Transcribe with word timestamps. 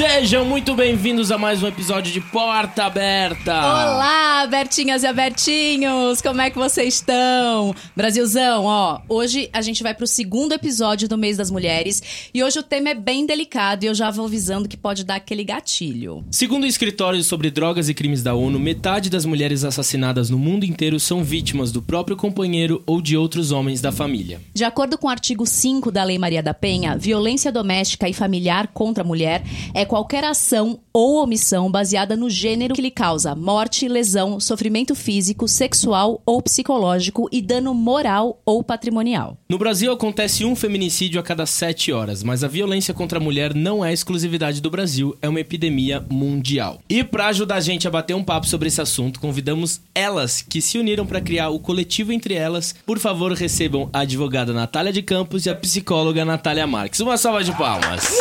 Sejam 0.00 0.46
muito 0.46 0.74
bem-vindos 0.74 1.30
a 1.30 1.36
mais 1.36 1.62
um 1.62 1.66
episódio 1.66 2.10
de 2.10 2.22
Porta 2.22 2.84
Aberta. 2.84 3.52
Olá, 3.52 4.46
Bertinhas 4.46 5.02
e 5.02 5.06
Abertinhos, 5.06 6.22
como 6.22 6.40
é 6.40 6.48
que 6.48 6.56
vocês 6.56 6.94
estão? 6.94 7.74
Brasilzão, 7.94 8.64
ó, 8.64 9.02
hoje 9.06 9.50
a 9.52 9.60
gente 9.60 9.82
vai 9.82 9.92
pro 9.92 10.06
segundo 10.06 10.54
episódio 10.54 11.06
do 11.06 11.18
Mês 11.18 11.36
das 11.36 11.50
Mulheres 11.50 12.30
e 12.32 12.42
hoje 12.42 12.58
o 12.58 12.62
tema 12.62 12.88
é 12.88 12.94
bem 12.94 13.26
delicado 13.26 13.84
e 13.84 13.88
eu 13.88 13.94
já 13.94 14.10
vou 14.10 14.24
avisando 14.24 14.70
que 14.70 14.76
pode 14.76 15.04
dar 15.04 15.16
aquele 15.16 15.44
gatilho. 15.44 16.24
Segundo 16.30 16.64
o 16.64 16.66
escritório 16.66 17.22
sobre 17.22 17.50
drogas 17.50 17.90
e 17.90 17.92
crimes 17.92 18.22
da 18.22 18.32
ONU, 18.32 18.58
metade 18.58 19.10
das 19.10 19.26
mulheres 19.26 19.64
assassinadas 19.64 20.30
no 20.30 20.38
mundo 20.38 20.64
inteiro 20.64 20.98
são 20.98 21.22
vítimas 21.22 21.70
do 21.70 21.82
próprio 21.82 22.16
companheiro 22.16 22.82
ou 22.86 23.02
de 23.02 23.18
outros 23.18 23.52
homens 23.52 23.82
da 23.82 23.92
família. 23.92 24.40
De 24.54 24.64
acordo 24.64 24.96
com 24.96 25.08
o 25.08 25.10
artigo 25.10 25.44
5 25.44 25.92
da 25.92 26.02
Lei 26.02 26.18
Maria 26.18 26.42
da 26.42 26.54
Penha, 26.54 26.96
violência 26.96 27.52
doméstica 27.52 28.08
e 28.08 28.14
familiar 28.14 28.68
contra 28.68 29.04
a 29.04 29.06
mulher 29.06 29.42
é 29.74 29.89
qualquer 29.90 30.22
ação 30.22 30.78
ou 30.92 31.20
omissão 31.20 31.68
baseada 31.68 32.16
no 32.16 32.30
gênero 32.30 32.76
que 32.76 32.80
lhe 32.80 32.92
causa 32.92 33.34
morte, 33.34 33.88
lesão, 33.88 34.38
sofrimento 34.38 34.94
físico, 34.94 35.48
sexual 35.48 36.22
ou 36.24 36.40
psicológico 36.40 37.28
e 37.32 37.42
dano 37.42 37.74
moral 37.74 38.40
ou 38.46 38.62
patrimonial. 38.62 39.36
No 39.48 39.58
Brasil 39.58 39.90
acontece 39.90 40.44
um 40.44 40.54
feminicídio 40.54 41.18
a 41.18 41.24
cada 41.24 41.44
sete 41.44 41.90
horas, 41.90 42.22
mas 42.22 42.44
a 42.44 42.48
violência 42.48 42.94
contra 42.94 43.18
a 43.18 43.20
mulher 43.20 43.52
não 43.52 43.84
é 43.84 43.92
exclusividade 43.92 44.60
do 44.60 44.70
Brasil, 44.70 45.18
é 45.20 45.28
uma 45.28 45.40
epidemia 45.40 46.06
mundial. 46.08 46.78
E 46.88 47.02
para 47.02 47.26
ajudar 47.26 47.56
a 47.56 47.60
gente 47.60 47.88
a 47.88 47.90
bater 47.90 48.14
um 48.14 48.22
papo 48.22 48.46
sobre 48.46 48.68
esse 48.68 48.80
assunto, 48.80 49.18
convidamos 49.18 49.80
elas 49.92 50.40
que 50.40 50.60
se 50.60 50.78
uniram 50.78 51.04
para 51.04 51.20
criar 51.20 51.48
o 51.48 51.58
coletivo 51.58 52.12
entre 52.12 52.34
elas. 52.34 52.76
Por 52.86 53.00
favor, 53.00 53.32
recebam 53.32 53.90
a 53.92 54.00
advogada 54.00 54.52
Natália 54.52 54.92
de 54.92 55.02
Campos 55.02 55.46
e 55.46 55.50
a 55.50 55.54
psicóloga 55.56 56.24
Natália 56.24 56.64
Marques. 56.64 57.00
Uma 57.00 57.16
salva 57.16 57.42
de 57.42 57.50
palmas. 57.56 58.20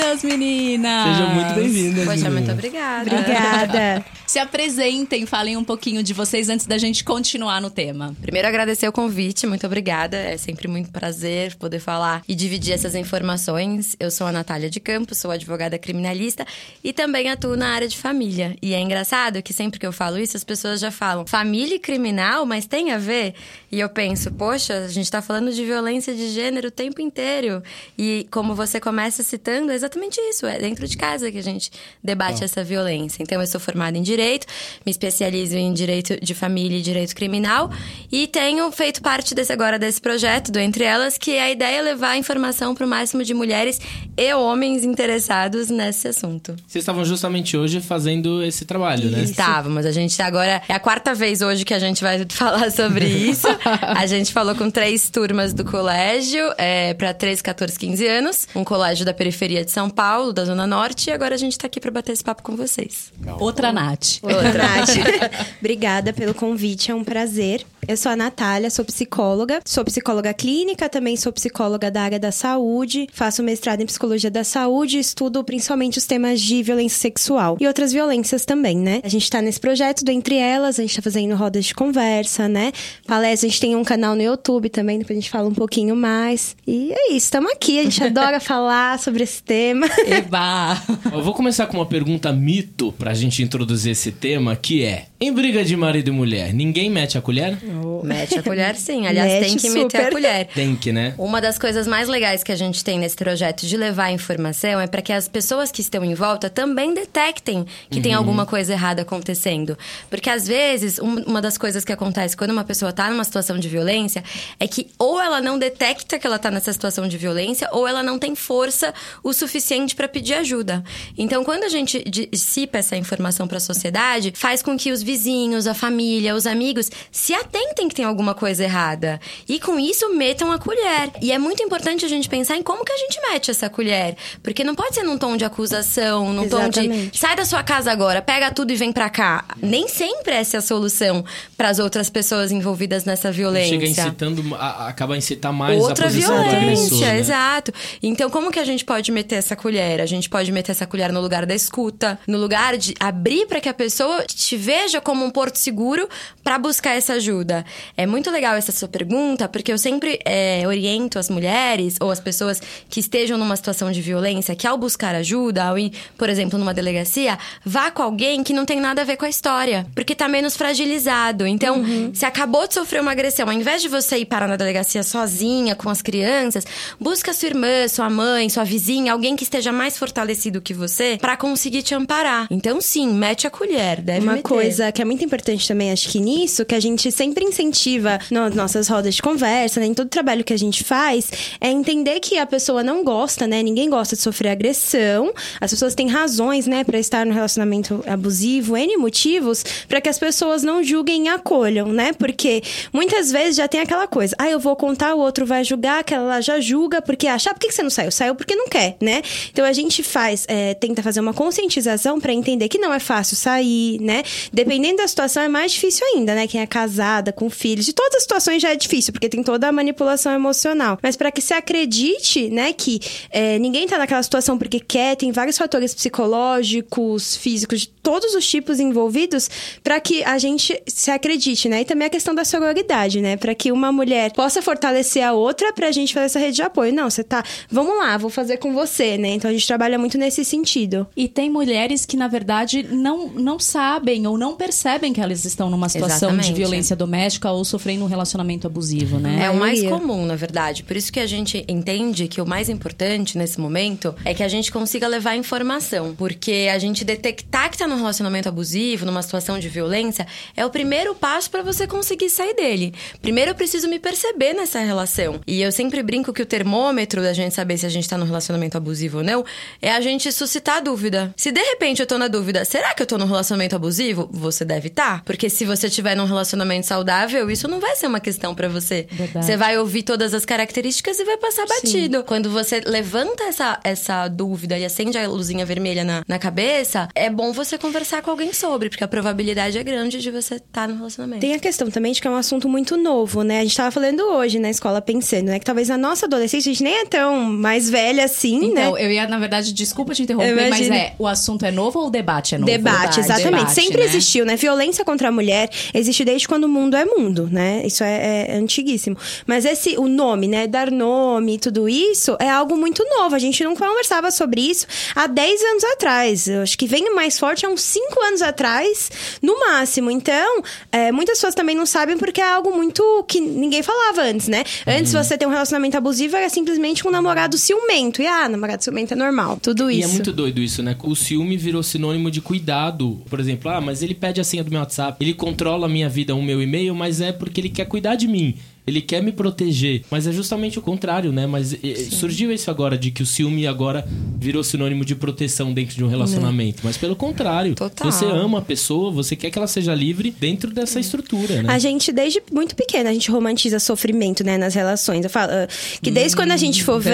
Bem-vindas, 0.00 0.24
meninas! 0.24 1.08
Sejam 1.08 1.34
muito 1.34 1.54
bem-vindas. 1.54 2.04
Poxa, 2.06 2.30
muito 2.30 2.50
obrigada. 2.50 3.10
Obrigada. 3.10 4.04
Se 4.26 4.38
apresentem, 4.38 5.26
falem 5.26 5.56
um 5.56 5.64
pouquinho 5.64 6.02
de 6.02 6.14
vocês 6.14 6.48
antes 6.48 6.64
da 6.66 6.78
gente 6.78 7.04
continuar 7.04 7.60
no 7.60 7.68
tema. 7.68 8.14
Primeiro, 8.22 8.48
agradecer 8.48 8.88
o 8.88 8.92
convite, 8.92 9.46
muito 9.46 9.66
obrigada. 9.66 10.16
É 10.16 10.36
sempre 10.36 10.68
muito 10.68 10.90
prazer 10.90 11.54
poder 11.56 11.80
falar 11.80 12.22
e 12.26 12.34
dividir 12.34 12.72
essas 12.72 12.94
informações. 12.94 13.94
Eu 14.00 14.10
sou 14.10 14.26
a 14.26 14.32
Natália 14.32 14.70
de 14.70 14.80
Campos, 14.80 15.18
sou 15.18 15.30
advogada 15.30 15.78
criminalista 15.78 16.46
e 16.82 16.92
também 16.92 17.28
atuo 17.28 17.56
na 17.56 17.68
área 17.68 17.88
de 17.88 17.98
família. 17.98 18.56
E 18.62 18.72
é 18.72 18.80
engraçado 18.80 19.42
que 19.42 19.52
sempre 19.52 19.78
que 19.78 19.86
eu 19.86 19.92
falo 19.92 20.18
isso, 20.18 20.36
as 20.36 20.44
pessoas 20.44 20.80
já 20.80 20.90
falam 20.90 21.26
família 21.26 21.74
e 21.74 21.80
criminal, 21.80 22.46
mas 22.46 22.66
tem 22.66 22.92
a 22.92 22.98
ver? 22.98 23.34
E 23.72 23.78
eu 23.78 23.88
penso, 23.88 24.32
poxa, 24.32 24.74
a 24.78 24.88
gente 24.88 25.08
tá 25.10 25.22
falando 25.22 25.52
de 25.52 25.64
violência 25.64 26.14
de 26.14 26.30
gênero 26.30 26.68
o 26.68 26.70
tempo 26.70 27.00
inteiro. 27.00 27.62
E 27.96 28.26
como 28.30 28.54
você 28.54 28.80
começa 28.80 29.22
citando, 29.22 29.70
é 29.70 29.74
exatamente 29.74 30.20
isso. 30.20 30.44
É 30.46 30.58
dentro 30.58 30.88
de 30.88 30.96
casa 30.96 31.30
que 31.30 31.38
a 31.38 31.42
gente 31.42 31.70
debate 32.02 32.42
essa 32.42 32.64
violência. 32.64 33.22
Então, 33.22 33.40
eu 33.40 33.46
sou 33.46 33.60
formada 33.60 33.96
em 33.96 34.02
Direito, 34.02 34.46
me 34.84 34.90
especializo 34.90 35.56
em 35.56 35.72
Direito 35.72 36.18
de 36.20 36.34
Família 36.34 36.78
e 36.78 36.82
Direito 36.82 37.14
Criminal. 37.14 37.70
E 38.10 38.26
tenho 38.26 38.70
feito 38.72 39.00
parte 39.02 39.34
desse 39.34 39.52
agora 39.52 39.78
desse 39.78 40.00
projeto, 40.00 40.50
do 40.50 40.58
Entre 40.58 40.82
Elas, 40.82 41.16
que 41.16 41.38
a 41.38 41.50
ideia 41.50 41.78
é 41.78 41.82
levar 41.82 42.10
a 42.10 42.16
informação 42.16 42.74
para 42.74 42.84
o 42.84 42.88
máximo 42.88 43.22
de 43.22 43.34
mulheres 43.34 43.80
e 44.16 44.34
homens 44.34 44.84
interessados 44.84 45.70
nesse 45.70 46.08
assunto. 46.08 46.56
Vocês 46.66 46.82
estavam 46.82 47.04
justamente 47.04 47.56
hoje 47.56 47.80
fazendo 47.80 48.42
esse 48.42 48.64
trabalho, 48.64 49.10
né? 49.10 49.22
Estávamos. 49.22 49.86
A 49.86 49.92
gente 49.92 50.20
agora... 50.20 50.60
É 50.68 50.74
a 50.74 50.80
quarta 50.80 51.14
vez 51.14 51.40
hoje 51.40 51.64
que 51.64 51.74
a 51.74 51.78
gente 51.78 52.02
vai 52.02 52.26
falar 52.28 52.70
sobre 52.72 53.06
isso. 53.06 53.46
A 53.64 54.06
gente 54.06 54.32
falou 54.32 54.54
com 54.54 54.70
três 54.70 55.10
turmas 55.10 55.52
do 55.52 55.64
colégio, 55.64 56.52
é, 56.56 56.94
para 56.94 57.12
13, 57.14 57.42
14, 57.42 57.78
15 57.78 58.06
anos. 58.06 58.48
Um 58.54 58.64
colégio 58.64 59.04
da 59.04 59.12
periferia 59.12 59.64
de 59.64 59.70
São 59.70 59.90
Paulo, 59.90 60.32
da 60.32 60.44
Zona 60.44 60.66
Norte. 60.66 61.10
E 61.10 61.12
agora 61.12 61.34
a 61.34 61.38
gente 61.38 61.58
tá 61.58 61.66
aqui 61.66 61.80
para 61.80 61.90
bater 61.90 62.12
esse 62.12 62.24
papo 62.24 62.42
com 62.42 62.56
vocês. 62.56 63.12
Outra 63.38 63.72
Nath. 63.72 64.18
Outra 64.22 64.62
Nath. 64.62 64.90
Obrigada 65.60 66.12
pelo 66.12 66.34
convite, 66.34 66.90
é 66.90 66.94
um 66.94 67.04
prazer. 67.04 67.64
Eu 67.88 67.96
sou 67.96 68.12
a 68.12 68.16
Natália, 68.16 68.70
sou 68.70 68.84
psicóloga. 68.84 69.60
Sou 69.64 69.84
psicóloga 69.84 70.32
clínica, 70.32 70.88
também 70.88 71.16
sou 71.16 71.32
psicóloga 71.32 71.90
da 71.90 72.02
área 72.02 72.20
da 72.20 72.30
saúde. 72.30 73.08
Faço 73.12 73.42
mestrado 73.42 73.80
em 73.80 73.86
psicologia 73.86 74.30
da 74.30 74.44
saúde 74.44 74.96
e 74.96 75.00
estudo 75.00 75.42
principalmente 75.42 75.98
os 75.98 76.06
temas 76.06 76.40
de 76.40 76.62
violência 76.62 76.98
sexual 76.98 77.56
e 77.58 77.66
outras 77.66 77.92
violências 77.92 78.44
também, 78.44 78.76
né? 78.76 79.00
A 79.02 79.08
gente 79.08 79.28
tá 79.28 79.42
nesse 79.42 79.58
projeto 79.58 80.04
do 80.04 80.10
Entre 80.10 80.36
Elas, 80.36 80.78
a 80.78 80.82
gente 80.82 80.94
tá 80.94 81.02
fazendo 81.02 81.34
rodas 81.34 81.64
de 81.64 81.74
conversa, 81.74 82.48
né? 82.48 82.72
Palestra, 83.06 83.48
a 83.48 83.49
gente 83.50 83.60
tem 83.60 83.76
um 83.76 83.84
canal 83.84 84.14
no 84.14 84.22
YouTube 84.22 84.70
também, 84.70 84.98
depois 84.98 85.18
a 85.18 85.20
gente 85.20 85.30
fala 85.30 85.48
um 85.48 85.54
pouquinho 85.54 85.96
mais. 85.96 86.56
E 86.66 86.92
é 86.92 87.08
isso, 87.08 87.26
estamos 87.26 87.50
aqui, 87.50 87.80
a 87.80 87.82
gente 87.82 88.02
adora 88.02 88.38
falar 88.40 88.98
sobre 88.98 89.24
esse 89.24 89.42
tema. 89.42 89.86
Eba! 90.06 90.80
Eu 91.12 91.22
vou 91.22 91.34
começar 91.34 91.66
com 91.66 91.76
uma 91.76 91.86
pergunta 91.86 92.32
mito 92.32 92.92
pra 92.92 93.12
gente 93.12 93.42
introduzir 93.42 93.92
esse 93.92 94.12
tema, 94.12 94.54
que 94.54 94.84
é: 94.84 95.06
em 95.20 95.32
briga 95.32 95.62
de 95.64 95.76
marido 95.76 96.08
e 96.08 96.10
mulher, 96.10 96.52
ninguém 96.54 96.88
mete 96.88 97.18
a 97.18 97.20
colher? 97.20 97.58
Mete 98.02 98.38
a 98.38 98.42
colher, 98.42 98.74
sim. 98.76 99.04
Aliás, 99.06 99.30
Mete 99.32 99.42
tem 99.48 99.56
que 99.58 99.68
meter 99.70 99.96
a 99.98 100.00
super. 100.04 100.12
colher. 100.12 100.46
Tem 100.54 100.74
que, 100.74 100.90
né? 100.92 101.14
Uma 101.18 101.40
das 101.42 101.58
coisas 101.58 101.86
mais 101.86 102.08
legais 102.08 102.42
que 102.42 102.50
a 102.50 102.56
gente 102.56 102.82
tem 102.82 102.98
nesse 102.98 103.16
projeto 103.16 103.66
de 103.66 103.76
levar 103.76 104.04
a 104.04 104.12
informação 104.12 104.80
é 104.80 104.86
para 104.86 105.02
que 105.02 105.12
as 105.12 105.28
pessoas 105.28 105.70
que 105.70 105.82
estão 105.82 106.02
em 106.02 106.14
volta 106.14 106.48
também 106.48 106.94
detectem 106.94 107.66
que 107.90 108.00
tem 108.00 108.14
alguma 108.14 108.46
coisa 108.46 108.72
errada 108.72 109.02
acontecendo. 109.02 109.76
Porque 110.08 110.30
às 110.30 110.48
vezes, 110.48 110.98
um- 110.98 111.22
uma 111.24 111.42
das 111.42 111.58
coisas 111.58 111.84
que 111.84 111.92
acontece 111.92 112.34
quando 112.34 112.52
uma 112.52 112.64
pessoa 112.64 112.90
tá 112.92 113.10
numa 113.10 113.24
situação 113.24 113.58
de 113.58 113.68
violência 113.68 114.24
é 114.58 114.66
que 114.66 114.86
ou 114.98 115.20
ela 115.20 115.42
não 115.42 115.58
detecta 115.58 116.18
que 116.18 116.26
ela 116.26 116.38
tá 116.38 116.50
nessa 116.50 116.72
situação 116.72 117.06
de 117.06 117.18
violência 117.18 117.68
ou 117.72 117.86
ela 117.86 118.02
não 118.02 118.18
tem 118.18 118.34
força 118.34 118.94
o 119.22 119.34
suficiente 119.34 119.94
para 119.94 120.08
pedir 120.08 120.32
ajuda. 120.34 120.82
Então, 121.18 121.44
quando 121.44 121.64
a 121.64 121.68
gente 121.68 122.02
dissipa 122.08 122.78
essa 122.78 122.96
informação 122.96 123.46
para 123.46 123.58
a 123.58 123.60
sociedade, 123.60 124.32
faz 124.34 124.62
com 124.62 124.78
que 124.78 124.90
os 124.90 125.02
vizinhos, 125.10 125.66
a 125.66 125.74
família, 125.74 126.34
os 126.36 126.46
amigos 126.46 126.88
se 127.10 127.34
atentem 127.34 127.88
que 127.88 127.94
tem 127.96 128.04
alguma 128.04 128.32
coisa 128.34 128.62
errada. 128.62 129.20
E 129.48 129.58
com 129.58 129.78
isso 129.78 130.14
metam 130.14 130.52
a 130.52 130.58
colher. 130.58 131.10
E 131.20 131.32
é 131.32 131.38
muito 131.38 131.62
importante 131.62 132.04
a 132.04 132.08
gente 132.08 132.28
pensar 132.28 132.56
em 132.56 132.62
como 132.62 132.84
que 132.84 132.92
a 132.92 132.96
gente 132.96 133.20
mete 133.28 133.50
essa 133.50 133.68
colher, 133.68 134.16
porque 134.42 134.62
não 134.62 134.74
pode 134.76 134.94
ser 134.94 135.02
num 135.02 135.18
tom 135.18 135.36
de 135.36 135.44
acusação, 135.44 136.32
num 136.32 136.48
tom 136.48 136.68
de 136.68 136.80
Exatamente. 136.80 137.18
sai 137.18 137.34
da 137.34 137.44
sua 137.44 137.62
casa 137.64 137.90
agora, 137.90 138.22
pega 138.22 138.52
tudo 138.52 138.70
e 138.72 138.76
vem 138.76 138.92
pra 138.92 139.10
cá. 139.10 139.44
Nem 139.60 139.88
sempre 139.88 140.32
essa 140.34 140.56
é 140.56 140.58
a 140.58 140.62
solução 140.62 141.24
para 141.56 141.68
as 141.68 141.78
outras 141.80 142.08
pessoas 142.08 142.52
envolvidas 142.52 143.04
nessa 143.04 143.32
violência 143.32 143.70
Chega 143.70 143.86
incitando, 143.86 144.54
a- 144.54 144.86
acaba 144.88 145.14
a 145.14 145.16
incitar 145.16 145.52
mais 145.52 145.80
outra 145.82 146.06
a 146.06 146.08
posição 146.08 146.34
do 146.36 146.40
agressor, 146.42 146.60
violência, 146.60 147.06
né? 147.12 147.18
exato. 147.18 147.72
Então, 148.02 148.30
como 148.30 148.50
que 148.52 148.58
a 148.60 148.64
gente 148.64 148.84
pode 148.84 149.10
meter 149.10 149.36
essa 149.36 149.56
colher? 149.56 150.00
A 150.00 150.06
gente 150.06 150.28
pode 150.28 150.52
meter 150.52 150.70
essa 150.72 150.86
colher 150.86 151.10
no 151.12 151.20
lugar 151.20 151.44
da 151.46 151.54
escuta, 151.54 152.18
no 152.28 152.38
lugar 152.38 152.76
de 152.76 152.94
abrir 153.00 153.46
para 153.46 153.60
que 153.60 153.68
a 153.68 153.74
pessoa 153.74 154.24
te 154.26 154.56
veja 154.56 154.99
como 155.00 155.24
um 155.24 155.30
porto 155.30 155.56
seguro 155.56 156.08
para 156.42 156.58
buscar 156.58 156.94
essa 156.96 157.14
ajuda. 157.14 157.64
É 157.96 158.06
muito 158.06 158.30
legal 158.30 158.54
essa 158.54 158.72
sua 158.72 158.88
pergunta, 158.88 159.48
porque 159.48 159.72
eu 159.72 159.78
sempre 159.78 160.18
é, 160.24 160.62
oriento 160.66 161.18
as 161.18 161.28
mulheres 161.30 161.96
ou 162.00 162.10
as 162.10 162.20
pessoas 162.20 162.60
que 162.88 163.00
estejam 163.00 163.38
numa 163.38 163.56
situação 163.56 163.90
de 163.90 164.00
violência 164.00 164.54
que 164.54 164.66
ao 164.66 164.76
buscar 164.76 165.14
ajuda, 165.14 165.64
ao 165.64 165.78
ir, 165.78 165.92
por 166.16 166.28
exemplo, 166.28 166.58
numa 166.58 166.74
delegacia, 166.74 167.38
vá 167.64 167.90
com 167.90 168.02
alguém 168.02 168.42
que 168.42 168.52
não 168.52 168.64
tem 168.64 168.80
nada 168.80 169.02
a 169.02 169.04
ver 169.04 169.16
com 169.16 169.24
a 169.24 169.28
história, 169.28 169.86
porque 169.94 170.14
tá 170.14 170.28
menos 170.28 170.56
fragilizado. 170.56 171.46
Então, 171.46 171.82
se 172.14 172.24
acabou 172.24 172.66
de 172.66 172.74
sofrer 172.74 173.00
uma 173.00 173.12
agressão, 173.12 173.46
ao 173.46 173.52
invés 173.52 173.82
de 173.82 173.88
você 173.88 174.18
ir 174.18 174.26
parar 174.26 174.48
na 174.48 174.56
delegacia 174.56 175.02
sozinha 175.02 175.74
com 175.74 175.88
as 175.88 176.02
crianças, 176.02 176.64
busca 176.98 177.32
sua 177.32 177.48
irmã, 177.48 177.88
sua 177.88 178.08
mãe, 178.10 178.48
sua 178.48 178.64
vizinha, 178.64 179.12
alguém 179.12 179.36
que 179.36 179.44
esteja 179.44 179.72
mais 179.72 179.96
fortalecido 179.98 180.60
que 180.60 180.74
você 180.74 181.18
para 181.20 181.36
conseguir 181.36 181.82
te 181.82 181.94
amparar. 181.94 182.46
Então, 182.50 182.80
sim, 182.80 183.08
mete 183.12 183.46
a 183.46 183.50
colher, 183.50 184.00
deve 184.00 184.20
Uma 184.20 184.32
meter. 184.34 184.48
coisa 184.48 184.89
que 184.92 185.02
é 185.02 185.04
muito 185.04 185.24
importante 185.24 185.66
também, 185.66 185.92
acho 185.92 186.08
que 186.08 186.20
nisso, 186.20 186.64
que 186.64 186.74
a 186.74 186.80
gente 186.80 187.10
sempre 187.10 187.44
incentiva 187.44 188.18
nas 188.30 188.54
nossas 188.54 188.88
rodas 188.88 189.14
de 189.14 189.22
conversa, 189.22 189.80
né, 189.80 189.86
em 189.86 189.94
todo 189.94 190.08
trabalho 190.08 190.44
que 190.44 190.52
a 190.52 190.58
gente 190.58 190.84
faz, 190.84 191.30
é 191.60 191.68
entender 191.68 192.20
que 192.20 192.38
a 192.38 192.46
pessoa 192.46 192.82
não 192.82 193.04
gosta, 193.04 193.46
né? 193.46 193.62
Ninguém 193.62 193.88
gosta 193.88 194.16
de 194.16 194.22
sofrer 194.22 194.50
agressão. 194.50 195.32
As 195.60 195.70
pessoas 195.70 195.94
têm 195.94 196.08
razões, 196.08 196.66
né, 196.66 196.84
para 196.84 196.98
estar 196.98 197.24
no 197.24 197.32
relacionamento 197.32 198.02
abusivo, 198.06 198.76
N 198.76 198.96
motivos, 198.96 199.64
para 199.88 200.00
que 200.00 200.08
as 200.08 200.18
pessoas 200.18 200.62
não 200.62 200.82
julguem 200.82 201.26
e 201.26 201.28
acolham, 201.28 201.88
né? 201.92 202.12
Porque 202.12 202.62
muitas 202.92 203.30
vezes 203.30 203.56
já 203.56 203.68
tem 203.68 203.80
aquela 203.80 204.06
coisa, 204.06 204.34
ah, 204.38 204.48
eu 204.48 204.58
vou 204.58 204.76
contar, 204.76 205.14
o 205.14 205.18
outro 205.18 205.46
vai 205.46 205.64
julgar, 205.64 206.00
aquela 206.00 206.24
lá 206.24 206.40
já 206.40 206.60
julga, 206.60 207.00
porque 207.00 207.26
acha, 207.26 207.50
ah, 207.50 207.54
por 207.54 207.60
que 207.60 207.72
você 207.72 207.82
não 207.82 207.90
saiu? 207.90 208.10
Saiu 208.10 208.34
porque 208.34 208.54
não 208.54 208.68
quer, 208.68 208.96
né? 209.00 209.22
Então 209.52 209.64
a 209.64 209.72
gente 209.72 210.02
faz, 210.02 210.44
é, 210.48 210.74
tenta 210.74 211.02
fazer 211.02 211.20
uma 211.20 211.34
conscientização 211.34 212.20
para 212.20 212.32
entender 212.32 212.68
que 212.68 212.78
não 212.78 212.92
é 212.92 212.98
fácil 212.98 213.36
sair, 213.36 214.00
né? 214.00 214.22
Dependendo 214.52 214.79
dependendo 214.80 215.02
da 215.02 215.08
situação, 215.08 215.42
é 215.42 215.48
mais 215.48 215.72
difícil 215.72 216.06
ainda, 216.06 216.34
né? 216.34 216.46
Quem 216.46 216.60
é 216.60 216.66
casada, 216.66 217.32
com 217.32 217.50
filhos. 217.50 217.84
De 217.84 217.92
todas 217.92 218.16
as 218.16 218.22
situações 218.22 218.62
já 218.62 218.70
é 218.70 218.76
difícil, 218.76 219.12
porque 219.12 219.28
tem 219.28 219.42
toda 219.42 219.68
a 219.68 219.72
manipulação 219.72 220.32
emocional. 220.32 220.98
Mas 221.02 221.16
para 221.16 221.30
que 221.30 221.42
se 221.42 221.52
acredite, 221.52 222.48
né, 222.48 222.72
que 222.72 222.98
é, 223.30 223.58
ninguém 223.58 223.86
tá 223.86 223.98
naquela 223.98 224.22
situação 224.22 224.56
porque 224.56 224.80
quer, 224.80 225.16
tem 225.16 225.30
vários 225.32 225.58
fatores 225.58 225.94
psicológicos, 225.94 227.36
físicos, 227.36 227.80
de 227.80 227.88
todos 227.88 228.34
os 228.34 228.48
tipos 228.48 228.80
envolvidos, 228.80 229.50
para 229.84 230.00
que 230.00 230.24
a 230.24 230.38
gente 230.38 230.82
se 230.86 231.10
acredite, 231.10 231.68
né? 231.68 231.82
E 231.82 231.84
também 231.84 232.06
a 232.06 232.10
questão 232.10 232.34
da 232.34 232.44
sororidade, 232.44 233.20
né? 233.20 233.36
Para 233.36 233.54
que 233.54 233.70
uma 233.70 233.92
mulher 233.92 234.32
possa 234.32 234.62
fortalecer 234.62 235.22
a 235.22 235.32
outra 235.32 235.72
pra 235.72 235.90
gente 235.90 236.14
fazer 236.14 236.26
essa 236.26 236.38
rede 236.38 236.56
de 236.56 236.62
apoio. 236.62 236.92
Não, 236.92 237.10
você 237.10 237.22
tá, 237.22 237.44
vamos 237.70 237.96
lá, 237.98 238.16
vou 238.16 238.30
fazer 238.30 238.56
com 238.56 238.72
você, 238.72 239.18
né? 239.18 239.28
Então 239.30 239.50
a 239.50 239.52
gente 239.52 239.66
trabalha 239.66 239.98
muito 239.98 240.16
nesse 240.16 240.44
sentido. 240.44 241.06
E 241.14 241.28
tem 241.28 241.50
mulheres 241.50 242.06
que, 242.06 242.16
na 242.16 242.28
verdade, 242.28 242.82
não, 242.82 243.28
não 243.28 243.58
sabem 243.58 244.26
ou 244.26 244.38
não 244.38 244.56
percebem 244.56 244.69
que 245.12 245.20
elas 245.20 245.44
estão 245.44 245.70
numa 245.70 245.88
situação 245.88 246.30
Exatamente. 246.30 246.48
de 246.48 246.54
violência 246.54 246.96
doméstica 246.96 247.50
ou 247.50 247.64
sofrendo 247.64 248.04
um 248.04 248.08
relacionamento 248.08 248.66
abusivo, 248.66 249.18
né? 249.18 249.44
É 249.44 249.50
o 249.50 249.56
mais 249.56 249.82
comum, 249.82 250.24
na 250.24 250.36
verdade. 250.36 250.82
Por 250.82 250.96
isso 250.96 251.12
que 251.12 251.20
a 251.20 251.26
gente 251.26 251.64
entende 251.68 252.28
que 252.28 252.40
o 252.40 252.46
mais 252.46 252.68
importante 252.68 253.36
nesse 253.36 253.60
momento 253.60 254.14
é 254.24 254.34
que 254.34 254.42
a 254.42 254.48
gente 254.48 254.70
consiga 254.70 255.06
levar 255.06 255.36
informação. 255.36 256.14
Porque 256.16 256.68
a 256.72 256.78
gente 256.78 257.04
detectar 257.04 257.70
que 257.70 257.78
tá 257.78 257.86
num 257.86 257.96
relacionamento 257.96 258.48
abusivo, 258.48 259.06
numa 259.06 259.22
situação 259.22 259.58
de 259.58 259.68
violência, 259.68 260.26
é 260.56 260.64
o 260.64 260.70
primeiro 260.70 261.14
passo 261.14 261.50
para 261.50 261.62
você 261.62 261.86
conseguir 261.86 262.30
sair 262.30 262.54
dele. 262.54 262.94
Primeiro 263.20 263.52
eu 263.52 263.54
preciso 263.54 263.88
me 263.88 263.98
perceber 263.98 264.54
nessa 264.54 264.80
relação. 264.80 265.40
E 265.46 265.62
eu 265.62 265.72
sempre 265.72 266.02
brinco 266.02 266.32
que 266.32 266.42
o 266.42 266.46
termômetro 266.46 267.22
da 267.22 267.32
gente 267.32 267.54
saber 267.54 267.78
se 267.78 267.86
a 267.86 267.88
gente 267.88 268.08
tá 268.08 268.16
num 268.16 268.26
relacionamento 268.26 268.76
abusivo 268.76 269.18
ou 269.18 269.24
não 269.24 269.44
é 269.80 269.92
a 269.92 270.00
gente 270.00 270.30
suscitar 270.32 270.82
dúvida. 270.82 271.32
Se 271.36 271.50
de 271.50 271.60
repente 271.60 272.00
eu 272.00 272.06
tô 272.06 272.18
na 272.18 272.28
dúvida, 272.28 272.64
será 272.64 272.94
que 272.94 273.02
eu 273.02 273.06
tô 273.06 273.18
num 273.18 273.26
relacionamento 273.26 273.76
abusivo? 273.76 274.28
Você 274.32 274.49
deve 274.64 274.88
estar. 274.88 275.22
Porque 275.24 275.48
se 275.48 275.64
você 275.64 275.88
tiver 275.88 276.14
num 276.14 276.24
relacionamento 276.24 276.86
saudável, 276.86 277.50
isso 277.50 277.68
não 277.68 277.80
vai 277.80 277.94
ser 277.96 278.06
uma 278.06 278.20
questão 278.20 278.54
para 278.54 278.68
você. 278.68 279.06
Verdade. 279.10 279.44
Você 279.44 279.56
vai 279.56 279.78
ouvir 279.78 280.02
todas 280.02 280.34
as 280.34 280.44
características 280.44 281.18
e 281.18 281.24
vai 281.24 281.36
passar 281.36 281.66
batido. 281.66 282.24
Quando 282.24 282.50
você 282.50 282.80
levanta 282.84 283.44
essa, 283.44 283.78
essa 283.84 284.28
dúvida 284.28 284.78
e 284.78 284.84
acende 284.84 285.18
a 285.18 285.28
luzinha 285.28 285.64
vermelha 285.64 286.04
na, 286.04 286.22
na 286.26 286.38
cabeça, 286.38 287.08
é 287.14 287.30
bom 287.30 287.52
você 287.52 287.78
conversar 287.78 288.22
com 288.22 288.30
alguém 288.30 288.52
sobre, 288.52 288.88
porque 288.88 289.04
a 289.04 289.08
probabilidade 289.08 289.78
é 289.78 289.82
grande 289.82 290.20
de 290.20 290.30
você 290.30 290.56
estar 290.56 290.88
no 290.88 290.96
relacionamento. 290.96 291.40
Tem 291.40 291.54
a 291.54 291.58
questão 291.58 291.90
também 291.90 292.12
de 292.12 292.20
que 292.20 292.26
é 292.28 292.30
um 292.30 292.36
assunto 292.36 292.68
muito 292.68 292.96
novo, 292.96 293.42
né? 293.42 293.60
A 293.60 293.62
gente 293.62 293.76
tava 293.76 293.90
falando 293.90 294.20
hoje 294.20 294.58
na 294.58 294.70
escola 294.70 295.00
pensando, 295.00 295.46
né? 295.46 295.58
Que 295.58 295.64
talvez 295.64 295.88
na 295.88 295.98
nossa 295.98 296.26
adolescência 296.26 296.70
a 296.70 296.72
gente 296.74 296.82
nem 296.82 297.00
é 297.00 297.04
tão 297.04 297.40
mais 297.44 297.88
velha 297.88 298.24
assim, 298.24 298.66
Então, 298.66 298.94
né? 298.94 299.04
eu 299.04 299.10
ia, 299.10 299.26
na 299.26 299.38
verdade, 299.38 299.72
desculpa 299.72 300.14
te 300.14 300.22
interromper, 300.22 300.68
mas 300.70 300.88
é, 300.90 301.14
o 301.18 301.26
assunto 301.26 301.64
é 301.64 301.70
novo 301.70 301.98
ou 302.00 302.06
o 302.08 302.10
debate 302.10 302.54
é 302.54 302.58
novo? 302.58 302.70
Debate, 302.70 303.20
exatamente. 303.20 303.50
Debate, 303.50 303.74
Sempre 303.74 303.98
né? 303.98 304.04
existiu, 304.04 304.39
né? 304.44 304.56
Violência 304.56 305.04
contra 305.04 305.28
a 305.28 305.32
mulher 305.32 305.70
existe 305.92 306.24
desde 306.24 306.46
quando 306.46 306.64
o 306.64 306.68
mundo 306.68 306.96
é 306.96 307.04
mundo, 307.04 307.48
né? 307.50 307.82
Isso 307.84 308.04
é, 308.04 308.48
é 308.50 308.56
antiguíssimo. 308.56 309.16
Mas 309.46 309.64
esse, 309.64 309.96
o 309.98 310.08
nome, 310.08 310.48
né? 310.48 310.66
Dar 310.66 310.90
nome 310.90 311.54
e 311.54 311.58
tudo 311.58 311.88
isso 311.88 312.36
é 312.38 312.48
algo 312.48 312.76
muito 312.76 313.04
novo. 313.16 313.34
A 313.34 313.38
gente 313.38 313.64
não 313.64 313.74
conversava 313.74 314.30
sobre 314.30 314.60
isso 314.60 314.86
há 315.14 315.26
10 315.26 315.62
anos 315.62 315.84
atrás. 315.84 316.46
Eu 316.48 316.62
acho 316.62 316.78
que 316.78 316.86
vem 316.86 317.14
mais 317.14 317.38
forte 317.38 317.66
há 317.66 317.68
uns 317.68 317.80
5 317.82 318.22
anos 318.22 318.42
atrás, 318.42 319.10
no 319.42 319.58
máximo. 319.58 320.10
Então, 320.10 320.62
é, 320.92 321.10
muitas 321.10 321.38
pessoas 321.38 321.54
também 321.54 321.74
não 321.74 321.86
sabem 321.86 322.16
porque 322.16 322.40
é 322.40 322.52
algo 322.52 322.70
muito 322.76 323.24
que 323.26 323.40
ninguém 323.40 323.82
falava 323.82 324.22
antes, 324.22 324.46
né? 324.48 324.62
Antes 324.86 325.12
você 325.12 325.36
ter 325.36 325.46
um 325.46 325.50
relacionamento 325.50 325.96
abusivo 325.96 326.36
era 326.36 326.48
simplesmente 326.48 327.06
um 327.06 327.10
namorado 327.10 327.56
ciumento. 327.56 328.20
E 328.22 328.26
ah, 328.26 328.48
namorado 328.48 328.84
ciumento 328.84 329.14
é 329.14 329.16
normal. 329.16 329.58
Tudo 329.60 329.90
E 329.90 330.00
isso. 330.00 330.08
é 330.08 330.12
muito 330.12 330.32
doido 330.32 330.60
isso, 330.60 330.82
né? 330.82 330.96
O 331.02 331.16
ciúme 331.16 331.56
virou 331.56 331.82
sinônimo 331.82 332.30
de 332.30 332.40
cuidado. 332.40 333.20
Por 333.28 333.40
exemplo, 333.40 333.70
ah, 333.70 333.80
mas 333.80 334.02
ele 334.02 334.14
pede 334.14 334.29
a 334.38 334.44
senha 334.44 334.62
do 334.62 334.70
meu 334.70 334.80
WhatsApp, 334.80 335.24
ele 335.24 335.32
controla 335.32 335.86
a 335.86 335.88
minha 335.88 336.08
vida, 336.08 336.34
o 336.34 336.42
meu 336.42 336.62
e-mail, 336.62 336.94
mas 336.94 337.22
é 337.22 337.32
porque 337.32 337.60
ele 337.60 337.70
quer 337.70 337.86
cuidar 337.86 338.16
de 338.16 338.28
mim. 338.28 338.54
Ele 338.90 339.00
quer 339.00 339.22
me 339.22 339.32
proteger. 339.32 340.02
Mas 340.10 340.26
é 340.26 340.32
justamente 340.32 340.78
o 340.78 340.82
contrário, 340.82 341.32
né? 341.32 341.46
Mas 341.46 341.72
eh, 341.72 341.94
surgiu 342.10 342.52
isso 342.52 342.70
agora, 342.70 342.98
de 342.98 343.10
que 343.10 343.22
o 343.22 343.26
ciúme 343.26 343.66
agora 343.66 344.06
virou 344.38 344.62
sinônimo 344.64 345.04
de 345.04 345.14
proteção 345.14 345.72
dentro 345.72 345.94
de 345.96 346.04
um 346.04 346.08
relacionamento. 346.08 346.80
Mas 346.82 346.96
pelo 346.96 347.14
contrário. 347.16 347.74
Total. 347.74 348.10
Você 348.10 348.24
ama 348.24 348.58
a 348.58 348.62
pessoa, 348.62 349.10
você 349.10 349.36
quer 349.36 349.50
que 349.50 349.58
ela 349.58 349.66
seja 349.66 349.94
livre 349.94 350.34
dentro 350.38 350.70
dessa 350.72 350.98
estrutura, 350.98 351.62
né? 351.62 351.72
A 351.72 351.78
gente, 351.78 352.10
desde 352.12 352.42
muito 352.52 352.74
pequena, 352.74 353.10
a 353.10 353.12
gente 353.12 353.30
romantiza 353.30 353.78
sofrimento, 353.78 354.42
né, 354.44 354.58
nas 354.58 354.74
relações. 354.74 355.22
Eu 355.24 355.30
falo 355.30 355.52
ah, 355.52 355.68
que 356.02 356.10
desde 356.10 356.36
quando 356.36 356.50
a 356.50 356.56
gente 356.56 356.82
for 356.82 357.00
ver. 357.00 357.10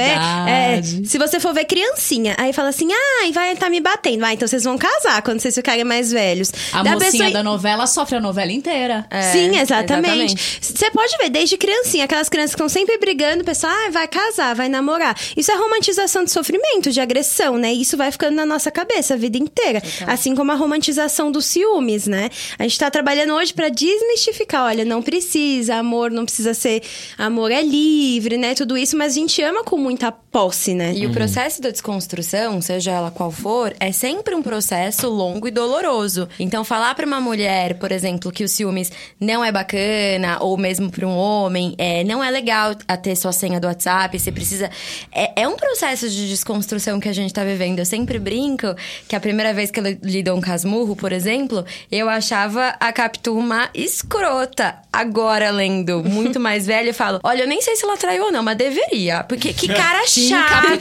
é, 0.47 0.81
verdade. 0.81 1.07
se 1.09 1.19
você 1.19 1.39
for 1.39 1.53
ver 1.53 1.65
criancinha, 1.65 2.35
aí 2.39 2.53
fala 2.53 2.69
assim: 2.71 2.89
ai, 3.23 3.33
vai 3.33 3.53
estar 3.53 3.69
me 3.69 3.81
batendo. 3.81 4.25
Ah, 4.25 4.33
então 4.33 4.47
vocês 4.49 4.65
vão 4.65 4.79
casar 4.79 5.21
quando 5.23 5.41
vocês 5.41 5.55
ficarem 5.55 5.85
mais 5.85 6.11
velhos. 6.11 6.51
A 6.73 6.83
Da 6.83 6.93
mocinha 6.93 7.11
pessoa- 7.13 7.31
da 7.31 7.43
novela 7.43 7.87
sofre 7.87 8.17
a 8.17 8.21
novela 8.21 8.53
inteira. 8.53 9.07
É, 9.11 9.23
Sim, 9.33 9.57
exatamente. 9.59 10.07
exatamente. 10.07 10.59
Você 10.61 10.91
pode 10.91 11.17
ver 11.19 11.31
desde 11.31 11.57
criancinha, 11.67 12.05
aquelas 12.05 12.29
crianças 12.29 12.55
que 12.55 12.63
estão 12.63 12.69
sempre 12.69 12.97
brigando, 12.97 13.43
o 13.43 13.45
pessoal, 13.45 13.73
ah, 13.75 13.91
vai 13.91 14.07
casar, 14.07 14.55
vai 14.55 14.69
namorar. 14.69 15.19
Isso 15.37 15.51
é 15.51 15.57
romantização 15.57 16.23
de 16.23 16.31
sofrimento, 16.31 16.93
de 16.93 17.01
agressão, 17.01 17.59
né? 17.59 17.75
E 17.75 17.83
isso 17.83 17.97
vai 17.97 18.13
ficando 18.13 18.37
na 18.37 18.47
nossa 18.47 18.71
cabeça 18.71 19.15
a 19.15 19.17
vida 19.17 19.37
inteira. 19.37 19.83
Assim 20.07 20.33
como 20.37 20.53
a 20.53 20.55
romantização 20.55 21.33
dos 21.33 21.45
ciúmes, 21.47 22.07
né? 22.07 22.31
A 22.57 22.63
gente 22.63 22.79
tá 22.79 22.89
trabalhando 22.89 23.35
hoje 23.35 23.53
pra 23.53 23.69
desmistificar, 23.69 24.67
olha, 24.67 24.85
não 24.85 25.03
precisa, 25.03 25.75
amor 25.75 26.13
não 26.13 26.25
precisa 26.25 26.55
ser, 26.55 26.85
amor 27.19 27.51
é 27.51 27.61
livre, 27.61 28.39
né? 28.39 28.55
Tudo 28.55 28.79
isso, 28.79 28.97
mas 28.97 29.15
a 29.15 29.17
gente 29.17 29.43
ama 29.43 29.65
com 29.65 29.77
muita 29.77 30.13
posse, 30.13 30.73
né? 30.73 30.93
E 30.95 31.05
o 31.05 31.11
processo 31.11 31.61
da 31.61 31.71
desconstrução, 31.71 32.61
seja 32.61 32.93
ela 32.93 33.11
qual 33.11 33.33
for, 33.33 33.75
é 33.81 33.91
sempre 33.91 34.37
um 34.37 34.43
processo 34.43 35.09
longo 35.09 35.49
e 35.49 35.51
doloroso. 35.51 36.29
Então, 36.39 36.63
falar 36.63 36.95
pra 36.95 37.07
uma 37.07 37.21
mulher, 37.21 37.75
por 37.79 37.91
exemplo, 37.91 38.31
que 38.31 38.45
o 38.45 38.49
ciúmes 38.49 38.93
não 39.19 39.45
é 39.45 39.51
bacana, 39.51 40.39
ou 40.41 40.57
mesmo 40.57 40.91
pra 40.91 41.07
um 41.07 41.17
homem, 41.17 41.46
é, 41.79 42.05
não 42.05 42.23
é 42.23 42.31
legal 42.31 42.75
a 42.87 42.97
ter 42.97 43.17
sua 43.17 43.33
senha 43.33 43.61
do 43.61 43.67
WhatsApp, 43.67 44.19
você 44.19 44.33
precisa. 44.33 44.71
É, 45.13 45.43
é 45.43 45.49
um 45.49 45.57
processo 45.57 46.09
de 46.09 46.29
desconstrução 46.29 47.01
que 47.01 47.09
a 47.09 47.13
gente 47.13 47.33
tá 47.33 47.45
vivendo. 47.45 47.79
Eu 47.79 47.87
sempre 47.87 48.19
brinco 48.19 48.75
que 49.09 49.17
a 49.17 49.21
primeira 49.21 49.53
vez 49.53 49.71
que 49.71 49.81
eu 49.81 49.85
li 50.03 50.23
Dom 50.23 50.41
Casmurro, 50.41 50.97
por 50.97 51.13
exemplo, 51.13 51.65
eu 51.91 52.09
achava 52.09 52.75
a 52.81 52.93
Capitu 52.93 53.37
uma 53.37 53.69
escrota. 53.75 54.77
Agora, 54.93 55.51
lendo 55.51 56.03
muito 56.03 56.41
mais 56.41 56.67
velha, 56.67 56.91
eu 56.91 56.95
falo: 56.95 57.21
olha, 57.23 57.43
eu 57.43 57.49
nem 57.49 57.61
sei 57.61 57.77
se 57.77 57.85
ela 57.85 57.97
traiu 57.97 58.25
ou 58.25 58.33
não, 58.33 58.43
mas 58.43 58.57
deveria. 58.57 59.25
Porque 59.25 59.53
que 59.53 59.69
cara 59.69 60.05
Team 60.07 60.29
chato. 60.29 60.67
É. 60.67 60.77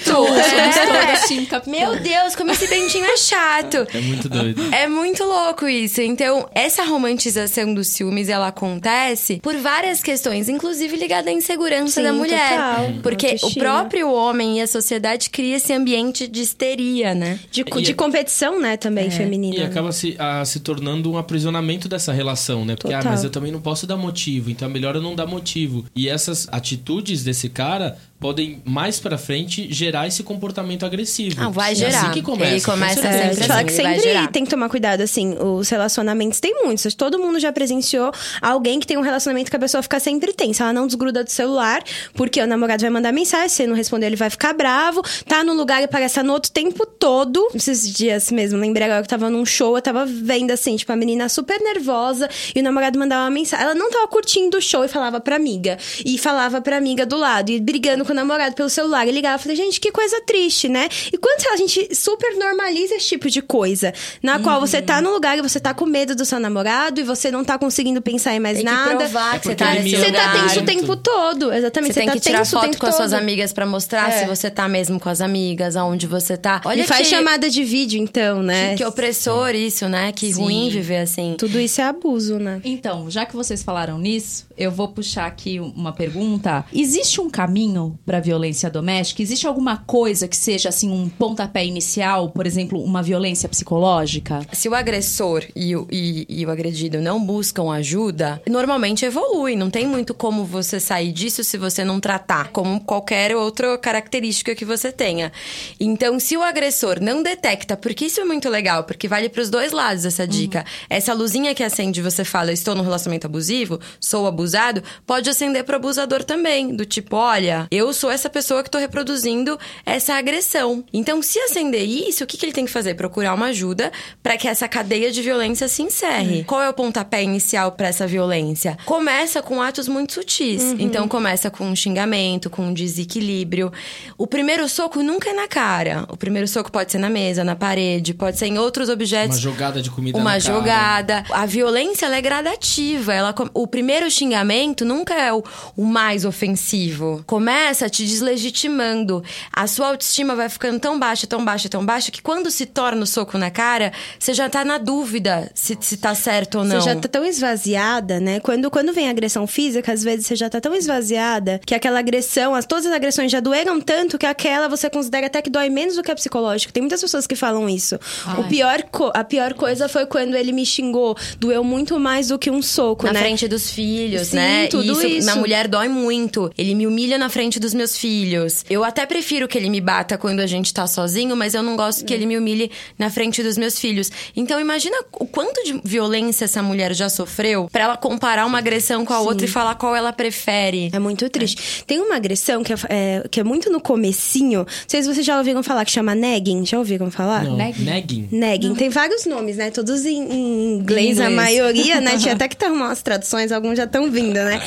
Capitu. 1.46 1.70
Meu 1.70 2.00
Deus, 2.00 2.36
como 2.36 2.52
esse 2.52 2.68
dentinho 2.68 3.06
é 3.06 3.18
chato. 3.18 3.88
É 3.94 4.02
muito 4.02 4.30
doido. 4.30 4.74
É 4.74 4.88
muito 4.88 5.24
louco 5.24 5.68
isso. 5.68 6.02
Então, 6.02 6.50
essa 6.54 6.84
romantização 6.84 7.74
dos 7.74 7.88
ciúmes, 7.88 8.30
ela 8.30 8.48
acontece 8.48 9.40
por 9.42 9.56
várias 9.58 10.02
questões, 10.02 10.50
inclusive 10.56 10.96
ligada 10.96 11.30
à 11.30 11.34
insegurança 11.34 11.96
Sim, 12.02 12.04
da 12.04 12.14
mulher. 12.14 12.50
total. 12.50 12.94
Porque 13.04 13.36
o 13.44 13.54
próprio 13.54 14.12
homem 14.12 14.58
e 14.60 14.62
a 14.62 14.68
sociedade 14.68 15.30
cria 15.30 15.58
esse 15.58 15.72
ambiente 15.74 16.28
de 16.28 16.42
histeria, 16.42 17.14
né? 17.14 17.40
De, 17.52 17.62
E- 17.62 17.82
de 17.82 17.94
competição, 17.94 18.60
né, 18.60 18.78
também, 18.78 19.10
feminina. 19.12 19.56
E 19.56 19.64
acaba 19.64 19.92
se, 19.92 20.16
a- 20.18 20.44
se 20.46 20.60
tornando 20.60 21.12
um 21.12 21.18
aprisionamento 21.18 21.88
dessa 21.88 22.12
relação, 22.14 22.66
né? 22.66 22.76
Porque, 22.76 22.94
ah, 22.94 22.98
Total. 23.00 23.12
mas 23.12 23.24
eu 23.24 23.30
também 23.30 23.52
não 23.52 23.62
posso 23.62 23.86
dar 23.86 23.98
motivo, 23.98 24.50
então 24.50 24.68
é 24.68 24.72
melhor 24.72 24.96
eu 24.96 25.02
não 25.02 25.16
dar 25.16 25.28
motivo. 25.28 25.86
E 25.96 26.08
essas 26.10 26.48
atitudes 26.52 27.24
desse 27.24 27.50
cara 27.50 27.98
podem, 28.20 28.62
mais 28.66 29.00
pra 29.00 29.18
frente, 29.18 29.72
gerar 29.72 30.08
esse 30.08 30.24
comportamento 30.24 30.86
agressivo. 30.86 31.36
Ah, 31.42 31.50
vai 31.50 31.74
É 31.74 31.76
gerar. 31.76 32.02
assim 32.02 32.12
que 32.12 32.22
começa. 32.22 32.52
Ele 32.52 32.62
com 32.62 32.72
começa 32.72 33.02
certeza. 33.02 33.44
É, 33.44 33.58
assim, 33.58 33.66
que 33.66 33.72
sempre 33.74 34.00
gerar. 34.00 34.28
tem 34.32 34.44
que 34.44 34.50
tomar 34.50 34.70
cuidado, 34.70 35.02
assim, 35.02 35.36
os 35.40 35.70
relacionamentos 35.70 36.40
tem 36.40 36.54
muitos. 36.64 36.94
Todo 36.96 37.20
mundo 37.20 37.40
já 37.40 37.52
presenciou 37.52 38.12
alguém 38.42 38.80
que 38.80 38.88
tem 38.88 38.98
um 38.98 39.02
relacionamento 39.02 39.50
que 39.50 39.56
a 39.56 39.60
pessoa 39.60 39.82
fica 39.84 40.00
sempre 40.00 40.34
tensa. 40.34 40.64
Ela 40.64 40.74
não 40.74 40.88
desgruda 40.88 41.24
do 41.24 41.30
celular, 41.32 41.84
porque 42.14 42.42
o 42.42 42.48
namorado 42.48 42.82
vai 42.82 42.90
mandar 42.90 43.12
mensagem, 43.12 43.50
se 43.50 43.64
ele 43.64 43.70
não 43.70 43.76
responder, 43.78 44.06
ele 44.08 44.16
vai 44.16 44.30
ficar 44.30 44.54
bravo. 44.54 45.02
Tá 45.28 45.44
no 45.44 45.54
lugar 45.54 45.84
e 45.84 45.88
parece 45.88 46.22
no 46.24 46.34
outro 46.34 46.52
tempo 46.52 46.86
todo. 46.86 47.48
Esses 47.54 47.92
dias 47.94 48.32
mesmo, 48.32 48.58
lembrei 48.60 48.86
agora 48.86 49.02
que 49.02 49.06
eu 49.06 49.10
tava 49.20 49.30
num 49.30 49.46
show, 49.46 49.76
eu 49.76 49.82
tava 49.82 50.06
vendo 50.06 50.52
assim, 50.52 50.76
tipo, 50.78 50.92
a 50.92 50.96
menina 50.96 51.28
super 51.28 51.60
nervosa 51.60 52.30
e 52.56 52.60
o 52.60 52.64
namorado 52.64 52.98
mandava 52.98 53.24
uma 53.26 53.30
mensagem. 53.32 53.66
Ela 53.66 53.76
não 53.76 53.92
tava 53.92 54.08
curtindo 54.08 54.58
o 54.58 54.62
show 54.62 54.84
e 54.86 54.88
falava 54.88 55.20
pra 55.20 55.36
amiga. 55.36 55.78
E 56.06 56.18
falava 56.18 56.62
pra 56.62 56.78
amiga 56.78 57.06
do 57.06 57.18
lado, 57.18 57.52
e 57.52 57.60
brigando 57.60 58.05
com 58.06 58.12
o 58.12 58.16
namorado 58.16 58.56
pelo 58.56 58.70
celular. 58.70 59.08
E 59.08 59.12
ligava, 59.12 59.36
eu 59.36 59.40
falei, 59.40 59.56
gente, 59.58 59.80
que 59.80 59.92
coisa 59.92 60.22
triste, 60.22 60.70
né? 60.70 60.88
E 61.12 61.18
quando 61.18 61.46
a 61.52 61.58
gente 61.58 61.94
super 61.96 62.36
normaliza 62.38 62.96
esse 62.96 63.08
tipo 63.08 63.30
de 63.30 63.42
coisa, 63.42 63.94
na 64.22 64.40
qual 64.40 64.60
você 64.60 64.82
tá 64.82 65.02
no 65.02 65.12
lugar 65.12 65.38
e 65.38 65.42
você 65.42 65.60
tá 65.60 65.74
com 65.74 65.86
medo 65.86 66.16
do 66.16 66.24
seu 66.26 66.40
namorado 66.40 67.00
e 67.02 67.04
você 67.04 67.32
não 67.32 67.44
tá 67.44 67.58
conseguindo 67.58 68.02
pensar 68.02 68.34
em 68.36 68.40
mais 68.40 68.58
Tem 68.58 68.66
que 68.66 68.72
nada. 68.72 68.96
provar 68.98 69.36
É 69.36 69.40
que 69.40 69.48
você 69.48 69.56
tá 69.56 69.74
nesse 69.74 69.96
Você 69.96 70.12
tá 70.12 70.32
tenso 70.34 70.60
o 70.60 70.66
tempo 70.66 70.96
todo, 70.96 71.52
exatamente. 71.54 71.94
Você 71.94 72.00
tem 72.00 72.08
tá 72.08 72.14
que 72.14 72.20
tirar 72.20 72.46
foto 72.46 72.78
com 72.78 72.86
as 72.88 72.96
suas 72.96 73.14
amigas 73.14 73.52
pra 73.52 73.66
mostrar 73.66 74.10
É. 74.10 74.20
se 74.20 74.26
você 74.26 74.50
tá 74.50 74.68
mesmo 74.68 75.00
com 75.00 75.10
as 75.10 75.22
amigas, 75.22 75.76
aonde 75.76 76.08
você 76.08 76.38
tá. 76.38 76.62
Olha 76.66 76.82
E 76.82 76.88
faz 76.88 77.08
que, 77.08 77.16
chamada 77.16 77.50
de 77.50 77.64
vídeo, 77.64 78.00
então, 78.02 78.42
né? 78.44 78.72
que, 78.72 78.78
que 78.78 78.86
opressor 78.86 79.56
isso, 79.56 79.88
né? 79.90 80.12
Que 80.12 80.34
Sim. 80.34 80.42
ruim 80.42 80.70
viver 80.70 80.98
assim. 80.98 81.36
Tudo 81.38 81.60
isso 81.60 81.82
é 81.82 81.86
abuso, 81.86 82.38
né? 82.40 82.62
Então, 82.64 83.10
já 83.10 83.26
que 83.26 83.36
vocês 83.36 83.64
falaram 83.64 83.98
nisso, 83.98 84.46
eu 84.58 84.72
vou 84.72 84.88
puxar 84.90 85.26
aqui 85.26 85.60
uma 85.60 85.92
pergunta. 85.94 86.66
Existe 86.74 87.20
um 87.22 87.30
caminho 87.30 87.95
para 88.06 88.20
violência 88.20 88.70
doméstica? 88.70 89.22
Existe 89.22 89.48
alguma 89.48 89.78
coisa 89.78 90.28
que 90.28 90.38
seja 90.38 90.70
assim 90.70 90.90
um 90.92 91.10
pontapé 91.10 91.66
inicial, 91.66 92.30
por 92.30 92.48
exemplo, 92.48 92.82
uma 92.82 93.04
violência 93.04 93.48
psicológica? 93.48 94.42
Se 94.54 94.68
o 94.68 94.76
agressor 94.76 95.44
e 95.56 95.76
o, 95.76 95.88
e, 95.92 96.26
e 96.28 96.46
o 96.46 96.52
agredido 96.52 97.00
não 97.02 97.24
buscam 97.24 97.72
ajuda, 97.72 98.42
normalmente 98.50 99.06
evolui. 99.06 99.56
Não 99.56 99.70
tem 99.70 99.86
muito 99.88 100.14
como 100.14 100.44
você 100.44 100.80
sair 100.80 101.12
disso 101.12 101.44
se 101.44 101.58
você 101.58 101.84
não 101.84 102.00
tratar, 102.00 102.52
como 102.52 102.80
qualquer 102.80 103.36
outra 103.36 103.78
característica 103.78 104.56
que 104.56 104.66
você 104.66 104.92
tenha. 104.92 105.32
Então, 105.80 106.20
se 106.20 106.36
o 106.38 106.44
agressor 106.44 107.00
não 107.02 107.22
detecta, 107.22 107.78
porque 107.78 108.06
isso 108.06 108.20
é 108.20 108.26
muito 108.26 108.50
legal, 108.50 108.84
porque 108.84 109.08
vale 109.08 109.30
para 109.30 109.42
os 109.42 109.50
dois 109.50 109.72
lados 109.72 110.06
essa 110.06 110.28
dica. 110.28 110.60
Uhum. 110.60 110.86
Essa 110.90 111.14
luzinha 111.14 111.54
que 111.54 111.64
acende, 111.64 112.02
você 112.02 112.24
fala, 112.24 112.52
estou 112.52 112.76
num 112.76 112.84
relacionamento 112.84 113.28
abusivo, 113.28 113.80
sou 114.00 114.28
abusado, 114.28 114.84
pode 115.06 115.30
acender 115.30 115.64
para 115.64 115.74
o 115.74 115.76
abusador 115.78 116.24
também, 116.24 116.76
do 116.76 116.86
tipo, 116.86 117.16
olha, 117.16 117.68
eu 117.72 117.85
sou 117.94 118.10
essa 118.12 118.30
pessoa 118.30 118.62
que 118.62 118.68
estou 118.68 118.82
reproduzindo 118.82 119.58
essa 119.86 120.16
agressão. 120.16 120.84
Então, 120.94 121.22
se 121.22 121.40
acender 121.40 121.84
isso, 121.84 122.24
o 122.24 122.28
que, 122.28 122.38
que 122.38 122.46
ele 122.46 122.54
tem 122.54 122.66
que 122.66 122.72
fazer? 122.72 122.96
Procurar 122.96 123.34
uma 123.34 123.48
ajuda 123.48 123.92
para 124.22 124.38
que 124.38 124.48
essa 124.48 124.68
cadeia 124.68 125.12
de 125.12 125.22
violência 125.22 125.68
se 125.68 125.82
encerre. 125.82 126.40
Uhum. 126.40 126.44
Qual 126.44 126.62
é 126.62 126.70
o 126.70 126.74
pontapé 126.74 127.24
inicial 127.24 127.72
para 127.72 127.88
essa 127.88 128.08
violência? 128.08 128.78
Começa 128.86 129.42
com 129.42 129.62
atos 129.62 129.88
muito 129.88 130.14
sutis. 130.14 130.62
Uhum. 130.64 130.78
Então, 130.80 131.08
começa 131.08 131.50
com 131.50 131.66
um 131.66 131.76
xingamento, 131.76 132.50
com 132.50 132.64
um 132.64 132.74
desequilíbrio. 132.74 133.72
O 134.18 134.26
primeiro 134.26 134.68
soco 134.70 135.02
nunca 135.04 135.30
é 135.30 135.34
na 135.34 135.48
cara. 135.48 136.06
O 136.10 136.18
primeiro 136.18 136.48
soco 136.48 136.72
pode 136.72 136.92
ser 136.92 136.98
na 136.98 137.10
mesa, 137.10 137.44
na 137.44 137.56
parede, 137.56 138.14
pode 138.14 138.38
ser 138.38 138.48
em 138.48 138.58
outros 138.58 138.90
objetos. 138.90 139.38
Uma 139.38 139.42
jogada 139.42 139.82
de 139.82 139.90
comida 139.90 140.18
Uma 140.18 140.34
na 140.34 140.40
jogada. 140.40 141.24
A 141.32 141.46
violência 141.46 142.06
é 142.06 142.22
gradativa. 142.22 143.14
Ela, 143.14 143.36
o 143.54 143.68
primeiro 143.68 144.10
xingamento 144.10 144.86
nunca 144.86 145.14
é 145.14 145.34
o, 145.34 145.44
o 145.76 145.86
mais 145.86 146.24
ofensivo. 146.26 147.24
Começa 147.26 147.75
te 147.90 148.06
deslegitimando. 148.06 149.24
A 149.52 149.68
sua 149.68 149.88
autoestima 149.88 150.36
vai 150.36 150.48
ficando 150.50 150.80
tão 150.80 150.98
baixa, 150.98 151.28
tão 151.28 151.44
baixa, 151.44 151.68
tão 151.68 151.86
baixa, 151.86 152.12
que 152.12 152.22
quando 152.22 152.50
se 152.50 152.66
torna 152.66 153.04
o 153.04 153.06
soco 153.06 153.38
na 153.38 153.52
cara, 153.52 153.92
você 154.18 154.34
já 154.34 154.50
tá 154.50 154.64
na 154.64 154.78
dúvida 154.78 155.52
se, 155.54 155.78
se 155.80 155.98
tá 155.98 156.16
certo 156.16 156.60
ou 156.60 156.64
não. 156.64 156.80
Você 156.80 156.90
já 156.90 156.96
tá 156.96 157.08
tão 157.08 157.26
esvaziada, 157.26 158.20
né? 158.20 158.40
Quando, 158.40 158.72
quando 158.72 158.94
vem 158.94 159.10
agressão 159.10 159.46
física, 159.46 159.92
às 159.92 160.04
vezes 160.04 160.28
você 160.28 160.36
já 160.36 160.50
tá 160.50 160.62
tão 160.62 160.74
esvaziada 160.74 161.60
que 161.66 161.76
aquela 161.76 162.00
agressão, 162.00 162.56
as, 162.56 162.66
todas 162.66 162.86
as 162.86 162.94
agressões 162.94 163.32
já 163.32 163.40
doeram 163.40 163.82
tanto 163.82 164.18
que 164.18 164.26
aquela 164.26 164.68
você 164.70 164.90
considera 164.90 165.28
até 165.28 165.42
que 165.42 165.50
dói 165.50 165.70
menos 165.70 165.96
do 165.96 166.04
que 166.04 166.12
a 166.12 166.16
psicológica. 166.16 166.72
Tem 166.72 166.82
muitas 166.82 167.02
pessoas 167.02 167.28
que 167.28 167.36
falam 167.36 167.70
isso. 167.70 168.00
O 168.38 168.44
pior, 168.46 168.84
a 169.14 169.24
pior 169.24 169.54
coisa 169.54 169.90
foi 169.90 170.06
quando 170.06 170.36
ele 170.36 170.52
me 170.52 170.66
xingou. 170.66 171.16
Doeu 171.40 171.64
muito 171.64 172.00
mais 172.00 172.30
do 172.30 172.40
que 172.40 172.50
um 172.50 172.62
soco, 172.62 173.06
na 173.06 173.14
né? 173.14 173.20
frente 173.20 173.48
dos 173.48 173.70
filhos, 173.70 174.30
Sim, 174.30 174.36
né? 174.38 174.68
Tudo 174.68 174.94
isso, 174.94 175.08
isso 175.08 175.28
na 175.28 175.36
mulher 175.36 175.68
dói 175.68 175.88
muito. 175.88 176.52
Ele 176.58 176.76
me 176.76 176.88
humilha 176.88 177.18
na 177.18 177.30
frente 177.30 177.60
dos 177.60 177.65
meus 177.74 177.98
filhos. 177.98 178.64
Eu 178.70 178.84
até 178.84 179.06
prefiro 179.06 179.48
que 179.48 179.58
ele 179.58 179.70
me 179.70 179.82
bata 179.82 180.18
quando 180.18 180.40
a 180.40 180.48
gente 180.48 180.74
tá 180.74 180.88
sozinho, 180.88 181.36
mas 181.36 181.54
eu 181.54 181.64
não 181.64 181.76
gosto 181.76 182.06
que 182.06 182.14
ele 182.14 182.26
me 182.26 182.38
humilhe 182.38 182.72
na 182.98 183.10
frente 183.10 183.42
dos 183.44 183.58
meus 183.58 183.80
filhos. 183.80 184.12
Então 184.36 184.60
imagina 184.60 184.98
o 185.14 185.26
quanto 185.26 185.64
de 185.64 185.80
violência 185.84 186.46
essa 186.46 186.62
mulher 186.62 186.94
já 186.94 187.10
sofreu 187.10 187.70
para 187.72 187.84
ela 187.84 187.98
comparar 187.98 188.46
uma 188.46 188.58
agressão 188.58 189.06
com 189.06 189.14
a 189.14 189.20
Sim. 189.20 189.26
outra 189.26 189.46
e 189.46 189.50
falar 189.50 189.76
qual 189.76 189.96
ela 189.96 190.14
prefere. 190.14 190.90
É 190.94 191.00
muito 191.00 191.30
triste. 191.30 191.82
É. 191.82 191.84
Tem 191.86 192.00
uma 192.00 192.16
agressão 192.16 192.64
que 192.64 192.74
é, 192.74 192.76
é, 192.90 193.28
que 193.30 193.40
é 193.40 193.44
muito 193.44 193.72
no 193.72 193.80
comecinho. 193.80 194.60
Não 194.60 194.68
sei 194.88 195.02
se 195.02 195.14
vocês 195.14 195.26
já 195.26 195.38
ouviram 195.38 195.64
falar 195.64 195.86
que 195.86 195.92
chama 195.92 196.16
negging. 196.16 196.66
Já 196.66 196.78
ouviram 196.78 197.10
falar? 197.10 197.44
Não. 197.44 197.58
Negging. 197.58 198.30
Negging. 198.32 198.76
Tem 198.76 198.90
vários 198.90 199.26
nomes, 199.26 199.58
né? 199.58 199.72
Todos 199.72 200.06
em, 200.06 200.22
em 200.22 200.74
inglês, 200.76 201.18
inglês, 201.18 201.20
a 201.20 201.30
maioria, 201.30 202.02
né? 202.02 202.18
Tinha 202.18 202.34
até 202.36 202.48
que 202.48 202.56
ter 202.56 202.72
umas 202.72 203.02
traduções, 203.02 203.52
alguns 203.52 203.78
já 203.78 203.86
estão 203.86 204.10
vindo, 204.10 204.36
né? 204.36 204.62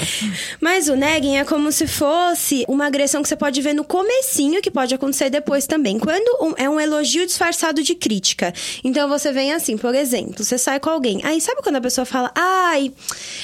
Mas 0.61 0.89
o 0.89 0.95
negging 0.95 1.37
é 1.37 1.45
como 1.45 1.71
se 1.73 1.87
fosse 1.87 2.65
uma 2.69 2.88
agressão 2.89 3.23
que 3.23 3.29
você 3.29 3.37
pode 3.37 3.61
ver 3.63 3.73
no 3.73 3.85
comecinho, 3.85 4.61
que 4.61 4.71
pode 4.71 4.95
acontecer 4.95 5.31
depois 5.31 5.67
também. 5.67 5.99
Quando 5.99 6.45
um, 6.45 6.55
é 6.57 6.69
um 6.69 6.81
elogio 6.81 7.27
disfarçado 7.27 7.83
de 7.83 7.95
crítica. 7.95 8.53
Então 8.83 9.09
você 9.09 9.33
vem 9.33 9.53
assim, 9.53 9.77
por 9.77 9.95
exemplo, 9.95 10.45
você 10.45 10.59
sai 10.59 10.81
com 10.81 10.91
alguém. 10.91 11.21
Aí 11.25 11.41
sabe 11.41 11.63
quando 11.63 11.77
a 11.77 11.81
pessoa 11.81 12.05
fala, 12.05 12.31
ai, 12.35 12.93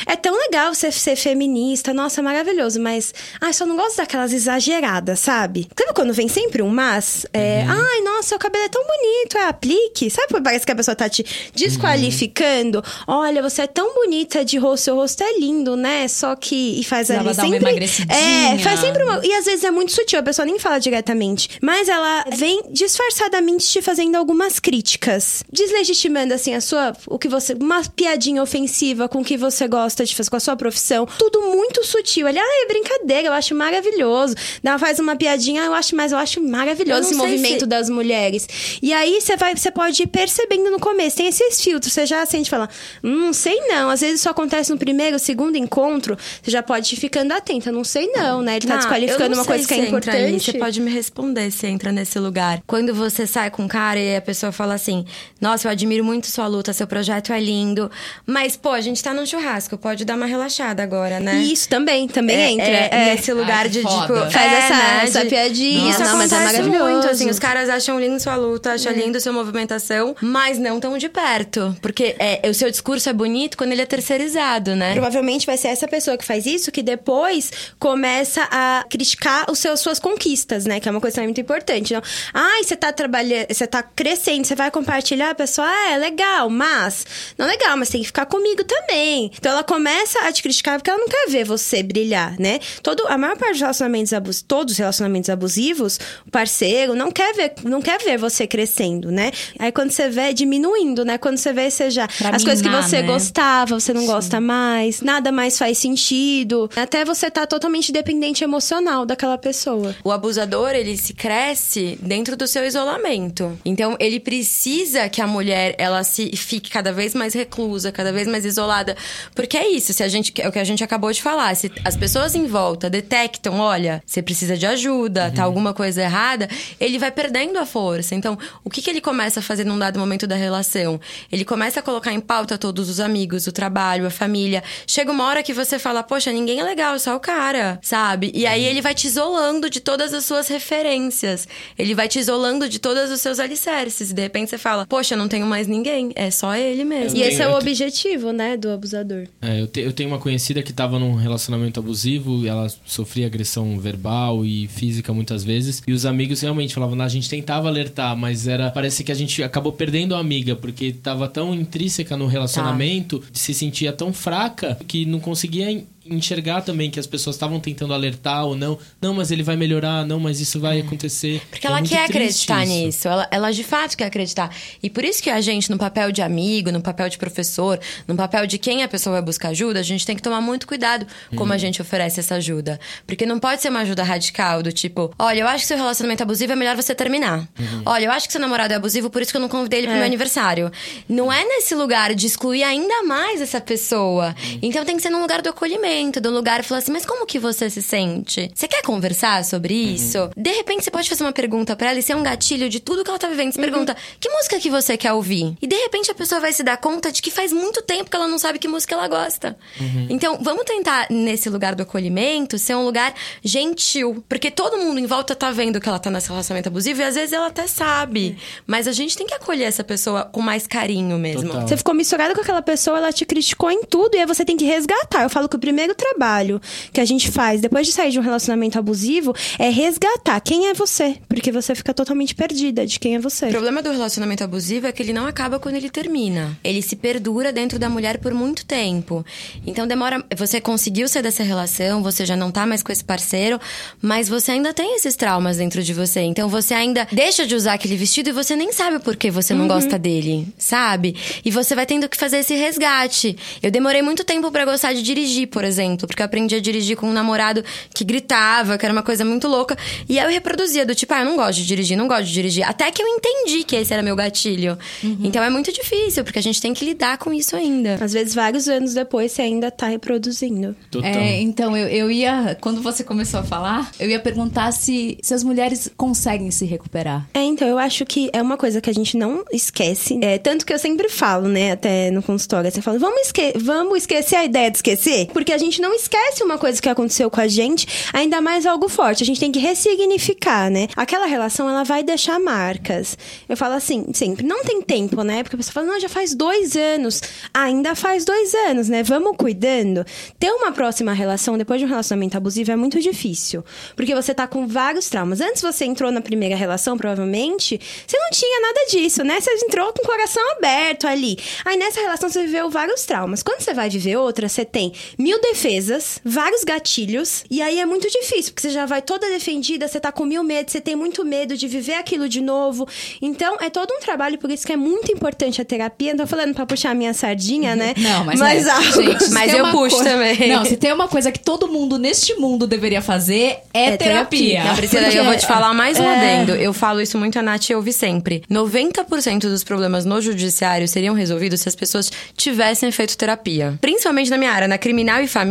é 0.06 0.16
tão 0.16 0.36
legal 0.36 0.74
você 0.74 0.90
ser 0.90 1.16
feminista, 1.16 1.94
nossa, 1.94 2.20
é 2.20 2.24
maravilhoso, 2.24 2.80
mas 2.80 3.14
ai, 3.40 3.52
só 3.52 3.64
não 3.64 3.76
gosto 3.76 3.98
daquelas 3.98 4.32
exageradas, 4.32 5.20
sabe? 5.20 5.68
Sabe 5.78 5.92
quando 5.94 6.12
vem 6.12 6.28
sempre 6.28 6.62
um 6.62 6.68
mas? 6.68 7.26
É, 7.32 7.64
uhum. 7.64 7.70
ai, 7.70 8.00
nossa, 8.02 8.30
seu 8.30 8.38
cabelo 8.38 8.64
é 8.64 8.68
tão 8.68 8.82
bonito, 8.82 9.38
é 9.38 9.44
aplique. 9.48 10.10
Sabe, 10.10 10.40
parece 10.42 10.66
que 10.66 10.72
a 10.72 10.76
pessoa 10.76 10.94
tá 10.94 11.08
te 11.08 11.24
desqualificando. 11.54 12.78
Uhum. 12.78 13.14
Olha, 13.14 13.42
você 13.42 13.62
é 13.62 13.66
tão 13.66 13.94
bonita 13.94 14.44
de 14.44 14.58
rosto, 14.58 14.84
seu 14.84 14.96
rosto 14.96 15.22
é 15.22 15.38
lindo, 15.38 15.76
né? 15.76 16.08
Só 16.08 16.34
que. 16.34 16.80
E 16.80 16.84
faz 16.84 17.10
ali 17.10 17.34
sempre. 17.34 17.84
é, 18.08 18.58
faz 18.58 18.80
sempre 18.80 19.02
uma. 19.02 19.20
E 19.24 19.33
às 19.34 19.44
vezes 19.44 19.64
é 19.64 19.70
muito 19.70 19.92
sutil, 19.92 20.18
a 20.18 20.22
pessoa 20.22 20.46
nem 20.46 20.58
fala 20.58 20.78
diretamente. 20.78 21.58
Mas 21.60 21.88
ela 21.88 22.24
vem 22.36 22.62
disfarçadamente 22.70 23.66
te 23.68 23.82
fazendo 23.82 24.16
algumas 24.16 24.58
críticas. 24.58 25.44
Deslegitimando, 25.52 26.34
assim, 26.34 26.54
a 26.54 26.60
sua. 26.60 26.96
O 27.06 27.18
que 27.18 27.28
você. 27.28 27.54
Uma 27.54 27.82
piadinha 27.82 28.42
ofensiva 28.42 29.08
com 29.08 29.20
o 29.20 29.24
que 29.24 29.36
você 29.36 29.66
gosta 29.68 30.04
de 30.04 30.14
fazer, 30.14 30.30
com 30.30 30.36
a 30.36 30.40
sua 30.40 30.56
profissão. 30.56 31.06
Tudo 31.18 31.40
muito 31.42 31.84
sutil. 31.84 32.28
Ele, 32.28 32.38
ah, 32.38 32.64
é 32.64 32.66
brincadeira, 32.66 33.28
eu 33.28 33.32
acho 33.32 33.54
maravilhoso. 33.54 34.34
Ela 34.62 34.78
faz 34.78 34.98
uma 34.98 35.16
piadinha, 35.16 35.62
eu 35.62 35.74
acho, 35.74 35.94
mas 35.94 36.12
eu 36.12 36.18
acho 36.18 36.40
maravilhoso 36.42 37.08
esse 37.08 37.14
movimento 37.14 37.60
se... 37.60 37.66
das 37.66 37.88
mulheres. 37.88 38.48
E 38.82 38.92
aí 38.92 39.20
você 39.20 39.36
vai, 39.36 39.54
você 39.54 39.70
pode 39.70 40.02
ir 40.02 40.06
percebendo 40.06 40.70
no 40.70 40.78
começo. 40.78 41.16
Tem 41.16 41.28
esses 41.28 41.60
filtros, 41.60 41.92
você 41.92 42.06
já 42.06 42.24
sente 42.26 42.50
falar, 42.50 42.70
hum, 43.02 43.32
sei 43.32 43.58
não. 43.68 43.90
Às 43.90 44.00
vezes 44.00 44.20
isso 44.20 44.28
acontece 44.28 44.70
no 44.70 44.78
primeiro, 44.78 45.18
segundo 45.18 45.56
encontro, 45.56 46.16
você 46.42 46.50
já 46.50 46.62
pode 46.62 46.94
ir 46.94 46.98
ficando 46.98 47.32
atenta. 47.32 47.70
Não 47.70 47.84
sei 47.84 48.08
não, 48.08 48.42
né? 48.42 48.56
Ele 48.56 48.66
tá 48.66 48.74
não, 48.74 48.78
desqualificando 48.78 49.23
uma 49.32 49.44
coisa 49.44 49.66
que 49.66 49.74
é 49.74 49.86
importante. 49.86 50.16
Aí. 50.16 50.40
Você 50.40 50.52
pode 50.54 50.80
me 50.80 50.90
responder 50.90 51.50
se 51.50 51.66
entra 51.66 51.90
nesse 51.90 52.18
lugar. 52.18 52.62
Quando 52.66 52.94
você 52.94 53.26
sai 53.26 53.50
com 53.50 53.64
um 53.64 53.68
cara 53.68 53.98
e 53.98 54.16
a 54.16 54.20
pessoa 54.20 54.52
fala 54.52 54.74
assim: 54.74 55.04
Nossa, 55.40 55.68
eu 55.68 55.72
admiro 55.72 56.04
muito 56.04 56.26
sua 56.26 56.46
luta, 56.46 56.72
seu 56.72 56.86
projeto 56.86 57.32
é 57.32 57.40
lindo. 57.40 57.90
Mas, 58.26 58.56
pô, 58.56 58.70
a 58.70 58.80
gente 58.80 59.02
tá 59.02 59.14
num 59.14 59.24
churrasco, 59.24 59.78
pode 59.78 60.04
dar 60.04 60.16
uma 60.16 60.26
relaxada 60.26 60.82
agora, 60.82 61.20
né? 61.20 61.36
Isso 61.36 61.68
também, 61.68 62.08
também 62.08 62.36
é, 62.36 62.50
entra. 62.50 62.66
É, 62.66 62.88
é, 62.90 63.14
nesse 63.14 63.32
lugar 63.32 63.64
Ai, 63.64 63.68
de, 63.68 63.80
tipo, 63.80 64.30
faz 64.30 64.52
é, 64.52 64.58
essa, 64.58 64.74
né, 64.74 65.00
essa 65.04 65.22
de... 65.22 65.28
piadinha. 65.30 65.90
Isso 65.90 66.00
não, 66.00 66.08
acontece 66.08 66.34
mas 66.34 66.54
é 66.54 66.62
muito, 66.62 67.08
assim, 67.08 67.30
os 67.30 67.38
caras 67.38 67.68
acham 67.68 67.98
lindo 67.98 68.18
sua 68.20 68.36
luta, 68.36 68.72
acham 68.72 68.92
é. 68.92 68.96
lindo 68.96 69.20
sua 69.20 69.32
movimentação, 69.32 70.14
mas 70.20 70.58
não 70.58 70.80
tão 70.80 70.98
de 70.98 71.08
perto. 71.08 71.76
Porque 71.80 72.16
é, 72.18 72.48
o 72.48 72.54
seu 72.54 72.70
discurso 72.70 73.08
é 73.08 73.12
bonito 73.12 73.56
quando 73.56 73.72
ele 73.72 73.82
é 73.82 73.86
terceirizado, 73.86 74.74
né? 74.74 74.92
Provavelmente 74.92 75.46
vai 75.46 75.56
ser 75.56 75.68
essa 75.68 75.88
pessoa 75.88 76.16
que 76.16 76.24
faz 76.24 76.46
isso 76.46 76.70
que 76.70 76.82
depois 76.82 77.50
começa 77.78 78.46
a 78.50 78.84
criticar 78.88 79.13
os 79.50 79.58
seus, 79.58 79.80
suas 79.80 79.98
conquistas, 79.98 80.64
né? 80.64 80.80
Que 80.80 80.88
é 80.88 80.90
uma 80.90 81.00
coisa 81.00 81.22
muito 81.22 81.40
importante. 81.40 81.94
Então, 81.94 82.02
ai, 82.32 82.60
ah, 82.60 82.64
você 82.64 82.76
tá 82.76 82.92
trabalhando, 82.92 83.46
você 83.48 83.66
tá 83.66 83.82
crescendo, 83.82 84.46
você 84.46 84.54
vai 84.54 84.70
compartilhar, 84.70 85.30
a 85.30 85.34
pessoa, 85.34 85.66
ah, 85.66 85.92
é 85.92 85.98
legal, 85.98 86.50
mas. 86.50 87.06
Não 87.38 87.46
legal, 87.46 87.76
mas 87.76 87.88
tem 87.88 88.00
que 88.00 88.06
ficar 88.06 88.26
comigo 88.26 88.64
também. 88.64 89.30
Então 89.38 89.52
ela 89.52 89.64
começa 89.64 90.18
a 90.20 90.32
te 90.32 90.42
criticar 90.42 90.78
porque 90.78 90.90
ela 90.90 90.98
não 90.98 91.08
quer 91.08 91.28
ver 91.28 91.44
você 91.44 91.82
brilhar, 91.82 92.38
né? 92.38 92.58
Todo, 92.82 93.06
a 93.08 93.16
maior 93.18 93.36
parte 93.36 93.52
dos 93.52 93.60
relacionamentos 93.60 94.12
abusivos, 94.12 94.42
todos 94.42 94.72
os 94.72 94.78
relacionamentos 94.78 95.30
abusivos, 95.30 95.98
o 96.26 96.30
parceiro 96.30 96.94
não 96.94 97.10
quer 97.10 97.34
ver, 97.34 97.54
não 97.64 97.80
quer 97.80 98.02
ver 98.02 98.18
você 98.18 98.46
crescendo, 98.46 99.10
né? 99.10 99.30
Aí 99.58 99.72
quando 99.72 99.90
você 99.90 100.08
vê 100.08 100.32
diminuindo, 100.32 101.04
né? 101.04 101.18
Quando 101.18 101.38
você 101.38 101.52
vê, 101.52 101.70
você 101.70 101.90
já. 101.90 102.08
Pra 102.08 102.30
as 102.30 102.44
coisas 102.44 102.62
que 102.62 102.68
você 102.68 103.02
né? 103.02 103.06
gostava, 103.06 103.78
você 103.78 103.92
não 103.92 104.02
Sim. 104.02 104.06
gosta 104.06 104.40
mais, 104.40 105.00
nada 105.00 105.30
mais 105.32 105.58
faz 105.58 105.78
sentido. 105.78 106.70
Até 106.76 107.04
você 107.04 107.30
tá 107.30 107.46
totalmente 107.46 107.92
dependente 107.92 108.44
emocional 108.44 108.93
daquela 109.04 109.36
pessoa. 109.36 109.96
O 110.04 110.12
abusador, 110.12 110.70
ele 110.70 110.96
se 110.96 111.12
cresce 111.12 111.98
dentro 112.00 112.36
do 112.36 112.46
seu 112.46 112.64
isolamento. 112.64 113.58
Então, 113.64 113.96
ele 113.98 114.20
precisa 114.20 115.08
que 115.08 115.20
a 115.20 115.26
mulher, 115.26 115.74
ela 115.78 116.04
se 116.04 116.36
fique 116.36 116.70
cada 116.70 116.92
vez 116.92 117.14
mais 117.14 117.34
reclusa, 117.34 117.90
cada 117.90 118.12
vez 118.12 118.28
mais 118.28 118.44
isolada. 118.44 118.96
Porque 119.34 119.56
é 119.56 119.68
isso, 119.68 119.92
se 119.92 120.02
a 120.02 120.08
gente, 120.08 120.32
é 120.40 120.48
o 120.48 120.52
que 120.52 120.58
a 120.58 120.64
gente 120.64 120.84
acabou 120.84 121.10
de 121.12 121.20
falar. 121.20 121.56
Se 121.56 121.72
as 121.84 121.96
pessoas 121.96 122.34
em 122.34 122.46
volta 122.46 122.88
detectam, 122.88 123.58
olha, 123.58 124.02
você 124.06 124.22
precisa 124.22 124.56
de 124.56 124.66
ajuda, 124.66 125.22
tá 125.22 125.26
uhum. 125.26 125.34
tá 125.34 125.42
alguma 125.42 125.74
coisa 125.74 126.02
errada, 126.02 126.48
ele 126.78 126.98
vai 126.98 127.10
perdendo 127.10 127.58
a 127.58 127.66
força. 127.66 128.14
Então, 128.14 128.38
o 128.62 128.70
que, 128.70 128.82
que 128.82 128.90
ele 128.90 129.00
começa 129.00 129.40
a 129.40 129.42
fazer 129.42 129.64
num 129.64 129.78
dado 129.78 129.98
momento 129.98 130.26
da 130.26 130.36
relação? 130.36 131.00
Ele 131.32 131.44
começa 131.44 131.80
a 131.80 131.82
colocar 131.82 132.12
em 132.12 132.20
pauta 132.20 132.58
todos 132.58 132.88
os 132.88 133.00
amigos, 133.00 133.46
o 133.46 133.52
trabalho, 133.52 134.06
a 134.06 134.10
família. 134.10 134.62
Chega 134.86 135.10
uma 135.10 135.24
hora 135.24 135.42
que 135.42 135.52
você 135.52 135.78
fala, 135.78 136.02
poxa, 136.02 136.32
ninguém 136.32 136.60
é 136.60 136.64
legal, 136.64 136.98
só 136.98 137.16
o 137.16 137.20
cara, 137.20 137.78
sabe? 137.82 138.30
E 138.34 138.46
aí 138.46 138.64
uhum. 138.64 138.70
ele 138.70 138.82
vai 138.84 138.94
te 138.94 139.06
isolando 139.06 139.70
de 139.70 139.80
todas 139.80 140.12
as 140.12 140.26
suas 140.26 140.46
referências. 140.46 141.48
Ele 141.78 141.94
vai 141.94 142.06
te 142.06 142.18
isolando 142.18 142.68
de 142.68 142.78
todos 142.78 143.10
os 143.10 143.18
seus 143.18 143.40
alicerces. 143.40 144.10
E 144.10 144.14
de 144.14 144.20
repente 144.20 144.50
você 144.50 144.58
fala, 144.58 144.86
poxa, 144.86 145.16
não 145.16 145.26
tenho 145.26 145.46
mais 145.46 145.66
ninguém. 145.66 146.12
É 146.14 146.30
só 146.30 146.54
ele 146.54 146.84
mesmo. 146.84 147.18
e 147.18 147.22
esse 147.22 147.40
é 147.40 147.48
o 147.48 147.56
objetivo, 147.56 148.30
né, 148.30 148.58
do 148.58 148.70
abusador. 148.70 149.26
É, 149.40 149.62
eu, 149.62 149.66
te, 149.66 149.80
eu 149.80 149.92
tenho 149.92 150.10
uma 150.10 150.18
conhecida 150.18 150.62
que 150.62 150.70
tava 150.72 150.98
num 150.98 151.14
relacionamento 151.14 151.80
abusivo, 151.80 152.46
ela 152.46 152.70
sofria 152.84 153.26
agressão 153.26 153.78
verbal 153.78 154.44
e 154.44 154.68
física 154.68 155.14
muitas 155.14 155.42
vezes. 155.42 155.82
E 155.86 155.92
os 155.92 156.04
amigos 156.04 156.42
realmente 156.42 156.74
falavam, 156.74 157.00
a 157.00 157.08
gente 157.08 157.28
tentava 157.28 157.68
alertar, 157.68 158.14
mas 158.14 158.46
era. 158.46 158.70
Parece 158.70 159.02
que 159.02 159.10
a 159.10 159.14
gente 159.14 159.42
acabou 159.42 159.72
perdendo 159.72 160.14
a 160.14 160.18
amiga, 160.18 160.54
porque 160.54 160.92
tava 160.92 161.26
tão 161.26 161.54
intrínseca 161.54 162.18
no 162.18 162.26
relacionamento, 162.26 163.20
tá. 163.20 163.26
se 163.32 163.54
sentia 163.54 163.92
tão 163.92 164.12
fraca 164.12 164.78
que 164.86 165.06
não 165.06 165.20
conseguia 165.20 165.70
enxergar 166.06 166.60
também 166.62 166.90
que 166.90 167.00
as 167.00 167.06
pessoas 167.06 167.36
estavam 167.36 167.58
tentando 167.60 167.94
alertar 167.94 168.44
ou 168.44 168.54
não. 168.56 168.78
Não, 169.00 169.14
mas 169.14 169.30
ele 169.30 169.42
vai 169.42 169.56
melhorar, 169.56 170.04
não, 170.06 170.20
mas 170.20 170.40
isso 170.40 170.60
vai 170.60 170.80
acontecer. 170.80 171.40
Porque 171.50 171.66
É 171.66 171.70
ela 171.70 171.82
quer 171.82 172.04
acreditar 172.04 172.64
isso. 172.64 172.72
nisso. 172.72 173.08
Ela, 173.08 173.28
ela 173.30 173.50
de 173.52 173.64
fato 173.64 173.96
quer 173.96 174.06
acreditar. 174.06 174.54
E 174.82 174.90
por 174.90 175.04
isso 175.04 175.22
que 175.22 175.30
a 175.30 175.40
gente, 175.40 175.70
no 175.70 175.78
papel 175.78 176.12
de 176.12 176.20
amigo, 176.22 176.70
no 176.70 176.80
papel 176.80 177.08
de 177.08 177.16
professor, 177.18 177.78
no 178.06 178.14
papel 178.16 178.46
de 178.46 178.58
quem 178.58 178.82
a 178.82 178.88
pessoa 178.88 179.14
vai 179.14 179.22
buscar 179.22 179.48
ajuda, 179.48 179.80
a 179.80 179.82
gente 179.82 180.04
tem 180.06 180.14
que 180.16 180.22
tomar 180.22 180.40
muito 180.40 180.66
cuidado 180.66 181.06
como 181.30 181.44
Uhum. 181.44 181.52
a 181.52 181.58
gente 181.58 181.80
oferece 181.80 182.20
essa 182.20 182.34
ajuda. 182.36 182.78
Porque 183.06 183.24
não 183.26 183.38
pode 183.38 183.62
ser 183.62 183.68
uma 183.70 183.80
ajuda 183.80 184.02
radical, 184.02 184.62
do 184.62 184.72
tipo, 184.72 185.12
olha, 185.18 185.40
eu 185.40 185.48
acho 185.48 185.62
que 185.64 185.68
seu 185.68 185.76
relacionamento 185.76 186.22
abusivo 186.22 186.52
é 186.52 186.56
melhor 186.56 186.76
você 186.76 186.94
terminar. 186.94 187.38
Uhum. 187.58 187.82
Olha, 187.86 188.04
eu 188.06 188.10
acho 188.12 188.26
que 188.26 188.32
seu 188.32 188.40
namorado 188.40 188.72
é 188.72 188.76
abusivo, 188.76 189.10
por 189.10 189.22
isso 189.22 189.30
que 189.30 189.36
eu 189.36 189.40
não 189.40 189.48
convidei 189.48 189.80
ele 189.80 189.86
pro 189.88 189.96
meu 189.96 190.04
aniversário. 190.04 190.70
Não 191.08 191.32
é 191.32 191.44
nesse 191.44 191.74
lugar 191.74 192.14
de 192.14 192.26
excluir 192.26 192.62
ainda 192.62 193.02
mais 193.04 193.40
essa 193.40 193.60
pessoa. 193.60 194.34
Uhum. 194.38 194.58
Então 194.62 194.84
tem 194.84 194.96
que 194.96 195.02
ser 195.02 195.10
num 195.10 195.20
lugar 195.20 195.40
do 195.42 195.48
acolhimento, 195.48 195.93
do 196.20 196.30
lugar 196.30 196.62
falar 196.64 196.78
assim, 196.78 196.92
mas 196.92 197.06
como 197.06 197.24
que 197.26 197.38
você 197.38 197.70
se 197.70 197.80
sente? 197.82 198.50
Você 198.54 198.66
quer 198.66 198.82
conversar 198.82 199.44
sobre 199.44 199.74
Uhum. 199.74 199.94
isso? 199.94 200.30
De 200.36 200.50
repente 200.50 200.84
você 200.84 200.90
pode 200.90 201.08
fazer 201.08 201.22
uma 201.24 201.32
pergunta 201.32 201.74
pra 201.76 201.90
ela 201.90 201.98
e 201.98 202.02
ser 202.02 202.14
um 202.16 202.22
gatilho 202.22 202.68
de 202.68 202.80
tudo 202.80 203.04
que 203.04 203.10
ela 203.10 203.18
tá 203.18 203.28
vivendo. 203.28 203.46
Uhum. 203.46 203.52
Você 203.52 203.60
pergunta, 203.60 203.96
que 204.20 204.28
música 204.28 204.58
que 204.58 204.70
você 204.70 204.96
quer 204.96 205.12
ouvir? 205.12 205.54
E 205.62 205.66
de 205.66 205.76
repente 205.76 206.10
a 206.10 206.14
pessoa 206.14 206.40
vai 206.40 206.52
se 206.52 206.62
dar 206.62 206.76
conta 206.78 207.10
de 207.12 207.20
que 207.22 207.30
faz 207.30 207.52
muito 207.52 207.82
tempo 207.82 208.10
que 208.10 208.16
ela 208.16 208.26
não 208.28 208.38
sabe 208.38 208.58
que 208.58 208.66
música 208.68 208.94
ela 208.94 209.06
gosta. 209.08 209.56
Uhum. 209.80 210.06
Então, 210.10 210.38
vamos 210.42 210.64
tentar, 210.64 211.06
nesse 211.10 211.48
lugar 211.48 211.74
do 211.74 211.82
acolhimento, 211.82 212.58
ser 212.58 212.74
um 212.74 212.84
lugar 212.84 213.14
gentil. 213.42 214.24
Porque 214.28 214.50
todo 214.50 214.78
mundo 214.78 214.98
em 214.98 215.06
volta 215.06 215.34
tá 215.34 215.50
vendo 215.50 215.80
que 215.80 215.88
ela 215.88 215.98
tá 215.98 216.10
nesse 216.10 216.28
relacionamento 216.28 216.68
abusivo 216.68 217.00
e 217.00 217.04
às 217.04 217.14
vezes 217.14 217.32
ela 217.32 217.46
até 217.48 217.66
sabe. 217.66 218.36
Mas 218.66 218.88
a 218.88 218.92
gente 218.92 219.16
tem 219.16 219.26
que 219.26 219.34
acolher 219.34 219.64
essa 219.64 219.84
pessoa 219.84 220.24
com 220.24 220.40
mais 220.40 220.66
carinho 220.66 221.18
mesmo. 221.18 221.50
Total. 221.50 221.68
Você 221.68 221.76
ficou 221.76 221.94
misturado 221.94 222.34
com 222.34 222.40
aquela 222.40 222.62
pessoa, 222.62 222.98
ela 222.98 223.12
te 223.12 223.24
criticou 223.26 223.70
em 223.70 223.84
tudo 223.84 224.14
e 224.16 224.20
aí 224.20 224.26
você 224.26 224.44
tem 224.44 224.56
que 224.56 224.64
resgatar. 224.64 225.22
Eu 225.22 225.30
falo 225.30 225.48
que 225.48 225.56
o 225.56 225.58
primeiro 225.58 225.83
trabalho 225.92 226.60
que 226.92 227.00
a 227.00 227.04
gente 227.04 227.28
faz 227.28 227.60
depois 227.60 227.84
de 227.84 227.92
sair 227.92 228.12
de 228.12 228.18
um 228.20 228.22
relacionamento 228.22 228.78
abusivo 228.78 229.34
é 229.58 229.68
resgatar 229.68 230.40
quem 230.40 230.68
é 230.68 230.74
você. 230.74 231.16
Porque 231.28 231.50
você 231.50 231.74
fica 231.74 231.92
totalmente 231.92 232.32
perdida 232.32 232.86
de 232.86 233.00
quem 233.00 233.16
é 233.16 233.18
você. 233.18 233.46
O 233.46 233.50
problema 233.50 233.82
do 233.82 233.90
relacionamento 233.90 234.44
abusivo 234.44 234.86
é 234.86 234.92
que 234.92 235.02
ele 235.02 235.12
não 235.12 235.26
acaba 235.26 235.58
quando 235.58 235.74
ele 235.74 235.90
termina. 235.90 236.56
Ele 236.62 236.80
se 236.80 236.94
perdura 236.94 237.52
dentro 237.52 237.76
da 237.76 237.88
mulher 237.88 238.18
por 238.18 238.32
muito 238.32 238.64
tempo. 238.64 239.26
Então 239.66 239.86
demora. 239.86 240.24
Você 240.36 240.60
conseguiu 240.60 241.08
sair 241.08 241.22
dessa 241.22 241.42
relação, 241.42 242.02
você 242.02 242.24
já 242.24 242.36
não 242.36 242.52
tá 242.52 242.64
mais 242.64 242.82
com 242.82 242.92
esse 242.92 243.02
parceiro, 243.02 243.60
mas 244.00 244.28
você 244.28 244.52
ainda 244.52 244.72
tem 244.72 244.94
esses 244.94 245.16
traumas 245.16 245.56
dentro 245.56 245.82
de 245.82 245.92
você. 245.92 246.20
Então 246.20 246.48
você 246.48 246.74
ainda 246.74 247.08
deixa 247.10 247.46
de 247.46 247.54
usar 247.54 247.74
aquele 247.74 247.96
vestido 247.96 248.30
e 248.30 248.32
você 248.32 248.54
nem 248.54 248.72
sabe 248.72 248.98
por 249.00 249.16
que 249.16 249.30
você 249.30 249.54
não 249.54 249.66
gosta 249.66 249.98
dele, 249.98 250.46
sabe? 250.56 251.16
E 251.44 251.50
você 251.50 251.74
vai 251.74 251.86
tendo 251.86 252.08
que 252.08 252.16
fazer 252.16 252.38
esse 252.38 252.54
resgate. 252.54 253.36
Eu 253.62 253.70
demorei 253.70 254.02
muito 254.02 254.22
tempo 254.22 254.50
pra 254.52 254.64
gostar 254.64 254.92
de 254.92 255.02
dirigir, 255.02 255.48
por 255.48 255.64
exemplo, 255.64 255.73
porque 256.06 256.22
eu 256.22 256.26
aprendi 256.26 256.54
a 256.54 256.60
dirigir 256.60 256.96
com 256.96 257.08
um 257.08 257.12
namorado 257.12 257.64
que 257.92 258.04
gritava, 258.04 258.78
que 258.78 258.84
era 258.84 258.92
uma 258.92 259.02
coisa 259.02 259.24
muito 259.24 259.48
louca. 259.48 259.76
E 260.08 260.18
aí 260.18 260.24
eu 260.24 260.30
reproduzia, 260.30 260.84
do 260.84 260.94
tipo, 260.94 261.12
ah, 261.14 261.20
eu 261.20 261.24
não 261.24 261.36
gosto 261.36 261.58
de 261.58 261.66
dirigir, 261.66 261.96
não 261.96 262.08
gosto 262.08 262.24
de 262.24 262.32
dirigir. 262.32 262.64
Até 262.68 262.90
que 262.90 263.02
eu 263.02 263.06
entendi 263.08 263.64
que 263.64 263.76
esse 263.76 263.92
era 263.92 264.02
meu 264.02 264.16
gatilho. 264.16 264.78
Então 265.22 265.42
é 265.42 265.50
muito 265.50 265.72
difícil, 265.72 266.24
porque 266.24 266.38
a 266.38 266.42
gente 266.42 266.60
tem 266.60 266.74
que 266.74 266.84
lidar 266.84 267.18
com 267.18 267.32
isso 267.32 267.56
ainda. 267.56 267.98
Às 268.00 268.12
vezes, 268.12 268.34
vários 268.34 268.68
anos 268.68 268.94
depois, 268.94 269.32
você 269.32 269.42
ainda 269.42 269.70
tá 269.70 269.86
reproduzindo. 269.86 270.76
Total. 270.90 271.10
É, 271.10 271.40
então, 271.40 271.76
eu, 271.76 271.88
eu 271.88 272.10
ia. 272.10 272.56
Quando 272.60 272.82
você 272.82 273.02
começou 273.02 273.40
a 273.40 273.42
falar, 273.42 273.90
eu 273.98 274.08
ia 274.08 274.20
perguntar 274.20 274.72
se, 274.72 275.18
se 275.22 275.34
as 275.34 275.42
mulheres 275.42 275.90
conseguem 275.96 276.50
se 276.50 276.64
recuperar. 276.64 277.28
É, 277.34 277.42
então, 277.42 277.66
eu 277.66 277.78
acho 277.78 278.04
que 278.04 278.30
é 278.32 278.40
uma 278.40 278.56
coisa 278.56 278.80
que 278.80 278.90
a 278.90 278.94
gente 278.94 279.16
não 279.16 279.44
esquece. 279.52 280.18
É, 280.22 280.38
tanto 280.38 280.66
que 280.66 280.72
eu 280.72 280.78
sempre 280.78 281.08
falo, 281.08 281.48
né, 281.48 281.72
até 281.72 282.10
no 282.10 282.22
consultório, 282.22 282.70
você 282.70 282.82
fala, 282.82 282.98
vamos, 282.98 283.20
esque 283.22 283.54
vamos 283.56 283.98
esquecer 283.98 284.36
a 284.36 284.44
ideia 284.44 284.70
de 284.70 284.78
esquecer? 284.78 285.28
Porque 285.32 285.52
a 285.52 285.58
gente 285.58 285.63
não 285.80 285.94
esquece 285.94 286.42
uma 286.42 286.58
coisa 286.58 286.80
que 286.80 286.88
aconteceu 286.88 287.30
com 287.30 287.40
a 287.40 287.48
gente, 287.48 287.86
ainda 288.12 288.40
mais 288.40 288.66
algo 288.66 288.88
forte. 288.88 289.22
A 289.22 289.26
gente 289.26 289.40
tem 289.40 289.52
que 289.52 289.58
ressignificar, 289.58 290.70
né? 290.70 290.88
Aquela 290.96 291.26
relação, 291.26 291.68
ela 291.68 291.84
vai 291.84 292.02
deixar 292.02 292.38
marcas. 292.38 293.16
Eu 293.48 293.56
falo 293.56 293.74
assim, 293.74 294.06
sempre, 294.12 294.44
não 294.44 294.64
tem 294.64 294.82
tempo, 294.82 295.22
né? 295.22 295.42
Porque 295.42 295.56
a 295.56 295.58
pessoa 295.58 295.72
fala, 295.72 295.86
não, 295.86 296.00
já 296.00 296.08
faz 296.08 296.34
dois 296.34 296.76
anos. 296.76 297.20
Ainda 297.52 297.94
faz 297.94 298.24
dois 298.24 298.54
anos, 298.54 298.88
né? 298.88 299.02
Vamos 299.02 299.36
cuidando. 299.36 300.04
Ter 300.38 300.50
uma 300.50 300.72
próxima 300.72 301.12
relação 301.12 301.56
depois 301.56 301.80
de 301.80 301.86
um 301.86 301.88
relacionamento 301.88 302.36
abusivo 302.36 302.70
é 302.70 302.76
muito 302.76 303.00
difícil. 303.00 303.64
Porque 303.96 304.14
você 304.14 304.34
tá 304.34 304.46
com 304.46 304.66
vários 304.66 305.08
traumas. 305.08 305.40
Antes 305.40 305.62
você 305.62 305.84
entrou 305.84 306.10
na 306.10 306.20
primeira 306.20 306.56
relação, 306.56 306.96
provavelmente, 306.96 307.80
você 308.06 308.18
não 308.18 308.30
tinha 308.30 308.60
nada 308.60 308.86
disso, 308.90 309.22
né? 309.24 309.40
Você 309.40 309.50
entrou 309.64 309.92
com 309.92 310.02
o 310.02 310.06
coração 310.06 310.42
aberto 310.52 311.06
ali. 311.06 311.38
Aí 311.64 311.76
nessa 311.76 312.00
relação 312.00 312.28
você 312.28 312.42
viveu 312.42 312.70
vários 312.70 313.04
traumas. 313.04 313.42
Quando 313.42 313.60
você 313.60 313.74
vai 313.74 313.88
viver 313.88 314.16
outra, 314.16 314.48
você 314.48 314.64
tem 314.64 314.92
mil 315.18 315.40
defesas, 315.54 316.18
vários 316.24 316.64
gatilhos, 316.64 317.44
e 317.50 317.62
aí 317.62 317.78
é 317.78 317.86
muito 317.86 318.10
difícil, 318.10 318.52
porque 318.52 318.62
você 318.62 318.70
já 318.70 318.84
vai 318.86 319.00
toda 319.00 319.28
defendida, 319.30 319.86
você 319.86 320.00
tá 320.00 320.10
com 320.10 320.24
mil 320.24 320.42
medos, 320.42 320.72
você 320.72 320.80
tem 320.80 320.96
muito 320.96 321.24
medo 321.24 321.56
de 321.56 321.68
viver 321.68 321.94
aquilo 321.94 322.28
de 322.28 322.40
novo. 322.40 322.86
Então 323.22 323.56
é 323.60 323.70
todo 323.70 323.92
um 323.94 324.00
trabalho, 324.00 324.36
por 324.38 324.50
isso 324.50 324.66
que 324.66 324.72
é 324.72 324.76
muito 324.76 325.12
importante 325.12 325.62
a 325.62 325.64
terapia. 325.64 326.12
Não 326.12 326.24
tô 326.24 326.26
falando 326.26 326.54
pra 326.54 326.66
puxar 326.66 326.90
a 326.90 326.94
minha 326.94 327.14
sardinha, 327.14 327.76
né? 327.76 327.94
Não, 327.96 328.24
mas, 328.24 328.40
mas 328.40 328.66
é, 328.66 328.70
algo- 328.70 329.02
gente, 329.02 329.30
Mas 329.30 329.52
eu 329.54 329.64
puxo 329.70 329.96
coisa- 329.96 330.10
também. 330.10 330.48
Não, 330.48 330.64
se 330.64 330.76
tem 330.76 330.92
uma 330.92 331.06
coisa 331.08 331.30
que 331.30 331.38
todo 331.38 331.68
mundo 331.68 331.98
neste 331.98 332.34
mundo 332.34 332.66
deveria 332.66 333.00
fazer, 333.00 333.58
é, 333.72 333.90
É 333.90 333.96
terapia. 333.96 333.98
terapia. 333.98 334.64
Não, 334.64 334.76
Priscila, 334.76 335.02
Porque- 335.04 335.18
eu 335.18 335.24
vou 335.24 335.36
te 335.36 335.46
falar 335.46 335.72
mais 335.72 335.98
um 336.00 336.04
é. 336.04 336.16
adendo. 336.16 336.52
Eu 336.56 336.72
falo 336.72 337.00
isso 337.00 337.16
muito, 337.16 337.38
a 337.38 337.42
Nath 337.42 337.70
ouve 337.70 337.92
sempre. 337.92 338.42
90% 338.50 339.48
dos 339.48 339.62
problemas 339.62 340.04
no 340.04 340.20
judiciário 340.20 340.88
seriam 340.88 341.14
resolvidos 341.14 341.60
se 341.60 341.68
as 341.68 341.76
pessoas 341.76 342.10
tivessem 342.36 342.90
feito 342.90 343.16
terapia. 343.16 343.78
Principalmente 343.80 344.30
na 344.30 344.36
minha 344.38 344.50
área, 344.50 344.66
na 344.68 344.78
criminal 344.78 345.20
e 345.22 345.28
família, 345.28 345.43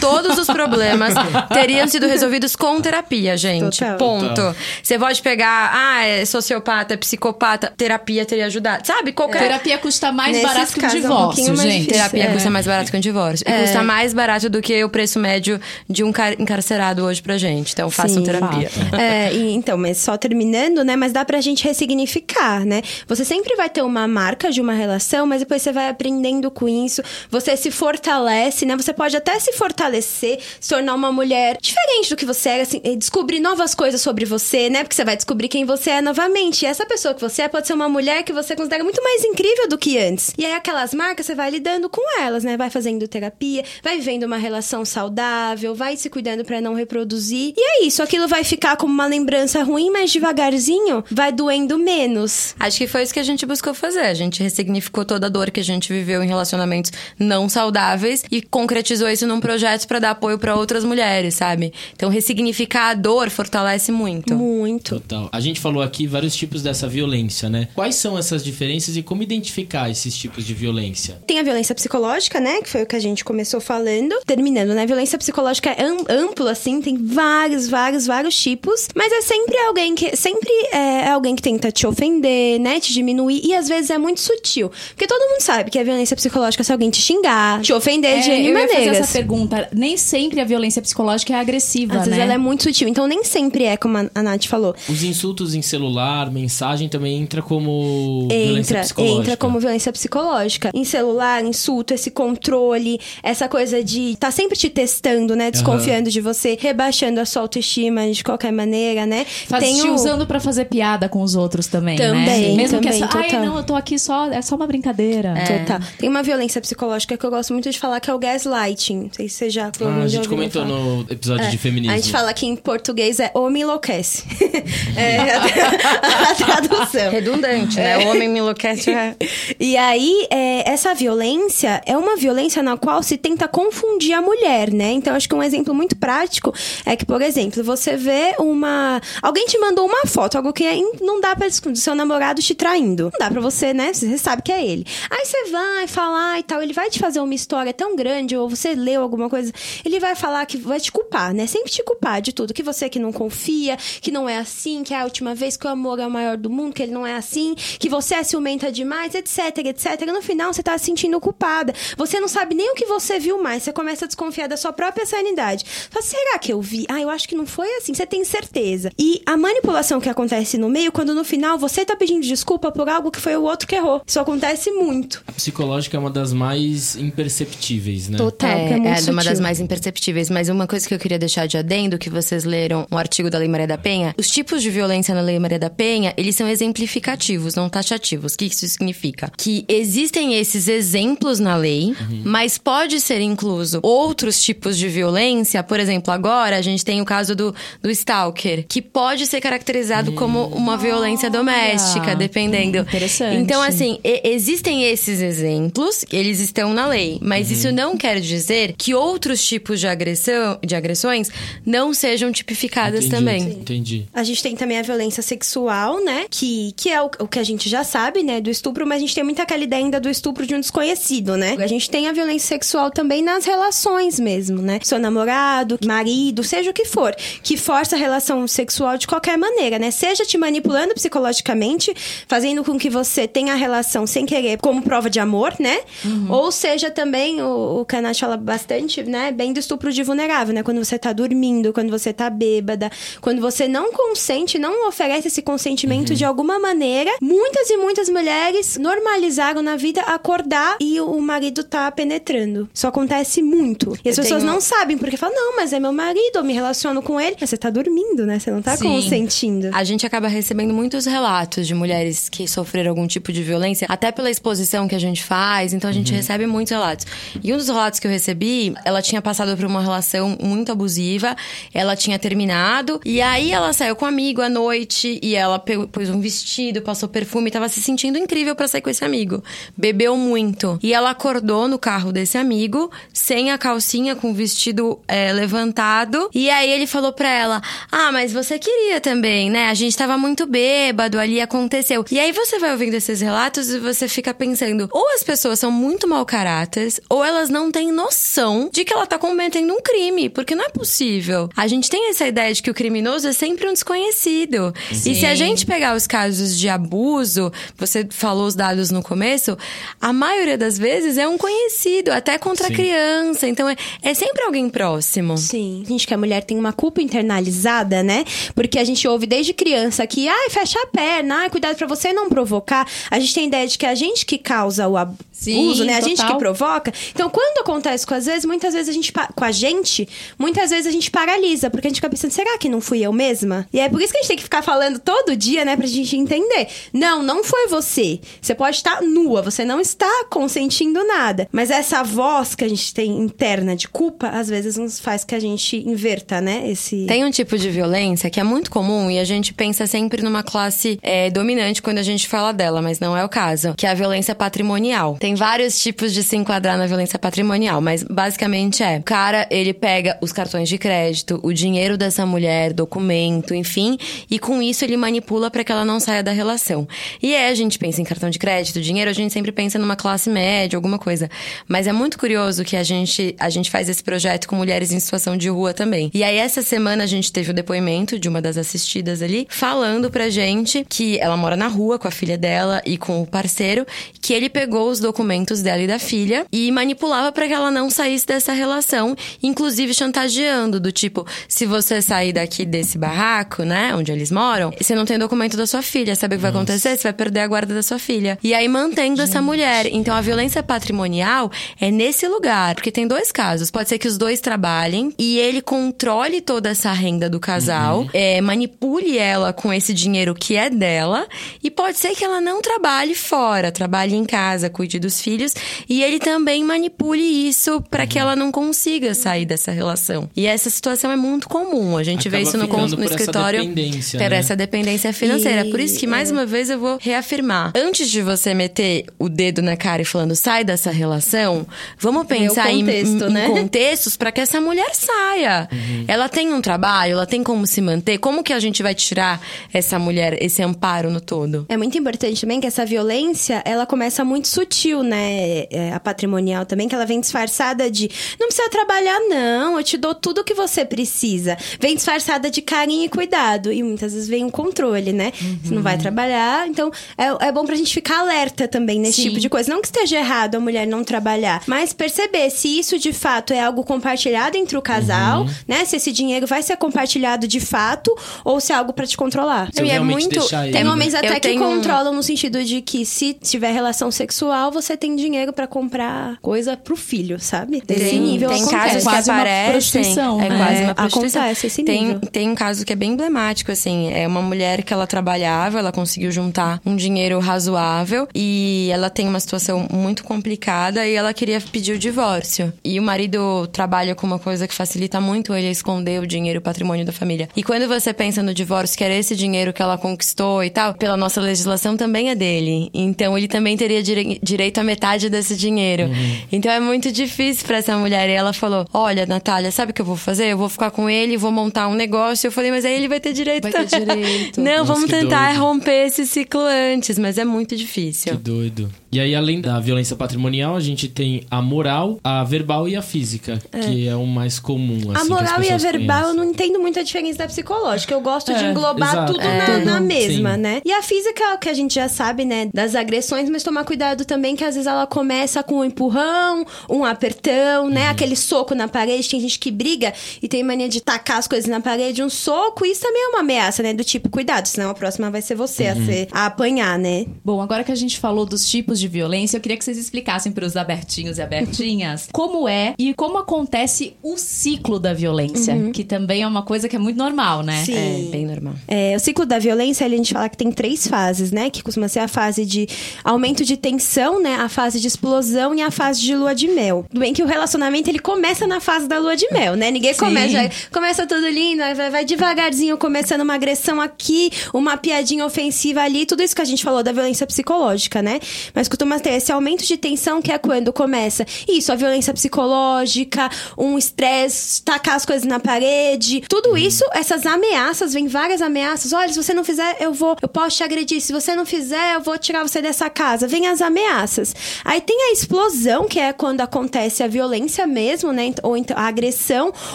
todos 0.00 0.38
os 0.38 0.46
problemas 0.46 1.14
teriam 1.52 1.86
sido 1.88 2.06
resolvidos 2.06 2.54
com 2.56 2.80
terapia, 2.80 3.36
gente. 3.36 3.78
Total. 3.80 3.96
Ponto. 3.98 4.28
Total. 4.28 4.54
Você 4.82 4.98
pode 4.98 5.22
pegar, 5.22 5.70
ah, 5.74 6.04
é 6.04 6.24
sociopata, 6.24 6.94
é 6.94 6.96
psicopata, 6.96 7.72
terapia 7.76 8.24
teria 8.24 8.46
ajudado. 8.46 8.86
Sabe? 8.86 9.12
Qualquer. 9.12 9.40
Terapia 9.42 9.78
custa 9.78 10.12
mais 10.12 10.32
Nesses 10.36 10.46
barato 10.48 10.72
que 10.74 10.80
um 10.80 10.84
é 10.84 10.88
um 10.88 11.00
divórcio, 11.00 11.44
mais 11.48 11.60
gente. 11.60 11.72
difícil. 11.72 11.92
Terapia 11.92 12.24
É. 12.24 12.32
custa 12.32 12.50
mais 12.50 12.66
barato 12.66 12.90
que 12.90 12.96
um 12.96 13.00
divórcio. 13.00 13.44
E 13.48 13.60
custa 13.62 13.82
mais 13.82 14.14
barato 14.14 14.48
do 14.50 14.60
que 14.60 14.82
o 14.84 14.88
preço 14.88 15.18
médio 15.18 15.60
de 15.88 16.04
um 16.04 16.12
car- 16.12 16.34
encarcerado 16.38 17.04
hoje 17.04 17.22
pra 17.22 17.36
gente. 17.38 17.72
Então 17.72 17.90
façam 17.90 18.16
Sim, 18.18 18.22
terapia. 18.24 18.70
É, 19.00 19.32
e, 19.32 19.52
então, 19.54 19.76
mas 19.78 19.98
só 19.98 20.16
terminando, 20.16 20.84
né? 20.84 20.96
Mas 20.96 21.12
dá 21.12 21.24
pra 21.24 21.40
gente 21.40 21.64
ressignificar, 21.64 22.64
né? 22.64 22.82
Você 23.06 23.24
sempre 23.24 23.54
vai 23.56 23.68
ter 23.68 23.82
uma 23.82 24.06
marca 24.06 24.50
de 24.50 24.60
uma 24.60 24.72
relação, 24.72 25.26
mas 25.26 25.40
depois 25.40 25.62
você 25.62 25.72
vai 25.72 25.88
aprendendo 25.88 26.50
com 26.50 26.68
isso. 26.68 27.02
Você 27.30 27.56
se 27.56 27.70
fortalece, 27.70 28.64
né? 28.66 28.76
Você 28.76 28.92
pode 28.92 29.16
até 29.16 29.29
se 29.38 29.52
fortalecer, 29.52 30.40
se 30.58 30.70
tornar 30.70 30.94
uma 30.94 31.12
mulher 31.12 31.58
diferente 31.60 32.10
do 32.10 32.16
que 32.16 32.24
você 32.24 32.48
era, 32.48 32.62
assim, 32.62 32.80
descobrir 32.96 33.38
novas 33.40 33.74
coisas 33.74 34.00
sobre 34.00 34.24
você, 34.24 34.68
né? 34.68 34.82
Porque 34.82 34.94
você 34.94 35.04
vai 35.04 35.16
descobrir 35.16 35.48
quem 35.48 35.64
você 35.64 35.90
é 35.90 36.00
novamente. 36.00 36.62
E 36.62 36.66
essa 36.66 36.86
pessoa 36.86 37.14
que 37.14 37.20
você 37.20 37.42
é 37.42 37.48
pode 37.48 37.66
ser 37.66 37.74
uma 37.74 37.88
mulher 37.88 38.22
que 38.22 38.32
você 38.32 38.56
considera 38.56 38.82
muito 38.82 39.02
mais 39.02 39.24
incrível 39.24 39.68
do 39.68 39.78
que 39.78 39.98
antes. 39.98 40.32
E 40.36 40.44
aí, 40.44 40.52
aquelas 40.52 40.94
marcas, 40.94 41.26
você 41.26 41.34
vai 41.34 41.50
lidando 41.50 41.88
com 41.88 42.02
elas, 42.20 42.44
né? 42.44 42.56
Vai 42.56 42.70
fazendo 42.70 43.06
terapia, 43.06 43.64
vai 43.82 43.96
vivendo 43.96 44.24
uma 44.24 44.36
relação 44.36 44.84
saudável, 44.84 45.74
vai 45.74 45.96
se 45.96 46.08
cuidando 46.08 46.44
pra 46.44 46.60
não 46.60 46.74
reproduzir. 46.74 47.54
E 47.56 47.60
é 47.60 47.84
isso, 47.84 48.02
aquilo 48.02 48.26
vai 48.26 48.44
ficar 48.44 48.76
como 48.76 48.92
uma 48.92 49.06
lembrança 49.06 49.62
ruim, 49.62 49.90
mas 49.90 50.12
devagarzinho 50.12 51.04
vai 51.10 51.32
doendo 51.32 51.78
menos. 51.78 52.54
Acho 52.58 52.78
que 52.78 52.86
foi 52.86 53.02
isso 53.02 53.12
que 53.12 53.20
a 53.20 53.24
gente 53.24 53.44
buscou 53.46 53.74
fazer. 53.74 54.00
A 54.00 54.14
gente 54.14 54.42
ressignificou 54.42 55.04
toda 55.04 55.26
a 55.26 55.30
dor 55.30 55.50
que 55.50 55.60
a 55.60 55.64
gente 55.64 55.92
viveu 55.92 56.22
em 56.22 56.26
relacionamentos 56.26 56.92
não 57.18 57.48
saudáveis 57.48 58.24
e 58.30 58.40
concretizou 58.40 59.08
isso 59.08 59.19
num 59.26 59.40
projeto 59.40 59.86
pra 59.86 59.98
dar 59.98 60.10
apoio 60.10 60.38
pra 60.38 60.56
outras 60.56 60.84
mulheres, 60.84 61.34
sabe? 61.34 61.72
Então, 61.94 62.08
ressignificar 62.10 62.90
a 62.90 62.94
dor 62.94 63.30
fortalece 63.30 63.90
muito. 63.92 64.34
Muito. 64.34 64.98
Total. 65.00 65.28
A 65.32 65.40
gente 65.40 65.60
falou 65.60 65.82
aqui 65.82 66.06
vários 66.06 66.34
tipos 66.34 66.62
dessa 66.62 66.86
violência, 66.88 67.48
né? 67.48 67.68
Quais 67.74 67.94
são 67.96 68.18
essas 68.18 68.42
diferenças 68.44 68.96
e 68.96 69.02
como 69.02 69.22
identificar 69.22 69.90
esses 69.90 70.16
tipos 70.16 70.44
de 70.44 70.54
violência? 70.54 71.18
Tem 71.26 71.38
a 71.38 71.42
violência 71.42 71.74
psicológica, 71.74 72.40
né? 72.40 72.60
Que 72.62 72.68
foi 72.68 72.82
o 72.82 72.86
que 72.86 72.96
a 72.96 73.00
gente 73.00 73.24
começou 73.24 73.60
falando. 73.60 74.14
Terminando, 74.26 74.74
né? 74.74 74.86
Violência 74.86 75.18
psicológica 75.18 75.70
é 75.70 75.82
am- 75.84 76.04
ampla, 76.08 76.50
assim, 76.52 76.80
tem 76.80 76.96
vários, 76.96 77.68
vários, 77.68 78.06
vários 78.06 78.36
tipos. 78.36 78.88
Mas 78.94 79.12
é 79.12 79.20
sempre 79.22 79.56
alguém 79.66 79.94
que. 79.94 80.16
Sempre 80.16 80.50
é 80.72 81.08
alguém 81.10 81.34
que 81.36 81.42
tenta 81.42 81.70
te 81.72 81.86
ofender, 81.86 82.58
né? 82.60 82.80
Te 82.80 82.92
diminuir. 82.92 83.40
E 83.44 83.54
às 83.54 83.68
vezes 83.68 83.90
é 83.90 83.98
muito 83.98 84.20
sutil. 84.20 84.70
Porque 84.90 85.06
todo 85.06 85.20
mundo 85.30 85.40
sabe 85.42 85.70
que 85.70 85.78
a 85.78 85.84
violência 85.84 86.16
psicológica 86.16 86.62
é 86.62 86.64
se 86.64 86.72
alguém 86.72 86.90
te 86.90 87.00
xingar, 87.00 87.60
te 87.62 87.72
ofender 87.72 88.20
de 88.22 88.30
É, 88.30 88.38
N 88.40 88.48
ia 88.48 88.54
fazer 88.68 88.74
maneiras. 88.76 89.09
Pergunta. 89.12 89.68
Nem 89.74 89.96
sempre 89.96 90.40
a 90.40 90.44
violência 90.44 90.80
psicológica 90.82 91.32
é 91.34 91.36
agressiva, 91.36 91.94
Às 91.94 92.04
vezes 92.04 92.16
né? 92.18 92.24
ela 92.24 92.34
é 92.34 92.38
muito 92.38 92.62
sutil. 92.64 92.88
Então 92.88 93.06
nem 93.06 93.24
sempre 93.24 93.64
é 93.64 93.76
como 93.76 93.98
a- 93.98 94.22
Nath 94.22 94.46
falou. 94.46 94.74
Os 94.88 95.02
insultos 95.02 95.54
em 95.54 95.62
celular, 95.62 96.30
mensagem 96.30 96.88
também 96.88 97.18
entra 97.20 97.42
como 97.42 98.28
violência 98.28 98.60
Entra, 98.60 98.80
psicológica. 98.80 99.20
entra 99.20 99.36
como 99.36 99.58
violência 99.60 99.92
psicológica. 99.92 100.70
Em 100.74 100.84
celular, 100.84 101.44
insulto, 101.44 101.94
esse 101.94 102.10
controle, 102.10 103.00
essa 103.22 103.48
coisa 103.48 103.82
de 103.82 104.16
tá 104.18 104.30
sempre 104.30 104.56
te 104.56 104.68
testando, 104.70 105.34
né? 105.36 105.50
Desconfiando 105.50 106.10
de 106.10 106.20
você, 106.20 106.56
rebaixando 106.60 107.20
a 107.20 107.24
sua 107.24 107.42
autoestima 107.42 108.10
de 108.10 108.22
qualquer 108.24 108.52
maneira, 108.52 109.06
né? 109.06 109.24
Faz, 109.24 109.62
Tem 109.64 109.74
te 109.80 109.88
o- 109.88 109.94
usando 109.94 110.26
pra 110.26 110.40
fazer 110.40 110.66
piada 110.66 111.08
com 111.08 111.22
os 111.22 111.34
outros 111.34 111.66
também, 111.66 111.98
né? 111.98 112.06
Também, 112.08 112.56
Mesmo 112.56 112.80
que 112.80 112.86
também, 112.88 113.02
essa, 113.04 113.18
ai, 113.18 113.32
não, 113.46 113.56
eu 113.56 113.64
tô 113.64 113.74
aqui 113.74 113.98
só, 113.98 114.26
é 114.30 114.42
só 114.42 114.56
uma 114.56 114.66
brincadeira. 114.66 115.34
Total. 115.46 115.80
Tem 115.98 116.08
uma 116.08 116.22
violência 116.22 116.60
psicológica 116.60 117.16
que 117.16 117.24
eu 117.24 117.30
gosto 117.30 117.52
muito 117.52 117.70
de 117.70 117.78
falar 117.78 118.00
que 118.00 118.10
é 118.10 118.14
o 118.14 118.18
gaslighting, 118.18 118.99
Não 119.02 119.12
sei 119.12 119.28
se 119.28 119.36
você 119.36 119.50
já... 119.50 119.70
Ah, 119.80 120.02
a 120.02 120.08
gente 120.08 120.28
comentou 120.28 120.62
falar. 120.62 120.78
no 120.78 121.06
episódio 121.08 121.46
é, 121.46 121.50
de 121.50 121.58
feminismo. 121.58 121.94
A 121.94 121.96
gente 121.98 122.10
fala 122.10 122.32
que 122.34 122.46
em 122.46 122.56
português 122.56 123.20
é 123.20 123.30
homem 123.34 123.62
enlouquece. 123.62 124.24
é 124.96 125.18
a, 125.18 125.42
a, 126.30 126.34
tradução. 126.34 127.10
Redundante, 127.10 127.76
né? 127.76 127.98
O 127.98 128.08
homem 128.10 128.28
me 128.28 128.38
enlouquece. 128.38 128.90
É... 128.90 129.16
E 129.58 129.76
aí, 129.76 130.26
é, 130.30 130.70
essa 130.70 130.94
violência 130.94 131.82
é 131.84 131.96
uma 131.96 132.16
violência 132.16 132.62
na 132.62 132.76
qual 132.76 133.02
se 133.02 133.16
tenta 133.16 133.46
confundir 133.46 134.12
a 134.14 134.22
mulher, 134.22 134.72
né? 134.72 134.92
Então, 134.92 135.14
acho 135.14 135.28
que 135.28 135.34
um 135.34 135.42
exemplo 135.42 135.74
muito 135.74 135.96
prático 135.96 136.52
é 136.84 136.96
que, 136.96 137.04
por 137.04 137.20
exemplo, 137.20 137.62
você 137.62 137.96
vê 137.96 138.34
uma... 138.38 139.00
Alguém 139.22 139.46
te 139.46 139.58
mandou 139.58 139.86
uma 139.86 140.06
foto, 140.06 140.36
algo 140.36 140.52
que 140.52 140.64
é 140.64 140.80
não 141.00 141.20
dá 141.20 141.36
pra 141.36 141.48
seu 141.50 141.94
namorado 141.94 142.40
te 142.42 142.54
traindo. 142.54 143.04
Não 143.04 143.18
dá 143.18 143.30
pra 143.30 143.40
você, 143.40 143.72
né? 143.74 143.92
Você 143.92 144.16
sabe 144.18 144.42
que 144.42 144.52
é 144.52 144.64
ele. 144.64 144.84
Aí 145.10 145.24
você 145.24 145.50
vai 145.50 145.86
falar 145.86 146.38
e 146.38 146.42
tal, 146.42 146.62
ele 146.62 146.72
vai 146.72 146.90
te 146.90 146.98
fazer 146.98 147.20
uma 147.20 147.34
história 147.34 147.72
tão 147.72 147.94
grande, 147.96 148.36
ou 148.36 148.48
você 148.48 148.74
leu 148.90 149.02
alguma 149.02 149.28
coisa, 149.28 149.52
ele 149.84 150.00
vai 150.00 150.14
falar 150.14 150.44
que 150.46 150.56
vai 150.56 150.80
te 150.80 150.90
culpar, 150.90 151.32
né? 151.32 151.46
Sempre 151.46 151.70
te 151.70 151.82
culpar 151.82 152.20
de 152.20 152.32
tudo. 152.32 152.52
Que 152.52 152.62
você 152.62 152.88
que 152.88 152.98
não 152.98 153.12
confia, 153.12 153.76
que 154.00 154.10
não 154.10 154.28
é 154.28 154.38
assim, 154.38 154.82
que 154.82 154.92
é 154.92 155.00
a 155.00 155.04
última 155.04 155.34
vez 155.34 155.56
que 155.56 155.66
o 155.66 155.70
amor 155.70 155.98
é 155.98 156.06
o 156.06 156.10
maior 156.10 156.36
do 156.36 156.50
mundo, 156.50 156.74
que 156.74 156.82
ele 156.82 156.92
não 156.92 157.06
é 157.06 157.14
assim, 157.14 157.54
que 157.54 157.88
você 157.88 158.14
é 158.14 158.22
ciumenta 158.22 158.70
demais, 158.70 159.14
etc, 159.14 159.58
etc. 159.58 160.06
No 160.06 160.22
final, 160.22 160.52
você 160.52 160.62
tá 160.62 160.76
se 160.76 160.86
sentindo 160.86 161.20
culpada. 161.20 161.72
Você 161.96 162.18
não 162.18 162.28
sabe 162.28 162.54
nem 162.54 162.70
o 162.72 162.74
que 162.74 162.86
você 162.86 163.18
viu 163.18 163.42
mais. 163.42 163.62
Você 163.62 163.72
começa 163.72 164.04
a 164.04 164.08
desconfiar 164.08 164.48
da 164.48 164.56
sua 164.56 164.72
própria 164.72 165.06
sanidade. 165.06 165.64
Fala, 165.90 166.04
será 166.04 166.38
que 166.38 166.52
eu 166.52 166.60
vi? 166.60 166.84
Ah, 166.88 167.00
eu 167.00 167.08
acho 167.08 167.28
que 167.28 167.36
não 167.36 167.46
foi 167.46 167.68
assim. 167.76 167.94
Você 167.94 168.06
tem 168.06 168.24
certeza. 168.24 168.90
E 168.98 169.22
a 169.24 169.36
manipulação 169.36 170.00
que 170.00 170.08
acontece 170.08 170.58
no 170.58 170.68
meio, 170.68 170.90
quando 170.90 171.14
no 171.14 171.24
final 171.24 171.58
você 171.58 171.84
tá 171.84 171.94
pedindo 171.94 172.26
desculpa 172.26 172.72
por 172.72 172.88
algo 172.88 173.10
que 173.10 173.20
foi 173.20 173.36
o 173.36 173.42
outro 173.42 173.68
que 173.68 173.74
errou. 173.74 174.02
Isso 174.06 174.18
acontece 174.18 174.70
muito. 174.70 175.22
A 175.26 175.32
psicológica 175.32 175.96
é 175.96 176.00
uma 176.00 176.10
das 176.10 176.32
mais 176.32 176.96
imperceptíveis, 176.96 178.08
né? 178.08 178.18
Total. 178.18 178.50
É, 178.50 178.72
é, 178.72 178.79
é 178.86 179.10
uma 179.10 179.24
das 179.24 179.40
mais 179.40 179.60
imperceptíveis. 179.60 180.30
Mas 180.30 180.48
uma 180.48 180.66
coisa 180.66 180.86
que 180.86 180.94
eu 180.94 180.98
queria 180.98 181.18
deixar 181.18 181.46
de 181.46 181.56
adendo, 181.56 181.98
que 181.98 182.10
vocês 182.10 182.44
leram 182.44 182.86
um 182.90 182.96
artigo 182.96 183.30
da 183.30 183.38
Lei 183.38 183.48
Maria 183.48 183.66
da 183.66 183.78
Penha, 183.78 184.14
os 184.16 184.28
tipos 184.28 184.62
de 184.62 184.70
violência 184.70 185.14
na 185.14 185.20
Lei 185.20 185.38
Maria 185.38 185.58
da 185.58 185.70
Penha, 185.70 186.14
eles 186.16 186.36
são 186.36 186.48
exemplificativos, 186.48 187.54
não 187.54 187.68
taxativos. 187.68 188.34
O 188.34 188.38
que 188.38 188.46
isso 188.46 188.66
significa? 188.68 189.30
Que 189.36 189.64
existem 189.68 190.34
esses 190.34 190.68
exemplos 190.68 191.40
na 191.40 191.56
lei, 191.56 191.94
uhum. 192.00 192.22
mas 192.24 192.58
pode 192.58 193.00
ser 193.00 193.20
incluso 193.20 193.80
outros 193.82 194.42
tipos 194.42 194.76
de 194.76 194.88
violência. 194.88 195.62
Por 195.62 195.80
exemplo, 195.80 196.12
agora 196.12 196.56
a 196.56 196.62
gente 196.62 196.84
tem 196.84 197.00
o 197.00 197.04
caso 197.04 197.34
do, 197.34 197.54
do 197.82 197.90
stalker, 197.90 198.64
que 198.68 198.82
pode 198.82 199.26
ser 199.26 199.40
caracterizado 199.40 200.10
uhum. 200.10 200.16
como 200.16 200.46
uma 200.48 200.76
violência 200.76 201.30
doméstica, 201.30 202.14
dependendo. 202.14 202.78
Interessante. 202.78 203.36
Então, 203.36 203.62
assim, 203.62 203.98
existem 204.04 204.84
esses 204.84 205.20
exemplos, 205.20 206.04
eles 206.12 206.40
estão 206.40 206.72
na 206.72 206.86
lei, 206.86 207.18
mas 207.22 207.48
uhum. 207.48 207.52
isso 207.54 207.72
não 207.72 207.96
quer 207.96 208.20
dizer 208.20 208.69
que 208.76 208.94
outros 208.94 209.44
tipos 209.44 209.80
de 209.80 209.86
agressão, 209.86 210.58
de 210.64 210.74
agressões 210.74 211.30
não 211.64 211.92
sejam 211.94 212.32
tipificadas 212.32 213.04
entendi, 213.04 213.16
também. 213.16 213.40
Sim. 213.40 213.50
Entendi. 213.60 214.06
A 214.12 214.22
gente 214.22 214.42
tem 214.42 214.56
também 214.56 214.78
a 214.78 214.82
violência 214.82 215.22
sexual, 215.22 216.02
né? 216.02 216.26
Que, 216.30 216.72
que 216.76 216.90
é 216.90 217.00
o, 217.00 217.10
o, 217.20 217.28
que 217.28 217.38
a 217.38 217.44
gente 217.44 217.68
já 217.68 217.84
sabe, 217.84 218.22
né? 218.22 218.40
Do 218.40 218.50
estupro, 218.50 218.86
mas 218.86 218.98
a 218.98 219.00
gente 219.00 219.14
tem 219.14 219.24
muita 219.24 219.42
aquela 219.42 219.62
ideia 219.62 219.84
ainda 219.84 220.00
do 220.00 220.08
estupro 220.08 220.46
de 220.46 220.54
um 220.54 220.60
desconhecido, 220.60 221.36
né? 221.36 221.56
A 221.58 221.66
gente 221.66 221.90
tem 221.90 222.08
a 222.08 222.12
violência 222.12 222.48
sexual 222.48 222.90
também 222.90 223.22
nas 223.22 223.44
relações 223.44 224.18
mesmo, 224.18 224.60
né? 224.60 224.80
Seu 224.82 224.98
namorado, 224.98 225.78
marido, 225.84 226.42
seja 226.42 226.70
o 226.70 226.74
que 226.74 226.84
for, 226.84 227.14
que 227.42 227.56
força 227.56 227.96
a 227.96 227.98
relação 227.98 228.46
sexual 228.46 228.96
de 228.96 229.06
qualquer 229.06 229.36
maneira, 229.36 229.78
né? 229.78 229.90
Seja 229.90 230.24
te 230.24 230.36
manipulando 230.36 230.94
psicologicamente, 230.94 231.94
fazendo 232.26 232.64
com 232.64 232.78
que 232.78 232.90
você 232.90 233.26
tenha 233.26 233.52
a 233.52 233.56
relação 233.56 234.06
sem 234.06 234.26
querer 234.26 234.58
como 234.58 234.82
prova 234.82 235.08
de 235.08 235.20
amor, 235.20 235.54
né? 235.58 235.80
Uhum. 236.04 236.30
Ou 236.30 236.52
seja 236.52 236.90
também, 236.90 237.40
o, 237.42 237.80
o 237.80 237.84
Kanat 237.84 238.20
fala 238.20 238.36
bastante, 238.60 239.02
né? 239.02 239.32
Bem 239.32 239.52
do 239.52 239.58
estupro 239.58 239.90
de 239.90 240.02
vulnerável, 240.02 240.54
né? 240.54 240.62
Quando 240.62 240.84
você 240.84 240.98
tá 240.98 241.12
dormindo, 241.12 241.72
quando 241.72 241.90
você 241.90 242.12
tá 242.12 242.28
bêbada, 242.28 242.90
quando 243.20 243.40
você 243.40 243.66
não 243.66 243.92
consente, 243.92 244.58
não 244.58 244.86
oferece 244.88 245.28
esse 245.28 245.40
consentimento 245.40 246.10
uhum. 246.10 246.16
de 246.16 246.24
alguma 246.24 246.58
maneira. 246.58 247.10
Muitas 247.20 247.70
e 247.70 247.76
muitas 247.76 248.08
mulheres 248.08 248.76
normalizaram 248.76 249.62
na 249.62 249.76
vida 249.76 250.02
acordar 250.02 250.76
e 250.80 251.00
o 251.00 251.20
marido 251.20 251.64
tá 251.64 251.90
penetrando. 251.90 252.68
Isso 252.72 252.86
acontece 252.86 253.42
muito. 253.42 253.96
E 254.04 254.08
as 254.10 254.18
eu 254.18 254.24
pessoas 254.24 254.42
tenho... 254.42 254.52
não 254.52 254.60
sabem, 254.60 254.98
porque 254.98 255.16
falam, 255.16 255.34
não, 255.34 255.56
mas 255.56 255.72
é 255.72 255.80
meu 255.80 255.92
marido, 255.92 256.36
eu 256.36 256.44
me 256.44 256.52
relaciono 256.52 257.02
com 257.02 257.20
ele. 257.20 257.36
Mas 257.40 257.50
você 257.50 257.56
tá 257.56 257.70
dormindo, 257.70 258.26
né? 258.26 258.38
Você 258.38 258.50
não 258.50 258.60
tá 258.60 258.76
Sim. 258.76 258.84
consentindo. 258.84 259.70
A 259.72 259.84
gente 259.84 260.04
acaba 260.04 260.28
recebendo 260.28 260.74
muitos 260.74 261.06
relatos 261.06 261.66
de 261.66 261.74
mulheres 261.74 262.28
que 262.28 262.46
sofreram 262.46 262.90
algum 262.90 263.06
tipo 263.06 263.32
de 263.32 263.42
violência, 263.42 263.86
até 263.88 264.12
pela 264.12 264.30
exposição 264.30 264.86
que 264.86 264.94
a 264.94 264.98
gente 264.98 265.22
faz, 265.22 265.72
então 265.72 265.88
a 265.88 265.92
gente 265.92 266.10
uhum. 266.10 266.16
recebe 266.16 266.46
muitos 266.46 266.70
relatos. 266.70 267.06
E 267.42 267.52
um 267.52 267.56
dos 267.56 267.68
relatos 267.68 267.98
que 267.98 268.06
eu 268.06 268.10
recebi, 268.10 268.39
ela 268.84 269.02
tinha 269.02 269.20
passado 269.20 269.56
por 269.56 269.66
uma 269.66 269.82
relação 269.82 270.36
muito 270.40 270.72
abusiva, 270.72 271.36
ela 271.74 271.94
tinha 271.94 272.18
terminado, 272.18 273.00
e 273.04 273.20
aí 273.20 273.52
ela 273.52 273.72
saiu 273.72 273.94
com 273.94 274.04
um 274.04 274.08
amigo 274.08 274.40
à 274.40 274.48
noite, 274.48 275.18
e 275.22 275.34
ela 275.34 275.58
pôs 275.58 276.08
um 276.08 276.20
vestido, 276.20 276.80
passou 276.80 277.08
perfume, 277.08 277.50
tava 277.50 277.68
se 277.68 277.82
sentindo 277.82 278.18
incrível 278.18 278.56
para 278.56 278.68
sair 278.68 278.80
com 278.80 278.90
esse 278.90 279.04
amigo. 279.04 279.42
Bebeu 279.76 280.16
muito. 280.16 280.78
E 280.82 280.94
ela 280.94 281.10
acordou 281.10 281.68
no 281.68 281.78
carro 281.78 282.12
desse 282.12 282.38
amigo, 282.38 282.90
sem 283.12 283.50
a 283.50 283.58
calcinha, 283.58 284.16
com 284.16 284.30
o 284.30 284.34
vestido 284.34 284.98
é, 285.06 285.32
levantado, 285.32 286.30
e 286.34 286.48
aí 286.50 286.70
ele 286.70 286.86
falou 286.86 287.12
pra 287.12 287.28
ela: 287.28 287.60
Ah, 287.90 288.10
mas 288.12 288.32
você 288.32 288.58
queria 288.58 289.00
também, 289.00 289.50
né? 289.50 289.68
A 289.68 289.74
gente 289.74 289.96
tava 289.96 290.16
muito 290.16 290.46
bêbado, 290.46 291.18
ali 291.18 291.40
aconteceu. 291.40 292.04
E 292.10 292.18
aí 292.18 292.32
você 292.32 292.58
vai 292.58 292.72
ouvindo 292.72 292.94
esses 292.94 293.20
relatos 293.20 293.68
e 293.68 293.78
você 293.78 294.08
fica 294.08 294.32
pensando: 294.32 294.88
ou 294.90 295.14
as 295.14 295.22
pessoas 295.22 295.58
são 295.58 295.70
muito 295.70 296.08
mau 296.08 296.24
caráter, 296.24 296.92
ou 297.08 297.24
elas 297.24 297.50
não 297.50 297.70
têm 297.70 297.92
noção 297.92 298.29
de 298.72 298.84
que 298.84 298.92
ela 298.92 299.06
tá 299.06 299.18
cometendo 299.18 299.72
um 299.72 299.80
crime, 299.80 300.28
porque 300.28 300.54
não 300.54 300.64
é 300.64 300.68
possível. 300.68 301.48
A 301.56 301.66
gente 301.66 301.90
tem 301.90 302.10
essa 302.10 302.26
ideia 302.26 302.52
de 302.54 302.62
que 302.62 302.70
o 302.70 302.74
criminoso 302.74 303.26
é 303.26 303.32
sempre 303.32 303.68
um 303.68 303.72
desconhecido. 303.72 304.72
Sim. 304.92 305.12
E 305.12 305.14
se 305.16 305.26
a 305.26 305.34
gente 305.34 305.66
pegar 305.66 305.96
os 305.96 306.06
casos 306.06 306.56
de 306.56 306.68
abuso, 306.68 307.52
você 307.76 308.06
falou 308.10 308.46
os 308.46 308.54
dados 308.54 308.90
no 308.90 309.02
começo, 309.02 309.58
a 310.00 310.12
maioria 310.12 310.56
das 310.56 310.78
vezes 310.78 311.18
é 311.18 311.26
um 311.26 311.36
conhecido, 311.36 312.12
até 312.12 312.38
contra 312.38 312.68
Sim. 312.68 312.72
a 312.72 312.76
criança. 312.76 313.48
Então 313.48 313.68
é, 313.68 313.76
é 314.02 314.14
sempre 314.14 314.44
alguém 314.44 314.68
próximo. 314.68 315.36
Sim. 315.36 315.82
A 315.84 315.88
gente 315.88 316.06
que 316.06 316.14
a 316.14 316.18
mulher 316.18 316.44
tem 316.44 316.58
uma 316.58 316.72
culpa 316.72 317.02
internalizada, 317.02 318.02
né? 318.02 318.24
Porque 318.54 318.78
a 318.78 318.84
gente 318.84 319.06
ouve 319.08 319.26
desde 319.26 319.52
criança 319.52 320.06
que, 320.06 320.28
ai, 320.28 320.50
fecha 320.50 320.78
a 320.80 320.86
perna, 320.86 321.42
ai, 321.42 321.50
cuidado 321.50 321.76
para 321.76 321.86
você 321.86 322.12
não 322.12 322.28
provocar. 322.28 322.86
A 323.10 323.18
gente 323.18 323.34
tem 323.34 323.44
a 323.44 323.46
ideia 323.48 323.66
de 323.66 323.76
que 323.76 323.86
é 323.86 323.88
a 323.88 323.94
gente 323.94 324.24
que 324.24 324.38
causa 324.38 324.86
o 324.86 324.96
abuso, 324.96 325.18
Sim, 325.32 325.84
né? 325.84 325.94
A 325.94 325.96
total. 325.96 326.08
gente 326.08 326.26
que 326.26 326.38
provoca. 326.38 326.92
Então, 327.12 327.28
quando 327.28 327.60
acontece 327.60 328.06
com 328.06 328.19
às 328.20 328.26
vezes, 328.26 328.44
muitas 328.44 328.74
vezes 328.74 328.88
a 328.88 328.92
gente 328.92 329.12
com 329.12 329.44
a 329.44 329.52
gente, 329.52 330.08
muitas 330.38 330.70
vezes 330.70 330.86
a 330.86 330.90
gente 330.90 331.10
paralisa, 331.10 331.70
porque 331.70 331.86
a 331.86 331.90
gente 331.90 331.96
fica 331.96 332.10
pensando, 332.10 332.30
será 332.30 332.58
que 332.58 332.68
não 332.68 332.80
fui 332.80 333.00
eu 333.00 333.12
mesma? 333.12 333.66
E 333.72 333.80
é 333.80 333.88
por 333.88 334.00
isso 334.00 334.12
que 334.12 334.18
a 334.18 334.20
gente 334.20 334.28
tem 334.28 334.36
que 334.36 334.42
ficar 334.42 334.62
falando 334.62 334.98
todo 334.98 335.36
dia, 335.36 335.64
né, 335.64 335.76
pra 335.76 335.86
gente 335.86 336.16
entender. 336.16 336.68
Não, 336.92 337.22
não 337.22 337.42
foi 337.42 337.68
você. 337.68 338.20
Você 338.40 338.54
pode 338.54 338.76
estar 338.76 339.02
nua, 339.02 339.42
você 339.42 339.64
não 339.64 339.80
está 339.80 340.24
consentindo 340.28 341.02
nada. 341.06 341.48
Mas 341.50 341.70
essa 341.70 342.02
voz 342.02 342.54
que 342.54 342.64
a 342.64 342.68
gente 342.68 342.92
tem 342.92 343.10
interna 343.18 343.74
de 343.74 343.88
culpa, 343.88 344.28
às 344.28 344.48
vezes 344.48 344.76
nos 344.76 345.00
faz 345.00 345.24
que 345.24 345.34
a 345.34 345.40
gente 345.40 345.76
inverta, 345.76 346.40
né? 346.40 346.70
Esse. 346.70 347.06
Tem 347.06 347.24
um 347.24 347.30
tipo 347.30 347.56
de 347.56 347.70
violência 347.70 348.30
que 348.30 348.40
é 348.40 348.44
muito 348.44 348.70
comum 348.70 349.10
e 349.10 349.18
a 349.18 349.24
gente 349.24 349.54
pensa 349.54 349.86
sempre 349.86 350.22
numa 350.22 350.42
classe 350.42 350.98
é, 351.02 351.30
dominante 351.30 351.82
quando 351.82 351.98
a 351.98 352.02
gente 352.02 352.28
fala 352.28 352.52
dela, 352.52 352.82
mas 352.82 353.00
não 353.00 353.16
é 353.16 353.24
o 353.24 353.28
caso, 353.28 353.74
que 353.74 353.86
é 353.86 353.90
a 353.90 353.94
violência 353.94 354.34
patrimonial. 354.34 355.16
Tem 355.18 355.34
vários 355.34 355.80
tipos 355.80 356.12
de 356.12 356.22
se 356.22 356.36
enquadrar 356.36 356.76
na 356.76 356.86
violência 356.86 357.18
patrimonial, 357.18 357.80
mas 357.80 358.04
basicamente 358.10 358.82
é: 358.82 358.98
o 358.98 359.02
cara, 359.02 359.46
ele 359.50 359.72
pega 359.72 360.18
os 360.20 360.32
cartões 360.32 360.68
de 360.68 360.76
crédito, 360.76 361.40
o 361.42 361.52
dinheiro 361.52 361.96
dessa 361.96 362.26
mulher, 362.26 362.72
documento, 362.72 363.54
enfim, 363.54 363.96
e 364.30 364.38
com 364.38 364.60
isso 364.60 364.84
ele 364.84 364.96
manipula 364.96 365.50
para 365.50 365.64
que 365.64 365.72
ela 365.72 365.84
não 365.84 366.00
saia 366.00 366.22
da 366.22 366.32
relação. 366.32 366.86
E 367.22 367.34
é, 367.34 367.48
a 367.48 367.54
gente 367.54 367.78
pensa 367.78 368.00
em 368.00 368.04
cartão 368.04 368.28
de 368.28 368.38
crédito, 368.38 368.80
dinheiro, 368.80 369.10
a 369.10 369.14
gente 369.14 369.32
sempre 369.32 369.52
pensa 369.52 369.78
numa 369.78 369.96
classe 369.96 370.28
média, 370.28 370.76
alguma 370.76 370.98
coisa. 370.98 371.30
Mas 371.68 371.86
é 371.86 371.92
muito 371.92 372.18
curioso 372.18 372.64
que 372.64 372.76
a 372.76 372.82
gente, 372.82 373.34
a 373.38 373.48
gente 373.48 373.70
faz 373.70 373.88
esse 373.88 374.02
projeto 374.02 374.48
com 374.48 374.56
mulheres 374.56 374.92
em 374.92 375.00
situação 375.00 375.36
de 375.36 375.48
rua 375.48 375.72
também. 375.72 376.10
E 376.12 376.24
aí, 376.24 376.36
essa 376.36 376.62
semana, 376.62 377.04
a 377.04 377.06
gente 377.06 377.32
teve 377.32 377.50
o 377.50 377.54
depoimento 377.54 378.18
de 378.18 378.28
uma 378.28 378.42
das 378.42 378.56
assistidas 378.56 379.22
ali, 379.22 379.46
falando 379.48 380.10
pra 380.10 380.28
gente 380.28 380.84
que 380.88 381.18
ela 381.18 381.36
mora 381.36 381.56
na 381.56 381.68
rua 381.68 381.98
com 381.98 382.08
a 382.08 382.10
filha 382.10 382.36
dela 382.36 382.82
e 382.84 382.96
com 382.96 383.22
o 383.22 383.26
parceiro, 383.26 383.86
que 384.20 384.32
ele 384.32 384.48
pegou 384.48 384.90
os 384.90 385.00
documentos 385.00 385.62
dela 385.62 385.82
e 385.82 385.86
da 385.86 385.98
filha 385.98 386.46
e 386.52 386.70
manipulava 386.70 387.30
para 387.32 387.46
que 387.46 387.52
ela 387.52 387.70
não 387.70 387.90
saísse 388.00 388.26
dessa 388.26 388.52
relação, 388.52 389.14
inclusive 389.42 389.92
chantageando, 389.92 390.80
do 390.80 390.90
tipo, 390.90 391.26
se 391.46 391.66
você 391.66 392.00
sair 392.00 392.32
daqui 392.32 392.64
desse 392.64 392.96
barraco, 392.96 393.62
né, 393.62 393.94
onde 393.94 394.10
eles 394.10 394.30
moram, 394.30 394.72
você 394.80 394.94
não 394.94 395.04
tem 395.04 395.18
documento 395.18 395.54
da 395.54 395.66
sua 395.66 395.82
filha. 395.82 396.16
Sabe 396.16 396.34
o 396.34 396.38
que 396.38 396.42
vai 396.42 396.50
acontecer? 396.50 396.96
Você 396.96 397.02
vai 397.02 397.12
perder 397.12 397.40
a 397.40 397.46
guarda 397.46 397.74
da 397.74 397.82
sua 397.82 397.98
filha. 397.98 398.38
E 398.42 398.54
aí 398.54 398.66
mantendo 398.68 399.20
essa 399.20 399.42
mulher. 399.42 399.86
Então 399.86 400.14
a 400.14 400.20
violência 400.22 400.62
patrimonial 400.62 401.50
é 401.78 401.90
nesse 401.90 402.26
lugar. 402.26 402.74
Porque 402.74 402.90
tem 402.90 403.06
dois 403.06 403.30
casos. 403.30 403.70
Pode 403.70 403.90
ser 403.90 403.98
que 403.98 404.08
os 404.08 404.16
dois 404.16 404.40
trabalhem 404.40 405.12
e 405.18 405.38
ele 405.38 405.60
controle 405.60 406.40
toda 406.40 406.70
essa 406.70 406.92
renda 406.92 407.28
do 407.28 407.38
casal, 407.38 408.08
é, 408.14 408.40
manipule 408.40 409.18
ela 409.18 409.52
com 409.52 409.72
esse 409.72 409.92
dinheiro 409.92 410.34
que 410.34 410.56
é 410.56 410.70
dela. 410.70 411.26
E 411.62 411.70
pode 411.70 411.98
ser 411.98 412.14
que 412.14 412.24
ela 412.24 412.40
não 412.40 412.62
trabalhe 412.62 413.14
fora, 413.14 413.70
trabalhe 413.70 414.16
em 414.16 414.24
casa, 414.24 414.70
cuide 414.70 414.98
dos 414.98 415.20
filhos. 415.20 415.52
E 415.86 416.02
ele 416.02 416.18
também 416.18 416.64
manipule 416.64 417.20
isso 417.48 417.82
para 417.90 418.06
que 418.06 418.18
ela 418.18 418.36
não 418.36 418.52
consiga 418.52 419.14
sair 419.14 419.44
dessa 419.44 419.70
relação. 419.72 420.30
E 420.36 420.46
essa 420.46 420.70
situação 420.70 421.10
é 421.10 421.16
muito 421.16 421.48
comum. 421.48 421.96
A 421.96 422.02
gente 422.04 422.28
vê 422.28 422.36
Acaba 422.38 422.48
isso 422.48 422.56
no, 422.58 422.62
no 422.64 422.68
por 422.96 423.04
essa 423.04 423.14
escritório. 423.14 423.60
dependência, 423.60 424.18
Por 424.20 424.30
né? 424.30 424.36
essa 424.36 424.54
dependência 424.56 425.12
financeira. 425.12 425.66
E- 425.66 425.70
Por 425.70 425.80
isso 425.80 425.98
que, 425.98 426.06
mais 426.06 426.30
uma 426.30 426.46
vez, 426.46 426.70
eu 426.70 426.78
vou 426.78 426.98
reafirmar. 427.00 427.72
Antes 427.76 428.08
de 428.10 428.22
você 428.22 428.54
meter 428.54 429.06
o 429.18 429.28
dedo 429.28 429.60
na 429.62 429.76
cara 429.76 430.02
e 430.02 430.04
falando 430.04 430.34
sai 430.36 430.62
dessa 430.64 430.90
relação, 430.90 431.66
vamos 431.98 432.26
pensar 432.26 432.70
em- 432.70 432.80
contexto, 432.80 433.24
em, 433.24 433.30
né? 433.32 433.46
contextos 433.48 434.16
para 434.16 434.30
que 434.32 434.40
essa 434.40 434.60
mulher 434.60 434.90
saia. 434.94 435.68
Uhum. 435.72 436.04
Ela 436.06 436.28
tem 436.28 436.52
um 436.52 436.60
trabalho, 436.60 437.12
ela 437.12 437.26
tem 437.26 437.42
como 437.42 437.66
se 437.66 437.80
manter. 437.80 438.18
Como 438.18 438.42
que 438.42 438.52
a 438.52 438.60
gente 438.60 438.82
vai 438.82 438.94
tirar 438.94 439.40
essa 439.72 439.98
mulher, 439.98 440.40
esse 440.42 440.62
amparo 440.62 441.10
no 441.10 441.20
todo? 441.20 441.66
É 441.68 441.76
muito 441.76 441.98
importante 441.98 442.40
também 442.40 442.60
que 442.60 442.66
essa 442.66 442.84
violência, 442.86 443.62
ela 443.64 443.84
começa 443.86 444.24
muito 444.24 444.46
sutil, 444.48 445.02
né? 445.02 445.64
É, 445.70 445.92
a 445.92 445.98
patrimonial 446.00 446.64
também, 446.64 446.88
que 446.88 446.94
ela 446.94 447.04
vem 447.06 447.20
disfarçada 447.20 447.79
de 447.88 448.10
não 448.38 448.48
precisa 448.48 448.68
trabalhar, 448.68 449.18
não, 449.28 449.78
eu 449.78 449.84
te 449.84 449.96
dou 449.96 450.14
tudo 450.14 450.40
o 450.40 450.44
que 450.44 450.54
você 450.54 450.84
precisa. 450.84 451.56
Vem 451.78 451.94
disfarçada 451.94 452.50
de 452.50 452.60
carinho 452.60 453.04
e 453.04 453.08
cuidado. 453.08 453.72
E 453.72 453.82
muitas 453.82 454.12
vezes 454.12 454.28
vem 454.28 454.44
um 454.44 454.50
controle, 454.50 455.12
né? 455.12 455.32
Você 455.62 455.74
não 455.74 455.82
vai 455.82 455.96
trabalhar. 455.96 456.66
Então, 456.68 456.90
é, 457.16 457.46
é 457.48 457.52
bom 457.52 457.64
pra 457.64 457.74
gente 457.76 457.92
ficar 457.94 458.20
alerta 458.20 458.66
também 458.66 458.98
nesse 458.98 459.22
Sim. 459.22 459.28
tipo 459.28 459.40
de 459.40 459.48
coisa. 459.48 459.72
Não 459.72 459.80
que 459.80 459.86
esteja 459.86 460.16
errado 460.18 460.56
a 460.56 460.60
mulher 460.60 460.86
não 460.86 461.04
trabalhar, 461.04 461.62
mas 461.66 461.92
perceber 461.92 462.50
se 462.50 462.78
isso 462.78 462.98
de 462.98 463.12
fato 463.12 463.52
é 463.52 463.60
algo 463.60 463.84
compartilhado 463.84 464.56
entre 464.56 464.76
o 464.76 464.82
casal, 464.82 465.46
né? 465.66 465.84
Se 465.84 465.96
esse 465.96 466.10
dinheiro 466.12 466.46
vai 466.46 466.62
ser 466.62 466.76
compartilhado 466.76 467.46
de 467.46 467.60
fato 467.60 468.14
ou 468.44 468.60
se 468.60 468.72
é 468.72 468.76
algo 468.76 468.92
pra 468.92 469.06
te 469.06 469.16
controlar. 469.16 469.70
Se 469.72 469.80
eu 469.80 469.86
E 469.86 469.90
é 469.90 470.00
muito- 470.00 470.40
Tem 470.72 470.86
homens 470.88 471.14
até 471.14 471.28
Eu 471.28 471.34
que 471.34 471.40
tenho 471.40 471.60
controlam 471.62 472.12
no 472.14 472.22
sentido 472.22 472.64
de 472.64 472.80
que 472.80 473.04
se 473.04 473.34
tiver 473.34 473.70
relação 473.72 474.10
sexual, 474.10 474.70
você 474.72 474.96
tem 474.96 475.14
dinheiro 475.14 475.52
pra 475.52 475.66
comprar 475.66 476.38
coisa 476.40 476.76
pro 476.76 476.96
filho, 476.96 477.38
sabe? 477.38 477.69
Desse 477.70 478.10
Tem, 478.10 478.20
nível 478.20 478.48
tem 478.48 478.62
acontece. 478.62 478.82
casos 478.84 478.98
que 479.04 479.10
Quase 479.10 479.30
uma 479.30 479.36
aparecem. 479.38 479.70
prostituição, 479.70 480.40
é 480.40 480.48
né? 480.48 480.56
quase 480.56 480.80
É, 480.80 480.84
uma 480.84 480.94
prostituição. 480.94 481.42
acontece 481.42 481.66
esse 481.66 481.82
tem, 481.84 482.04
nível. 482.06 482.20
tem 482.32 482.48
um 482.50 482.54
caso 482.54 482.84
que 482.84 482.92
é 482.92 482.96
bem 482.96 483.12
emblemático, 483.12 483.70
assim. 483.72 484.12
É 484.12 484.26
uma 484.26 484.42
mulher 484.42 484.82
que 484.82 484.92
ela 484.92 485.06
trabalhava, 485.06 485.78
ela 485.78 485.92
conseguiu 485.92 486.30
juntar 486.32 486.80
um 486.84 486.96
dinheiro 486.96 487.38
razoável 487.38 488.26
e 488.34 488.88
ela 488.92 489.08
tem 489.10 489.28
uma 489.28 489.40
situação 489.40 489.86
muito 489.92 490.24
complicada 490.24 491.06
e 491.06 491.14
ela 491.14 491.32
queria 491.32 491.60
pedir 491.60 491.92
o 491.94 491.98
divórcio. 491.98 492.72
E 492.84 492.98
o 492.98 493.02
marido 493.02 493.66
trabalha 493.68 494.14
com 494.14 494.26
uma 494.26 494.38
coisa 494.38 494.66
que 494.66 494.74
facilita 494.74 495.20
muito 495.20 495.54
ele 495.54 495.68
esconder 495.70 496.20
o 496.20 496.26
dinheiro 496.26 496.58
o 496.58 496.62
patrimônio 496.62 497.04
da 497.04 497.12
família. 497.12 497.48
E 497.56 497.62
quando 497.62 497.86
você 497.86 498.12
pensa 498.12 498.42
no 498.42 498.52
divórcio, 498.52 498.96
que 498.98 499.04
era 499.04 499.14
esse 499.14 499.36
dinheiro 499.36 499.72
que 499.72 499.80
ela 499.82 499.96
conquistou 499.96 500.62
e 500.64 500.70
tal, 500.70 500.94
pela 500.94 501.16
nossa 501.16 501.40
legislação 501.40 501.96
também 501.96 502.30
é 502.30 502.34
dele. 502.34 502.90
Então 502.92 503.36
ele 503.38 503.46
também 503.48 503.76
teria 503.76 504.02
dire- 504.02 504.38
direito 504.42 504.78
a 504.78 504.84
metade 504.84 505.28
desse 505.30 505.54
dinheiro. 505.56 506.04
Então 506.50 506.70
é 506.70 506.80
muito 506.80 507.10
difícil 507.12 507.59
pra 507.64 507.78
essa 507.78 507.96
mulher. 507.96 508.28
E 508.28 508.32
ela 508.32 508.52
falou: 508.52 508.86
Olha, 508.92 509.26
Natália, 509.26 509.70
sabe 509.70 509.90
o 509.92 509.94
que 509.94 510.00
eu 510.00 510.06
vou 510.06 510.16
fazer? 510.16 510.46
Eu 510.46 510.58
vou 510.58 510.68
ficar 510.68 510.90
com 510.90 511.08
ele, 511.08 511.36
vou 511.36 511.50
montar 511.52 511.88
um 511.88 511.94
negócio. 511.94 512.46
Eu 512.48 512.52
falei, 512.52 512.70
mas 512.70 512.84
aí 512.84 512.94
ele 512.94 513.08
vai 513.08 513.20
ter 513.20 513.32
direito 513.32 513.62
Vai 513.70 513.72
ter 513.86 514.00
também." 514.00 514.16
direito. 514.22 514.60
Não, 514.62 514.78
Nossa, 514.78 514.84
vamos 514.92 515.04
que 515.10 515.16
tentar 515.16 515.48
doido. 515.50 515.60
romper 515.60 516.06
esse 516.06 516.26
ciclo 516.26 516.60
antes, 516.62 517.18
mas 517.18 517.38
é 517.38 517.44
muito 517.44 517.70
Que 517.70 517.76
difícil. 517.76 518.36
doido. 518.36 518.90
E 519.12 519.18
aí, 519.18 519.34
além 519.34 519.60
da 519.60 519.78
violência 519.80 520.14
patrimonial, 520.14 520.76
a 520.76 520.80
gente 520.80 521.08
tem 521.08 521.44
a 521.50 521.60
moral, 521.60 522.18
a 522.22 522.44
verbal 522.44 522.88
e 522.88 522.94
a 522.94 523.02
física, 523.02 523.58
que 523.82 524.06
é 524.08 524.14
o 524.14 524.24
mais 524.26 524.58
comum. 524.58 524.98
Assim, 524.98 525.10
A 525.10 525.14
que 525.14 525.20
as 525.22 525.28
moral 525.28 525.62
e 525.64 525.70
a 525.70 525.76
verbal, 525.76 526.18
eu 526.18 526.24
conhecem. 526.26 526.36
não 526.36 526.44
entendo 526.44 526.78
muito 526.80 526.98
a 527.00 527.02
diferença 527.02 527.38
da 527.38 527.46
psicológica. 527.46 528.14
Eu 528.14 528.20
gosto 528.20 528.54
de 528.54 528.64
É, 528.64 528.70
englobar 528.70 529.12
exato. 529.12 529.32
tudo 529.32 529.42
É. 529.44 529.78
na, 529.84 529.92
na 529.94 530.00
mesma, 530.00 530.54
sim. 530.54 530.60
né? 530.60 530.82
E 530.84 530.92
a 530.92 531.02
física 531.02 531.42
é 531.42 531.54
o 531.54 531.58
que 531.58 531.68
a 531.68 531.74
gente 531.74 531.94
já 531.94 532.08
sabe, 532.08 532.44
né? 532.44 532.70
Das 532.72 532.94
agressões, 532.94 533.50
mas 533.50 533.62
tomar 533.64 533.84
cuidado 533.84 534.24
também 534.24 534.54
que 534.54 534.62
às 534.64 534.74
vezes 534.76 534.86
ela 534.86 535.06
começa 535.08 535.60
com 535.62 535.80
um 535.80 535.84
empurrão, 535.84 536.64
um 536.88 537.04
apertão, 537.04 537.88
né? 537.90 538.04
Uhum. 538.04 538.10
Aquele 538.10 538.36
soco 538.36 538.74
na 538.76 538.86
parede. 538.86 539.28
Tem 539.28 539.40
gente 539.40 539.58
que 539.58 539.70
briga 539.72 540.12
e 540.42 540.46
tem 540.48 540.62
mania 540.62 540.88
de 540.88 541.00
tacar 541.00 541.38
as 541.38 541.48
coisas 541.48 541.68
na 541.68 541.80
parede. 541.80 542.22
Um 542.22 542.30
soco, 542.30 542.84
isso 542.86 543.00
também 543.02 543.22
é 543.24 543.28
uma 543.30 543.40
ameaça, 543.40 543.82
né? 543.82 543.92
Do 543.92 544.04
tipo, 544.04 544.28
cuidado, 544.28 544.66
senão 544.66 544.90
a 544.90 544.94
próxima 544.94 545.30
vai 545.30 545.42
ser 545.42 545.54
você 545.56 545.88
a, 545.88 545.94
Uhum. 545.94 546.06
ser, 546.06 546.28
a 546.30 546.46
apanhar, 546.46 546.96
né? 546.98 547.26
Bom, 547.44 547.60
agora 547.60 547.82
que 547.82 547.90
a 547.90 547.94
gente 547.96 548.18
falou 548.20 548.46
dos 548.46 548.68
tipos 548.68 548.99
de 549.00 549.08
violência, 549.08 549.56
eu 549.56 549.60
queria 549.60 549.76
que 549.76 549.84
vocês 549.84 549.98
explicassem 549.98 550.52
para 550.52 550.64
os 550.64 550.76
abertinhos 550.76 551.38
e 551.38 551.42
abertinhas 551.42 552.28
como 552.32 552.68
é 552.68 552.94
e 552.98 553.14
como 553.14 553.38
acontece 553.38 554.14
o 554.22 554.36
ciclo 554.36 554.98
da 554.98 555.12
violência, 555.12 555.90
que 555.92 556.04
também 556.04 556.42
é 556.42 556.46
uma 556.46 556.62
coisa 556.62 556.88
que 556.88 556.96
é 556.96 556.98
muito 556.98 557.16
normal, 557.16 557.62
né? 557.62 557.84
Sim. 557.84 558.28
É 558.28 558.30
bem 558.30 558.46
normal. 558.46 558.74
É, 558.86 559.16
o 559.16 559.20
ciclo 559.20 559.46
da 559.46 559.58
violência, 559.58 560.04
ele, 560.04 560.14
a 560.14 560.18
gente 560.18 560.34
fala 560.34 560.48
que 560.48 560.56
tem 560.56 560.70
três 560.70 561.06
fases, 561.06 561.50
né? 561.50 561.70
Que 561.70 561.82
costuma 561.82 562.08
ser 562.08 562.20
a 562.20 562.28
fase 562.28 562.64
de 562.64 562.86
aumento 563.24 563.64
de 563.64 563.76
tensão, 563.76 564.42
né? 564.42 564.56
A 564.56 564.68
fase 564.68 565.00
de 565.00 565.06
explosão 565.06 565.74
e 565.74 565.82
a 565.82 565.90
fase 565.90 566.20
de 566.20 566.34
lua 566.34 566.54
de 566.54 566.68
mel. 566.68 567.04
Tudo 567.08 567.20
bem 567.20 567.32
que 567.32 567.42
o 567.42 567.46
relacionamento, 567.46 568.08
ele 568.08 568.18
começa 568.18 568.66
na 568.66 568.80
fase 568.80 569.08
da 569.08 569.18
lua 569.18 569.36
de 569.36 569.48
mel, 569.52 569.76
né? 569.76 569.90
Ninguém 569.90 570.12
Sim. 570.12 570.20
começa, 570.20 570.70
começa 570.92 571.26
tudo 571.26 571.48
lindo, 571.48 571.82
vai, 571.96 572.10
vai 572.10 572.24
devagarzinho, 572.24 572.96
começando 572.98 573.40
uma 573.40 573.54
agressão 573.54 574.00
aqui, 574.00 574.50
uma 574.72 574.96
piadinha 574.96 575.44
ofensiva 575.44 576.02
ali, 576.02 576.26
tudo 576.26 576.42
isso 576.42 576.54
que 576.54 576.62
a 576.62 576.64
gente 576.64 576.82
falou 576.82 577.02
da 577.02 577.12
violência 577.12 577.46
psicológica, 577.46 578.20
né? 578.22 578.40
Mas 578.74 578.88
costuma 578.90 579.18
ter 579.18 579.30
esse 579.30 579.52
aumento 579.52 579.84
de 579.84 579.96
tensão 579.96 580.42
que 580.42 580.52
é 580.52 580.58
quando 580.58 580.92
começa 580.92 581.46
isso, 581.68 581.92
a 581.92 581.94
violência 581.94 582.34
psicológica, 582.34 583.48
um 583.78 583.96
estresse, 583.96 584.82
tacar 584.82 585.14
as 585.14 585.24
coisas 585.24 585.46
na 585.46 585.60
parede, 585.60 586.42
tudo 586.48 586.76
isso, 586.76 587.04
essas 587.12 587.46
ameaças, 587.46 588.12
vem 588.12 588.26
várias 588.26 588.60
ameaças. 588.60 589.12
Olha, 589.12 589.32
se 589.32 589.42
você 589.42 589.54
não 589.54 589.64
fizer, 589.64 589.96
eu 590.00 590.12
vou, 590.12 590.36
eu 590.42 590.48
posso 590.48 590.76
te 590.76 590.84
agredir. 590.84 591.20
Se 591.20 591.32
você 591.32 591.54
não 591.54 591.64
fizer, 591.64 592.14
eu 592.14 592.20
vou 592.20 592.36
tirar 592.38 592.66
você 592.66 592.82
dessa 592.82 593.08
casa. 593.08 593.46
Vem 593.46 593.66
as 593.66 593.80
ameaças. 593.80 594.54
Aí 594.84 595.00
tem 595.00 595.16
a 595.28 595.32
explosão, 595.32 596.08
que 596.08 596.18
é 596.18 596.32
quando 596.32 596.60
acontece 596.60 597.22
a 597.22 597.28
violência 597.28 597.86
mesmo, 597.86 598.32
né? 598.32 598.52
Ou 598.62 598.76
então 598.76 598.96
a 598.96 599.02
agressão, 599.02 599.72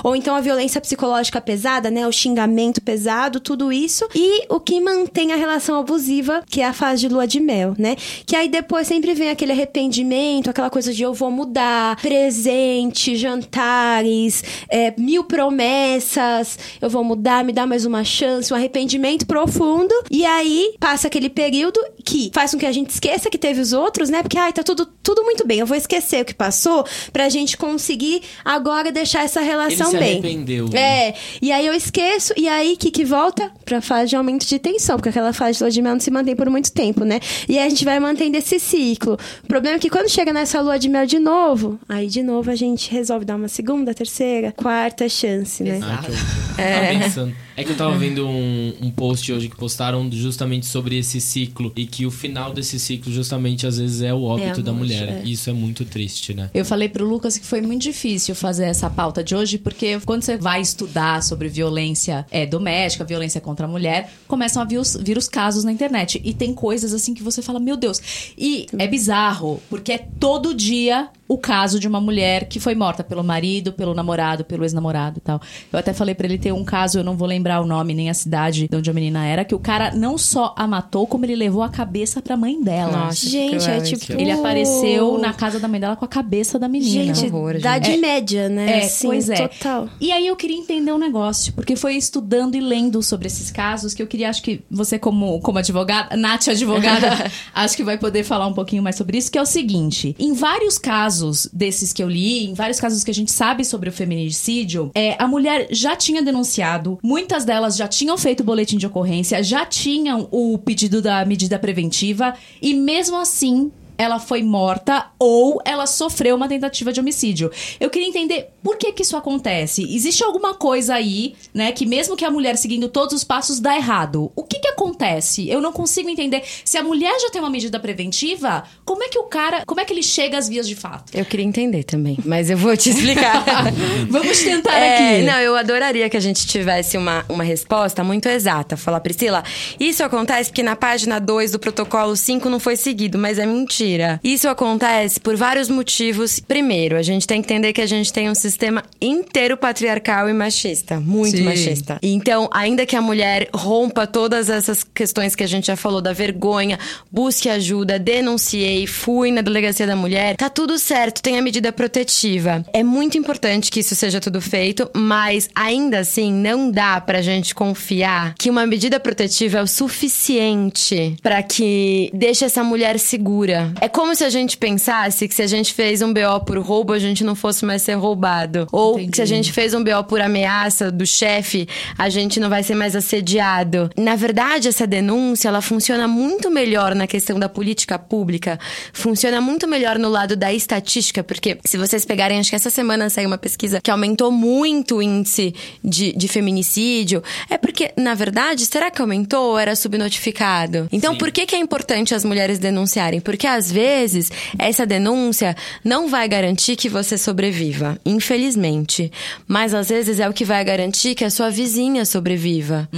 ou 0.04 0.16
então 0.16 0.36
a 0.36 0.42
violência 0.42 0.80
psicológica 0.80 1.42
pesada, 1.42 1.92
né? 1.92 2.08
O 2.08 2.12
xingamento 2.12 2.82
pesado, 2.82 3.40
tudo 3.40 3.72
isso. 3.72 4.08
E 4.14 4.46
o 4.50 4.60
que 4.60 4.80
mantém 4.80 5.34
a 5.34 5.36
relação 5.36 5.78
abusiva, 5.80 6.44
que 6.50 6.62
é 6.62 6.66
a 6.66 6.74
fase 6.74 7.02
de 7.02 7.10
lua 7.10 7.28
de 7.28 7.40
mel, 7.40 7.76
né? 7.78 7.96
Que 8.26 8.36
aí 8.36 8.48
depois 8.48 8.85
sempre 8.86 9.13
vem 9.13 9.30
aquele 9.30 9.52
arrependimento, 9.52 10.50
aquela 10.50 10.69
coisa 10.69 10.93
de 10.93 11.04
eu 11.04 11.13
vou 11.13 11.32
mudar, 11.32 12.00
presente, 12.02 13.15
jantares, 13.15 14.43
é, 14.69 14.93
mil 14.98 15.24
promessas, 15.24 16.58
eu 16.82 16.89
vou 16.89 17.04
mudar, 17.04 17.43
me 17.43 17.52
dá 17.52 17.65
mais 17.65 17.86
uma 17.86 18.04
chance, 18.04 18.52
um 18.54 18.56
arrependimento 18.56 19.26
profundo. 19.26 19.93
E 20.10 20.26
aí 20.26 20.74
passa 20.80 21.08
aquele 21.08 21.30
período 21.30 21.80
que 22.04 22.32
faz 22.34 22.52
com 22.52 22.58
que 22.58 22.65
a 22.65 22.71
gente 22.71 22.89
esqueça 22.89 23.30
que 23.30 23.38
teve 23.38 23.60
os 23.60 23.74
outros, 23.74 24.10
né? 24.10 24.21
Porque, 24.21 24.38
ai, 24.38 24.54
tá 24.54 24.63
tudo, 24.63 24.86
tudo 25.04 25.24
muito 25.24 25.45
bem, 25.45 25.60
eu 25.60 25.65
vou 25.65 25.78
esquecer 25.78 26.21
o 26.21 26.26
que 26.26 26.34
passou 26.34 26.86
pra 27.12 27.30
gente 27.30 27.58
conseguir 27.58 28.21
agora 28.43 28.91
deixar 28.91 29.24
essa 29.24 29.41
relação 29.41 29.89
Ele 29.89 29.98
se 29.98 29.98
bem. 29.98 30.12
arrependeu, 30.19 30.69
né? 30.69 31.10
É, 31.10 31.15
e 31.41 31.52
aí 31.52 31.65
eu 31.65 31.74
esqueço, 31.74 32.34
e 32.38 32.48
aí 32.48 32.74
o 32.74 32.78
que 32.78 32.91
que 32.91 33.04
volta? 33.04 33.52
Pra 33.63 33.82
fase 33.82 34.10
de 34.10 34.15
aumento 34.15 34.45
de 34.45 34.60
tensão, 34.60 34.98
porque 34.98 35.10
aquela 35.10 35.34
fase 35.34 35.58
de 35.58 35.63
lua 35.63 35.71
de 35.71 35.82
mel 35.82 35.93
não 35.93 36.00
se 36.00 36.12
mantém 36.12 36.36
por 36.36 36.50
muito 36.50 36.71
tempo, 36.71 37.04
né? 37.04 37.19
E 37.48 37.58
aí 37.58 37.65
a 37.65 37.69
gente 37.69 37.84
vai 37.84 38.00
mantendo 38.00 38.38
esse 38.38 38.60
ciclo. 38.76 39.18
O 39.44 39.48
problema 39.48 39.78
é 39.78 39.80
que 39.80 39.90
quando 39.90 40.10
chega 40.10 40.34
nessa 40.34 40.60
lua 40.62 40.78
de 40.78 40.90
mel 40.90 41.06
de 41.06 41.20
novo, 41.20 41.80
aí 41.88 42.08
de 42.08 42.22
novo 42.22 42.52
a 42.52 42.56
gente 42.56 42.92
resolve 42.92 43.26
dar 43.26 43.36
uma 43.36 43.48
segunda, 43.48 43.94
terceira, 43.94 44.52
quarta 44.52 45.08
chance, 45.08 45.64
né? 45.64 45.80
Ah, 45.82 45.98
que 46.04 46.12
eu 46.12 46.16
tava 46.16 47.04
pensando. 47.04 47.36
É 47.58 47.64
que 47.64 47.72
eu 47.72 47.78
tava 47.78 47.98
vendo 47.98 48.28
um, 48.28 48.74
um 48.82 48.92
post 48.92 49.32
hoje 49.32 49.48
que 49.48 49.56
postaram 49.56 50.10
justamente 50.12 50.66
sobre 50.66 50.98
esse 50.98 51.22
ciclo 51.22 51.72
e 51.78 51.86
que 51.86 52.06
o 52.06 52.12
final 52.12 52.52
desse 52.54 52.78
ciclo 52.78 53.12
justamente 53.14 53.66
às 53.66 53.78
vezes 53.78 54.02
é 54.02 54.14
o 54.14 54.24
óbito 54.24 54.60
É 54.60 54.64
da 54.64 54.74
mulher. 54.74 55.08
é. 55.08 55.22
E 55.24 55.32
isso 55.32 55.50
é 55.50 55.54
muito 55.54 55.86
triste, 55.86 56.34
né? 56.34 56.50
Eu 56.54 56.66
falei 56.66 56.90
pro 56.90 57.08
Lucas 57.08 57.38
que 57.38 57.46
foi 57.46 57.62
muito 57.62 57.84
difícil 57.84 58.36
fazer 58.36 58.66
essa 58.66 58.90
pauta 58.90 59.24
de 59.24 59.34
hoje, 59.34 59.58
porque 59.58 59.98
quando 60.06 60.24
você 60.24 60.36
vai 60.36 60.60
estudar 60.60 61.24
sobre 61.24 61.48
violência 61.48 62.26
é, 62.30 62.46
doméstica, 62.46 63.06
violência 63.06 63.40
contra 63.40 63.66
a 63.66 63.70
mulher, 63.70 64.12
começam 64.28 64.62
a 64.62 64.66
vir 64.66 64.78
os, 64.78 64.98
vir 65.02 65.18
os 65.18 65.30
casos 65.30 65.64
na 65.64 65.72
internet. 65.72 66.22
E 66.26 66.34
tem 66.34 66.54
coisas 66.54 66.94
assim 66.94 67.14
que 67.14 67.24
você 67.24 67.42
fala, 67.42 67.58
meu 67.60 67.78
Deus. 67.78 68.02
E 68.38 68.64
é 68.78 68.88
bizarro, 68.88 69.62
porque 69.69 69.91
é 69.91 69.97
todo 70.19 70.54
dia 70.54 71.10
o 71.28 71.38
caso 71.38 71.80
de 71.80 71.88
uma 71.88 71.99
mulher 71.99 72.47
que 72.47 72.60
foi 72.60 72.75
morta 72.75 73.04
pelo 73.04 73.23
marido, 73.23 73.73
pelo 73.73 73.93
namorado, 73.93 74.45
pelo 74.45 74.63
ex-namorado 74.63 75.17
e 75.17 75.21
tal. 75.21 75.41
Eu 75.73 75.80
até 75.80 75.91
falei 75.91 76.13
para 76.13 76.28
ele 76.28 76.38
ter 76.38 76.51
um 76.51 76.63
caso, 76.63 76.99
eu 76.99 77.04
não 77.04 77.17
vou 77.17 77.28
lembrar 77.28 77.62
o 77.62 77.65
nome 77.65 77.93
nem 77.93 78.10
a 78.10 78.13
cidade 78.13 78.67
de 78.67 78.75
onde 78.75 78.89
a 78.89 78.93
menina 78.93 79.25
era, 79.25 79.43
que 79.43 79.56
o 79.56 79.60
cara 79.60 79.91
não 79.91 80.17
só 80.17 80.54
a 80.56 80.67
matou, 80.67 81.08
como 81.08 81.25
ele 81.25 81.36
levou 81.36 81.63
a 81.63 81.69
cabeça 81.69 82.21
pra 82.21 82.38
mãe 82.38 82.62
dela. 82.62 83.06
Nossa, 83.06 83.28
Gente, 83.28 83.69
é 83.69 83.80
tipo. 83.82 84.13
Ele 84.13 84.32
apareceu 84.32 85.17
na 85.17 85.34
casa 85.34 85.60
da 85.60 85.67
mãe 85.67 85.80
dela 85.80 85.95
com 85.95 86.06
a 86.06 86.08
cabeça 86.08 86.60
da 86.60 86.67
menina. 86.67 87.13
Gente, 87.13 87.34
horror, 87.34 87.56
idade 87.56 87.88
gente. 87.88 88.01
média, 88.01 88.47
né? 88.47 88.82
É, 88.82 88.86
Assim, 88.86 89.08
pois 89.08 89.30
é. 89.30 89.47
Total. 89.47 89.89
E 89.99 90.12
aí 90.12 90.28
eu 90.28 90.36
queria 90.36 90.58
entender 90.58 90.91
um 90.91 90.99
negócio, 90.99 91.54
porque 91.54 91.75
foi 91.75 91.95
estudando 91.95 92.56
e 92.56 92.60
lendo 92.60 93.01
sobre 93.01 93.25
esses 93.28 93.49
casos 93.49 93.93
que 93.93 94.01
eu 94.01 94.08
queria, 94.08 94.30
acho 94.30 94.43
que 94.43 94.63
você 94.69 94.99
como, 94.99 95.39
como 95.41 95.58
advogada, 95.58 96.15
Nath 96.15 96.49
advogada, 96.49 97.32
acho 97.54 97.75
que 97.75 97.84
vai 97.84 97.97
poder 97.97 98.23
falar 98.23 98.47
um 98.47 98.54
pouquinho 98.56 98.82
mais 98.82 98.96
sobre 98.96 99.18
isso, 99.18 99.32
que 99.32 99.38
é 99.38 99.41
o 99.41 99.46
seguinte, 99.46 100.15
em 100.18 100.34
vários 100.34 100.78
casos 100.78 101.48
desses 101.54 101.94
que 101.94 102.02
eu 102.02 102.10
li, 102.10 102.46
em 102.46 102.54
vários 102.54 102.80
casos 102.80 103.04
que 103.04 103.12
a 103.12 103.13
gente 103.13 103.32
sabe 103.32 103.63
sobre 103.63 103.89
o 103.89 103.94
feminicídio, 103.94 104.91
é, 104.96 105.15
a 105.22 105.28
mulher 105.28 105.68
já 105.72 105.96
tinha 105.96 106.22
denunciado, 106.22 106.98
muitas 107.04 107.46
delas 107.46 107.76
já 107.76 107.88
tinham 107.88 108.18
feito 108.18 108.44
boletim 108.44 108.78
de 108.78 108.88
ocorrência, 108.88 109.44
já 109.44 109.65
tinham 109.65 110.28
o 110.32 110.58
pedido 110.58 111.02
da 111.02 111.24
medida 111.26 111.60
preventiva, 111.60 112.34
e 112.62 112.74
mesmo 112.74 113.18
assim 113.18 113.72
ela 113.98 114.20
foi 114.20 114.44
morta 114.44 115.08
ou 115.20 115.62
ela 115.66 115.86
sofreu 115.88 116.36
uma 116.36 116.48
tentativa 116.48 116.92
de 116.92 117.00
homicídio. 117.00 117.52
Eu 117.80 117.90
queria 117.90 118.08
entender 118.08 118.50
por 118.64 118.78
que 118.78 118.92
que 118.92 119.04
isso 119.04 119.16
acontece. 119.16 119.84
Existe 119.96 120.24
alguma 120.24 120.54
coisa 120.54 120.96
aí, 120.96 121.36
né, 121.54 121.72
que 121.72 121.86
mesmo 121.86 122.16
que 122.16 122.26
a 122.26 122.32
mulher 122.32 122.58
seguindo 122.58 122.90
todos 122.90 123.14
os 123.14 123.24
passos 123.24 123.60
dá 123.60 123.76
errado. 123.76 124.32
O 124.36 124.44
que 124.44 124.60
que 124.60 124.68
acontece? 124.68 125.48
Eu 125.50 125.62
não 125.62 125.72
consigo 125.72 126.10
entender. 126.10 126.44
Se 126.64 126.78
a 126.78 126.84
mulher 126.84 127.18
já 127.22 127.30
tem 127.30 127.42
uma 127.42 127.50
medida 127.50 127.80
preventiva, 127.80 128.64
como 128.84 129.04
é 129.04 129.08
que 129.10 129.20
o 129.20 129.24
cara, 129.24 129.64
como 129.66 129.80
é 129.80 129.86
que 129.86 129.94
ele 129.94 130.04
chega 130.04 130.38
às 130.38 130.48
vias 130.50 130.68
de 130.68 130.76
fato? 130.76 131.16
Eu 131.16 131.26
queria 131.26 131.46
entender 131.46 131.84
também, 131.84 132.18
mas 132.26 132.50
eu 132.50 132.58
vou 132.58 132.76
te 132.76 132.90
explicar. 132.90 133.44
Vamos 134.10 134.40
tentar 134.42 134.78
É, 134.78 135.18
aqui. 135.18 135.26
não, 135.26 135.40
eu 135.40 135.56
adoraria 135.56 136.10
que 136.10 136.18
a 136.18 136.20
gente 136.20 136.46
tivesse 136.48 136.98
uma, 136.98 137.24
uma 137.30 137.44
resposta 137.44 138.04
muito 138.04 138.28
exata. 138.28 138.76
Falar, 138.76 139.00
Priscila, 139.00 139.44
isso 139.80 140.04
acontece 140.04 140.50
porque 140.50 140.64
na 140.64 140.76
página 140.76 141.20
2 141.20 141.52
do 141.52 141.60
protocolo 141.60 142.16
5 142.16 142.50
não 142.50 142.60
foi 142.60 142.76
seguido, 142.76 143.18
mas 143.18 143.38
é 143.40 143.46
mentira. 143.46 143.85
Isso 144.24 144.48
acontece 144.48 145.19
por 145.19 145.36
vários 145.36 145.69
motivos. 145.69 146.39
Primeiro, 146.39 146.98
a 146.98 147.02
gente 147.02 147.28
tem 147.28 147.41
que 147.41 147.45
entender 147.45 147.74
que 147.74 147.82
a 147.82 147.86
gente 147.86 148.12
tem 148.12 148.30
um 148.30 148.36
sistema 148.36 148.84
inteiro 149.02 149.58
patriarcal 149.58 150.30
e 150.30 150.34
machista. 150.34 151.00
Muito 151.00 151.38
Sim. 151.38 151.43
machista. 151.43 152.00
Então, 152.02 152.50
ainda 152.52 152.86
que 152.86 152.95
a 152.95 153.02
mulher 153.02 153.50
rompa 153.54 154.08
todas 154.08 154.50
essas 154.50 154.84
questões 154.84 155.36
que 155.36 155.43
a 155.43 155.48
gente 155.48 155.67
já 155.67 155.76
falou 155.76 156.02
da 156.02 156.13
vergonha, 156.13 156.80
busque 157.12 157.50
ajuda, 157.50 158.00
denunciei, 158.00 158.88
fui 158.88 159.32
na 159.32 159.41
delegacia 159.41 159.86
da 159.86 159.95
mulher, 159.95 160.36
tá 160.36 160.50
tudo 160.50 160.78
certo, 160.80 161.21
tem 161.21 161.38
a 161.38 161.41
medida 161.41 161.71
protetiva. 161.71 162.65
É 162.74 162.84
muito 162.84 163.17
importante 163.17 163.71
que 163.71 163.80
isso 163.80 163.95
seja 163.95 164.19
tudo 164.19 164.41
feito, 164.41 164.89
mas 164.93 165.50
ainda 165.56 166.00
assim 166.00 166.32
não 166.32 166.71
dá 166.71 167.00
pra 167.00 167.21
gente 167.21 167.54
confiar 167.54 168.36
que 168.38 168.50
uma 168.50 168.65
medida 168.65 169.00
protetiva 169.00 169.60
é 169.60 169.62
o 169.62 169.67
suficiente 169.67 171.15
pra 171.21 171.43
que 171.43 172.10
deixe 172.13 172.45
essa 172.45 172.63
mulher 172.63 173.00
segura. 173.00 173.74
É 173.82 173.90
como 173.90 174.16
se 174.16 174.24
a 174.24 174.30
gente 174.30 174.58
pensasse 174.58 175.28
que 175.28 175.36
se 175.36 175.42
a 175.42 175.48
gente 175.48 175.74
fez 175.74 176.02
um 176.02 176.14
BO 176.14 176.40
por 176.46 176.58
roubo, 176.60 176.94
a 176.94 177.00
gente 177.00 177.24
não 177.24 177.36
fosse 177.36 177.66
mais 177.66 177.82
ser 177.82 177.96
roubado. 177.96 178.68
Ou 178.72 178.94
Entendi. 178.94 179.12
que 179.12 179.16
se 179.18 179.22
a 179.22 179.26
gente 179.26 179.52
fez 179.52 179.74
um 179.74 179.84
BO 179.84 180.04
por 180.08 180.22
ameaça 180.22 180.92
do 180.92 181.06
chefe, 181.06 181.68
a 181.98 182.10
gente 182.10 182.40
não 182.40 182.50
vai 182.50 182.64
ser 182.64 182.76
mais 182.76 182.96
assediado. 182.96 183.90
Na 183.98 184.16
verdade, 184.16 184.68
essa 184.68 184.88
denúncia, 184.88 185.50
ela 185.50 185.62
funciona 185.62 186.08
muito 186.08 186.50
melhor 186.50 186.96
na 186.96 187.08
questão 187.08 187.38
da 187.38 187.50
política 187.50 188.00
pública, 188.00 188.60
funciona 188.94 189.42
muito 189.42 189.68
melhor 189.68 190.00
no 190.00 190.10
lado 190.10 190.36
da 190.36 190.54
estatística, 190.54 191.24
porque 191.24 191.58
se 191.66 191.78
vocês 191.78 192.06
pegarem, 192.06 192.40
acho 192.40 192.50
que 192.50 192.56
essa 192.56 192.70
semana 192.70 193.10
saiu 193.10 193.28
uma 193.28 193.38
pesquisa 193.38 193.82
que 193.82 193.92
aumentou 193.92 194.32
muito 194.32 194.98
o 194.98 195.02
índice 195.02 195.54
de, 195.84 196.14
de 196.14 196.28
feminicídio, 196.28 197.24
é 197.50 197.58
porque, 197.58 197.92
na 197.98 198.14
verdade, 198.14 198.66
será 198.66 198.90
que 198.90 199.02
aumentou 199.02 199.52
ou 199.52 199.60
era 199.60 199.76
subnotificado? 199.76 200.88
Então, 200.92 201.14
Sim. 201.14 201.18
por 201.18 201.32
que, 201.32 201.46
que 201.46 201.56
é 201.56 201.60
importante 201.60 202.14
as 202.16 202.24
mulheres 202.24 202.60
denunciarem? 202.60 203.20
Porque, 203.20 203.48
às 203.48 203.64
vezes, 203.71 204.32
essa 204.58 204.86
denúncia 204.86 205.56
não 205.84 206.08
vai 206.08 206.28
garantir 206.28 206.75
que 206.75 206.89
você 206.89 207.17
sobreviva, 207.17 207.99
infelizmente. 208.06 209.12
Mas, 209.47 209.73
às 209.73 209.89
vezes, 209.89 210.19
é 210.19 210.28
o 210.30 210.34
que 210.34 210.45
vai 210.45 210.63
garantir 210.63 211.15
que 211.15 211.25
a 211.25 211.30
sua 211.30 211.49
vizinha 211.49 212.06
sobreviva. 212.06 212.89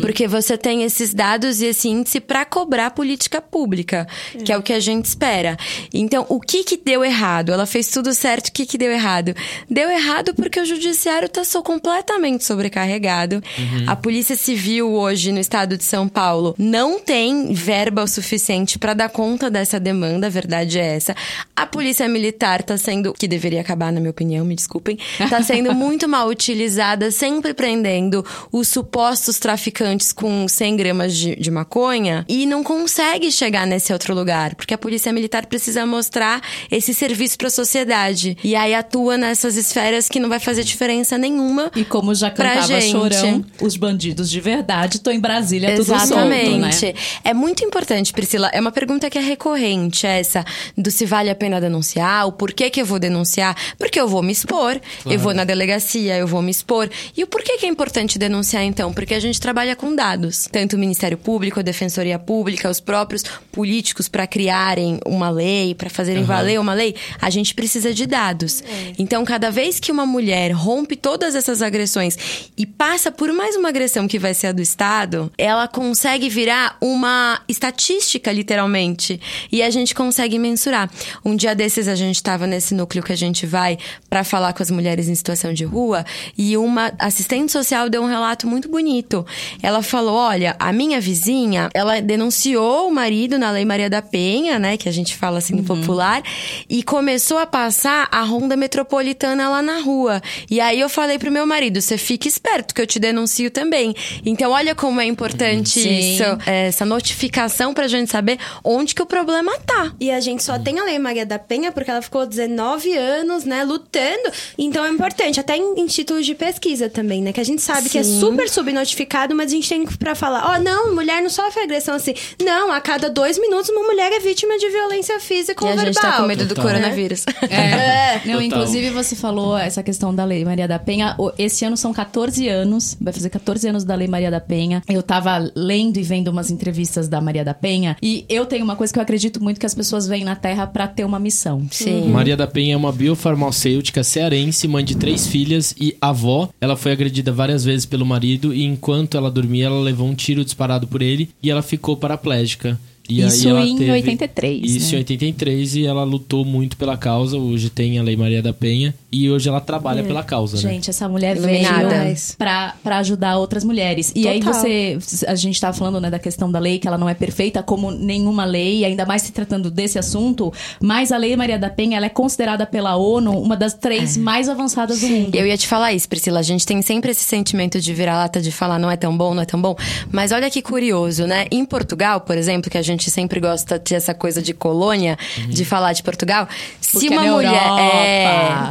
Porque 0.00 0.26
você 0.26 0.56
tem 0.56 0.82
esses 0.82 1.14
dados 1.14 1.60
e 1.60 1.66
esse 1.66 1.88
índice 1.88 2.20
para 2.20 2.44
cobrar 2.44 2.90
política 2.90 3.40
pública, 3.40 4.06
que 4.44 4.52
é 4.52 4.56
o 4.56 4.62
que 4.62 4.72
a 4.72 4.80
gente 4.80 5.06
espera. 5.06 5.56
Então, 5.92 6.26
o 6.28 6.40
que 6.40 6.64
que 6.64 6.76
deu 6.76 7.04
errado? 7.04 7.52
Ela 7.52 7.66
fez 7.66 7.88
tudo 7.88 8.12
certo, 8.12 8.48
o 8.48 8.52
que 8.52 8.66
que 8.66 8.78
deu 8.78 8.90
errado? 8.90 9.34
Deu 9.70 9.90
errado 9.90 10.34
porque 10.34 10.60
o 10.60 10.64
judiciário 10.64 11.28
tá 11.28 11.44
so 11.44 11.62
completamente 11.62 12.44
sobrecarregado. 12.44 13.42
A 13.86 13.96
Polícia 13.96 14.36
Civil 14.36 14.92
hoje 14.92 15.32
no 15.32 15.38
estado 15.38 15.76
de 15.76 15.84
São 15.84 16.08
Paulo 16.08 16.54
não 16.58 17.00
tem 17.00 17.52
verba 17.52 18.02
o 18.02 18.08
suficiente 18.08 18.78
para 18.78 18.94
dar 18.94 19.08
conta 19.08 19.50
dessa 19.50 19.78
demanda, 19.80 20.13
a 20.22 20.28
verdade 20.28 20.78
é 20.78 20.96
essa. 20.96 21.14
A 21.56 21.66
Polícia 21.66 22.08
Militar 22.08 22.62
tá 22.62 22.76
sendo, 22.76 23.12
que 23.12 23.26
deveria 23.26 23.60
acabar 23.60 23.92
na 23.92 24.00
minha 24.00 24.10
opinião, 24.10 24.44
me 24.44 24.54
desculpem, 24.54 24.98
tá 25.30 25.42
sendo 25.42 25.72
muito 25.74 26.08
mal 26.08 26.28
utilizada, 26.28 27.10
sempre 27.10 27.54
prendendo 27.54 28.24
os 28.52 28.68
supostos 28.68 29.38
traficantes 29.38 30.12
com 30.12 30.46
100 30.46 30.76
gramas 30.76 31.16
de, 31.16 31.36
de 31.36 31.50
maconha 31.50 32.24
e 32.28 32.46
não 32.46 32.62
consegue 32.62 33.30
chegar 33.30 33.66
nesse 33.66 33.92
outro 33.92 34.14
lugar, 34.14 34.54
porque 34.54 34.74
a 34.74 34.78
Polícia 34.78 35.12
Militar 35.12 35.46
precisa 35.46 35.86
mostrar 35.86 36.40
esse 36.70 36.94
serviço 36.94 37.38
para 37.38 37.48
a 37.48 37.50
sociedade. 37.50 38.36
E 38.42 38.54
aí 38.54 38.74
atua 38.74 39.16
nessas 39.16 39.56
esferas 39.56 40.08
que 40.08 40.20
não 40.20 40.28
vai 40.28 40.38
fazer 40.38 40.64
diferença 40.64 41.16
nenhuma. 41.18 41.70
E 41.74 41.84
como 41.84 42.14
já 42.14 42.30
cantava. 42.30 42.80
Chorão, 42.80 43.44
os 43.60 43.76
bandidos 43.76 44.30
de 44.30 44.40
verdade 44.40 44.96
estão 44.96 45.12
em 45.12 45.20
Brasília 45.20 45.74
tudo 45.76 45.86
solto, 45.86 46.04
Exatamente. 46.04 46.86
né? 46.86 46.94
É 47.22 47.34
muito 47.34 47.64
importante, 47.64 48.12
Priscila. 48.12 48.50
É 48.52 48.60
uma 48.60 48.72
pergunta 48.72 49.08
que 49.08 49.18
é 49.18 49.20
recorrente, 49.20 50.03
essa 50.08 50.44
do 50.76 50.90
se 50.90 51.06
vale 51.06 51.30
a 51.30 51.34
pena 51.34 51.60
denunciar, 51.60 52.26
o 52.26 52.32
porquê 52.32 52.70
que 52.70 52.80
eu 52.80 52.86
vou 52.86 52.98
denunciar. 52.98 53.56
Porque 53.78 54.00
eu 54.00 54.08
vou 54.08 54.22
me 54.22 54.32
expor, 54.32 54.80
eu 55.06 55.18
vou 55.18 55.34
na 55.34 55.44
delegacia, 55.44 56.16
eu 56.16 56.26
vou 56.26 56.42
me 56.42 56.50
expor. 56.50 56.88
E 57.16 57.22
o 57.22 57.26
porquê 57.26 57.58
que 57.58 57.66
é 57.66 57.68
importante 57.68 58.18
denunciar, 58.18 58.64
então? 58.64 58.92
Porque 58.92 59.14
a 59.14 59.20
gente 59.20 59.40
trabalha 59.40 59.76
com 59.76 59.94
dados. 59.94 60.48
Tanto 60.50 60.76
o 60.76 60.78
Ministério 60.78 61.16
Público, 61.18 61.60
a 61.60 61.62
Defensoria 61.62 62.18
Pública, 62.18 62.70
os 62.70 62.80
próprios 62.80 63.22
políticos 63.52 64.08
para 64.08 64.26
criarem 64.26 64.98
uma 65.06 65.30
lei, 65.30 65.74
para 65.74 65.90
fazerem 65.90 66.24
valer 66.24 66.58
uma 66.60 66.74
lei, 66.74 66.94
a 67.20 67.30
gente 67.30 67.54
precisa 67.54 67.92
de 67.92 68.06
dados. 68.06 68.62
Então, 68.98 69.24
cada 69.24 69.50
vez 69.50 69.78
que 69.80 69.92
uma 69.92 70.06
mulher 70.06 70.50
rompe 70.52 70.96
todas 70.96 71.34
essas 71.34 71.62
agressões 71.62 72.16
e 72.56 72.66
passa 72.66 73.10
por 73.10 73.32
mais 73.32 73.56
uma 73.56 73.68
agressão 73.68 74.08
que 74.08 74.18
vai 74.18 74.34
ser 74.34 74.48
a 74.48 74.52
do 74.52 74.62
Estado, 74.62 75.32
ela 75.38 75.68
consegue 75.68 76.28
virar 76.28 76.76
uma 76.80 77.40
estatística, 77.48 78.32
literalmente. 78.32 79.20
E 79.50 79.62
a 79.62 79.70
gente 79.70 79.93
consegue 79.94 80.38
mensurar. 80.38 80.90
Um 81.24 81.36
dia 81.36 81.54
desses, 81.54 81.88
a 81.88 81.94
gente 81.94 82.16
estava 82.16 82.46
nesse 82.46 82.74
núcleo 82.74 83.02
que 83.02 83.12
a 83.12 83.16
gente 83.16 83.46
vai 83.46 83.78
para 84.08 84.24
falar 84.24 84.52
com 84.52 84.62
as 84.62 84.70
mulheres 84.70 85.08
em 85.08 85.14
situação 85.14 85.52
de 85.52 85.64
rua 85.64 86.04
e 86.36 86.56
uma 86.56 86.92
assistente 86.98 87.52
social 87.52 87.88
deu 87.88 88.02
um 88.02 88.06
relato 88.06 88.46
muito 88.46 88.68
bonito. 88.68 89.24
Ela 89.62 89.82
falou: 89.82 90.14
Olha, 90.14 90.56
a 90.58 90.72
minha 90.72 91.00
vizinha, 91.00 91.68
ela 91.74 92.00
denunciou 92.00 92.88
o 92.88 92.92
marido 92.92 93.38
na 93.38 93.50
Lei 93.50 93.64
Maria 93.64 93.88
da 93.88 94.02
Penha, 94.02 94.58
né? 94.58 94.76
Que 94.76 94.88
a 94.88 94.92
gente 94.92 95.14
fala 95.16 95.38
assim 95.38 95.54
no 95.54 95.64
popular, 95.64 96.22
e 96.68 96.82
começou 96.82 97.38
a 97.38 97.46
passar 97.46 98.08
a 98.10 98.22
ronda 98.22 98.56
metropolitana 98.56 99.48
lá 99.48 99.62
na 99.62 99.80
rua. 99.80 100.22
E 100.50 100.60
aí 100.60 100.80
eu 100.80 100.88
falei 100.88 101.18
pro 101.18 101.30
meu 101.30 101.46
marido: 101.46 101.80
você 101.80 101.96
fica 101.96 102.28
esperto, 102.28 102.74
que 102.74 102.80
eu 102.80 102.86
te 102.86 102.98
denuncio 102.98 103.50
também. 103.50 103.94
Então, 104.24 104.50
olha 104.50 104.74
como 104.74 105.00
é 105.00 105.06
importante 105.06 105.80
Sim. 105.80 106.14
isso, 106.14 106.24
essa 106.46 106.84
notificação 106.84 107.72
pra 107.74 107.88
gente 107.88 108.10
saber 108.10 108.38
onde 108.62 108.94
que 108.94 109.02
o 109.02 109.06
problema 109.06 109.52
tá. 109.60 109.83
E 110.00 110.10
a 110.10 110.20
gente 110.20 110.42
só 110.42 110.58
tem 110.58 110.78
a 110.78 110.84
Lei 110.84 110.98
Maria 110.98 111.24
da 111.26 111.38
Penha 111.38 111.72
porque 111.72 111.90
ela 111.90 112.02
ficou 112.02 112.26
19 112.26 112.96
anos, 112.96 113.44
né, 113.44 113.64
lutando. 113.64 114.30
Então 114.58 114.84
é 114.84 114.88
importante, 114.90 115.40
até 115.40 115.56
em, 115.56 115.74
em 115.80 115.86
títulos 115.86 116.26
de 116.26 116.34
pesquisa 116.34 116.88
também, 116.88 117.22
né? 117.22 117.32
Que 117.32 117.40
a 117.40 117.44
gente 117.44 117.62
sabe 117.62 117.88
que 117.88 117.98
é 117.98 118.02
Sim. 118.02 118.20
super 118.20 118.48
subnotificado, 118.48 119.34
mas 119.34 119.50
a 119.52 119.54
gente 119.54 119.68
tem 119.68 119.86
pra 119.86 120.14
falar: 120.14 120.54
ó, 120.54 120.58
não, 120.58 120.94
mulher 120.94 121.22
não 121.22 121.30
sofre 121.30 121.62
agressão 121.62 121.94
assim. 121.94 122.14
Não, 122.42 122.70
a 122.72 122.80
cada 122.80 123.08
dois 123.10 123.38
minutos 123.38 123.70
uma 123.70 123.82
mulher 123.82 124.12
é 124.12 124.20
vítima 124.20 124.56
de 124.58 124.68
violência 124.70 125.18
física 125.20 125.64
E 125.64 125.66
ou 125.66 125.72
a 125.72 125.76
verbal. 125.76 125.92
gente 125.92 126.02
tá 126.02 126.16
com 126.18 126.26
medo 126.26 126.44
do 126.44 126.54
Total. 126.54 126.64
coronavírus. 126.72 127.24
É. 127.50 128.14
Não, 128.24 128.34
Total. 128.34 128.42
inclusive 128.42 128.90
você 128.90 129.14
falou 129.14 129.56
essa 129.56 129.82
questão 129.82 130.14
da 130.14 130.24
Lei 130.24 130.44
Maria 130.44 130.66
da 130.66 130.78
Penha. 130.78 131.16
Esse 131.38 131.64
ano 131.64 131.76
são 131.76 131.92
14 131.92 132.48
anos, 132.48 132.96
vai 133.00 133.12
fazer 133.12 133.28
14 133.30 133.68
anos 133.68 133.84
da 133.84 133.94
Lei 133.94 134.08
Maria 134.08 134.30
da 134.30 134.40
Penha. 134.40 134.82
Eu 134.88 135.02
tava 135.02 135.50
lendo 135.54 135.98
e 135.98 136.02
vendo 136.02 136.28
umas 136.28 136.50
entrevistas 136.50 137.06
da 137.08 137.20
Maria 137.20 137.44
da 137.44 137.54
Penha 137.54 137.96
e 138.02 138.24
eu 138.28 138.46
tenho 138.46 138.64
uma 138.64 138.76
coisa 138.76 138.92
que 138.92 138.98
eu 138.98 139.02
acredito 139.02 139.42
muito 139.42 139.60
que 139.60 139.66
as 139.66 139.73
pessoas 139.74 140.06
vêm 140.06 140.24
na 140.24 140.36
Terra 140.36 140.66
pra 140.66 140.86
ter 140.86 141.04
uma 141.04 141.18
missão. 141.18 141.66
Sim. 141.70 142.08
Maria 142.08 142.36
da 142.36 142.46
Penha 142.46 142.74
é 142.74 142.76
uma 142.76 142.92
biofarmacêutica 142.92 144.02
cearense, 144.02 144.68
mãe 144.68 144.84
de 144.84 144.96
três 144.96 145.26
filhas 145.26 145.74
e 145.78 145.96
avó. 146.00 146.48
Ela 146.60 146.76
foi 146.76 146.92
agredida 146.92 147.32
várias 147.32 147.64
vezes 147.64 147.86
pelo 147.86 148.06
marido 148.06 148.54
e 148.54 148.64
enquanto 148.64 149.16
ela 149.16 149.30
dormia, 149.30 149.66
ela 149.66 149.80
levou 149.80 150.06
um 150.06 150.14
tiro 150.14 150.44
disparado 150.44 150.86
por 150.86 151.02
ele 151.02 151.30
e 151.42 151.50
ela 151.50 151.62
ficou 151.62 151.96
paraplégica. 151.96 152.78
E 153.06 153.20
aí 153.22 153.28
Isso 153.28 153.46
ela 153.48 153.60
em 153.60 153.76
teve- 153.76 153.90
83, 153.90 154.64
Isso 154.76 154.86
né? 154.92 154.94
em 154.94 154.98
83 155.00 155.76
e 155.76 155.84
ela 155.86 156.04
lutou 156.04 156.42
muito 156.42 156.74
pela 156.76 156.96
causa. 156.96 157.36
Hoje 157.36 157.68
tem 157.68 157.98
a 157.98 158.02
Lei 158.02 158.16
Maria 158.16 158.42
da 158.42 158.52
Penha 158.52 158.94
e 159.12 159.30
hoje 159.30 159.46
ela 159.46 159.60
trabalha 159.60 160.02
pela 160.02 160.22
causa, 160.22 160.56
né? 160.56 160.72
Gente, 160.74 160.88
essa 160.88 161.06
mulher 161.06 161.36
Iluminada. 161.36 161.88
veio 162.02 162.16
pra, 162.38 162.74
pra 162.82 162.98
ajudar 162.98 163.36
outras 163.36 163.62
mulheres. 163.62 164.10
E 164.16 164.26
aí 164.26 164.40
Total. 164.40 164.54
você. 164.54 164.98
A 165.26 165.34
gente 165.34 165.60
tava 165.60 165.76
falando 165.76 166.00
né, 166.00 166.08
da 166.10 166.18
questão 166.18 166.50
da 166.50 166.58
lei, 166.58 166.78
que 166.78 166.88
ela 166.88 166.96
não 166.96 167.06
é 167.08 167.12
perfeita, 167.12 167.62
como 167.62 167.90
nenhuma 167.90 168.46
lei, 168.46 168.86
ainda 168.86 169.04
mais 169.04 169.20
se 169.20 169.32
tratando 169.32 169.70
desse 169.70 169.98
assunto. 169.98 170.50
Mas 170.80 171.12
a 171.12 171.18
Lei 171.18 171.36
Maria 171.36 171.58
da 171.58 171.68
Penha 171.68 171.98
ela 171.98 172.06
é 172.06 172.10
considerada 172.10 172.64
pela 172.64 172.96
ONU 172.96 173.38
uma 173.38 173.54
das 173.56 173.74
três 173.74 174.16
mais 174.16 174.48
avançadas 174.48 175.00
do 175.00 175.08
mundo. 175.08 175.34
Eu 175.34 175.46
ia 175.46 175.58
te 175.58 175.66
falar 175.68 175.92
isso, 175.92 176.08
Priscila. 176.08 176.40
A 176.40 176.42
gente 176.42 176.64
tem 176.64 176.80
sempre 176.80 177.10
esse 177.10 177.22
sentimento 177.24 177.78
de 177.78 177.92
virar-lata, 177.92 178.40
de 178.40 178.50
falar 178.50 178.78
não 178.78 178.90
é 178.90 178.96
tão 178.96 179.14
bom, 179.14 179.34
não 179.34 179.42
é 179.42 179.46
tão 179.46 179.60
bom. 179.60 179.76
Mas 180.10 180.32
olha 180.32 180.50
que 180.50 180.62
curioso, 180.62 181.26
né? 181.26 181.46
Em 181.50 181.66
Portugal, 181.66 182.22
por 182.22 182.38
exemplo, 182.38 182.70
que 182.70 182.78
a 182.78 182.82
gente 182.82 182.93
sempre 183.02 183.40
gosta 183.40 183.78
de 183.78 183.94
essa 183.94 184.14
coisa 184.14 184.40
de 184.42 184.54
colônia, 184.54 185.18
de 185.48 185.64
falar 185.64 185.92
de 185.92 186.02
Portugal. 186.02 186.48
se 186.80 186.92
Porque 186.92 187.08
uma 187.08 187.26
é 187.26 187.30
mulher. 187.30 187.52
Europa. 187.54 187.80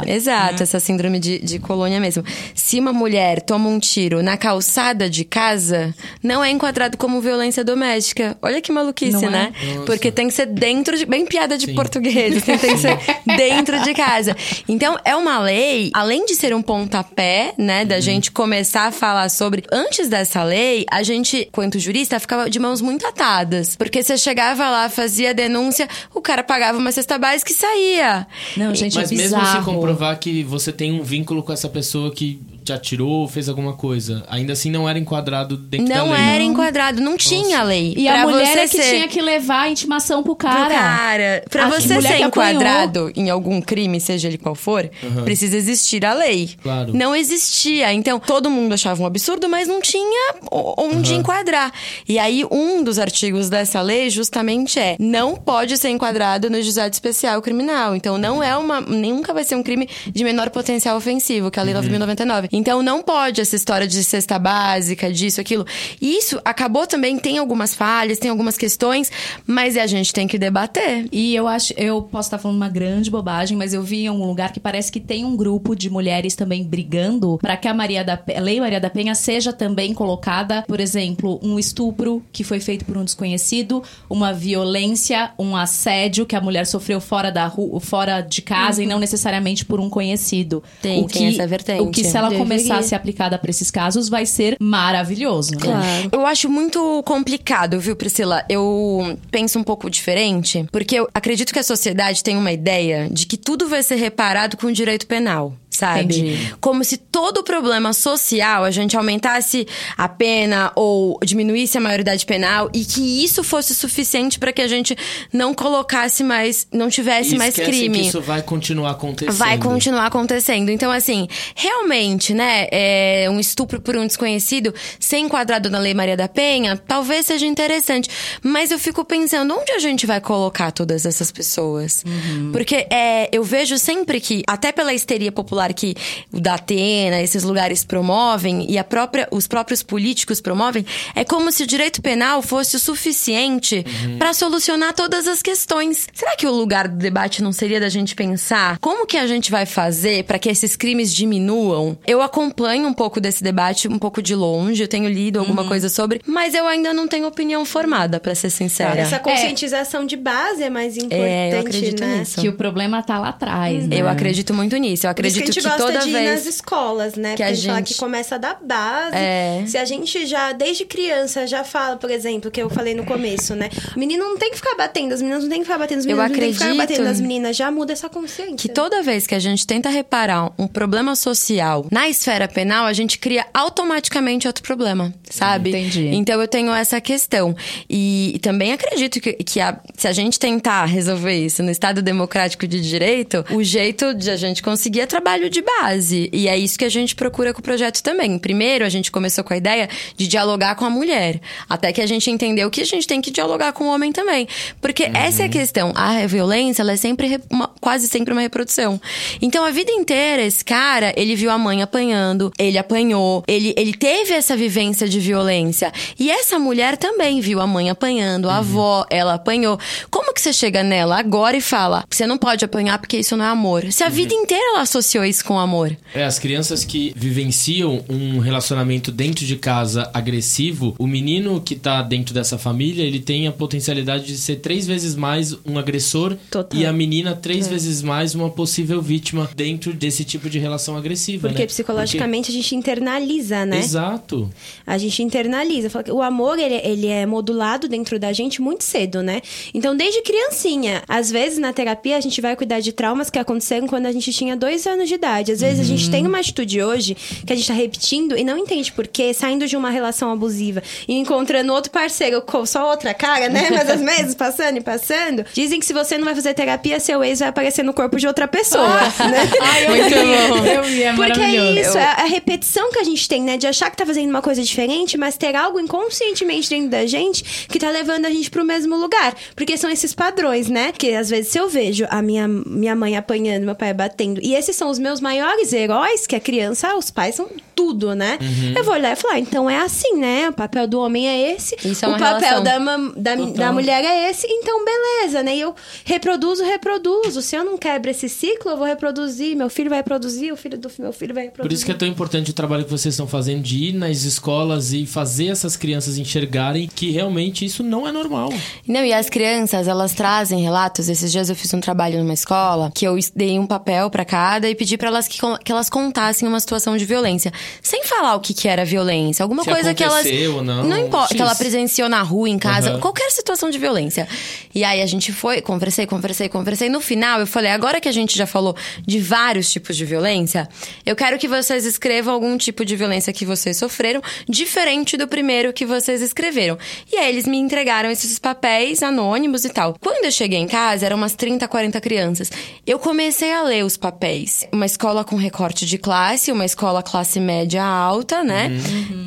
É, 0.06 0.14
exato, 0.14 0.62
essa 0.62 0.80
síndrome 0.80 1.18
de, 1.18 1.38
de 1.40 1.58
colônia 1.58 2.00
mesmo. 2.00 2.24
Se 2.54 2.78
uma 2.78 2.92
mulher 2.92 3.42
toma 3.42 3.68
um 3.68 3.78
tiro 3.78 4.22
na 4.22 4.36
calçada 4.36 5.08
de 5.08 5.24
casa, 5.24 5.94
não 6.22 6.42
é 6.42 6.50
enquadrado 6.50 6.96
como 6.96 7.20
violência 7.20 7.64
doméstica. 7.64 8.36
Olha 8.42 8.60
que 8.60 8.72
maluquice, 8.72 9.12
Não 9.12 9.28
é? 9.28 9.30
né? 9.30 9.52
Porque 9.86 10.10
tem 10.10 10.28
que 10.28 10.34
ser 10.34 10.46
dentro 10.46 10.96
de. 10.96 11.04
Bem 11.06 11.26
piada 11.26 11.56
de 11.58 11.66
Sim. 11.66 11.74
português, 11.74 12.36
assim, 12.36 12.56
tem 12.58 12.72
que 12.72 12.78
ser 12.78 12.98
dentro 13.36 13.80
de 13.82 13.94
casa. 13.94 14.36
Então, 14.68 14.98
é 15.04 15.14
uma 15.14 15.38
lei, 15.40 15.90
além 15.94 16.24
de 16.24 16.34
ser 16.34 16.54
um 16.54 16.62
pontapé, 16.62 17.52
né, 17.58 17.84
da 17.84 18.00
gente 18.00 18.30
começar 18.30 18.86
a 18.86 18.92
falar 18.92 19.28
sobre. 19.28 19.64
Antes 19.70 20.08
dessa 20.08 20.42
lei, 20.44 20.84
a 20.90 21.02
gente, 21.02 21.48
quanto 21.52 21.78
jurista, 21.78 22.18
ficava 22.18 22.48
de 22.48 22.58
mãos 22.58 22.80
muito 22.80 23.06
atadas. 23.06 23.76
Porque 23.76 24.02
você 24.14 24.18
chegava 24.18 24.68
lá, 24.70 24.88
fazia 24.88 25.30
a 25.30 25.32
denúncia, 25.32 25.88
o 26.14 26.20
cara 26.20 26.42
pagava 26.42 26.78
uma 26.78 26.92
cesta 26.92 27.18
básica 27.18 27.50
e 27.50 27.54
saía. 27.54 28.26
Não, 28.56 28.74
gente, 28.74 28.96
Mas 28.96 29.10
é 29.10 29.14
mesmo 29.14 29.44
se 29.44 29.60
comprovar 29.62 30.18
que 30.18 30.42
você 30.42 30.72
tem 30.72 30.92
um 30.92 31.02
vínculo 31.02 31.42
com 31.42 31.52
essa 31.52 31.68
pessoa 31.68 32.10
que 32.12 32.40
te 32.64 32.72
atirou, 32.72 33.28
fez 33.28 33.48
alguma 33.48 33.74
coisa, 33.74 34.24
ainda 34.28 34.54
assim 34.54 34.70
não 34.70 34.88
era 34.88 34.98
enquadrado 34.98 35.56
dentro 35.56 35.86
da 35.88 35.96
Não 35.96 36.12
lei. 36.12 36.20
era 36.22 36.42
enquadrado, 36.42 37.00
não 37.00 37.16
tinha 37.16 37.62
lei. 37.62 37.94
E 37.96 38.04
Pra 38.06 38.22
a 38.22 38.26
mulher 38.26 38.46
você 38.46 38.58
é 38.60 38.68
que 38.68 38.76
ser- 38.82 38.90
tinha 38.90 39.08
que 39.08 39.20
levar 39.20 39.62
a 39.62 39.68
intimação 39.68 40.22
pro 40.22 40.34
Pro 40.34 40.48
cara. 40.48 40.74
cara. 40.74 41.44
Pra 41.50 41.66
A 41.66 41.68
você 41.70 42.00
ser 42.00 42.20
enquadrado 42.22 43.12
em 43.14 43.28
algum 43.30 43.60
crime, 43.60 44.00
seja 44.00 44.28
ele 44.28 44.38
qual 44.38 44.54
for, 44.54 44.90
precisa 45.24 45.56
existir 45.56 46.04
a 46.04 46.12
lei. 46.14 46.50
Claro. 46.62 46.92
Não 46.94 47.14
existia. 47.14 47.92
Então, 47.92 48.18
todo 48.18 48.50
mundo 48.50 48.72
achava 48.72 49.02
um 49.02 49.06
absurdo, 49.06 49.48
mas 49.48 49.68
não 49.68 49.80
tinha 49.80 50.34
onde 50.50 51.14
enquadrar. 51.14 51.72
E 52.08 52.18
aí, 52.18 52.44
um 52.50 52.82
dos 52.82 52.98
artigos 52.98 53.48
dessa 53.48 53.80
lei 53.82 54.10
justamente 54.10 54.78
é: 54.78 54.96
não 54.98 55.34
pode 55.36 55.76
ser 55.76 55.90
enquadrado 55.90 56.48
no 56.50 56.60
juizado 56.62 56.92
especial 56.92 57.40
criminal. 57.42 57.94
Então, 57.94 58.16
não 58.18 58.42
é 58.42 58.56
uma. 58.56 58.80
Nunca 58.80 59.32
vai 59.34 59.44
ser 59.44 59.54
um 59.56 59.62
crime 59.62 59.88
de 60.10 60.24
menor 60.24 60.50
potencial 60.50 60.96
ofensivo, 60.96 61.50
que 61.50 61.58
é 61.58 61.62
a 61.62 61.64
Lei 61.64 61.74
9.099. 61.74 62.48
Então, 62.56 62.82
não 62.82 63.02
pode 63.02 63.40
essa 63.40 63.56
história 63.56 63.86
de 63.86 64.02
cesta 64.04 64.38
básica, 64.38 65.12
disso, 65.12 65.40
aquilo. 65.40 65.66
E 66.00 66.18
isso 66.18 66.40
acabou 66.44 66.86
também, 66.86 67.18
tem 67.18 67.38
algumas 67.38 67.74
falhas, 67.74 68.18
tem 68.18 68.30
algumas 68.30 68.56
questões, 68.56 69.10
mas 69.46 69.76
a 69.76 69.86
gente 69.86 70.12
tem 70.12 70.26
que 70.26 70.38
debater. 70.38 71.06
E 71.10 71.34
eu 71.34 71.48
acho, 71.48 71.72
eu 71.76 72.02
posso 72.02 72.28
estar 72.28 72.38
falando 72.38 72.56
uma 72.56 72.68
grande 72.68 73.10
bobagem, 73.10 73.56
mas 73.56 73.72
eu 73.74 73.82
vi 73.82 74.04
em 74.04 74.10
um 74.10 74.24
lugar 74.26 74.52
que 74.52 74.60
parece 74.60 74.90
que 74.92 75.00
tem 75.00 75.24
um 75.24 75.36
grupo 75.36 75.74
de 75.74 75.90
mulheres 75.90 76.34
também 76.34 76.62
brigando 76.62 77.38
para 77.42 77.56
que 77.56 77.66
a 77.66 77.74
Maria 77.74 78.04
da 78.04 78.16
Pe- 78.16 78.34
a 78.36 78.40
Lei 78.40 78.60
Maria 78.60 78.80
da 78.80 78.88
Penha 78.90 79.14
seja 79.14 79.52
também 79.52 79.92
colocada, 79.92 80.62
por 80.68 80.78
exemplo, 80.80 81.40
um 81.42 81.58
estupro 81.58 82.22
que 82.32 82.44
foi 82.44 82.60
feito 82.60 82.84
por 82.84 82.96
um 82.96 83.04
desconhecido, 83.04 83.82
uma 84.08 84.32
violência, 84.32 85.32
um 85.38 85.56
assédio 85.56 86.24
que 86.26 86.36
a 86.36 86.40
mulher 86.40 86.66
sofreu 86.66 87.00
fora 87.00 87.30
da 87.30 87.46
rua, 87.46 87.80
fora 87.80 88.20
de 88.20 88.40
casa 88.42 88.82
e 88.82 88.86
não 88.86 88.98
necessariamente 88.98 89.64
por 89.64 89.80
um 89.80 89.90
conhecido. 89.90 90.62
Tem- 90.80 91.02
o 91.02 91.06
tem 91.06 91.28
que, 91.30 91.34
essa 91.34 91.46
vertente. 91.46 91.80
O 91.82 91.90
que 91.90 92.04
se 92.04 92.16
ela. 92.16 92.30
Começar 92.44 92.78
a 92.78 92.82
ser 92.82 92.94
aplicada 92.94 93.38
para 93.38 93.50
esses 93.50 93.70
casos 93.70 94.08
vai 94.08 94.26
ser 94.26 94.56
maravilhoso. 94.60 95.52
né? 95.52 95.60
Claro. 95.60 96.08
Eu 96.12 96.26
acho 96.26 96.48
muito 96.48 97.02
complicado, 97.04 97.78
viu, 97.80 97.96
Priscila? 97.96 98.44
Eu 98.48 99.18
penso 99.30 99.58
um 99.58 99.64
pouco 99.64 99.88
diferente, 99.90 100.66
porque 100.70 100.96
eu 100.96 101.08
acredito 101.14 101.52
que 101.52 101.58
a 101.58 101.64
sociedade 101.64 102.22
tem 102.22 102.36
uma 102.36 102.52
ideia 102.52 103.08
de 103.10 103.26
que 103.26 103.36
tudo 103.36 103.68
vai 103.68 103.82
ser 103.82 103.96
reparado 103.96 104.56
com 104.56 104.70
direito 104.70 105.06
penal. 105.06 105.54
Sabe? 105.74 106.02
Entendi. 106.18 106.54
Como 106.60 106.84
se 106.84 106.96
todo 106.96 107.42
problema 107.42 107.92
social 107.92 108.62
a 108.62 108.70
gente 108.70 108.96
aumentasse 108.96 109.66
a 109.96 110.08
pena 110.08 110.70
ou 110.76 111.18
diminuísse 111.24 111.76
a 111.76 111.80
maioridade 111.80 112.24
penal 112.24 112.70
e 112.72 112.84
que 112.84 113.24
isso 113.24 113.42
fosse 113.42 113.74
suficiente 113.74 114.38
para 114.38 114.52
que 114.52 114.62
a 114.62 114.68
gente 114.68 114.96
não 115.32 115.52
colocasse 115.52 116.22
mais, 116.22 116.68
não 116.72 116.88
tivesse 116.88 117.34
E 117.34 117.38
mais 117.38 117.54
crime. 117.54 118.00
que 118.00 118.06
isso 118.06 118.20
vai 118.20 118.40
continuar 118.40 118.92
acontecendo. 118.92 119.34
Vai 119.36 119.58
continuar 119.58 120.06
acontecendo. 120.06 120.70
Então, 120.70 120.92
assim, 120.92 121.26
realmente, 121.56 122.32
né, 122.32 122.68
é, 122.70 123.26
um 123.28 123.40
estupro 123.40 123.80
por 123.80 123.96
um 123.96 124.06
desconhecido 124.06 124.72
ser 125.00 125.18
enquadrado 125.18 125.68
na 125.68 125.78
Lei 125.80 125.92
Maria 125.94 126.16
da 126.16 126.28
Penha, 126.28 126.76
talvez 126.76 127.26
seja 127.26 127.46
interessante. 127.46 128.08
Mas 128.42 128.70
eu 128.70 128.78
fico 128.78 129.04
pensando, 129.04 129.54
onde 129.54 129.72
a 129.72 129.78
gente 129.80 130.06
vai 130.06 130.20
colocar 130.20 130.70
todas 130.70 131.04
essas 131.04 131.32
pessoas? 131.32 132.04
Porque 132.52 132.86
é, 132.90 133.28
eu 133.32 133.42
vejo 133.42 133.76
sempre 133.76 134.20
que, 134.20 134.44
até 134.46 134.70
pela 134.70 134.94
histeria 134.94 135.32
popular 135.32 135.63
que 135.72 135.94
o 136.32 136.40
da 136.40 136.54
Atena, 136.54 137.20
esses 137.22 137.42
lugares 137.42 137.84
promovem, 137.84 138.66
e 138.70 138.76
a 138.76 138.84
própria, 138.84 139.28
os 139.30 139.46
próprios 139.46 139.82
políticos 139.82 140.40
promovem, 140.40 140.84
é 141.14 141.24
como 141.24 141.50
se 141.50 141.62
o 141.62 141.66
direito 141.66 142.02
penal 142.02 142.42
fosse 142.42 142.76
o 142.76 142.78
suficiente 142.78 143.84
pra 144.18 144.32
solucionar 144.32 144.92
todas 144.92 145.26
as 145.26 145.40
questões. 145.42 146.08
Será 146.12 146.36
que 146.36 146.46
o 146.46 146.52
lugar 146.52 146.88
do 146.88 146.96
debate 146.96 147.42
não 147.42 147.52
seria 147.52 147.80
da 147.80 147.88
gente 147.88 148.14
pensar 148.14 148.78
como 148.78 149.06
que 149.06 149.16
a 149.16 149.26
gente 149.26 149.50
vai 149.50 149.66
fazer 149.66 150.24
pra 150.24 150.38
que 150.38 150.48
esses 150.48 150.76
crimes 150.76 151.14
diminuam? 151.14 151.96
Eu 152.06 152.20
acompanho 152.20 152.86
um 152.86 152.92
pouco 152.92 153.20
desse 153.20 153.42
debate, 153.42 153.88
um 153.88 153.98
pouco 153.98 154.20
de 154.20 154.34
longe, 154.34 154.82
eu 154.82 154.88
tenho 154.88 155.08
lido 155.08 155.38
alguma 155.38 155.64
coisa 155.64 155.88
sobre, 155.88 156.20
mas 156.26 156.54
eu 156.54 156.66
ainda 156.66 156.92
não 156.92 157.06
tenho 157.06 157.26
opinião 157.26 157.64
formada, 157.64 158.18
pra 158.20 158.34
ser 158.34 158.50
sincera. 158.50 159.00
Essa 159.00 159.18
conscientização 159.18 160.04
de 160.06 160.16
base 160.16 160.62
é 160.62 160.70
mais 160.70 160.96
importante, 160.96 161.22
É, 161.22 161.54
eu 161.54 161.60
acredito 161.60 162.00
né? 162.00 162.18
nisso. 162.18 162.40
Que 162.40 162.48
o 162.48 162.52
problema 162.54 163.02
tá 163.02 163.18
lá 163.18 163.28
atrás, 163.28 163.86
né? 163.86 164.00
Eu 164.00 164.08
acredito 164.08 164.52
muito 164.52 164.76
nisso. 164.76 165.06
Eu 165.06 165.14
Por 165.14 165.24
acredito 165.60 165.76
que 165.76 165.82
a 165.82 165.86
gente 165.86 165.94
gosta 165.94 166.08
de 166.08 166.10
ir 166.16 166.30
nas 166.30 166.46
escolas, 166.46 167.14
né? 167.14 167.30
que 167.30 167.36
Porque 167.36 167.42
a 167.42 167.54
gente 167.54 167.66
fala 167.66 167.78
gente- 167.78 167.92
que 167.94 167.98
começa 168.00 168.38
da 168.38 168.54
base. 168.54 169.16
É. 169.16 169.64
Se 169.66 169.76
a 169.78 169.84
gente 169.84 170.26
já, 170.26 170.52
desde 170.52 170.84
criança, 170.84 171.46
já 171.46 171.64
fala, 171.64 171.96
por 171.96 172.10
exemplo, 172.10 172.50
que 172.50 172.60
eu 172.60 172.68
falei 172.70 172.94
no 172.94 173.04
começo, 173.04 173.54
né? 173.54 173.68
O 173.94 173.98
menino 173.98 174.24
não 174.24 174.36
tem 174.36 174.50
que 174.50 174.56
ficar 174.56 174.74
batendo, 174.76 175.12
as 175.14 175.20
meninas 175.22 175.42
não 175.42 175.50
tem 175.50 175.58
que 175.60 175.64
ficar 175.64 175.78
batendo, 175.78 176.08
Eu 176.08 176.16
não 176.16 176.28
tem 176.28 176.32
que 176.32 176.52
ficar 176.52 176.64
acredito 176.66 176.76
batendo 176.78 177.04
nas 177.04 177.20
meninas. 177.20 177.56
Já 177.56 177.70
muda 177.70 177.92
essa 177.92 178.08
consciência. 178.08 178.56
Que 178.56 178.68
toda 178.68 179.02
vez 179.02 179.26
que 179.26 179.34
a 179.34 179.38
gente 179.38 179.66
tenta 179.66 179.88
reparar 179.88 180.50
um 180.58 180.66
problema 180.66 181.14
social 181.16 181.86
na 181.90 182.08
esfera 182.08 182.48
penal, 182.48 182.86
a 182.86 182.92
gente 182.92 183.18
cria 183.18 183.46
automaticamente 183.52 184.46
outro 184.46 184.62
problema, 184.62 185.12
sabe? 185.30 185.70
Entendi. 185.70 186.08
Então 186.14 186.40
eu 186.40 186.48
tenho 186.48 186.72
essa 186.72 187.00
questão. 187.00 187.54
E, 187.88 188.32
e 188.34 188.38
também 188.38 188.72
acredito 188.72 189.20
que, 189.20 189.32
que 189.34 189.60
a- 189.60 189.78
se 189.96 190.08
a 190.08 190.12
gente 190.12 190.38
tentar 190.38 190.84
resolver 190.86 191.34
isso 191.34 191.62
no 191.62 191.70
Estado 191.70 192.02
Democrático 192.02 192.66
de 192.66 192.80
Direito, 192.80 193.44
o 193.50 193.62
jeito 193.62 194.14
de 194.14 194.30
a 194.30 194.36
gente 194.36 194.62
conseguir 194.62 195.00
é 195.00 195.06
trabalho 195.06 195.43
de 195.50 195.62
base. 195.62 196.28
E 196.32 196.48
é 196.48 196.56
isso 196.58 196.78
que 196.78 196.84
a 196.84 196.88
gente 196.88 197.14
procura 197.14 197.52
com 197.52 197.60
o 197.60 197.62
projeto 197.62 198.02
também. 198.02 198.38
Primeiro, 198.38 198.84
a 198.84 198.88
gente 198.88 199.10
começou 199.10 199.44
com 199.44 199.52
a 199.54 199.56
ideia 199.56 199.88
de 200.16 200.26
dialogar 200.26 200.74
com 200.74 200.84
a 200.84 200.90
mulher. 200.90 201.40
Até 201.68 201.92
que 201.92 202.00
a 202.00 202.06
gente 202.06 202.30
entendeu 202.30 202.70
que 202.70 202.80
a 202.80 202.84
gente 202.86 203.06
tem 203.06 203.20
que 203.20 203.30
dialogar 203.30 203.72
com 203.72 203.84
o 203.84 203.88
homem 203.88 204.12
também. 204.12 204.46
Porque 204.80 205.10
essa 205.14 205.42
é 205.42 205.46
a 205.46 205.48
questão. 205.48 205.92
A 205.94 206.26
violência, 206.26 206.82
ela 206.82 206.92
é 206.92 206.96
sempre 206.96 207.26
re- 207.26 207.40
uma- 207.50 207.68
quase 207.80 208.08
sempre 208.08 208.32
uma 208.32 208.40
reprodução. 208.40 209.00
Então, 209.40 209.64
a 209.64 209.70
vida 209.70 209.90
inteira, 209.92 210.42
esse 210.42 210.64
cara, 210.64 211.12
ele 211.16 211.34
viu 211.34 211.50
a 211.50 211.58
mãe 211.58 211.82
apanhando, 211.82 212.52
ele 212.58 212.78
apanhou, 212.78 213.42
ele, 213.46 213.74
ele 213.76 213.92
teve 213.94 214.32
essa 214.32 214.56
vivência 214.56 215.08
de 215.08 215.20
violência. 215.20 215.92
E 216.18 216.30
essa 216.30 216.58
mulher 216.58 216.96
também 216.96 217.40
viu 217.40 217.60
a 217.60 217.66
mãe 217.66 217.90
apanhando, 217.90 218.48
a 218.48 218.58
avó, 218.58 219.04
ela 219.10 219.34
apanhou. 219.34 219.78
Como 220.10 220.32
que 220.32 220.40
você 220.40 220.52
chega 220.52 220.82
nela 220.82 221.18
agora 221.18 221.56
e 221.56 221.60
fala, 221.60 222.04
você 222.10 222.26
não 222.26 222.38
pode 222.38 222.64
apanhar 222.64 222.98
porque 222.98 223.18
isso 223.18 223.36
não 223.36 223.44
é 223.44 223.48
amor? 223.48 223.90
Se 223.92 224.02
a 224.04 224.08
vida 224.08 224.34
inteira 224.34 224.64
ela 224.72 224.80
associou 224.82 225.24
isso 225.34 225.44
com 225.44 225.58
amor. 225.58 225.96
É, 226.14 226.24
as 226.24 226.38
crianças 226.38 226.84
que 226.84 227.12
vivenciam 227.16 228.04
um 228.08 228.38
relacionamento 228.38 229.10
dentro 229.10 229.44
de 229.44 229.56
casa 229.56 230.10
agressivo, 230.14 230.94
o 230.98 231.06
menino 231.06 231.60
que 231.60 231.74
tá 231.74 232.02
dentro 232.02 232.32
dessa 232.34 232.56
família, 232.56 233.02
ele 233.02 233.20
tem 233.20 233.46
a 233.46 233.52
potencialidade 233.52 234.26
de 234.26 234.38
ser 234.38 234.56
três 234.56 234.86
vezes 234.86 235.14
mais 235.14 235.54
um 235.66 235.78
agressor 235.78 236.36
Total. 236.50 236.80
e 236.80 236.86
a 236.86 236.92
menina 236.92 237.34
três 237.34 237.66
vezes 237.68 238.02
mais 238.02 238.34
uma 238.34 238.50
possível 238.50 239.02
vítima 239.02 239.48
dentro 239.54 239.92
desse 239.92 240.24
tipo 240.24 240.48
de 240.48 240.58
relação 240.58 240.96
agressiva, 240.96 241.48
Porque 241.48 241.62
né? 241.62 241.66
psicologicamente 241.66 242.50
a 242.50 242.54
gente 242.54 242.74
internaliza, 242.74 243.66
né? 243.66 243.78
Exato. 243.78 244.50
A 244.86 244.96
gente 244.98 245.22
internaliza. 245.22 245.90
O 246.10 246.22
amor, 246.22 246.58
ele, 246.58 246.74
ele 246.74 247.06
é 247.06 247.26
modulado 247.26 247.88
dentro 247.88 248.18
da 248.18 248.32
gente 248.32 248.62
muito 248.62 248.84
cedo, 248.84 249.22
né? 249.22 249.40
Então, 249.72 249.96
desde 249.96 250.22
criancinha. 250.22 251.02
Às 251.08 251.30
vezes, 251.30 251.58
na 251.58 251.72
terapia, 251.72 252.16
a 252.16 252.20
gente 252.20 252.40
vai 252.40 252.56
cuidar 252.56 252.80
de 252.80 252.92
traumas 252.92 253.30
que 253.30 253.38
aconteceram 253.38 253.86
quando 253.86 254.06
a 254.06 254.12
gente 254.12 254.32
tinha 254.32 254.56
dois 254.56 254.86
anos 254.86 255.08
de 255.08 255.13
idade. 255.14 255.52
Às 255.52 255.60
vezes, 255.60 255.80
a 255.80 255.84
gente 255.84 256.10
tem 256.10 256.26
uma 256.26 256.38
atitude 256.38 256.82
hoje 256.82 257.16
que 257.46 257.52
a 257.52 257.56
gente 257.56 257.66
tá 257.66 257.74
repetindo 257.74 258.36
e 258.36 258.44
não 258.44 258.58
entende 258.58 258.92
por 258.92 259.06
quê, 259.06 259.32
saindo 259.32 259.66
de 259.66 259.76
uma 259.76 259.90
relação 259.90 260.30
abusiva 260.30 260.82
e 261.08 261.14
encontrando 261.14 261.72
outro 261.72 261.90
parceiro 261.90 262.42
com 262.42 262.64
só 262.66 262.90
outra 262.90 263.14
cara, 263.14 263.48
né? 263.48 263.68
Mas 263.70 263.90
às 263.90 264.00
vezes, 264.00 264.34
passando 264.34 264.78
e 264.78 264.80
passando. 264.80 265.44
Dizem 265.52 265.80
que 265.80 265.86
se 265.86 265.92
você 265.92 266.18
não 266.18 266.24
vai 266.24 266.34
fazer 266.34 266.54
terapia, 266.54 266.98
seu 267.00 267.22
ex 267.22 267.40
vai 267.40 267.48
aparecer 267.48 267.82
no 267.82 267.92
corpo 267.92 268.18
de 268.18 268.26
outra 268.26 268.46
pessoa, 268.48 268.88
né? 269.30 269.50
Ai, 269.60 269.86
eu 269.86 269.90
Muito 269.90 270.14
bom. 270.14 270.66
eu 270.66 270.82
vi, 270.84 271.02
é 271.02 271.12
Porque 271.12 271.40
é 271.40 271.80
isso, 271.80 271.98
é 271.98 272.04
a 272.04 272.24
repetição 272.24 272.90
que 272.90 272.98
a 272.98 273.04
gente 273.04 273.28
tem, 273.28 273.42
né? 273.42 273.56
De 273.56 273.66
achar 273.66 273.90
que 273.90 273.96
tá 273.96 274.06
fazendo 274.06 274.30
uma 274.30 274.42
coisa 274.42 274.62
diferente, 274.62 275.16
mas 275.16 275.36
ter 275.36 275.54
algo 275.54 275.78
inconscientemente 275.80 276.68
dentro 276.68 276.88
da 276.88 277.06
gente 277.06 277.66
que 277.68 277.78
tá 277.78 277.90
levando 277.90 278.26
a 278.26 278.30
gente 278.30 278.50
pro 278.50 278.64
mesmo 278.64 278.96
lugar. 278.96 279.34
Porque 279.54 279.76
são 279.76 279.90
esses 279.90 280.14
padrões, 280.14 280.68
né? 280.68 280.92
Que 280.96 281.14
às 281.14 281.30
vezes 281.30 281.52
se 281.52 281.58
eu 281.58 281.68
vejo 281.68 282.06
a 282.10 282.22
minha, 282.22 282.48
minha 282.48 282.94
mãe 282.94 283.16
apanhando, 283.16 283.64
meu 283.64 283.74
pai 283.74 283.92
batendo, 283.92 284.40
e 284.42 284.54
esses 284.54 284.74
são 284.76 284.90
os 284.90 284.98
meus 285.04 285.20
maiores 285.20 285.70
heróis, 285.74 286.26
que 286.26 286.34
a 286.34 286.40
criança, 286.40 286.96
os 286.96 287.10
pais 287.10 287.34
são 287.34 287.46
tudo, 287.74 288.14
né? 288.14 288.38
Uhum. 288.40 288.72
Eu 288.74 288.84
vou 288.84 288.94
olhar 288.94 289.12
e 289.12 289.16
falar, 289.16 289.38
então 289.38 289.68
é 289.68 289.78
assim, 289.78 290.16
né? 290.16 290.48
O 290.48 290.52
papel 290.54 290.88
do 290.88 290.98
homem 290.98 291.28
é 291.28 291.52
esse, 291.52 291.76
Isso 291.84 292.04
é 292.04 292.08
o 292.08 292.12
uma 292.12 292.18
papel 292.18 292.62
relação. 292.62 293.12
da, 293.14 293.34
da, 293.34 293.44
da 293.50 293.72
mulher 293.72 294.02
é 294.02 294.30
esse, 294.30 294.46
então 294.48 294.82
beleza, 294.82 295.42
né? 295.42 295.56
E 295.56 295.60
eu 295.60 295.74
reproduzo, 296.06 296.64
reproduzo. 296.64 297.42
Se 297.42 297.54
eu 297.54 297.64
não 297.64 297.76
quebro 297.76 298.10
esse 298.10 298.30
ciclo, 298.30 298.70
eu 298.70 298.76
vou 298.78 298.86
reproduzir, 298.86 299.54
meu 299.54 299.68
filho 299.68 299.90
vai 299.90 299.98
reproduzir, 299.98 300.52
o 300.52 300.56
filho 300.56 300.78
do 300.78 300.90
meu 300.98 301.12
filho 301.12 301.34
vai 301.34 301.44
reproduzir. 301.44 301.68
Por 301.68 301.74
isso 301.74 301.84
que 301.84 301.90
é 301.90 301.94
tão 301.94 302.08
importante 302.08 302.50
o 302.50 302.54
trabalho 302.54 302.84
que 302.84 302.90
vocês 302.90 303.12
estão 303.12 303.26
fazendo 303.26 303.60
de 303.60 303.76
ir 303.88 303.92
nas 303.92 304.22
escolas 304.22 304.94
e 304.94 305.04
fazer 305.04 305.48
essas 305.48 305.76
crianças 305.76 306.16
enxergarem 306.16 306.88
que 306.88 307.10
realmente 307.10 307.66
isso 307.66 307.82
não 307.82 308.08
é 308.08 308.12
normal. 308.12 308.48
Não, 308.88 309.04
e 309.04 309.12
as 309.12 309.28
crianças, 309.28 309.86
elas 309.86 310.14
trazem 310.14 310.62
relatos. 310.62 311.10
Esses 311.10 311.30
dias 311.30 311.50
eu 311.50 311.56
fiz 311.56 311.74
um 311.74 311.80
trabalho 311.80 312.18
numa 312.20 312.32
escola 312.32 312.90
que 312.94 313.04
eu 313.06 313.18
dei 313.34 313.58
um 313.58 313.66
papel 313.66 314.08
pra 314.08 314.24
cada 314.24 314.70
e 314.70 314.74
pedi 314.74 314.93
pra 314.96 315.08
elas 315.08 315.28
que, 315.28 315.38
que 315.64 315.72
elas 315.72 315.88
contassem 315.88 316.48
uma 316.48 316.60
situação 316.60 316.96
de 316.96 317.04
violência, 317.04 317.52
sem 317.82 318.04
falar 318.04 318.34
o 318.34 318.40
que, 318.40 318.54
que 318.54 318.68
era 318.68 318.84
violência, 318.84 319.42
alguma 319.42 319.62
Se 319.64 319.70
coisa 319.70 319.94
que 319.94 320.02
elas 320.02 320.24
não, 320.62 320.84
não 320.84 320.98
importa, 320.98 321.28
X. 321.28 321.36
que 321.36 321.42
ela 321.42 321.54
presenciou 321.54 322.08
na 322.08 322.22
rua, 322.22 322.48
em 322.48 322.58
casa, 322.58 322.90
Aham. 322.90 323.00
qualquer 323.00 323.30
situação 323.30 323.70
de 323.70 323.78
violência. 323.78 324.28
E 324.74 324.84
aí 324.84 325.00
a 325.02 325.06
gente 325.06 325.32
foi, 325.32 325.60
conversei, 325.60 326.06
conversei, 326.06 326.48
conversei. 326.48 326.88
No 326.88 327.00
final 327.00 327.40
eu 327.40 327.46
falei, 327.46 327.70
agora 327.70 328.00
que 328.00 328.08
a 328.08 328.12
gente 328.12 328.36
já 328.36 328.46
falou 328.46 328.76
de 329.06 329.18
vários 329.20 329.70
tipos 329.70 329.96
de 329.96 330.04
violência, 330.04 330.68
eu 331.04 331.14
quero 331.16 331.38
que 331.38 331.48
vocês 331.48 331.84
escrevam 331.84 332.34
algum 332.34 332.56
tipo 332.56 332.84
de 332.84 332.96
violência 332.96 333.32
que 333.32 333.44
vocês 333.46 333.76
sofreram, 333.76 334.20
diferente 334.48 335.16
do 335.16 335.26
primeiro 335.28 335.72
que 335.72 335.84
vocês 335.86 336.20
escreveram. 336.22 336.78
E 337.12 337.16
aí 337.16 337.28
eles 337.28 337.46
me 337.46 337.58
entregaram 337.58 338.10
esses 338.10 338.38
papéis 338.38 339.02
anônimos 339.02 339.64
e 339.64 339.68
tal. 339.70 339.96
Quando 340.00 340.24
eu 340.24 340.30
cheguei 340.30 340.58
em 340.58 340.66
casa, 340.66 341.06
eram 341.06 341.16
umas 341.16 341.34
30, 341.34 341.66
40 341.68 342.00
crianças. 342.00 342.50
Eu 342.86 342.98
comecei 342.98 343.52
a 343.52 343.62
ler 343.62 343.84
os 343.84 343.96
papéis. 343.96 344.66
Uma 344.72 344.83
escola 344.84 345.24
com 345.24 345.36
recorte 345.36 345.86
de 345.86 345.98
classe, 345.98 346.52
uma 346.52 346.64
escola 346.64 347.02
classe 347.02 347.40
média 347.40 347.84
alta, 347.84 348.42
né? 348.42 348.70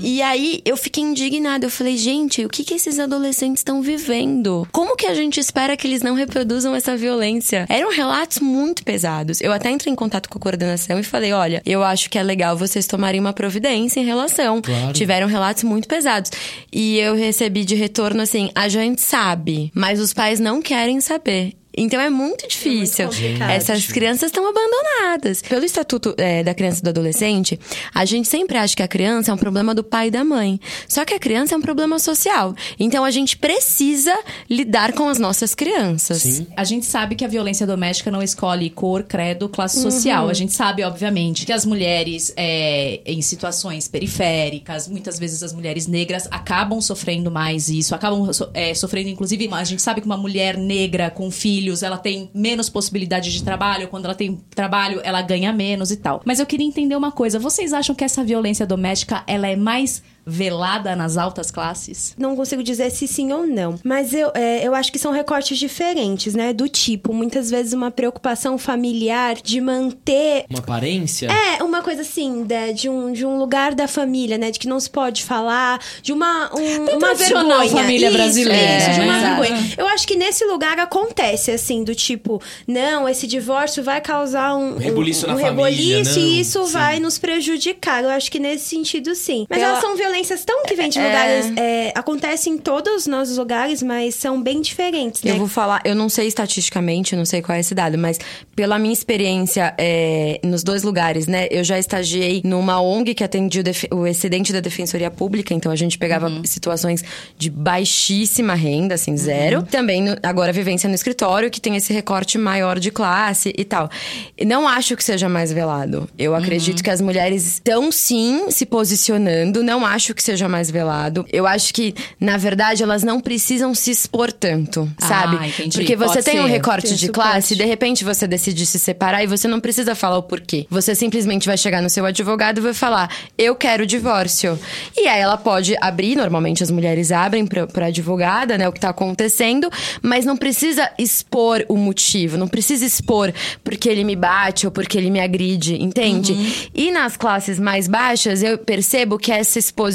E 0.02 0.22
aí 0.22 0.62
eu 0.66 0.78
fiquei 0.78 1.04
indignada. 1.04 1.66
Eu 1.66 1.70
falei, 1.70 1.98
gente, 1.98 2.46
o 2.46 2.50
que, 2.50 2.64
que 2.64 2.74
esses 2.74 3.00
adolescentes 3.00 3.62
estão 3.62 3.82
vivendo? 3.82 4.68
Como 4.72 4.96
que 4.96 5.06
a 5.06 5.14
gente 5.14 5.40
espera 5.40 5.76
que 5.76 5.88
eles 5.88 6.02
não 6.02 6.16
reproduzam 6.16 6.76
essa 6.76 6.96
violência? 6.96 7.66
Eram 7.70 7.92
relatos 7.92 8.40
muito 8.40 8.84
pesados. 8.84 9.42
Eu 9.42 9.52
até 9.52 9.70
entrei 9.70 9.92
em 9.92 9.96
contato 9.96 10.30
com 10.30 10.38
a 10.38 10.42
coordenação 10.42 11.00
e 11.00 11.04
falei: 11.04 11.34
olha, 11.34 11.62
eu 11.66 11.84
acho 11.84 12.10
que 12.10 12.18
é 12.18 12.24
legal 12.24 12.58
vocês 12.58 12.88
tomarem 12.88 13.20
uma 13.20 13.34
providência 13.34 14.00
em 14.00 14.06
relação. 14.06 14.62
Claro. 14.62 14.94
Tiveram 14.94 15.28
relatos 15.28 15.64
muito 15.64 15.88
pesados. 15.88 16.32
E 16.72 16.98
eu 16.98 17.16
recebi 17.16 17.66
de 17.66 17.76
retorno 17.76 18.22
assim: 18.22 18.50
a 18.56 18.68
gente 18.68 19.02
sabe, 19.02 19.72
mas 19.74 20.00
os 20.00 20.14
pais 20.14 20.40
não 20.40 20.62
querem 20.62 21.02
saber. 21.02 21.54
Então 21.78 22.02
é 22.02 22.10
muito 22.10 22.48
difícil. 22.48 23.08
complicado. 23.08 23.52
Essas 23.52 23.86
crianças 23.88 24.24
estão 24.32 24.46
abandonadas. 24.50 25.42
Pelo 25.42 25.64
Estatuto 25.64 26.16
é, 26.18 26.44
da 26.44 26.54
Criança 26.54 26.80
e 26.80 26.84
do 26.84 26.90
Adolescente, 26.90 27.60
a 27.94 28.04
gente 28.04 28.28
sempre 28.28 28.58
acha 28.58 28.76
que 28.76 28.84
a 28.84 28.88
criança 28.88 29.32
é 29.32 29.34
um 29.34 29.38
problema 29.38 29.76
do 29.76 29.84
pai 29.84 30.08
e 30.08 30.12
da 30.12 30.24
mãe. 30.24 30.60
Só 30.88 31.06
que 31.06 31.14
a 31.14 31.20
criança 31.20 31.54
é 31.54 31.58
um 31.58 31.62
problema 31.62 32.00
social. 32.00 32.56
Então 32.80 33.06
a 33.06 33.12
gente 33.12 33.38
precisa 33.38 34.18
lidar 34.50 34.94
com 34.94 35.08
as 35.08 35.20
nossas 35.20 35.54
crianças. 35.54 36.24
Sim. 36.24 36.48
A 36.58 36.64
gente 36.64 36.86
sabe 36.86 37.16
que 37.16 37.24
a 37.24 37.28
violência 37.28 37.68
doméstica 37.68 38.10
não 38.10 38.22
escolhe 38.22 38.70
cor, 38.70 39.04
credo, 39.04 39.48
classe 39.48 39.80
social. 39.82 40.28
A 40.30 40.34
gente 40.34 40.54
sabe, 40.54 40.84
obviamente, 40.84 41.46
que 41.46 41.54
as 41.54 41.66
mulheres 41.66 42.34
é, 42.36 43.02
em 43.06 43.22
situações 43.22 43.88
periféricas, 43.88 44.88
muitas 44.88 45.20
vezes 45.20 45.44
as 45.44 45.54
mulheres 45.54 45.86
negras 45.88 46.28
acabam 46.32 46.82
sofrendo 46.82 47.30
mais 47.30 47.70
isso, 47.70 47.94
acabam 47.94 48.32
so- 48.34 48.50
é, 48.54 48.74
sofrendo, 48.74 49.10
inclusive, 49.10 49.48
a 49.52 49.64
gente 49.64 49.82
sabe 49.82 50.02
que 50.02 50.08
uma 50.08 50.18
mulher 50.18 50.58
negra 50.58 51.10
com 51.10 51.30
filhos, 51.68 51.84
ela 51.84 51.98
tem 51.98 52.30
menos 52.34 52.70
possibilidade 52.70 53.32
de 53.32 53.44
trabalho, 53.44 53.90
quando 53.90 54.06
ela 54.06 54.16
tem 54.16 54.38
trabalho, 54.56 55.02
ela 55.04 55.22
ganha 55.22 55.52
menos 55.52 55.92
e 55.92 55.98
tal. 55.98 56.22
Mas 56.24 56.40
eu 56.40 56.46
queria 56.46 56.66
entender 56.66 56.96
uma 56.96 57.12
coisa, 57.12 57.38
vocês 57.38 57.74
acham 57.74 57.94
que 57.94 58.04
essa 58.04 58.24
violência 58.24 58.66
doméstica, 58.66 59.24
ela 59.28 59.48
é 59.48 59.56
mais 59.56 60.02
velada 60.30 60.96
nas 60.96 61.16
altas 61.18 61.50
classes? 61.50 62.14
Não 62.18 62.36
consigo 62.36 62.62
dizer 62.62 62.92
se 62.92 63.08
sim 63.08 63.32
ou 63.32 63.48
não. 63.48 63.80
Mas 63.84 64.14
eu, 64.14 64.30
é, 64.36 64.68
eu 64.68 64.76
acho 64.76 64.92
que 64.92 65.00
são 65.00 65.12
recortes 65.14 65.58
diferentes, 65.58 66.36
né? 66.36 66.52
Do 66.52 66.68
tipo, 66.68 67.14
muitas 67.14 67.50
vezes 67.50 67.72
uma 67.74 67.90
preocupação 67.90 68.58
familiar 68.58 69.36
de 69.42 69.62
manter. 69.62 70.46
Uma 70.50 70.60
aparência? 70.60 71.30
É, 71.32 71.64
uma 71.64 71.82
coisa 71.82 72.02
assim, 72.02 72.44
de, 72.44 72.74
de, 72.74 72.90
um, 72.90 73.12
de 73.14 73.26
um 73.26 73.38
lugar 73.40 73.74
da 73.74 73.88
família, 73.88 74.38
né? 74.38 74.52
De 74.52 74.60
que 74.60 74.68
não 74.68 74.80
se 74.80 74.90
pode 74.90 75.24
falar, 75.24 75.80
de 76.02 76.12
uma, 76.12 76.50
um, 76.54 76.98
uma 76.98 77.14
vergonha. 77.16 77.70
família 77.70 78.08
Isso, 78.10 78.18
brasileira, 78.18 78.78
Isso, 78.80 78.92
de 78.92 79.00
né? 79.00 79.06
uma 79.06 79.18
Exato. 79.18 79.42
vergonha. 79.42 79.74
Eu 79.78 79.88
acho 79.88 80.06
que 80.08 80.16
nesse 80.16 80.44
lugar 80.46 80.78
acontece, 80.80 81.52
assim, 81.52 81.84
do 81.84 81.96
tipo, 81.96 82.42
não, 82.68 83.08
esse 83.08 83.26
divórcio 83.28 83.82
vai 83.84 84.02
causar 84.02 84.56
um, 84.56 84.76
Um 84.76 84.78
rebuliço 84.78 85.26
um, 85.26 85.30
na 85.30 85.36
um 85.36 85.40
família, 85.40 85.68
reboliço 85.70 86.20
não, 86.20 86.28
e 86.28 86.40
isso 86.42 86.66
sim. 86.66 86.74
vai 86.74 87.00
nos 87.00 87.18
prejudicar. 87.18 88.04
Eu 88.04 88.10
acho 88.10 88.30
que 88.32 88.40
nesse 88.40 88.66
sentido, 88.66 89.16
sim. 89.16 89.46
Mas 89.50 89.60
Pela- 89.60 89.72
elas 89.72 89.82
são 89.82 89.96
violências 90.18 90.44
tão 90.44 90.64
que 90.64 90.76
vêm 90.76 90.90
de 90.90 91.00
É. 91.00 91.04
lugares. 91.06 91.52
É, 91.58 91.92
acontecem 91.96 92.54
em 92.54 92.58
todos 92.58 92.94
os 92.94 93.08
nossos 93.08 93.38
lugares, 93.38 93.84
mas 93.84 94.16
são 94.16 94.42
bem 94.42 94.62
diferentes, 94.62 95.22
né? 95.24 95.32
Eu 95.32 95.38
vou 95.38 95.48
falar, 95.48 95.82
eu 95.86 95.94
não 95.96 96.10
sei 96.10 96.28
estatisticamente, 96.28 97.14
eu 97.14 97.18
não 97.18 97.26
sei 97.26 97.42
qual 97.42 97.56
é 97.56 97.60
esse 97.60 97.76
dado, 97.76 97.98
mas 97.98 98.20
pela 98.56 98.80
minha 98.80 98.94
experiência 98.94 99.74
é, 99.78 100.40
nos 100.44 100.64
dois 100.64 100.84
lugares, 100.84 101.28
né? 101.28 101.48
Eu 101.52 101.64
já 101.64 101.78
estagiei 101.78 102.42
numa 102.44 102.82
ONG 102.82 103.14
que 103.14 103.24
atendia 103.24 103.64
o, 103.92 103.96
o 103.98 104.08
excedente 104.08 104.52
da 104.52 104.60
Defensoria 104.60 105.12
Pública, 105.12 105.54
então 105.54 105.72
a 105.72 105.76
gente 105.76 105.98
pegava 105.98 106.30
situações 106.46 107.04
de 107.38 107.50
baixíssima 107.50 108.54
renda, 108.56 108.96
assim, 108.96 109.16
zero. 109.16 109.64
Também, 109.64 110.02
no- 110.02 110.18
agora, 110.24 110.52
vivência 110.52 110.90
no 110.90 110.96
escritório, 110.96 111.50
que 111.52 111.62
tem 111.62 111.76
esse 111.76 111.94
recorte 111.94 112.38
maior 112.38 112.80
de 112.80 112.92
classe 112.92 113.54
e 113.58 113.64
tal. 113.64 113.90
E 114.38 114.46
Não 114.46 114.68
acho 114.68 114.96
que 114.96 115.04
seja 115.04 115.28
mais 115.30 115.52
velado. 115.52 116.10
Eu 116.18 116.34
acredito 116.34 116.84
que 116.84 116.90
as 116.90 117.02
mulheres 117.02 117.46
estão, 117.46 117.92
sim, 117.92 118.50
se 118.50 118.66
posicionando. 118.66 119.62
Não 119.62 119.86
acho 119.86 120.07
que 120.16 120.24
seja 120.24 120.48
mais 120.48 120.70
velado. 120.72 121.26
Eu 121.32 121.46
acho 121.48 121.74
que, 121.74 121.94
na 122.20 122.38
verdade, 122.38 122.84
elas 122.84 123.04
não 123.04 123.20
precisam 123.20 123.74
se 123.74 123.92
expor 123.92 124.32
tanto, 124.32 124.90
Ah, 125.02 125.08
sabe? 125.08 125.48
entendi. 125.48 125.78
Porque 125.78 125.96
você 125.96 126.14
Pode 126.16 126.26
tem 126.26 126.40
um 126.40 126.44
ser. 126.46 126.50
recorte 126.52 126.88
Tem 126.88 126.96
de 126.96 127.06
suporte. 127.08 127.30
classe, 127.32 127.56
de 127.56 127.66
repente 127.66 128.04
você 128.04 128.28
decide 128.28 128.66
se 128.66 128.80
separar 128.80 129.24
e 129.24 129.28
você 129.28 129.48
não 129.48 129.60
precisa 129.60 129.96
falar 129.96 130.18
o 130.18 130.24
porquê. 130.24 130.66
Você 130.70 130.94
simplesmente 130.96 131.48
vai 131.48 131.58
chegar 131.58 131.82
no 131.82 131.90
seu 131.90 132.06
advogado 132.06 132.58
e 132.60 132.62
vai 132.62 132.74
falar: 132.74 133.10
Eu 133.38 133.56
quero 133.56 133.86
divórcio. 133.86 134.60
E 134.96 135.08
aí 135.08 135.20
ela 135.20 135.38
pode 135.38 135.76
abrir, 135.82 136.16
normalmente 136.16 136.64
as 136.64 136.72
mulheres 136.72 137.12
abrem 137.12 137.46
pra, 137.46 137.68
pra 137.68 137.88
advogada, 137.88 138.58
né, 138.58 138.68
o 138.68 138.72
que 138.72 138.80
tá 138.80 138.90
acontecendo, 138.90 139.70
mas 140.02 140.26
não 140.26 140.36
precisa 140.38 140.90
expor 140.98 141.64
o 141.70 141.76
motivo, 141.78 142.38
não 142.38 142.48
precisa 142.48 142.86
expor 142.86 143.34
porque 143.64 143.88
ele 143.90 144.04
me 144.04 144.16
bate 144.16 144.66
ou 144.66 144.72
porque 144.72 144.98
ele 144.98 145.10
me 145.10 145.20
agride, 145.20 145.82
entende? 145.82 146.70
E 146.74 146.92
nas 146.92 147.16
classes 147.18 147.60
mais 147.60 147.88
baixas, 147.88 148.42
eu 148.44 148.58
percebo 148.58 149.18
que 149.18 149.32
essa 149.32 149.58
exposição 149.60 149.87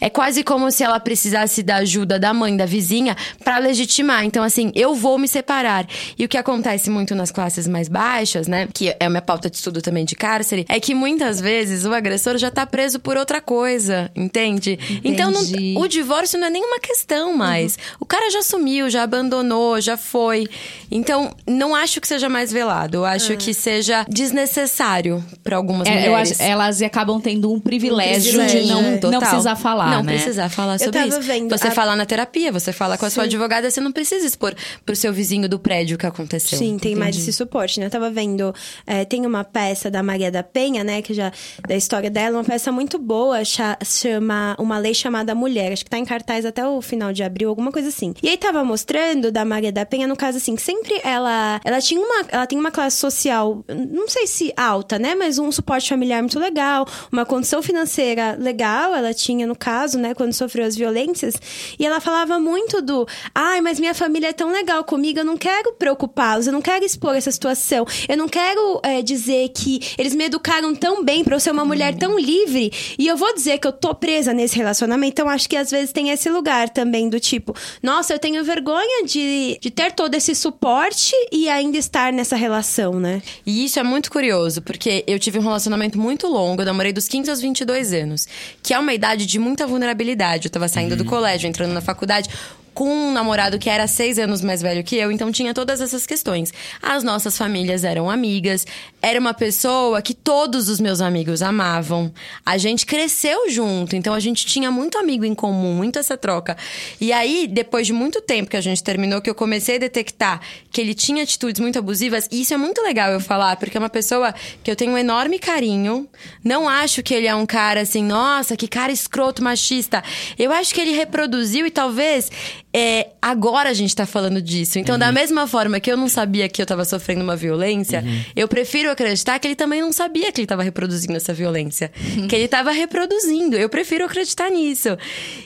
é 0.00 0.10
quase 0.10 0.42
como 0.44 0.70
se 0.70 0.82
ela 0.84 1.00
precisasse 1.00 1.62
da 1.62 1.76
ajuda 1.76 2.18
da 2.18 2.34
mãe, 2.34 2.56
da 2.56 2.66
vizinha, 2.66 3.16
pra 3.44 3.58
legitimar. 3.58 4.24
Então, 4.24 4.42
assim, 4.44 4.70
eu 4.74 4.94
vou 4.94 5.18
me 5.18 5.28
separar. 5.28 5.86
E 6.18 6.24
o 6.24 6.28
que 6.28 6.36
acontece 6.36 6.90
muito 6.90 7.14
nas 7.14 7.30
classes 7.30 7.66
mais 7.66 7.88
baixas, 7.88 8.46
né? 8.46 8.68
Que 8.72 8.90
é 8.98 9.06
a 9.06 9.10
minha 9.10 9.22
pauta 9.22 9.48
de 9.48 9.56
estudo 9.56 9.80
também 9.80 10.04
de 10.04 10.14
cárcere, 10.14 10.64
é 10.68 10.78
que 10.80 10.94
muitas 10.94 11.40
vezes 11.40 11.84
o 11.84 11.92
agressor 11.94 12.36
já 12.38 12.50
tá 12.50 12.66
preso 12.66 12.98
por 13.00 13.16
outra 13.16 13.40
coisa, 13.40 14.10
entende? 14.14 14.78
Então, 15.04 15.30
não- 15.30 15.42
Entendi. 15.42 15.74
o 15.78 15.86
divórcio 15.88 16.38
não 16.38 16.46
é 16.46 16.50
nenhuma 16.50 16.78
questão 16.80 17.34
mais. 17.36 17.78
O 18.00 18.04
cara 18.06 18.30
já 18.30 18.42
sumiu, 18.42 18.90
já 18.90 19.02
abandonou, 19.02 19.80
já 19.80 19.96
foi. 19.96 20.48
Então, 20.90 21.34
não 21.46 21.74
acho 21.74 22.00
que 22.00 22.06
seja 22.08 22.28
mais 22.28 22.52
velado. 22.52 22.98
Eu 22.98 23.04
acho 23.04 23.36
que 23.36 23.54
seja 23.54 24.04
desnecessário 24.08 25.24
pra 25.42 25.56
algumas 25.56 25.86
É, 25.88 25.90
mulheres. 26.08 26.32
acho, 26.32 26.42
elas 26.42 26.82
acabam 26.82 27.20
tendo 27.20 27.52
um 27.52 27.60
privilégio, 27.60 28.32
privilégio, 28.32 28.60
de 28.62 28.68
não, 28.68 28.80
é. 28.80 29.00
não 29.00 29.20
Total. 29.24 29.30
precisar 29.30 29.56
falar, 29.56 29.90
Não 29.90 30.02
né? 30.02 30.12
precisar 30.14 30.48
falar 30.48 30.74
Eu 30.74 30.78
sobre 30.80 30.92
tava 30.92 31.08
isso. 31.08 31.20
vendo 31.20 31.56
você 31.58 31.68
a- 31.68 31.70
fala 31.70 31.96
na 31.96 32.04
terapia, 32.06 32.52
você 32.52 32.72
fala 32.72 32.96
com 32.98 33.06
a 33.06 33.10
sua 33.10 33.24
Sim. 33.24 33.28
advogada, 33.28 33.70
você 33.70 33.80
não 33.80 33.92
precisa 33.92 34.26
expor 34.26 34.54
pro 34.84 34.94
seu 34.96 35.12
vizinho 35.12 35.48
do 35.48 35.58
prédio 35.58 35.96
o 35.96 35.98
que 35.98 36.06
aconteceu. 36.06 36.58
Sim, 36.58 36.78
tem 36.78 36.94
mais 36.94 37.16
esse 37.16 37.32
suporte, 37.32 37.80
né? 37.80 37.86
Eu 37.86 37.90
tava 37.90 38.10
vendo, 38.10 38.54
é, 38.86 39.04
tem 39.04 39.24
uma 39.26 39.44
peça 39.44 39.90
da 39.90 40.02
Maria 40.02 40.30
da 40.30 40.42
Penha, 40.42 40.82
né? 40.84 41.02
Que 41.02 41.14
já, 41.14 41.32
da 41.66 41.76
história 41.76 42.10
dela, 42.10 42.38
uma 42.38 42.44
peça 42.44 42.70
muito 42.72 42.98
boa, 42.98 43.44
cha- 43.44 43.78
chama 43.84 44.56
Uma 44.58 44.78
Lei 44.78 44.94
Chamada 44.94 45.34
Mulher. 45.34 45.72
Acho 45.72 45.84
que 45.84 45.90
tá 45.90 45.98
em 45.98 46.04
cartaz 46.04 46.44
até 46.44 46.66
o 46.66 46.80
final 46.82 47.12
de 47.12 47.22
abril, 47.22 47.48
alguma 47.48 47.70
coisa 47.72 47.88
assim. 47.88 48.14
E 48.22 48.28
aí 48.28 48.36
tava 48.36 48.64
mostrando 48.64 49.30
da 49.30 49.44
Maria 49.44 49.72
da 49.72 49.84
Penha, 49.86 50.06
no 50.06 50.16
caso 50.16 50.38
assim, 50.38 50.54
que 50.56 50.62
sempre 50.62 51.00
ela, 51.04 51.60
ela 51.64 51.80
tinha 51.80 52.00
uma, 52.00 52.24
ela 52.28 52.46
tem 52.46 52.58
uma 52.58 52.70
classe 52.70 52.96
social, 52.96 53.64
não 53.68 54.08
sei 54.08 54.26
se 54.26 54.52
alta, 54.56 54.98
né? 54.98 55.14
Mas 55.14 55.38
um 55.38 55.50
suporte 55.52 55.88
familiar 55.88 56.20
muito 56.22 56.38
legal, 56.38 56.86
uma 57.10 57.24
condição 57.24 57.62
financeira 57.62 58.36
legal, 58.38 58.94
ela 58.94 59.11
tinha 59.14 59.46
no 59.46 59.56
caso, 59.56 59.98
né? 59.98 60.14
Quando 60.14 60.32
sofreu 60.32 60.66
as 60.66 60.76
violências. 60.76 61.34
E 61.78 61.86
ela 61.86 62.00
falava 62.00 62.38
muito 62.38 62.80
do, 62.80 63.06
ai, 63.34 63.60
mas 63.60 63.78
minha 63.78 63.94
família 63.94 64.28
é 64.28 64.32
tão 64.32 64.50
legal 64.52 64.84
comigo, 64.84 65.18
eu 65.18 65.24
não 65.24 65.36
quero 65.36 65.72
preocupá-los, 65.72 66.46
eu 66.46 66.52
não 66.52 66.62
quero 66.62 66.84
expor 66.84 67.14
essa 67.16 67.30
situação, 67.30 67.86
eu 68.08 68.16
não 68.16 68.28
quero 68.28 68.80
é, 68.82 69.02
dizer 69.02 69.48
que 69.50 69.80
eles 69.98 70.14
me 70.14 70.24
educaram 70.24 70.74
tão 70.74 71.04
bem 71.04 71.24
pra 71.24 71.36
eu 71.36 71.40
ser 71.40 71.50
uma 71.50 71.64
mulher 71.64 71.94
tão 71.96 72.18
livre 72.18 72.72
e 72.98 73.06
eu 73.06 73.16
vou 73.16 73.34
dizer 73.34 73.58
que 73.58 73.66
eu 73.66 73.72
tô 73.72 73.94
presa 73.94 74.32
nesse 74.32 74.56
relacionamento. 74.56 75.12
Então 75.12 75.28
acho 75.28 75.48
que 75.48 75.56
às 75.56 75.70
vezes 75.70 75.92
tem 75.92 76.10
esse 76.10 76.28
lugar 76.30 76.68
também 76.68 77.08
do 77.08 77.20
tipo, 77.20 77.54
nossa, 77.82 78.12
eu 78.12 78.18
tenho 78.18 78.42
vergonha 78.44 79.04
de, 79.04 79.58
de 79.60 79.70
ter 79.70 79.92
todo 79.92 80.14
esse 80.14 80.34
suporte 80.34 81.14
e 81.30 81.48
ainda 81.48 81.76
estar 81.78 82.12
nessa 82.12 82.36
relação, 82.36 82.98
né? 82.98 83.22
E 83.44 83.64
isso 83.64 83.78
é 83.78 83.82
muito 83.82 84.10
curioso, 84.10 84.62
porque 84.62 85.04
eu 85.06 85.18
tive 85.18 85.38
um 85.38 85.42
relacionamento 85.42 85.98
muito 85.98 86.26
longo, 86.26 86.62
eu 86.62 86.66
namorei 86.66 86.92
dos 86.92 87.08
15 87.08 87.30
aos 87.30 87.40
22 87.40 87.92
anos, 87.92 88.28
que 88.62 88.74
é 88.74 88.78
uma 88.78 88.94
idade 89.02 89.26
de 89.26 89.38
muita 89.38 89.66
vulnerabilidade. 89.66 90.46
Eu 90.46 90.50
tava 90.50 90.68
saindo 90.68 90.96
do 90.96 91.04
colégio, 91.04 91.48
entrando 91.48 91.72
na 91.72 91.80
faculdade. 91.80 92.30
Com 92.74 92.88
um 92.88 93.12
namorado 93.12 93.58
que 93.58 93.68
era 93.68 93.86
seis 93.86 94.18
anos 94.18 94.40
mais 94.40 94.62
velho 94.62 94.82
que 94.82 94.96
eu, 94.96 95.12
então 95.12 95.30
tinha 95.30 95.52
todas 95.52 95.80
essas 95.80 96.06
questões. 96.06 96.52
As 96.82 97.04
nossas 97.04 97.36
famílias 97.36 97.84
eram 97.84 98.10
amigas, 98.10 98.66
era 99.00 99.20
uma 99.20 99.34
pessoa 99.34 100.00
que 100.00 100.14
todos 100.14 100.68
os 100.68 100.80
meus 100.80 101.00
amigos 101.00 101.42
amavam. 101.42 102.12
A 102.46 102.56
gente 102.56 102.86
cresceu 102.86 103.50
junto, 103.50 103.94
então 103.94 104.14
a 104.14 104.20
gente 104.20 104.46
tinha 104.46 104.70
muito 104.70 104.96
amigo 104.96 105.24
em 105.24 105.34
comum, 105.34 105.74
muito 105.74 105.98
essa 105.98 106.16
troca. 106.16 106.56
E 107.00 107.12
aí, 107.12 107.46
depois 107.46 107.86
de 107.86 107.92
muito 107.92 108.20
tempo 108.20 108.50
que 108.50 108.56
a 108.56 108.60
gente 108.60 108.82
terminou, 108.82 109.20
que 109.20 109.28
eu 109.28 109.34
comecei 109.34 109.76
a 109.76 109.78
detectar 109.78 110.40
que 110.70 110.80
ele 110.80 110.94
tinha 110.94 111.22
atitudes 111.22 111.60
muito 111.60 111.78
abusivas, 111.78 112.28
e 112.30 112.40
isso 112.40 112.54
é 112.54 112.56
muito 112.56 112.80
legal 112.80 113.10
eu 113.10 113.20
falar, 113.20 113.56
porque 113.56 113.76
é 113.76 113.80
uma 113.80 113.90
pessoa 113.90 114.34
que 114.62 114.70
eu 114.70 114.76
tenho 114.76 114.92
um 114.92 114.98
enorme 114.98 115.38
carinho. 115.38 116.08
Não 116.42 116.68
acho 116.68 117.02
que 117.02 117.12
ele 117.12 117.26
é 117.26 117.34
um 117.34 117.44
cara 117.44 117.82
assim, 117.82 118.02
nossa, 118.02 118.56
que 118.56 118.66
cara 118.66 118.92
escroto, 118.92 119.42
machista. 119.42 120.02
Eu 120.38 120.52
acho 120.52 120.74
que 120.74 120.80
ele 120.80 120.92
reproduziu 120.92 121.66
e 121.66 121.70
talvez. 121.70 122.30
É, 122.74 123.08
agora 123.20 123.68
a 123.68 123.74
gente 123.74 123.94
tá 123.94 124.06
falando 124.06 124.40
disso. 124.40 124.78
Então, 124.78 124.98
da 124.98 125.12
mesma 125.12 125.46
forma 125.46 125.78
que 125.78 125.92
eu 125.92 125.96
não 125.96 126.08
sabia 126.08 126.48
que 126.48 126.62
eu 126.62 126.66
tava 126.66 126.84
sofrendo 126.84 127.22
uma 127.22 127.36
violência, 127.36 128.02
eu 128.34 128.48
prefiro 128.48 128.90
acreditar 128.90 129.38
que 129.38 129.46
ele 129.46 129.54
também 129.54 129.82
não 129.82 129.92
sabia 129.92 130.32
que 130.32 130.40
ele 130.40 130.46
tava 130.46 130.62
reproduzindo 130.62 131.14
essa 131.14 131.34
violência. 131.34 131.90
que 132.28 132.34
ele 132.34 132.48
tava 132.48 132.72
reproduzindo. 132.72 133.56
Eu 133.56 133.68
prefiro 133.68 134.04
acreditar 134.06 134.50
nisso. 134.50 134.96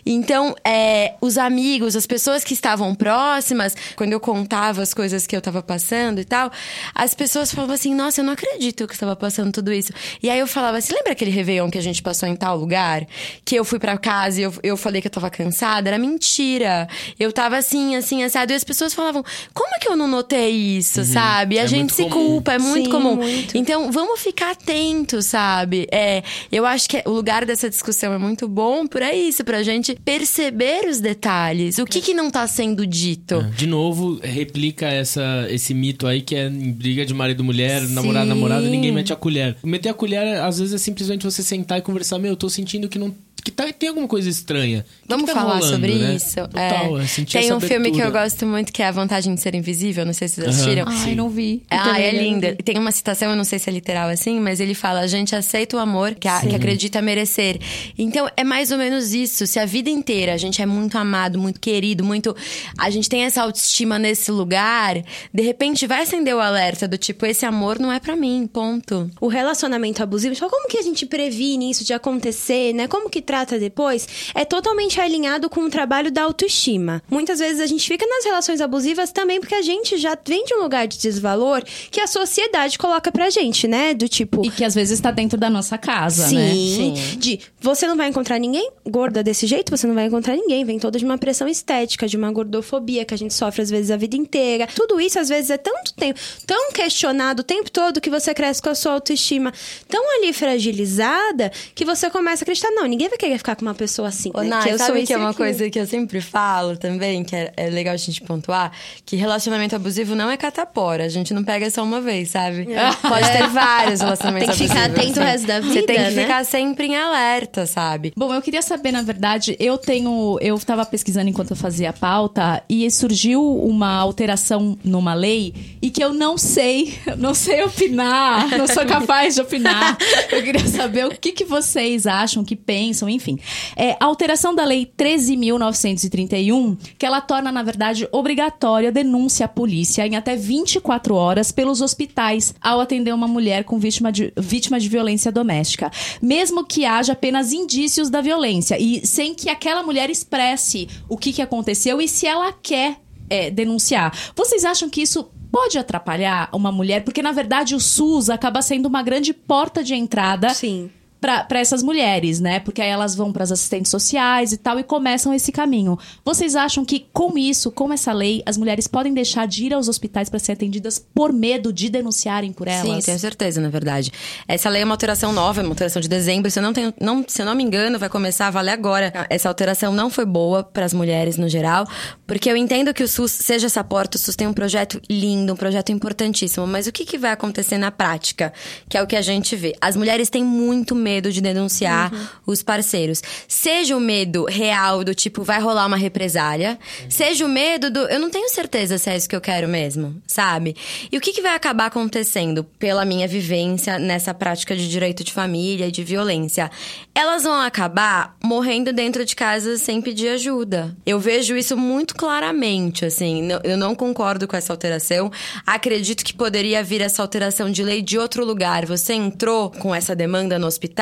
Então, 0.04 0.54
é, 0.64 1.14
os 1.20 1.36
amigos, 1.36 1.96
as 1.96 2.06
pessoas 2.06 2.44
que 2.44 2.54
estavam 2.54 2.94
próximas, 2.94 3.74
quando 3.96 4.12
eu 4.12 4.20
contava 4.20 4.80
as 4.82 4.94
coisas 4.94 5.26
que 5.26 5.36
eu 5.36 5.40
tava 5.40 5.62
passando 5.62 6.20
e 6.20 6.24
tal, 6.24 6.52
as 6.94 7.12
pessoas 7.12 7.52
falavam 7.52 7.74
assim: 7.74 7.92
Nossa, 7.92 8.20
eu 8.20 8.24
não 8.24 8.34
acredito 8.34 8.86
que 8.86 8.94
você 8.94 9.00
tava 9.00 9.16
passando 9.16 9.50
tudo 9.52 9.72
isso. 9.72 9.92
E 10.22 10.30
aí 10.30 10.38
eu 10.38 10.46
falava 10.46 10.78
assim: 10.78 10.94
Lembra 10.94 11.12
aquele 11.12 11.32
Réveillon 11.32 11.70
que 11.70 11.78
a 11.78 11.82
gente 11.82 12.02
passou 12.02 12.28
em 12.28 12.36
tal 12.36 12.56
lugar? 12.56 13.04
Que 13.44 13.56
eu 13.56 13.64
fui 13.64 13.80
pra 13.80 13.98
casa 13.98 14.40
e 14.40 14.44
eu, 14.44 14.54
eu 14.62 14.76
falei 14.76 15.00
que 15.00 15.08
eu 15.08 15.12
tava 15.12 15.28
cansada? 15.28 15.88
Era 15.88 15.98
mentira. 15.98 16.88
Eu 17.18 17.32
tava 17.32 17.56
assim, 17.56 17.96
assim, 17.96 18.22
assado. 18.22 18.52
E 18.52 18.54
as 18.54 18.64
pessoas 18.64 18.92
falavam: 18.94 19.24
Como 19.54 19.74
é 19.74 19.78
que 19.78 19.88
eu 19.88 19.96
não 19.96 20.06
notei 20.08 20.50
isso, 20.50 21.04
sabe? 21.04 21.58
A 21.58 21.62
É 21.62 21.66
gente 21.66 21.92
se 21.92 22.02
comum. 22.04 22.10
culpa, 22.32 22.52
é 22.54 22.58
muito 22.58 22.84
Sim, 22.86 22.90
comum. 22.90 23.16
muito. 23.16 23.56
Então, 23.56 23.90
vamos 23.90 24.20
ficar 24.20 24.52
atentos, 24.52 25.26
sabe? 25.26 25.86
É, 25.90 26.22
eu 26.52 26.66
acho 26.66 26.88
que 26.88 27.02
o 27.06 27.10
lugar 27.10 27.44
dessa 27.46 27.68
discussão 27.70 28.12
é 28.12 28.18
muito 28.18 28.46
bom 28.48 28.86
por 28.86 29.02
isso, 29.02 29.44
pra 29.44 29.62
gente 29.62 29.94
perceber 30.04 30.88
os 30.88 31.00
detalhes. 31.00 31.78
O 31.78 31.84
que 31.86 32.00
que 32.00 32.12
não 32.14 32.30
tá 32.30 32.46
sendo 32.46 32.86
dito? 32.86 33.42
De 33.56 33.66
novo, 33.66 34.18
replica 34.22 34.86
essa, 34.86 35.46
esse 35.50 35.72
mito 35.72 36.06
aí 36.06 36.20
que 36.20 36.34
é 36.34 36.46
em 36.46 36.72
briga 36.72 37.04
de 37.06 37.14
marido 37.14 37.42
e 37.42 37.46
mulher, 37.46 37.82
namorado, 37.88 38.26
namorada, 38.26 38.68
ninguém 38.68 38.92
mete 38.92 39.12
a 39.12 39.16
colher. 39.16 39.56
Meter 39.62 39.88
a 39.90 39.94
colher, 39.94 40.40
às 40.40 40.58
vezes, 40.58 40.74
é 40.74 40.78
simplesmente 40.78 41.24
você 41.24 41.42
sentar 41.42 41.78
e 41.78 41.82
conversar, 41.82 42.18
meu, 42.18 42.32
eu 42.32 42.36
tô 42.36 42.48
sentindo 42.48 42.88
que 42.88 42.98
não. 42.98 43.14
que 43.44 43.50
tá, 43.52 43.72
tem 43.72 43.88
alguma 43.88 44.08
coisa 44.08 44.28
estranha. 44.28 44.80
O 44.80 45.02
que 45.02 45.08
Vamos 45.08 45.26
que 45.26 45.32
tá 45.34 45.40
falar 45.40 45.54
rolando, 45.58 45.72
sobre 45.72 45.94
né? 45.94 46.14
isso. 46.16 46.34
Total, 46.34 46.98
É. 46.98 47.02
é 47.02 47.05
sentir 47.06 47.32
Tem 47.38 47.46
essa 47.46 47.56
um 47.56 47.60
filme 47.60 47.90
que 47.90 48.00
eu 48.00 48.10
gosto 48.10 48.46
muito 48.46 48.72
que 48.72 48.82
é 48.82 48.86
A 48.86 48.90
Vantagem 48.90 49.34
de 49.34 49.40
Ser 49.40 49.54
Invisível, 49.54 50.04
não 50.06 50.12
sei 50.12 50.28
se 50.28 50.36
vocês 50.36 50.48
assistiram. 50.48 50.84
Ai, 50.88 51.14
não 51.14 51.28
vi. 51.28 51.62
Eu 51.70 51.78
Ah, 51.78 52.00
é 52.00 52.10
linda. 52.12 52.56
Tem 52.64 52.78
uma 52.78 52.90
citação, 52.92 53.30
eu 53.30 53.36
não 53.36 53.44
sei 53.44 53.58
se 53.58 53.68
é 53.68 53.72
literal 53.72 54.08
assim, 54.08 54.40
mas 54.40 54.60
ele 54.60 54.74
fala: 54.74 55.00
a 55.00 55.06
gente 55.06 55.34
aceita 55.34 55.76
o 55.76 55.80
amor 55.80 56.14
que, 56.14 56.28
a- 56.28 56.40
que 56.40 56.54
acredita 56.54 57.00
merecer. 57.02 57.58
Então, 57.98 58.28
é 58.36 58.44
mais 58.44 58.70
ou 58.70 58.78
menos 58.78 59.12
isso. 59.14 59.46
Se 59.46 59.58
a 59.58 59.66
vida 59.66 59.90
inteira 59.90 60.34
a 60.34 60.36
gente 60.36 60.60
é 60.62 60.66
muito 60.66 60.96
amado, 60.98 61.38
muito 61.38 61.60
querido, 61.60 62.04
muito. 62.04 62.34
A 62.78 62.90
gente 62.90 63.08
tem 63.08 63.22
essa 63.24 63.42
autoestima 63.42 63.98
nesse 63.98 64.30
lugar, 64.30 64.96
de 65.32 65.42
repente 65.42 65.86
vai 65.86 66.02
acender 66.02 66.34
o 66.34 66.40
alerta 66.40 66.86
do 66.88 66.96
tipo: 66.98 67.24
esse 67.26 67.44
amor 67.46 67.78
não 67.78 67.92
é 67.92 67.98
pra 68.00 68.16
mim, 68.16 68.48
ponto. 68.52 69.10
o 69.20 69.28
relacionamento 69.28 70.02
abusivo, 70.02 70.34
tipo, 70.34 70.48
como 70.48 70.68
que 70.68 70.78
a 70.78 70.82
gente 70.82 71.06
previne 71.06 71.70
isso 71.70 71.84
de 71.84 71.92
acontecer, 71.92 72.72
né? 72.72 72.86
Como 72.88 73.08
que 73.10 73.20
trata 73.22 73.58
depois? 73.58 74.06
É 74.34 74.44
totalmente 74.44 75.00
alinhado 75.00 75.48
com 75.48 75.60
o 75.62 75.70
trabalho 75.70 76.10
da 76.10 76.22
autoestima. 76.22 76.95
Muitas 77.10 77.38
vezes 77.38 77.60
a 77.60 77.66
gente 77.66 77.86
fica 77.86 78.06
nas 78.06 78.24
relações 78.24 78.60
abusivas 78.60 79.10
também 79.12 79.40
porque 79.40 79.54
a 79.54 79.62
gente 79.62 79.96
já 79.96 80.16
vem 80.26 80.44
de 80.44 80.54
um 80.54 80.62
lugar 80.62 80.86
de 80.86 80.98
desvalor 80.98 81.62
que 81.90 82.00
a 82.00 82.06
sociedade 82.06 82.78
coloca 82.78 83.10
pra 83.12 83.30
gente, 83.30 83.66
né? 83.66 83.94
Do 83.94 84.08
tipo, 84.08 84.44
E 84.44 84.50
que 84.50 84.64
às 84.64 84.74
vezes 84.74 84.98
tá 85.00 85.10
dentro 85.10 85.38
da 85.38 85.48
nossa 85.50 85.76
casa, 85.78 86.24
né? 86.30 86.50
Sim. 86.52 86.94
Sim. 86.96 87.18
De 87.18 87.40
você 87.60 87.86
não 87.86 87.96
vai 87.96 88.08
encontrar 88.08 88.38
ninguém 88.38 88.70
gorda 88.88 89.22
desse 89.22 89.46
jeito, 89.46 89.70
você 89.70 89.86
não 89.86 89.94
vai 89.94 90.06
encontrar 90.06 90.34
ninguém. 90.36 90.64
Vem 90.64 90.78
toda 90.78 90.98
de 90.98 91.04
uma 91.04 91.18
pressão 91.18 91.48
estética, 91.48 92.06
de 92.06 92.16
uma 92.16 92.30
gordofobia 92.30 93.04
que 93.04 93.14
a 93.14 93.18
gente 93.18 93.34
sofre 93.34 93.62
às 93.62 93.70
vezes 93.70 93.90
a 93.90 93.96
vida 93.96 94.16
inteira. 94.16 94.66
Tudo 94.74 95.00
isso 95.00 95.18
às 95.18 95.28
vezes 95.28 95.50
é 95.50 95.56
tanto 95.56 95.92
tempo, 95.94 96.18
tão 96.46 96.72
questionado 96.72 97.40
o 97.40 97.44
tempo 97.44 97.70
todo 97.70 98.00
que 98.00 98.10
você 98.10 98.32
cresce 98.34 98.62
com 98.62 98.70
a 98.70 98.74
sua 98.74 98.92
autoestima 98.92 99.52
tão 99.88 100.02
ali 100.18 100.32
fragilizada 100.32 101.50
que 101.74 101.84
você 101.84 102.10
começa 102.10 102.42
a 102.42 102.44
acreditar, 102.44 102.70
não, 102.70 102.84
ninguém 102.86 103.08
vai 103.08 103.18
querer 103.18 103.38
ficar 103.38 103.56
com 103.56 103.62
uma 103.62 103.74
pessoa 103.74 104.08
assim. 104.08 104.30
Ô, 104.34 104.40
né? 104.40 104.48
Nai, 104.48 104.62
que 104.64 104.68
eu 104.70 104.78
sabe 104.78 104.86
sou 104.88 104.96
que 104.96 105.02
isso 105.04 105.12
é 105.12 105.16
uma 105.16 105.30
aquilo. 105.30 105.44
coisa 105.48 105.70
que 105.70 105.78
eu 105.78 105.86
sempre 105.86 106.20
falo 106.20 106.76
também, 106.86 107.24
que 107.24 107.34
é, 107.34 107.52
é 107.56 107.68
legal 107.68 107.94
a 107.94 107.96
gente 107.96 108.20
pontuar? 108.22 108.70
Que 109.04 109.16
relacionamento 109.16 109.74
abusivo 109.74 110.14
não 110.14 110.30
é 110.30 110.36
catapora. 110.36 111.04
A 111.04 111.08
gente 111.08 111.34
não 111.34 111.42
pega 111.42 111.68
só 111.70 111.82
uma 111.82 112.00
vez, 112.00 112.30
sabe? 112.30 112.68
Pode 113.02 113.30
ter 113.32 113.48
vários 113.48 114.00
relacionamentos 114.00 114.56
Tem 114.56 114.66
que 114.66 114.68
ficar 114.68 114.84
abusivos. 114.84 115.02
atento 115.04 115.20
o 115.20 115.22
resto 115.24 115.46
da 115.46 115.60
Você 115.60 115.82
tem 115.82 115.96
vida, 115.96 116.08
que 116.08 116.14
né? 116.14 116.22
ficar 116.22 116.44
sempre 116.44 116.86
em 116.86 116.96
alerta, 116.96 117.66
sabe? 117.66 118.12
Bom, 118.16 118.32
eu 118.32 118.40
queria 118.40 118.62
saber, 118.62 118.92
na 118.92 119.02
verdade, 119.02 119.56
eu 119.58 119.76
tenho. 119.76 120.38
Eu 120.40 120.54
estava 120.54 120.84
pesquisando 120.86 121.28
enquanto 121.28 121.50
eu 121.50 121.56
fazia 121.56 121.90
a 121.90 121.92
pauta 121.92 122.62
e 122.68 122.88
surgiu 122.90 123.42
uma 123.42 123.94
alteração 123.96 124.78
numa 124.84 125.14
lei 125.14 125.76
e 125.82 125.90
que 125.90 126.02
eu 126.02 126.12
não 126.12 126.38
sei, 126.38 126.98
eu 127.06 127.16
não 127.16 127.34
sei 127.34 127.62
opinar, 127.64 128.48
não 128.56 128.66
sou 128.66 128.86
capaz 128.86 129.34
de 129.34 129.40
opinar. 129.40 129.96
Eu 130.30 130.42
queria 130.42 130.66
saber 130.66 131.06
o 131.06 131.10
que, 131.10 131.32
que 131.32 131.44
vocês 131.44 132.06
acham, 132.06 132.44
que 132.44 132.54
pensam, 132.54 133.08
enfim. 133.08 133.38
É, 133.76 133.96
a 133.98 134.04
alteração 134.04 134.54
da 134.54 134.64
lei 134.64 134.86
13.931, 134.96 136.65
que 136.74 137.06
ela 137.06 137.20
torna, 137.20 137.52
na 137.52 137.62
verdade, 137.62 138.08
obrigatória 138.10 138.88
a 138.88 138.92
denúncia 138.92 139.46
à 139.46 139.48
polícia 139.48 140.06
em 140.06 140.16
até 140.16 140.36
24 140.36 141.14
horas 141.14 141.52
pelos 141.52 141.80
hospitais 141.80 142.54
ao 142.60 142.80
atender 142.80 143.14
uma 143.14 143.28
mulher 143.28 143.64
com 143.64 143.78
vítima 143.78 144.10
de, 144.10 144.32
vítima 144.36 144.80
de 144.80 144.88
violência 144.88 145.30
doméstica. 145.30 145.90
Mesmo 146.20 146.64
que 146.64 146.84
haja 146.84 147.12
apenas 147.12 147.52
indícios 147.52 148.10
da 148.10 148.20
violência 148.20 148.78
e 148.80 149.06
sem 149.06 149.34
que 149.34 149.50
aquela 149.50 149.82
mulher 149.82 150.10
expresse 150.10 150.88
o 151.08 151.16
que, 151.16 151.32
que 151.32 151.42
aconteceu 151.42 152.00
e 152.00 152.08
se 152.08 152.26
ela 152.26 152.52
quer 152.52 152.96
é, 153.28 153.50
denunciar. 153.50 154.12
Vocês 154.34 154.64
acham 154.64 154.88
que 154.88 155.02
isso 155.02 155.28
pode 155.50 155.78
atrapalhar 155.78 156.48
uma 156.52 156.70
mulher? 156.70 157.04
Porque, 157.04 157.22
na 157.22 157.32
verdade, 157.32 157.74
o 157.74 157.80
SUS 157.80 158.30
acaba 158.30 158.62
sendo 158.62 158.86
uma 158.86 159.02
grande 159.02 159.32
porta 159.32 159.82
de 159.82 159.94
entrada 159.94 160.50
Sim. 160.50 160.90
Para 161.20 161.58
essas 161.58 161.82
mulheres, 161.82 162.40
né? 162.40 162.60
Porque 162.60 162.82
aí 162.82 162.88
elas 162.88 163.14
vão 163.14 163.32
para 163.32 163.42
as 163.42 163.50
assistentes 163.50 163.90
sociais 163.90 164.52
e 164.52 164.56
tal 164.56 164.78
e 164.78 164.84
começam 164.84 165.32
esse 165.32 165.50
caminho. 165.50 165.98
Vocês 166.24 166.54
acham 166.54 166.84
que 166.84 167.06
com 167.12 167.36
isso, 167.38 167.70
com 167.70 167.92
essa 167.92 168.12
lei, 168.12 168.42
as 168.46 168.56
mulheres 168.56 168.86
podem 168.86 169.12
deixar 169.12 169.46
de 169.46 169.64
ir 169.64 169.74
aos 169.74 169.88
hospitais 169.88 170.28
para 170.28 170.38
ser 170.38 170.52
atendidas 170.52 171.04
por 171.14 171.32
medo 171.32 171.72
de 171.72 171.88
denunciarem 171.88 172.52
por 172.52 172.68
elas? 172.68 172.86
Sim, 172.86 173.00
tenho 173.00 173.18
certeza, 173.18 173.60
na 173.60 173.68
verdade. 173.68 174.12
Essa 174.46 174.68
lei 174.68 174.82
é 174.82 174.84
uma 174.84 174.94
alteração 174.94 175.32
nova, 175.32 175.60
é 175.60 175.64
uma 175.64 175.70
alteração 175.70 176.00
de 176.00 176.08
dezembro. 176.08 176.50
Se 176.50 176.58
eu 176.58 176.62
não, 176.62 176.72
tenho, 176.72 176.92
não, 177.00 177.24
se 177.26 177.42
eu 177.42 177.46
não 177.46 177.54
me 177.54 177.64
engano, 177.64 177.98
vai 177.98 178.08
começar 178.08 178.48
a 178.48 178.50
valer 178.50 178.72
agora. 178.72 179.26
Essa 179.30 179.48
alteração 179.48 179.92
não 179.92 180.10
foi 180.10 180.26
boa 180.26 180.62
para 180.62 180.84
as 180.84 180.92
mulheres 180.92 181.36
no 181.36 181.48
geral, 181.48 181.86
porque 182.26 182.50
eu 182.50 182.56
entendo 182.56 182.92
que 182.92 183.02
o 183.02 183.08
SUS 183.08 183.32
seja 183.32 183.66
essa 183.66 183.82
porta. 183.82 184.16
O 184.16 184.20
SUS 184.20 184.36
tem 184.36 184.46
um 184.46 184.52
projeto 184.52 185.00
lindo, 185.08 185.52
um 185.52 185.56
projeto 185.56 185.90
importantíssimo. 185.90 186.66
Mas 186.66 186.86
o 186.86 186.92
que, 186.92 187.04
que 187.04 187.18
vai 187.18 187.32
acontecer 187.32 187.78
na 187.78 187.90
prática? 187.90 188.52
Que 188.88 188.96
é 188.96 189.02
o 189.02 189.06
que 189.06 189.16
a 189.16 189.22
gente 189.22 189.56
vê. 189.56 189.74
As 189.80 189.96
mulheres 189.96 190.28
têm 190.28 190.44
muito 190.44 190.94
medo 190.94 191.05
de 191.32 191.40
denunciar 191.40 192.12
Uhum. 192.12 192.26
os 192.46 192.62
parceiros. 192.62 193.22
Seja 193.48 193.96
o 193.96 194.00
medo 194.00 194.44
real 194.44 195.02
do 195.04 195.14
tipo, 195.14 195.42
vai 195.42 195.60
rolar 195.60 195.86
uma 195.86 195.96
represália, 195.96 196.78
seja 197.08 197.44
o 197.44 197.48
medo 197.48 197.90
do 197.90 198.00
eu 198.00 198.18
não 198.20 198.30
tenho 198.30 198.48
certeza 198.48 198.98
se 198.98 199.08
é 199.10 199.16
isso 199.16 199.28
que 199.28 199.36
eu 199.36 199.40
quero 199.40 199.68
mesmo, 199.68 200.20
sabe? 200.26 200.74
E 201.10 201.16
o 201.16 201.20
que, 201.20 201.32
que 201.32 201.42
vai 201.42 201.54
acabar 201.54 201.86
acontecendo 201.86 202.64
pela 202.78 203.04
minha 203.04 203.26
vivência 203.28 203.98
nessa 203.98 204.32
prática 204.34 204.74
de 204.76 204.88
direito 204.88 205.22
de 205.24 205.32
família 205.32 205.86
e 205.88 205.92
de 205.92 206.02
violência? 206.04 206.70
Elas 207.14 207.42
vão 207.44 207.54
acabar 207.60 208.36
morrendo 208.42 208.92
dentro 208.92 209.24
de 209.24 209.34
casa 209.36 209.76
sem 209.78 210.00
pedir 210.00 210.28
ajuda. 210.28 210.96
Eu 211.04 211.18
vejo 211.18 211.56
isso 211.56 211.76
muito 211.76 212.14
claramente, 212.14 213.04
assim. 213.04 213.48
Eu 213.64 213.76
não 213.76 213.94
concordo 213.94 214.46
com 214.46 214.56
essa 214.56 214.72
alteração. 214.72 215.30
Acredito 215.66 216.24
que 216.24 216.34
poderia 216.34 216.82
vir 216.82 217.00
essa 217.00 217.22
alteração 217.22 217.70
de 217.70 217.82
lei 217.82 218.02
de 218.02 218.18
outro 218.18 218.44
lugar. 218.44 218.84
Você 218.86 219.14
entrou 219.14 219.70
com 219.70 219.94
essa 219.94 220.14
demanda 220.14 220.58
no 220.58 220.66
hospital, 220.66 220.95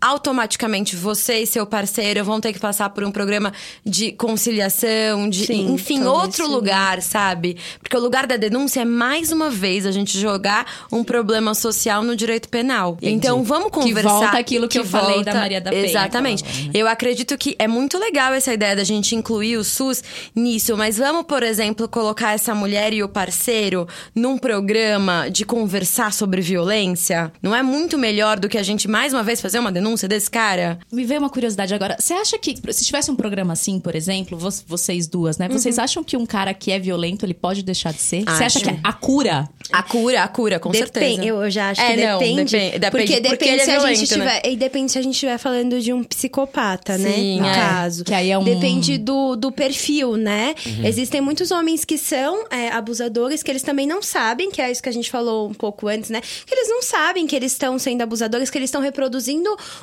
automaticamente 0.00 0.96
você 0.96 1.40
e 1.40 1.46
seu 1.46 1.66
parceiro 1.66 2.24
vão 2.24 2.40
ter 2.40 2.52
que 2.52 2.58
passar 2.58 2.90
por 2.90 3.04
um 3.04 3.10
programa 3.10 3.52
de 3.84 4.12
conciliação, 4.12 5.28
de 5.28 5.46
Sim, 5.46 5.72
enfim, 5.72 6.04
outro 6.04 6.48
lugar, 6.48 7.02
sabe? 7.02 7.56
Porque 7.80 7.96
o 7.96 8.00
lugar 8.00 8.26
da 8.26 8.36
denúncia 8.36 8.80
é 8.80 8.84
mais 8.84 9.32
uma 9.32 9.50
vez 9.50 9.86
a 9.86 9.92
gente 9.92 10.18
jogar 10.18 10.66
um 10.92 11.04
problema 11.04 11.54
social 11.54 12.02
no 12.02 12.16
direito 12.16 12.48
penal. 12.48 12.96
Então 13.02 13.42
vamos 13.42 13.70
Que 13.70 13.80
conversar. 13.80 14.08
volta 14.08 14.38
aquilo 14.38 14.68
que 14.68 14.78
eu 14.78 14.84
falei 14.84 15.22
da 15.22 15.34
Maria 15.34 15.60
da 15.60 15.70
Penha, 15.70 15.86
Exatamente. 15.86 16.44
né? 16.44 16.70
Eu 16.74 16.88
acredito 16.88 17.36
que 17.36 17.54
é 17.58 17.68
muito 17.68 17.98
legal 17.98 18.32
essa 18.32 18.52
ideia 18.52 18.74
da 18.74 18.84
gente 18.84 19.14
incluir 19.14 19.56
o 19.56 19.64
SUS 19.64 20.02
nisso, 20.34 20.76
mas 20.76 20.98
vamos, 20.98 21.24
por 21.24 21.42
exemplo, 21.42 21.88
colocar 21.88 22.32
essa 22.32 22.54
mulher 22.54 22.92
e 22.92 23.02
o 23.02 23.08
parceiro 23.08 23.86
num 24.14 24.38
programa 24.38 25.28
de 25.30 25.44
conversar 25.44 26.12
sobre 26.12 26.40
violência? 26.40 27.32
Não 27.42 27.54
é 27.54 27.62
muito 27.62 27.98
melhor 27.98 28.38
do 28.38 28.48
que 28.48 28.58
a 28.58 28.62
gente 28.62 28.88
mais 28.88 29.12
uma 29.12 29.22
vez 29.22 29.27
fazer 29.36 29.58
uma 29.58 29.70
denúncia 29.72 30.08
desse 30.08 30.30
cara? 30.30 30.78
Me 30.90 31.04
veio 31.04 31.20
uma 31.20 31.30
curiosidade 31.30 31.74
agora. 31.74 31.96
Você 31.98 32.14
acha 32.14 32.38
que, 32.38 32.54
se 32.72 32.84
tivesse 32.84 33.10
um 33.10 33.16
programa 33.16 33.52
assim, 33.52 33.78
por 33.80 33.94
exemplo, 33.94 34.36
vo- 34.38 34.48
vocês 34.66 35.06
duas, 35.06 35.38
né? 35.38 35.48
Vocês 35.48 35.78
acham 35.78 36.02
que 36.04 36.16
um 36.16 36.26
cara 36.26 36.52
que 36.54 36.70
é 36.70 36.78
violento, 36.78 37.24
ele 37.24 37.34
pode 37.34 37.62
deixar 37.62 37.92
de 37.92 38.00
ser? 38.00 38.24
Você 38.24 38.44
acha 38.44 38.60
que 38.60 38.70
a 38.82 38.92
cura 38.92 39.48
A 39.70 39.82
cura, 39.82 40.22
a 40.22 40.28
cura, 40.28 40.58
com 40.58 40.70
Depende, 40.70 40.92
certeza. 40.92 41.24
Eu, 41.24 41.50
já 41.50 41.70
acho 41.70 41.80
É, 41.80 41.94
que 41.96 42.06
não, 42.06 42.18
depende. 42.18 42.44
depende- 42.44 42.78
depende 42.78 42.90
porque 42.90 43.06
porque 43.20 43.20
depende 43.30 43.50
ele 43.52 43.60
é 43.60 43.64
se 43.64 43.70
a 43.70 43.74
violento, 43.78 43.98
gente 44.00 44.16
né? 44.18 44.24
estiver. 44.26 44.52
E 44.52 44.56
depende 44.56 44.92
se 44.92 44.98
a 44.98 45.02
gente 45.02 45.12
estiver 45.14 45.38
falando 45.38 45.80
de 45.80 45.92
um 45.92 46.02
psicopata, 46.02 46.96
Sim, 46.96 47.40
né? 47.40 47.42
No 47.42 47.46
é. 47.48 47.54
caso. 47.54 48.04
Que 48.04 48.14
aí 48.14 48.30
é 48.30 48.38
um- 48.38 48.44
Depende 48.44 48.96
do, 48.98 49.36
do 49.36 49.52
perfil, 49.52 50.16
né? 50.16 50.54
Uhum. 50.66 50.84
Existem 50.86 51.20
muitos 51.20 51.50
homens 51.50 51.84
que 51.84 51.98
são 51.98 52.46
é, 52.50 52.68
abusadores, 52.70 53.42
que 53.42 53.50
eles 53.50 53.62
também 53.62 53.86
não 53.86 54.00
sabem, 54.02 54.50
que 54.50 54.60
é 54.62 54.70
isso 54.70 54.82
que 54.82 54.88
a 54.88 54.92
gente 54.92 55.10
falou 55.10 55.48
um 55.48 55.54
pouco 55.54 55.86
antes, 55.88 56.08
né? 56.10 56.20
Que 56.46 56.54
eles 56.54 56.68
não 56.68 56.82
sabem 56.82 57.26
que 57.26 57.36
eles 57.36 57.52
estão 57.52 57.78
sendo 57.78 58.00
abusadores, 58.02 58.48
que 58.50 58.56
eles 58.56 58.68
estão 58.68 58.80
reproduzindo 58.80 59.17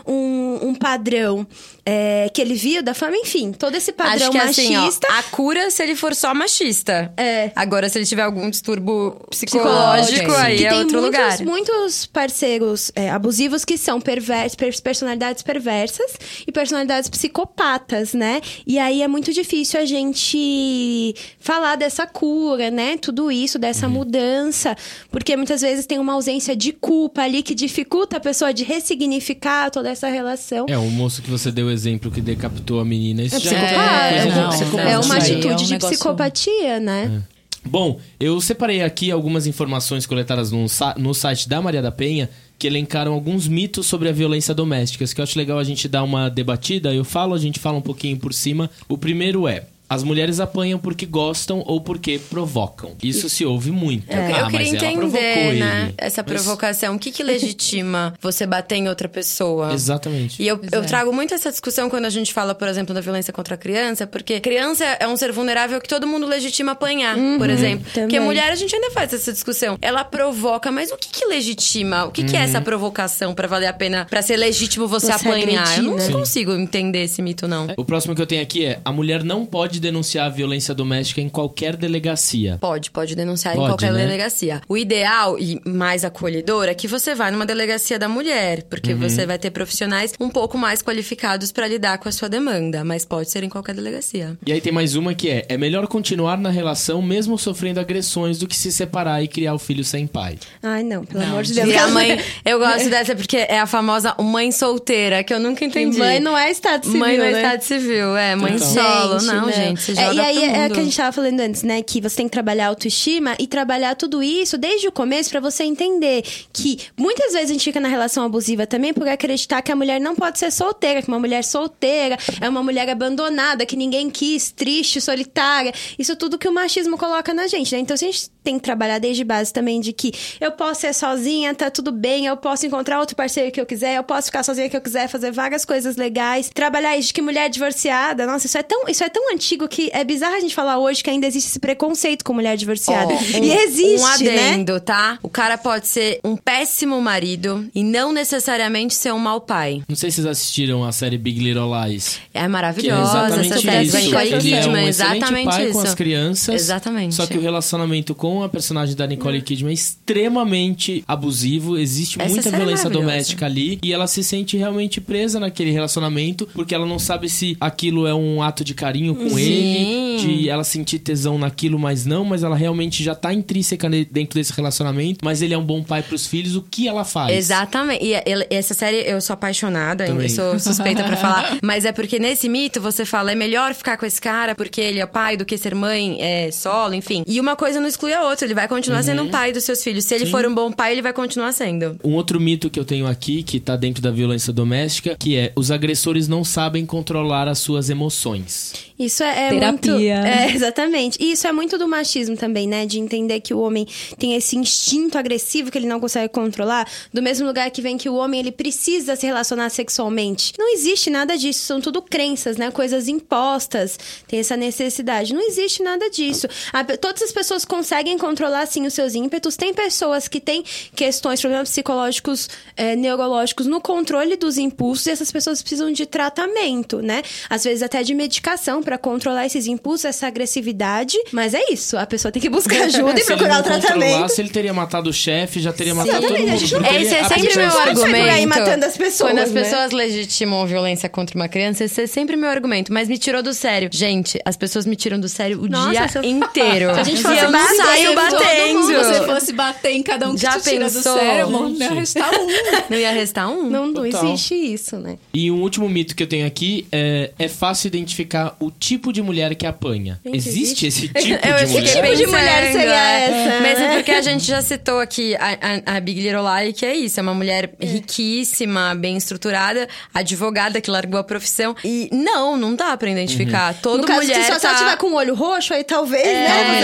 um, 0.05 0.69
um 0.69 0.75
padrão 0.75 1.45
é, 1.86 2.29
que 2.33 2.41
ele 2.41 2.55
viu 2.55 2.81
da 2.81 2.93
fama, 2.95 3.15
enfim, 3.15 3.51
todo 3.51 3.75
esse 3.75 3.91
padrão 3.91 4.29
Acho 4.29 4.31
que 4.31 4.38
assim, 4.38 4.75
ó, 4.75 4.81
machista. 4.81 5.07
a 5.07 5.23
cura 5.23 5.69
se 5.69 5.83
ele 5.83 5.95
for 5.95 6.15
só 6.15 6.33
machista. 6.33 7.13
É. 7.15 7.51
Agora, 7.55 7.88
se 7.88 7.99
ele 7.99 8.05
tiver 8.05 8.23
algum 8.23 8.49
distúrbio 8.49 9.17
psicológico, 9.29 10.15
Psicológico, 10.15 10.31
aí 10.33 10.57
que 10.57 10.65
é 10.65 10.69
tem 10.69 10.79
outro 10.79 11.01
muitos, 11.01 11.19
lugar. 11.19 11.45
muitos 11.45 12.05
parceiros 12.07 12.91
é, 12.95 13.11
abusivos 13.11 13.63
que 13.63 13.77
são 13.77 14.01
perversos, 14.01 14.55
personalidades 14.81 15.43
perversas 15.43 16.13
e 16.47 16.51
personalidades 16.51 17.07
psicopatas, 17.07 18.13
né? 18.13 18.41
E 18.65 18.79
aí 18.79 19.03
é 19.03 19.07
muito 19.07 19.31
difícil 19.31 19.79
a 19.79 19.86
gente 19.86 21.13
falar 21.39 21.75
dessa 21.75 22.07
cura, 22.07 22.71
né? 22.71 22.97
Tudo 22.97 23.31
isso, 23.31 23.59
dessa 23.59 23.88
mudança, 23.88 24.75
porque 25.11 25.38
muitas 25.38 25.61
vezes 25.61 25.86
tem 25.86 25.99
uma 25.99 26.13
ausência 26.13 26.55
de 26.55 26.71
culpa 26.71 27.21
ali 27.21 27.43
que 27.43 27.53
dificulta 27.53 28.17
a 28.17 28.19
pessoa 28.19 28.51
de 28.51 28.63
ressignificar 28.63 29.24
toda 29.71 29.89
essa 29.89 30.07
relação. 30.07 30.65
É, 30.69 30.78
o 30.78 30.91
moço 30.91 31.21
que 31.21 31.30
você 31.32 31.51
deu 31.51 31.67
o 31.67 31.71
exemplo 31.71 32.11
que 32.11 32.21
decapitou 32.21 32.80
a 32.80 32.86
menina. 32.86 33.23
Isso 33.23 33.38
É 33.38 33.39
já 33.39 33.51
é 33.57 34.17
é, 34.19 34.26
não, 34.26 34.80
é 34.80 34.99
uma 34.99 35.15
é 35.15 35.19
atitude 35.19 35.53
um 35.53 35.55
de 35.55 35.71
negócio- 35.71 35.95
psicopatia, 35.97 36.80
né? 36.80 37.23
Bom, 37.67 37.99
eu 38.19 38.39
separei 38.39 38.84
aqui 38.84 39.09
algumas 39.09 39.47
informações 39.47 40.05
coletadas 40.05 40.51
no, 40.51 40.65
no 40.97 41.13
site 41.15 41.49
da 41.49 41.59
Maria 41.61 41.82
da 41.82 41.91
Penha 41.91 42.30
que 42.59 42.67
elencaram 42.67 43.11
alguns 43.11 43.47
mitos 43.47 43.88
sobre 43.88 44.07
a 44.07 44.11
violência 44.11 44.53
doméstica, 44.53 45.03
que 45.05 45.19
eu 45.19 45.23
acho 45.23 45.38
legal 45.38 45.57
a 45.57 45.63
gente 45.63 45.88
dar 45.88 46.03
uma 46.03 46.30
debatida. 46.30 46.93
Eu 46.93 47.03
falo, 47.03 47.34
a 47.34 47.39
gente 47.39 47.59
fala 47.59 47.78
um 47.78 47.82
pouquinho 47.82 48.17
por 48.17 48.34
cima. 48.34 48.69
O 48.88 48.97
primeiro 48.97 49.47
é. 49.47 49.65
As 49.89 50.03
mulheres 50.03 50.39
apanham 50.39 50.79
porque 50.79 51.05
gostam 51.05 51.63
ou 51.65 51.79
porque 51.81 52.19
provocam. 52.29 52.91
Isso 53.03 53.29
se 53.29 53.45
ouve 53.45 53.71
muito. 53.71 54.11
Eu, 54.11 54.17
Ah, 54.19 54.29
eu 54.39 54.45
mas 54.45 54.51
queria 54.51 54.67
ela 54.89 54.97
provocou 54.97 55.19
entender, 55.19 55.59
né? 55.59 55.83
ele. 55.86 55.93
Essa 55.97 56.23
Mas- 56.25 56.33
provocação. 56.41 56.95
O 56.95 56.99
que 56.99 57.11
que 57.11 57.23
legitima 57.23 58.13
você 58.21 58.45
bater 58.45 58.75
em 58.75 58.88
outra 58.89 59.07
pessoa? 59.07 59.73
Exatamente. 59.73 60.41
E 60.41 60.47
eu, 60.47 60.59
eu 60.71 60.81
é. 60.81 60.86
trago 60.86 61.13
muito 61.13 61.33
essa 61.33 61.51
discussão 61.51 61.89
quando 61.89 62.05
a 62.05 62.09
gente 62.09 62.33
fala, 62.33 62.55
por 62.55 62.67
exemplo, 62.67 62.93
da 62.95 63.01
violência 63.01 63.31
contra 63.31 63.55
a 63.55 63.57
criança, 63.57 64.07
porque 64.07 64.39
criança 64.39 64.83
é 64.99 65.07
um 65.07 65.15
ser 65.15 65.31
vulnerável 65.31 65.79
que 65.79 65.88
todo 65.88 66.07
mundo 66.07 66.25
legitima 66.25 66.71
apanhar, 66.71 67.15
por 67.38 67.49
exemplo. 67.49 67.86
Porque 67.86 67.99
também. 68.01 68.19
mulher 68.19 68.51
a 68.51 68.55
gente 68.55 68.73
ainda 68.75 68.91
faz 68.91 69.13
essa 69.13 69.31
discussão. 69.31 69.77
Ela 69.81 70.03
provoca, 70.03 70.71
mas 70.71 70.91
o 70.91 70.97
que 70.97 71.09
que 71.09 71.25
legitima? 71.25 72.05
O 72.05 72.11
que 72.11 72.23
que 72.23 72.36
é 72.36 72.39
essa 72.41 72.59
provocação 72.61 73.33
pra 73.33 73.47
valer 73.47 73.67
a 73.67 73.73
pena, 73.73 74.05
pra 74.09 74.21
ser 74.21 74.38
legítimo 74.38 74.88
você, 74.88 75.07
Você 75.07 75.11
apanhar? 75.13 75.63
agredir, 75.63 75.77
eu 75.77 75.83
não 75.83 75.95
né? 75.95 76.09
consigo 76.11 76.53
entender 76.53 77.03
esse 77.03 77.21
mito, 77.21 77.47
não. 77.47 77.67
O 77.77 77.86
próximo 77.86 78.15
que 78.15 78.21
eu 78.21 78.25
tenho 78.27 78.41
aqui 78.41 78.65
é: 78.65 78.79
a 78.83 78.91
mulher 78.91 79.23
não 79.23 79.45
pode 79.45 79.74
denunciar 79.80 80.26
a 80.28 80.30
violência 80.30 80.73
doméstica 80.73 81.21
em 81.21 81.30
qualquer 81.30 81.76
delegacia. 81.76 82.57
Pode, 82.59 82.91
pode 82.91 83.15
denunciar 83.15 83.53
em 83.53 83.57
Pode, 83.57 83.69
qualquer 83.71 83.91
né? 83.91 83.99
delegacia. 84.05 84.61
O 84.67 84.78
ideal 84.78 85.38
e 85.39 85.59
mais 85.65 86.03
acolhedor 86.05 86.65
é 86.65 86.73
que 86.73 86.88
você 86.88 87.13
vá 87.15 87.30
numa 87.32 87.45
delegacia 87.45 87.97
da 87.99 88.07
mulher, 88.09 88.63
porque 88.63 88.93
Uhum. 88.93 88.99
você 88.99 89.26
vai 89.26 89.38
ter 89.38 89.51
profissionais 89.51 90.13
um 90.19 90.30
pouco 90.30 90.57
mais 90.57 90.82
qualificados 90.82 91.51
pra 91.51 91.67
lidar 91.67 91.97
com 91.97 92.07
a 92.09 92.11
sua 92.11 92.30
demanda, 92.30 92.84
mas 92.84 93.05
pode 93.05 93.30
ser 93.32 93.43
em 93.43 93.49
qualquer 93.49 93.76
delegacia. 93.76 94.38
E 94.45 94.51
aí 94.51 94.61
tem 94.61 94.71
mais 94.71 94.95
uma 94.95 95.13
que 95.13 95.30
é: 95.30 95.45
é 95.49 95.57
melhor 95.57 95.88
continuar 95.88 96.38
na 96.38 96.49
relação 96.49 97.01
mesmo 97.01 97.38
sofrendo 97.38 97.80
agressões 97.80 98.38
do 98.39 98.47
que 98.47 98.55
se 98.55 98.71
separar 98.71 99.23
e 99.23 99.28
criar 99.28 99.53
o 99.53 99.59
filho 99.59 99.84
sem 99.84 100.07
pai. 100.07 100.38
Ai, 100.61 100.84
não, 100.84 101.03
pelo 101.05 101.21
Não, 101.23 101.32
amor 101.32 101.43
de 101.43 101.53
Deus. 101.53 101.67
E 101.69 101.76
a 101.78 101.88
mãe, 101.88 102.19
eu 102.45 102.59
gosto 102.59 102.89
dessa 102.89 103.15
porque 103.15 103.38
é 103.38 103.59
a 103.59 103.65
famosa 103.65 104.15
mãe 104.19 104.51
solteira, 104.51 105.23
que 105.23 105.34
eu 105.34 105.39
nunca 105.39 105.63
entendi. 105.65 105.97
Mãe 105.97 106.19
não 106.19 106.38
é 106.38 106.51
estado 106.51 106.86
civil, 106.86 106.99
Mãe 106.99 107.17
não 107.17 107.26
é 107.26 107.32
né? 107.32 107.41
estado 107.41 107.61
civil, 107.61 108.15
é 108.17 108.36
mãe 108.36 108.53
Então. 108.55 108.67
solo. 108.67 109.21
Não, 109.23 109.51
gente, 109.51 109.64
você 109.74 109.91
É, 109.93 109.95
joga 109.95 110.13
E 110.13 110.20
aí 110.20 110.43
é 110.43 110.68
o 110.68 110.72
que 110.72 110.80
a 110.80 110.84
gente 110.84 110.97
tava 110.97 111.11
falando 111.11 111.39
antes, 111.39 111.63
né? 111.63 111.82
Que 111.82 112.01
você 112.01 112.18
tem 112.18 112.28
que 112.28 112.32
trabalhar 112.32 112.66
a 112.66 112.70
autoestima 112.70 113.36
e 113.39 113.47
trabalhar 113.47 113.95
tudo 113.95 114.22
isso 114.22 114.57
desde 114.57 114.88
o 114.88 114.91
começo 114.91 115.30
pra 115.30 115.39
você 115.39 115.63
entender 115.63 116.24
que 116.53 116.80
muitas 116.97 117.34
vezes 117.34 117.49
a 117.49 117.53
gente 117.53 117.63
fica 117.63 117.80
na 117.80 117.88
relação 117.88 118.24
abusiva 118.24 118.68
também 118.68 118.93
por 118.93 119.07
acreditar 119.07 119.61
que 119.61 119.72
a 119.72 119.76
mulher 119.76 119.99
não 119.99 120.16
pode 120.16 120.38
ser 120.39 120.51
solteira, 120.51 121.01
que 121.01 121.07
uma 121.07 121.20
mulher 121.20 121.43
solteira 121.43 122.18
é 122.39 122.47
uma 122.49 122.61
mulher 122.63 122.89
abandonada, 122.89 123.66
que 123.66 123.76
ninguém 123.76 124.09
quis, 124.09 124.51
triste, 124.51 124.99
solitária. 125.01 125.74
Isso 125.97 126.16
tudo 126.16 126.38
que 126.38 126.47
o 126.47 126.53
machismo 126.53 126.97
coloca 126.97 127.34
na 127.34 127.47
gente, 127.47 127.74
né? 127.74 127.80
Então, 127.82 127.95
se 127.95 128.05
a 128.05 128.11
gente 128.11 128.30
tem 128.45 128.57
que 128.57 128.63
trabalhar 128.63 128.99
desde 128.99 129.23
base 129.23 129.51
também 129.51 129.81
de 129.81 129.91
que 129.91 130.11
eu 130.39 130.51
posso 130.51 130.81
ser 130.81 130.93
sozinha, 130.93 131.53
tá 131.53 131.69
tudo 131.71 131.91
bem, 131.91 132.25
eu 132.27 132.37
posso 132.37 132.65
encontrar 132.65 132.99
outro 132.99 133.15
parceiro 133.15 133.51
que 133.51 133.59
eu 133.59 133.65
quiser, 133.65 133.97
eu 133.97 134.03
posso 134.03 134.27
ficar 134.27 134.43
sozinha 134.43 134.69
que 134.69 134.77
eu 134.77 134.81
quiser, 134.81 135.07
fazer 135.09 135.31
várias 135.31 135.65
coisas 135.65 135.95
legais. 135.97 136.49
Trabalhar 136.53 136.95
isso 136.97 137.07
de 137.07 137.13
que 137.13 137.21
mulher 137.21 137.49
divorciada, 137.49 138.25
nossa, 138.25 138.45
isso 138.45 138.57
é 138.57 138.63
tão, 138.63 138.87
isso 138.87 139.03
é 139.03 139.09
tão 139.09 139.33
antigo 139.33 139.67
que 139.67 139.89
é 139.93 140.03
bizarro 140.03 140.35
a 140.35 140.39
gente 140.39 140.53
falar 140.55 140.77
hoje 140.77 141.03
que 141.03 141.09
ainda 141.09 141.25
existe 141.27 141.47
esse 141.49 141.59
preconceito 141.59 142.23
com 142.23 142.33
mulher 142.33 142.55
divorciada. 142.55 143.13
Ó, 143.13 143.17
um- 143.17 143.43
e 143.43 143.51
existe, 143.51 144.01
um 144.23 144.25
né? 144.25 144.49
adendo, 144.49 144.79
tá? 144.79 145.17
O 145.23 145.29
cara 145.29 145.57
pode 145.57 145.87
ser 145.87 146.19
um 146.23 146.37
péssimo 146.37 147.01
marido 147.01 147.67
e 147.73 147.83
não 147.83 148.13
necessariamente 148.13 148.93
ser 148.93 149.11
um 149.13 149.19
mau 149.19 149.41
pai. 149.41 149.81
Não 149.87 149.95
sei 149.95 150.11
se 150.11 150.15
vocês 150.17 150.27
assistiram 150.27 150.83
a 150.83 150.91
série 150.91 151.17
Big 151.17 151.39
Little 151.39 151.71
Lies. 151.85 152.19
É 152.33 152.39
Que 152.39 152.45
é 152.45 152.47
maravilhosa 152.47 153.01
exatamente 153.27 153.51
essa 153.53 153.61
série 153.61 153.85
isso. 153.87 153.97
Ele 153.97 154.53
é 154.55 154.67
um 154.67 154.77
exatamente 154.77 155.45
pai 155.49 155.63
isso. 155.65 155.73
com 155.73 155.79
as 155.81 155.95
crianças. 155.95 156.55
Exatamente. 156.55 157.15
Só 157.15 157.25
que 157.25 157.37
o 157.37 157.41
relacionamento 157.41 158.13
com 158.13 158.34
a 158.43 158.49
personagem 158.49 158.95
da 158.95 159.05
Nicole 159.05 159.41
Kidman 159.41 159.71
é 159.71 159.73
extremamente 159.73 161.03
abusivo. 161.07 161.77
Existe 161.77 162.21
Essa 162.21 162.29
muita 162.33 162.49
é 162.49 162.51
violência 162.51 162.89
doméstica 162.89 163.45
ali. 163.45 163.79
E 163.83 163.93
ela 163.93 164.07
se 164.07 164.23
sente 164.23 164.57
realmente 164.57 165.01
presa 165.01 165.39
naquele 165.39 165.71
relacionamento. 165.71 166.47
Porque 166.53 166.73
ela 166.73 166.86
não 166.86 166.99
sabe 166.99 167.29
se 167.29 167.57
aquilo 167.59 168.07
é 168.07 168.13
um 168.13 168.41
ato 168.41 168.63
de 168.63 168.73
carinho 168.73 169.15
com 169.15 169.29
Sim. 169.29 169.41
ele. 169.41 170.17
De 170.17 170.49
ela 170.49 170.63
sentir 170.63 170.99
tesão 170.99 171.38
naquilo, 171.38 171.77
mas 171.77 172.05
não. 172.05 172.23
Mas 172.25 172.43
ela 172.43 172.55
realmente 172.55 173.03
já 173.03 173.15
tá 173.15 173.33
intrínseca 173.33 173.89
dentro 173.89 174.39
desse 174.39 174.53
relacionamento. 174.53 175.19
Mas 175.23 175.41
ele 175.41 175.53
é 175.53 175.57
um 175.57 175.65
bom 175.65 175.83
pai 175.83 176.01
pros 176.01 176.27
filhos. 176.27 176.55
O 176.55 176.61
que 176.61 176.88
ela 176.88 177.03
faz? 177.03 177.36
Exatamente. 177.36 178.03
E 178.03 178.13
essa 178.49 178.73
série 178.73 178.97
eu 179.09 179.19
sou 179.21 179.33
apaixonada, 179.33 180.05
Também. 180.05 180.23
eu 180.23 180.29
sou 180.29 180.59
suspeita 180.59 181.03
pra 181.03 181.15
falar. 181.17 181.57
Mas 181.61 181.86
é 181.86 181.91
porque 181.91 182.19
nesse 182.19 182.47
mito 182.49 182.81
você 182.81 183.05
fala, 183.05 183.31
é 183.31 183.36
melhor 183.36 183.73
ficar 183.73 183.97
com 183.97 184.05
esse 184.05 184.21
cara 184.21 184.55
porque 184.55 184.81
ele 184.81 184.99
é 184.99 185.05
pai 185.05 185.38
do 185.38 185.45
que 185.45 185.57
ser 185.57 185.73
mãe 185.73 186.17
é, 186.19 186.51
solo, 186.51 186.93
enfim. 186.93 187.23
E 187.27 187.39
uma 187.39 187.55
coisa 187.55 187.79
não 187.79 187.88
exclui 187.88 188.13
a 188.13 188.24
outro. 188.26 188.45
Ele 188.45 188.53
vai 188.53 188.67
continuar 188.67 189.03
sendo 189.03 189.23
um 189.23 189.30
pai 189.30 189.51
dos 189.51 189.63
seus 189.63 189.84
filhos. 189.84 190.05
Se 190.05 190.15
ele 190.15 190.26
Sim. 190.26 190.32
for 190.32 190.45
um 190.45 190.53
bom 190.53 190.71
pai, 190.71 190.91
ele 190.91 191.01
vai 191.01 191.13
continuar 191.13 191.51
sendo. 191.51 191.99
Um 192.03 192.13
outro 192.13 192.39
mito 192.39 192.69
que 192.69 192.80
eu 192.80 192.86
tenho 192.86 193.07
aqui, 193.07 193.43
que 193.43 193.59
tá 193.59 193.76
dentro 193.76 194.01
da 194.01 194.11
violência 194.11 194.51
doméstica, 194.51 195.15
que 195.17 195.36
é 195.36 195.51
os 195.55 195.71
agressores 195.71 196.28
não 196.28 196.43
sabem 196.43 196.86
controlar 196.86 197.47
as 197.47 197.59
suas 197.59 197.89
emoções. 197.89 198.73
Isso 198.97 199.23
é, 199.23 199.47
é 199.47 199.49
Terapia. 199.49 199.91
muito. 199.91 200.28
É, 200.28 200.51
exatamente. 200.55 201.17
E 201.21 201.32
isso 201.34 201.45
é 201.45 201.51
muito 201.51 201.78
do 201.78 201.88
machismo 201.88 202.38
também, 202.38 202.67
né? 202.67 202.86
De 202.86 202.99
entender 202.99 203.41
que 203.41 203.53
o 203.53 203.59
homem 203.59 203.86
tem 204.17 204.36
esse 204.36 204.55
instinto 204.55 205.17
agressivo 205.17 205.69
que 205.69 205.78
ele 205.78 205.88
não 205.88 205.99
consegue 205.99 206.30
controlar. 206.30 206.88
Do 207.13 207.21
mesmo 207.21 207.45
lugar 207.45 207.69
que 207.71 207.82
vem 207.82 207.97
que 207.97 208.09
o 208.09 208.15
homem 208.15 208.39
ele 208.39 208.51
precisa 208.51 209.15
se 209.15 209.26
relacionar 209.26 209.69
sexualmente. 209.69 210.53
Não 210.57 210.73
existe 210.73 211.09
nada 211.09 211.38
disso. 211.38 211.59
São 211.59 211.82
tudo 211.82 212.01
crenças, 212.01 212.55
né? 212.57 212.71
Coisas 212.71 213.07
impostas. 213.07 213.99
Tem 214.28 214.39
essa 214.39 214.55
necessidade. 214.55 215.34
Não 215.34 215.45
existe 215.45 215.84
nada 215.84 216.09
disso. 216.09 216.47
A 216.71 216.84
todas 216.84 217.21
as 217.21 217.32
pessoas 217.32 217.65
conseguem 217.65 218.14
controlar, 218.18 218.66
sim, 218.66 218.86
os 218.86 218.93
seus 218.93 219.16
ímpetos. 219.16 219.55
Tem 219.55 219.74
pessoas 219.74 220.28
que 220.28 220.39
têm 220.39 220.63
questões, 220.95 221.41
problemas 221.41 221.70
psicológicos, 221.70 222.49
eh, 222.78 222.95
neurológicos 222.95 223.66
no 223.66 223.80
controle 223.82 224.36
dos 224.36 224.57
impulsos 224.57 225.05
e 225.07 225.11
essas 225.11 225.32
pessoas 225.32 225.61
precisam 225.61 225.91
de 225.91 226.05
tratamento, 226.05 227.01
né? 227.01 227.22
Às 227.49 227.63
vezes 227.63 227.82
até 227.84 228.03
de 228.03 228.13
medicação 228.13 228.82
pra 228.84 228.97
controlar 228.97 229.45
esses 229.45 229.68
impulsos, 229.68 230.05
essa 230.05 230.28
agressividade. 230.28 231.18
Mas 231.32 231.53
é 231.53 231.72
isso, 231.72 231.97
a 231.97 232.05
pessoa 232.05 232.32
tem 232.32 232.41
que 232.41 232.49
buscar 232.49 232.82
ajuda 232.84 233.20
e 233.20 233.24
Se 233.24 233.32
ele 233.34 233.38
procurar 233.38 233.53
não 233.55 233.59
o 233.61 233.63
tratamento. 233.63 234.09
controlasse, 234.11 234.41
ele 234.41 234.49
teria 234.49 234.74
matado 234.74 235.09
o 235.09 235.13
chefe, 235.13 235.59
já 235.59 235.72
teria 235.74 235.93
matado 235.95 236.22
todo 236.22 236.36
Exatamente, 236.36 236.49
a 236.49 236.51
mundo. 236.53 236.59
gente 236.59 236.74
não 236.74 236.82
porque 236.82 236.95
Esse 236.97 237.16
é 237.16 237.24
sempre 237.24 237.55
meu 237.57 237.80
argumento. 237.80 238.30
aí 238.32 238.45
matando 238.45 238.86
as 238.86 238.97
pessoas, 238.97 239.30
Quando 239.32 239.39
as 239.39 239.51
né? 239.51 239.61
pessoas 239.63 239.91
legitimam 239.91 240.66
violência 240.66 241.09
contra 241.09 241.36
uma 241.36 241.47
criança, 241.47 241.84
esse 241.84 242.01
é 242.01 242.07
sempre 242.07 242.36
meu 242.36 242.49
argumento. 242.49 242.91
Mas 242.93 243.07
me 243.07 243.18
tirou 243.18 243.41
do 243.43 243.53
sério. 243.53 243.89
Gente, 243.91 244.39
as 244.45 244.55
pessoas 244.57 244.86
me 244.86 244.95
tiram 244.95 245.20
do 245.20 245.28
sério 245.30 245.61
o 245.61 245.68
Nossa, 245.68 245.91
dia 245.91 246.07
se 246.07 246.18
eu- 246.18 246.24
inteiro. 246.24 246.93
Se 246.95 246.99
a 246.99 247.03
gente 247.03 247.20
E 247.20 247.24
fosse 247.24 247.38
eu 247.43 247.51
não 247.51 247.76
saio 247.76 248.05
todo 248.14 248.16
batendo. 248.16 248.84
Se 248.88 248.93
você 248.93 249.26
fosse 249.26 249.53
bater 249.53 249.91
em 249.91 250.03
cada 250.03 250.30
um 250.30 250.36
que 250.36 250.41
Já 250.41 250.60
te 250.60 250.70
tira 250.70 250.89
do 250.89 251.01
sério, 251.01 251.47
Gente. 251.70 251.80
ia 251.82 251.93
restar 251.93 252.32
um. 252.34 252.47
Não 252.89 252.97
ia 252.97 253.12
restar 253.12 253.49
um? 253.49 253.70
Não, 253.70 253.86
não 253.88 253.93
Total. 254.03 254.26
existe 254.26 254.53
isso, 254.56 254.97
né? 254.97 255.18
E 255.34 255.49
um 255.49 255.62
último 255.62 255.88
mito 255.89 256.16
que 256.16 256.22
eu 256.24 256.28
tenho 256.28 256.45
aqui 256.45 256.88
é: 256.91 257.32
é 257.39 257.47
fácil 257.47 257.88
identificar 257.88 258.56
o 258.60 258.70
tipo 258.70 259.12
de 259.12 259.22
mulher 259.22 259.56
que 259.56 259.66
apanha. 259.66 260.20
Gente, 260.24 260.38
existe 260.38 260.86
existe? 260.86 261.12
esse 261.16 261.24
tipo 261.26 261.47
Eu 261.47 261.58
de 261.66 261.72
mulher? 261.72 261.93
tipo 262.03 262.16
de 262.16 262.28
mulher 262.28 262.72
seria 262.72 263.20
é. 263.20 263.24
essa, 263.26 263.62
Mesmo 263.62 263.86
né? 263.88 263.95
porque 263.95 264.12
a 264.12 264.22
gente 264.22 264.43
já 264.45 264.62
citou 264.62 264.99
aqui 264.99 265.36
a, 265.36 265.91
a, 265.93 265.97
a 265.97 265.99
Big 265.99 266.22
Little 266.22 266.43
Lie, 266.43 266.74
que 266.74 266.86
é 266.86 266.95
isso. 266.95 267.20
É 267.20 267.24
uma 267.24 267.34
mulher 267.34 267.72
riquíssima, 267.82 268.95
bem 268.95 269.18
estruturada, 269.18 269.88
advogada 270.14 270.80
que 270.80 270.89
largou 270.89 271.20
a 271.20 271.24
profissão. 271.24 271.76
E 271.84 272.10
não, 272.12 272.56
não 272.58 272.76
dá 272.76 272.95
pra 272.97 273.10
identificar. 273.10 273.74
Uhum. 273.74 273.80
Toda 273.82 273.97
no 274.01 274.08
caso, 274.08 274.22
mulher 274.22 274.41
se 274.43 274.47
só 274.47 274.56
se 274.56 274.62
tá... 274.62 274.70
ela 274.70 274.78
tiver 274.78 274.97
com 274.97 275.08
o 275.08 275.14
olho 275.16 275.36
roxo, 275.36 275.74
aí 275.74 275.84
talvez, 275.84 276.26
É, 276.26 276.34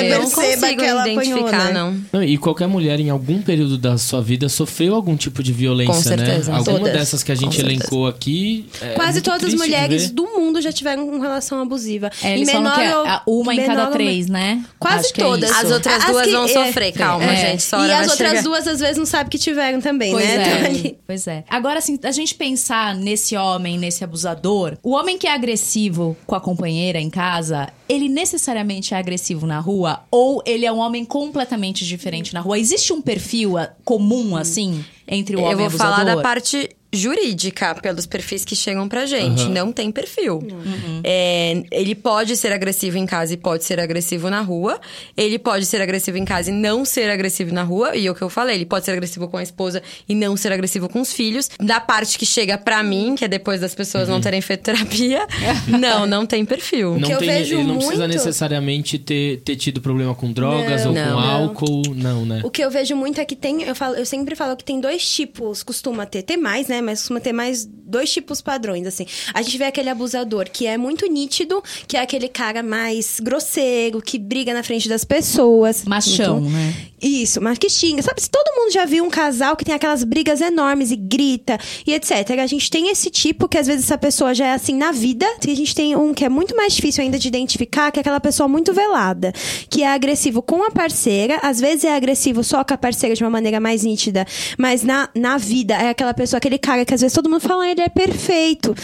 né? 0.04 0.10
não 0.18 0.28
Você 0.28 0.36
perceba 0.36 0.62
consigo 0.62 0.82
que 0.82 0.86
ela 0.88 1.01
apanhou, 1.02 1.24
identificar, 1.40 1.66
né? 1.66 1.74
não. 1.74 1.98
Não, 2.14 2.24
e 2.24 2.38
qualquer 2.38 2.68
mulher 2.68 3.00
em 3.00 3.10
algum 3.10 3.42
período 3.42 3.78
da 3.78 3.98
sua 3.98 4.22
vida 4.22 4.48
sofreu 4.50 4.96
algum 4.96 5.16
tipo 5.16 5.42
de 5.44 5.52
violência, 5.54 5.94
Com 5.94 6.02
certeza, 6.02 6.52
né? 6.52 6.58
Alguma 6.58 6.80
todas. 6.80 6.94
dessas 6.94 7.24
que 7.24 7.32
a 7.32 7.36
gente 7.36 7.60
elencou 7.60 8.08
aqui. 8.08 8.66
é 8.82 8.90
Quase 8.94 9.22
todas 9.22 9.44
as 9.44 9.54
mulheres 9.54 10.08
ver. 10.08 10.14
do 10.14 10.24
mundo 10.28 10.62
já 10.62 10.72
tiveram 10.72 11.08
uma 11.08 11.20
relação 11.24 11.62
abusiva. 11.62 12.10
É, 12.24 12.46
falam 12.46 12.74
que 12.74 12.82
é 12.82 13.20
uma 13.28 13.54
em 13.54 13.58
menor 13.58 13.76
cada 13.76 13.92
três, 13.92 14.28
né? 14.28 14.64
Quase 14.80 15.06
Acho 15.08 15.14
é 15.22 15.24
todas. 15.24 15.50
isso. 15.50 15.60
As 15.66 15.72
outras 15.72 15.96
As 16.04 16.06
duas 16.12 16.26
que- 16.26 16.32
vão 16.32 16.46
é, 16.46 16.48
sofrer, 16.48 16.92
calma, 16.94 17.26
é. 17.26 17.36
gente. 17.52 17.64
Só 17.64 17.86
E 17.86 17.92
as 17.92 18.10
outras 18.10 18.30
chegar. 18.30 18.44
duas, 18.44 18.68
às 18.68 18.80
vezes, 18.80 18.98
não 18.98 19.06
sabem 19.06 19.30
que 19.30 19.38
tiveram 19.38 19.80
também, 19.82 20.12
Pois 20.14 20.26
né? 20.26 20.44
é. 20.68 20.72
Então, 20.72 20.96
Pois 21.08 21.28
é. 21.28 21.44
Agora, 21.50 21.80
assim, 21.80 22.00
a 22.04 22.12
gente 22.12 22.36
pensar 22.36 22.96
nesse 22.96 23.36
homem, 23.36 23.78
nesse 23.78 24.04
abusador, 24.04 24.78
o 24.84 24.92
homem 24.92 25.18
que 25.18 25.28
é 25.28 25.34
agressivo 25.34 26.16
com 26.26 26.36
a 26.36 26.40
companheira 26.42 27.00
em 27.00 27.10
casa, 27.10 27.68
ele 27.92 28.08
necessariamente 28.08 28.94
é 28.94 28.98
agressivo 28.98 29.46
na 29.46 29.60
rua 29.60 30.04
ou 30.10 30.42
ele 30.46 30.66
é 30.66 30.72
um 30.72 30.78
homem 30.78 31.04
completamente 31.04 31.86
diferente 31.86 32.34
na 32.34 32.40
rua? 32.40 32.58
Existe 32.58 32.94
um 32.94 33.02
perfil 33.02 33.58
ah, 33.58 33.70
comum, 33.84 34.38
assim, 34.38 34.84
entre 35.06 35.36
o 35.36 35.42
homem 35.42 35.66
Eu 35.66 35.70
vou 35.70 35.78
falar 35.78 36.06
da 36.06 36.22
parte 36.22 36.70
jurídica, 36.94 37.74
pelos 37.76 38.06
perfis 38.06 38.44
que 38.46 38.56
chegam 38.56 38.88
pra 38.88 39.06
gente. 39.06 39.46
Não 39.46 39.72
tem 39.72 39.92
perfil. 39.92 40.40
É, 41.04 41.64
ele 41.72 41.96
pode 41.96 42.36
ser 42.36 42.52
agressivo 42.52 42.98
em 42.98 43.06
casa 43.06 43.34
e 43.34 43.38
pode 43.38 43.64
ser 43.64 43.80
agressivo 43.80 44.30
na 44.30 44.42
rua. 44.42 44.80
Ele 45.16 45.40
pode 45.40 45.66
ser 45.66 45.82
agressivo 45.82 46.18
em 46.18 46.26
casa 46.26 46.50
e 46.52 46.54
não 46.54 46.84
ser 46.86 47.10
agressivo 47.10 47.54
na 47.54 47.64
rua. 47.64 47.96
E 47.96 48.08
é 48.08 48.12
o 48.12 48.16
que 48.16 48.22
eu 48.22 48.30
falei, 48.30 48.56
ele 48.56 48.66
pode 48.66 48.86
ser 48.86 48.92
agressivo 48.92 49.28
com 49.28 49.38
a 49.38 49.44
esposa 49.44 49.82
e 50.08 50.14
não 50.16 50.36
ser 50.38 50.52
agressivo 50.52 50.90
com 50.90 51.02
os 51.02 51.14
filhos. 51.14 51.50
Da 51.60 51.80
parte 51.80 52.18
que 52.18 52.26
chega 52.26 52.58
pra 52.58 52.84
mim, 52.84 53.16
que 53.16 53.26
é 53.26 53.28
depois 53.28 53.62
das 53.62 53.74
pessoas 53.74 54.08
não 54.10 54.20
terem 54.22 54.42
feito 54.42 54.62
terapia, 54.64 55.26
não, 55.68 56.06
não 56.06 56.26
tem 56.26 56.44
perfil. 56.46 56.98
Não 57.00 57.08
que 57.08 57.14
eu 57.14 57.20
tem, 57.20 57.28
vejo 57.30 57.56
ele 57.56 57.64
não 57.64 57.78
precisa 57.78 57.98
muito- 58.08 58.14
necessariamente 58.14 59.00
ter, 59.00 59.38
ter 59.42 59.56
tido 59.56 59.82
problema 59.82 60.14
com 60.14 60.32
drogas 60.32 60.82
Não. 60.86 60.90
ou 60.90 60.94
Não. 60.96 61.04
com 61.06 61.12
Não. 61.22 61.30
álcool, 61.32 61.82
não, 61.96 62.26
né? 62.26 62.42
O 62.44 62.50
que 62.52 62.62
eu 62.64 62.70
vejo 62.70 62.96
muito 62.96 63.20
é 63.20 63.26
que 63.26 63.36
tem, 63.36 63.64
eu, 63.64 63.76
falo, 63.76 63.96
eu 63.96 64.06
sempre 64.06 64.36
falo 64.36 64.56
que 64.56 64.64
tem 64.64 64.80
dois 64.80 65.08
tipos, 65.10 65.64
costuma 65.64 66.06
ter, 66.06 66.22
ter 66.24 66.38
mais, 66.38 66.68
né? 66.68 66.81
Mas 66.82 67.00
costuma 67.00 67.20
ter 67.20 67.34
mais 67.34 67.68
dois 67.92 68.12
tipos 68.12 68.42
padrões, 68.42 68.88
assim. 68.88 69.06
A 69.34 69.42
gente 69.42 69.58
vê 69.58 69.66
aquele 69.66 69.90
abusador 69.90 70.50
que 70.52 70.66
é 70.66 70.78
muito 70.78 71.06
nítido, 71.08 71.62
que 71.88 71.98
é 71.98 72.00
aquele 72.02 72.28
cara 72.28 72.64
mais 72.64 73.20
grosseiro, 73.20 74.02
que 74.02 74.18
briga 74.18 74.54
na 74.54 74.64
frente 74.64 74.88
das 74.88 75.04
pessoas. 75.04 75.84
Machão, 75.86 76.40
Então, 76.40 76.50
né? 76.50 76.74
Isso, 77.02 77.42
mas 77.42 77.58
que 77.58 77.68
xinga. 77.68 78.02
Sabe, 78.04 78.22
se 78.22 78.30
todo 78.30 78.56
mundo 78.56 78.72
já 78.72 78.86
viu 78.86 79.04
um 79.04 79.10
casal 79.10 79.56
que 79.56 79.66
tem 79.66 79.74
aquelas 79.74 80.04
brigas 80.04 80.40
enormes 80.40 80.92
e 80.92 80.96
grita 80.96 81.58
e 81.86 81.94
etc. 81.94 82.12
A 82.42 82.46
gente 82.48 82.70
tem 82.70 82.90
esse 82.90 83.10
tipo 83.10 83.48
que 83.50 83.58
às 83.58 83.66
vezes 83.66 83.86
essa 83.86 83.98
pessoa 83.98 84.36
já 84.36 84.46
é 84.48 84.54
assim 84.54 84.76
na 84.76 84.92
vida. 84.92 85.26
E 85.48 85.52
a 85.52 85.56
gente 85.56 85.74
tem 85.74 85.96
um 85.96 86.14
que 86.14 86.24
é 86.24 86.30
muito 86.30 86.56
mais 86.56 86.74
difícil 86.74 87.04
ainda 87.04 87.18
de 87.18 87.28
identificar, 87.28 87.92
que 87.92 87.98
é 88.00 88.02
aquela 88.02 88.20
pessoa 88.20 88.48
muito 88.48 88.72
velada, 88.72 89.34
que 89.68 89.82
é 89.82 89.88
agressivo 89.92 90.42
com 90.44 90.64
a 90.64 90.70
parceira, 90.70 91.40
às 91.42 91.60
vezes 91.60 91.84
é 91.86 91.96
agressivo 91.96 92.44
só 92.44 92.64
com 92.64 92.74
a 92.74 92.78
parceira 92.78 93.16
de 93.16 93.24
uma 93.24 93.30
maneira 93.32 93.60
mais 93.60 93.84
nítida, 93.84 94.26
mas 94.58 94.84
na, 94.84 95.10
na 95.16 95.38
vida 95.38 95.74
é 95.74 95.90
aquela 95.90 96.14
pessoa, 96.14 96.38
aquele 96.38 96.60
cara 96.60 96.86
que 96.86 96.94
às 96.94 97.02
vezes 97.02 97.14
todo 97.16 97.30
mundo 97.30 97.42
fala, 97.42 97.66
"Ah, 97.66 97.72
ele 97.82 97.86
é 97.86 97.90
perfeito. 97.90 98.76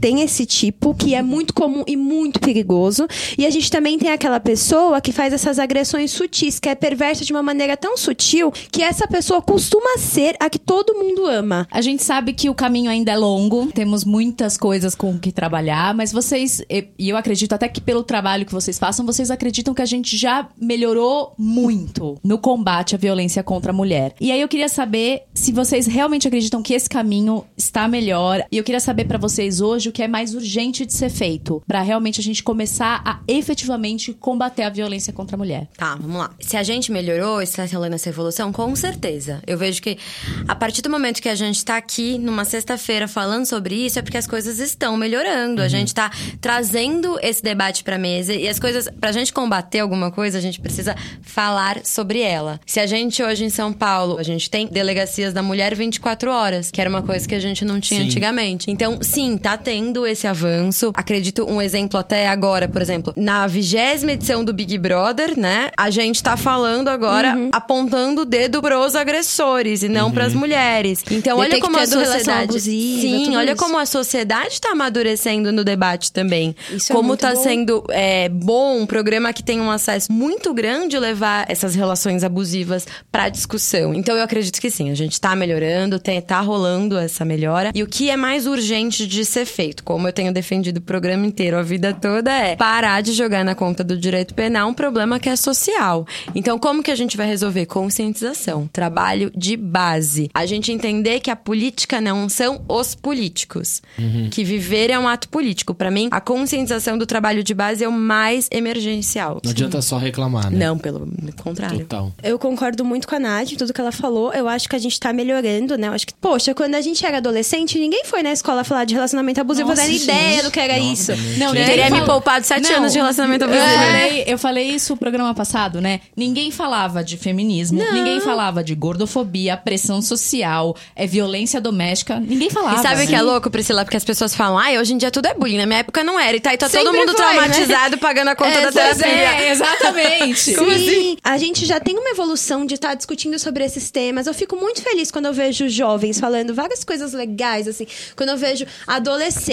Tem 0.00 0.20
esse 0.22 0.46
tipo 0.46 0.94
que 0.94 1.14
é 1.14 1.22
muito 1.22 1.54
comum 1.54 1.84
e 1.86 1.96
muito 1.96 2.40
perigoso. 2.40 3.06
E 3.36 3.46
a 3.46 3.50
gente 3.50 3.70
também 3.70 3.98
tem 3.98 4.10
aquela 4.10 4.40
pessoa 4.40 5.00
que 5.00 5.12
faz 5.12 5.32
essas 5.32 5.58
agressões 5.58 6.10
sutis, 6.10 6.58
que 6.58 6.68
é 6.68 6.74
perversa 6.74 7.24
de 7.24 7.32
uma 7.32 7.42
maneira 7.42 7.76
tão 7.76 7.96
sutil 7.96 8.52
que 8.70 8.82
essa 8.82 9.06
pessoa 9.06 9.42
costuma 9.42 9.98
ser 9.98 10.36
a 10.40 10.48
que 10.48 10.58
todo 10.58 10.94
mundo 10.94 11.26
ama. 11.26 11.66
A 11.70 11.80
gente 11.80 12.02
sabe 12.02 12.32
que 12.32 12.48
o 12.48 12.54
caminho 12.54 12.90
ainda 12.90 13.12
é 13.12 13.16
longo, 13.16 13.66
temos 13.72 14.04
muitas 14.04 14.56
coisas 14.56 14.94
com 14.94 15.18
que 15.18 15.32
trabalhar, 15.32 15.94
mas 15.94 16.12
vocês, 16.12 16.62
e 16.70 17.08
eu 17.08 17.16
acredito 17.16 17.52
até 17.52 17.68
que 17.68 17.80
pelo 17.80 18.02
trabalho 18.02 18.46
que 18.46 18.52
vocês 18.52 18.78
façam, 18.78 19.04
vocês 19.06 19.30
acreditam 19.30 19.74
que 19.74 19.82
a 19.82 19.86
gente 19.86 20.16
já 20.16 20.48
melhorou 20.60 21.34
muito 21.38 22.18
no 22.22 22.38
combate 22.38 22.94
à 22.94 22.98
violência 22.98 23.42
contra 23.42 23.72
a 23.72 23.74
mulher. 23.74 24.14
E 24.20 24.30
aí 24.32 24.40
eu 24.40 24.48
queria 24.48 24.68
saber 24.68 25.22
se 25.34 25.52
vocês 25.52 25.86
realmente 25.86 26.26
acreditam 26.28 26.62
que 26.62 26.74
esse 26.74 26.88
caminho 26.88 27.44
está 27.56 27.88
melhor. 27.88 28.44
E 28.50 28.56
eu 28.56 28.64
queria 28.64 28.80
saber 28.80 29.04
pra 29.06 29.18
vocês 29.18 29.60
hoje 29.60 29.85
o 29.88 29.92
que 29.92 30.02
é 30.02 30.08
mais 30.08 30.34
urgente 30.34 30.84
de 30.84 30.92
ser 30.92 31.10
feito 31.10 31.62
pra 31.66 31.82
realmente 31.82 32.20
a 32.20 32.22
gente 32.22 32.42
começar 32.42 33.02
a 33.04 33.20
efetivamente 33.28 34.12
combater 34.12 34.62
a 34.62 34.70
violência 34.70 35.12
contra 35.12 35.36
a 35.36 35.38
mulher. 35.38 35.68
Tá, 35.76 35.94
vamos 35.96 36.16
lá. 36.16 36.30
Se 36.40 36.56
a 36.56 36.62
gente 36.62 36.90
melhorou, 36.92 37.40
está 37.42 37.64
rolando 37.64 37.94
essa 37.94 38.08
evolução, 38.08 38.52
com 38.52 38.74
certeza. 38.74 39.42
Eu 39.46 39.58
vejo 39.58 39.80
que 39.82 39.98
a 40.46 40.54
partir 40.54 40.82
do 40.82 40.90
momento 40.90 41.20
que 41.20 41.28
a 41.28 41.34
gente 41.34 41.64
tá 41.64 41.76
aqui 41.76 42.18
numa 42.18 42.44
sexta-feira 42.44 43.08
falando 43.08 43.46
sobre 43.46 43.74
isso, 43.74 43.98
é 43.98 44.02
porque 44.02 44.16
as 44.16 44.26
coisas 44.26 44.58
estão 44.58 44.96
melhorando. 44.96 45.62
A 45.62 45.68
gente 45.68 45.94
tá 45.94 46.10
trazendo 46.40 47.18
esse 47.22 47.42
debate 47.42 47.84
pra 47.84 47.98
mesa 47.98 48.34
e 48.34 48.48
as 48.48 48.58
coisas, 48.58 48.88
pra 49.00 49.12
gente 49.12 49.32
combater 49.32 49.80
alguma 49.80 50.10
coisa, 50.10 50.38
a 50.38 50.40
gente 50.40 50.60
precisa 50.60 50.96
falar 51.22 51.84
sobre 51.84 52.20
ela. 52.20 52.60
Se 52.66 52.80
a 52.80 52.86
gente 52.86 53.22
hoje 53.22 53.44
em 53.44 53.50
São 53.50 53.72
Paulo, 53.72 54.18
a 54.18 54.22
gente 54.22 54.50
tem 54.50 54.66
delegacias 54.66 55.32
da 55.32 55.42
mulher 55.42 55.74
24 55.74 56.30
horas, 56.30 56.70
que 56.70 56.80
era 56.80 56.90
uma 56.90 57.02
coisa 57.02 57.26
que 57.26 57.34
a 57.34 57.40
gente 57.40 57.64
não 57.64 57.80
tinha 57.80 58.00
Sim. 58.00 58.06
antigamente. 58.06 58.70
Então, 58.70 58.98
sim, 59.02 59.36
tá 59.36 59.56
tendo 59.56 59.75
esse 60.06 60.26
avanço. 60.26 60.92
Acredito 60.94 61.44
um 61.44 61.60
exemplo 61.60 61.98
até 61.98 62.28
agora, 62.28 62.68
por 62.68 62.80
exemplo, 62.80 63.12
na 63.16 63.46
vigésima 63.46 64.12
edição 64.12 64.44
do 64.44 64.52
Big 64.52 64.78
Brother, 64.78 65.38
né? 65.38 65.70
A 65.76 65.90
gente 65.90 66.22
tá 66.22 66.36
falando 66.36 66.88
agora, 66.88 67.34
apontando 67.52 68.22
o 68.22 68.24
dedo 68.24 68.60
pros 68.60 68.94
agressores 68.94 69.82
e 69.82 69.88
não 69.88 70.10
pras 70.10 70.34
mulheres. 70.34 71.02
Então, 71.10 71.38
olha 71.38 71.60
como 71.60 71.78
a 71.78 71.86
sociedade. 71.86 72.44
abusiva, 72.44 73.00
sim, 73.00 73.36
olha 73.36 73.52
isso. 73.52 73.62
como 73.62 73.78
a 73.78 73.86
sociedade 73.86 74.60
tá 74.60 74.70
amadurecendo 74.72 75.52
no 75.52 75.62
debate 75.64 76.12
também. 76.12 76.54
Isso 76.70 76.92
é 76.92 76.94
como 76.94 77.08
muito 77.08 77.20
tá 77.20 77.34
bom. 77.34 77.42
sendo 77.42 77.84
é, 77.90 78.28
bom 78.28 78.80
um 78.80 78.86
programa 78.86 79.32
que 79.32 79.42
tem 79.42 79.60
um 79.60 79.70
acesso 79.70 80.12
muito 80.12 80.52
grande 80.54 80.98
levar 80.98 81.44
essas 81.48 81.74
relações 81.74 82.24
abusivas 82.24 82.86
pra 83.10 83.28
discussão. 83.28 83.94
Então 83.94 84.16
eu 84.16 84.22
acredito 84.22 84.60
que 84.60 84.70
sim, 84.70 84.90
a 84.90 84.94
gente 84.94 85.20
tá 85.20 85.34
melhorando, 85.36 85.98
tem, 85.98 86.20
tá 86.20 86.40
rolando 86.40 86.96
essa 86.98 87.24
melhora. 87.24 87.70
E 87.74 87.82
o 87.82 87.86
que 87.86 88.10
é 88.10 88.16
mais 88.16 88.46
urgente 88.46 89.06
de 89.06 89.24
ser 89.24 89.44
feito? 89.44 89.65
Jeito, 89.66 89.84
como 89.84 90.06
eu 90.06 90.12
tenho 90.12 90.32
defendido 90.32 90.78
o 90.78 90.80
programa 90.80 91.26
inteiro 91.26 91.56
a 91.58 91.62
vida 91.62 91.92
toda, 91.92 92.32
é 92.32 92.56
parar 92.56 93.02
de 93.02 93.12
jogar 93.12 93.44
na 93.44 93.54
conta 93.54 93.82
do 93.82 93.96
direito 93.96 94.34
penal 94.34 94.68
um 94.68 94.74
problema 94.74 95.18
que 95.18 95.28
é 95.28 95.36
social. 95.36 96.06
Então, 96.34 96.58
como 96.58 96.82
que 96.82 96.90
a 96.90 96.94
gente 96.94 97.16
vai 97.16 97.26
resolver? 97.26 97.66
Conscientização, 97.66 98.68
trabalho 98.72 99.30
de 99.36 99.56
base. 99.56 100.30
A 100.32 100.46
gente 100.46 100.72
entender 100.72 101.20
que 101.20 101.30
a 101.30 101.36
política 101.36 102.00
não 102.00 102.28
são 102.28 102.64
os 102.68 102.94
políticos, 102.94 103.82
que 104.30 104.44
viver 104.44 104.90
é 104.90 104.98
um 104.98 105.08
ato 105.08 105.28
político. 105.28 105.74
Para 105.74 105.90
mim, 105.90 106.08
a 106.10 106.20
conscientização 106.20 106.96
do 106.96 107.06
trabalho 107.06 107.42
de 107.42 107.54
base 107.54 107.84
é 107.84 107.88
o 107.88 107.92
mais 107.92 108.48
emergencial. 108.50 109.40
Não 109.42 109.50
adianta 109.50 109.82
só 109.82 109.98
reclamar, 109.98 110.50
né? 110.50 110.66
Não, 110.66 110.78
pelo 110.78 111.08
contrário. 111.42 111.80
Total. 111.80 112.12
Eu 112.22 112.38
concordo 112.38 112.84
muito 112.84 113.08
com 113.08 113.14
a 113.14 113.18
Nath, 113.20 113.50
tudo 113.58 113.72
que 113.72 113.80
ela 113.80 113.92
falou. 113.92 114.32
Eu 114.32 114.48
acho 114.48 114.68
que 114.68 114.76
a 114.76 114.78
gente 114.78 114.98
tá 114.98 115.12
melhorando, 115.12 115.76
né? 115.76 115.88
Eu 115.88 115.92
acho 115.92 116.06
que, 116.06 116.14
poxa, 116.14 116.54
quando 116.54 116.74
a 116.74 116.80
gente 116.80 117.04
era 117.04 117.18
adolescente, 117.18 117.78
ninguém 117.78 118.04
foi 118.04 118.22
na 118.22 118.32
escola 118.32 118.64
falar 118.64 118.84
de 118.84 118.94
relacionamento 118.94 119.40
abusivo, 119.40 119.55
Nossa, 119.62 119.76
fazendo 119.76 119.92
gente. 119.92 120.04
ideia 120.04 120.42
do 120.42 120.50
que 120.50 120.60
era 120.60 120.76
Nossa, 120.78 121.12
isso. 121.14 121.38
Não, 121.38 121.48
Eu 121.48 121.52
ninguém 121.54 121.66
teria 121.66 121.84
me 121.86 121.90
fala- 121.90 122.04
poupado 122.06 122.46
sete 122.46 122.70
Não. 122.70 122.76
anos 122.78 122.92
de 122.92 122.98
relacionamento 122.98 123.44
Eu 123.44 123.50
abusivo. 123.52 123.78
falei, 123.84 124.24
eu 124.26 124.38
falei 124.38 124.68
isso 124.70 124.92
no 124.92 124.96
programa 124.98 125.34
passado, 125.34 125.80
né? 125.80 126.00
Ninguém 126.16 126.50
falava 126.50 127.02
de 127.04 127.16
feminismo, 127.16 127.82
ninguém 127.92 128.20
falava 128.20 128.62
de 128.62 128.74
gordofobia, 128.74 129.56
pressão 129.56 130.00
social, 130.02 130.76
é 130.94 131.06
violência 131.06 131.60
doméstica. 131.60 132.18
Ninguém 132.20 132.50
falava. 132.50 132.76
E 132.78 132.82
sabe 132.82 132.94
o 132.96 132.98
né? 132.98 133.06
que 133.06 133.14
é 133.14 133.22
louco, 133.22 133.50
Priscila? 133.50 133.84
Porque 133.84 133.96
as 133.96 134.04
pessoas 134.04 134.34
falam, 134.34 134.58
ai, 134.58 134.78
hoje 134.78 134.94
em 134.94 134.96
dia 134.98 135.10
tudo 135.10 135.26
é 135.26 135.34
bullying. 135.34 135.58
Na 135.58 135.66
minha 135.66 135.78
época 135.80 136.02
não 136.04 136.18
era. 136.18 136.36
E 136.36 136.40
tá 136.40 136.50
aí 136.50 136.58
tá 136.58 136.68
todo 136.68 136.92
mundo 136.92 137.12
foi, 137.12 137.24
né? 137.24 137.32
traumatizado 137.32 137.98
pagando 137.98 138.28
a 138.28 138.36
conta 138.36 138.60
da 138.60 138.72
Pois 138.72 138.96
terapia. 138.98 139.12
é, 139.42 139.50
exatamente. 139.50 140.36
Sim, 140.56 141.16
a 141.22 141.38
gente 141.38 141.64
já 141.66 141.78
tem 141.80 141.96
uma 141.98 142.10
evolução 142.10 142.64
de 142.66 142.74
estar 142.74 142.94
discutindo 142.94 143.38
sobre 143.38 143.64
esses 143.64 143.90
temas. 143.90 144.26
Eu 144.26 144.34
fico 144.34 144.56
muito 144.56 144.82
feliz 144.82 145.10
quando 145.10 145.26
eu 145.26 145.32
vejo 145.32 145.68
jovens 145.68 146.18
falando 146.20 146.54
várias 146.54 146.84
coisas 146.84 147.12
legais, 147.12 147.66
assim. 147.68 147.86
Quando 148.16 148.30
eu 148.30 148.36
vejo 148.36 148.64
adolescentes, 148.86 149.45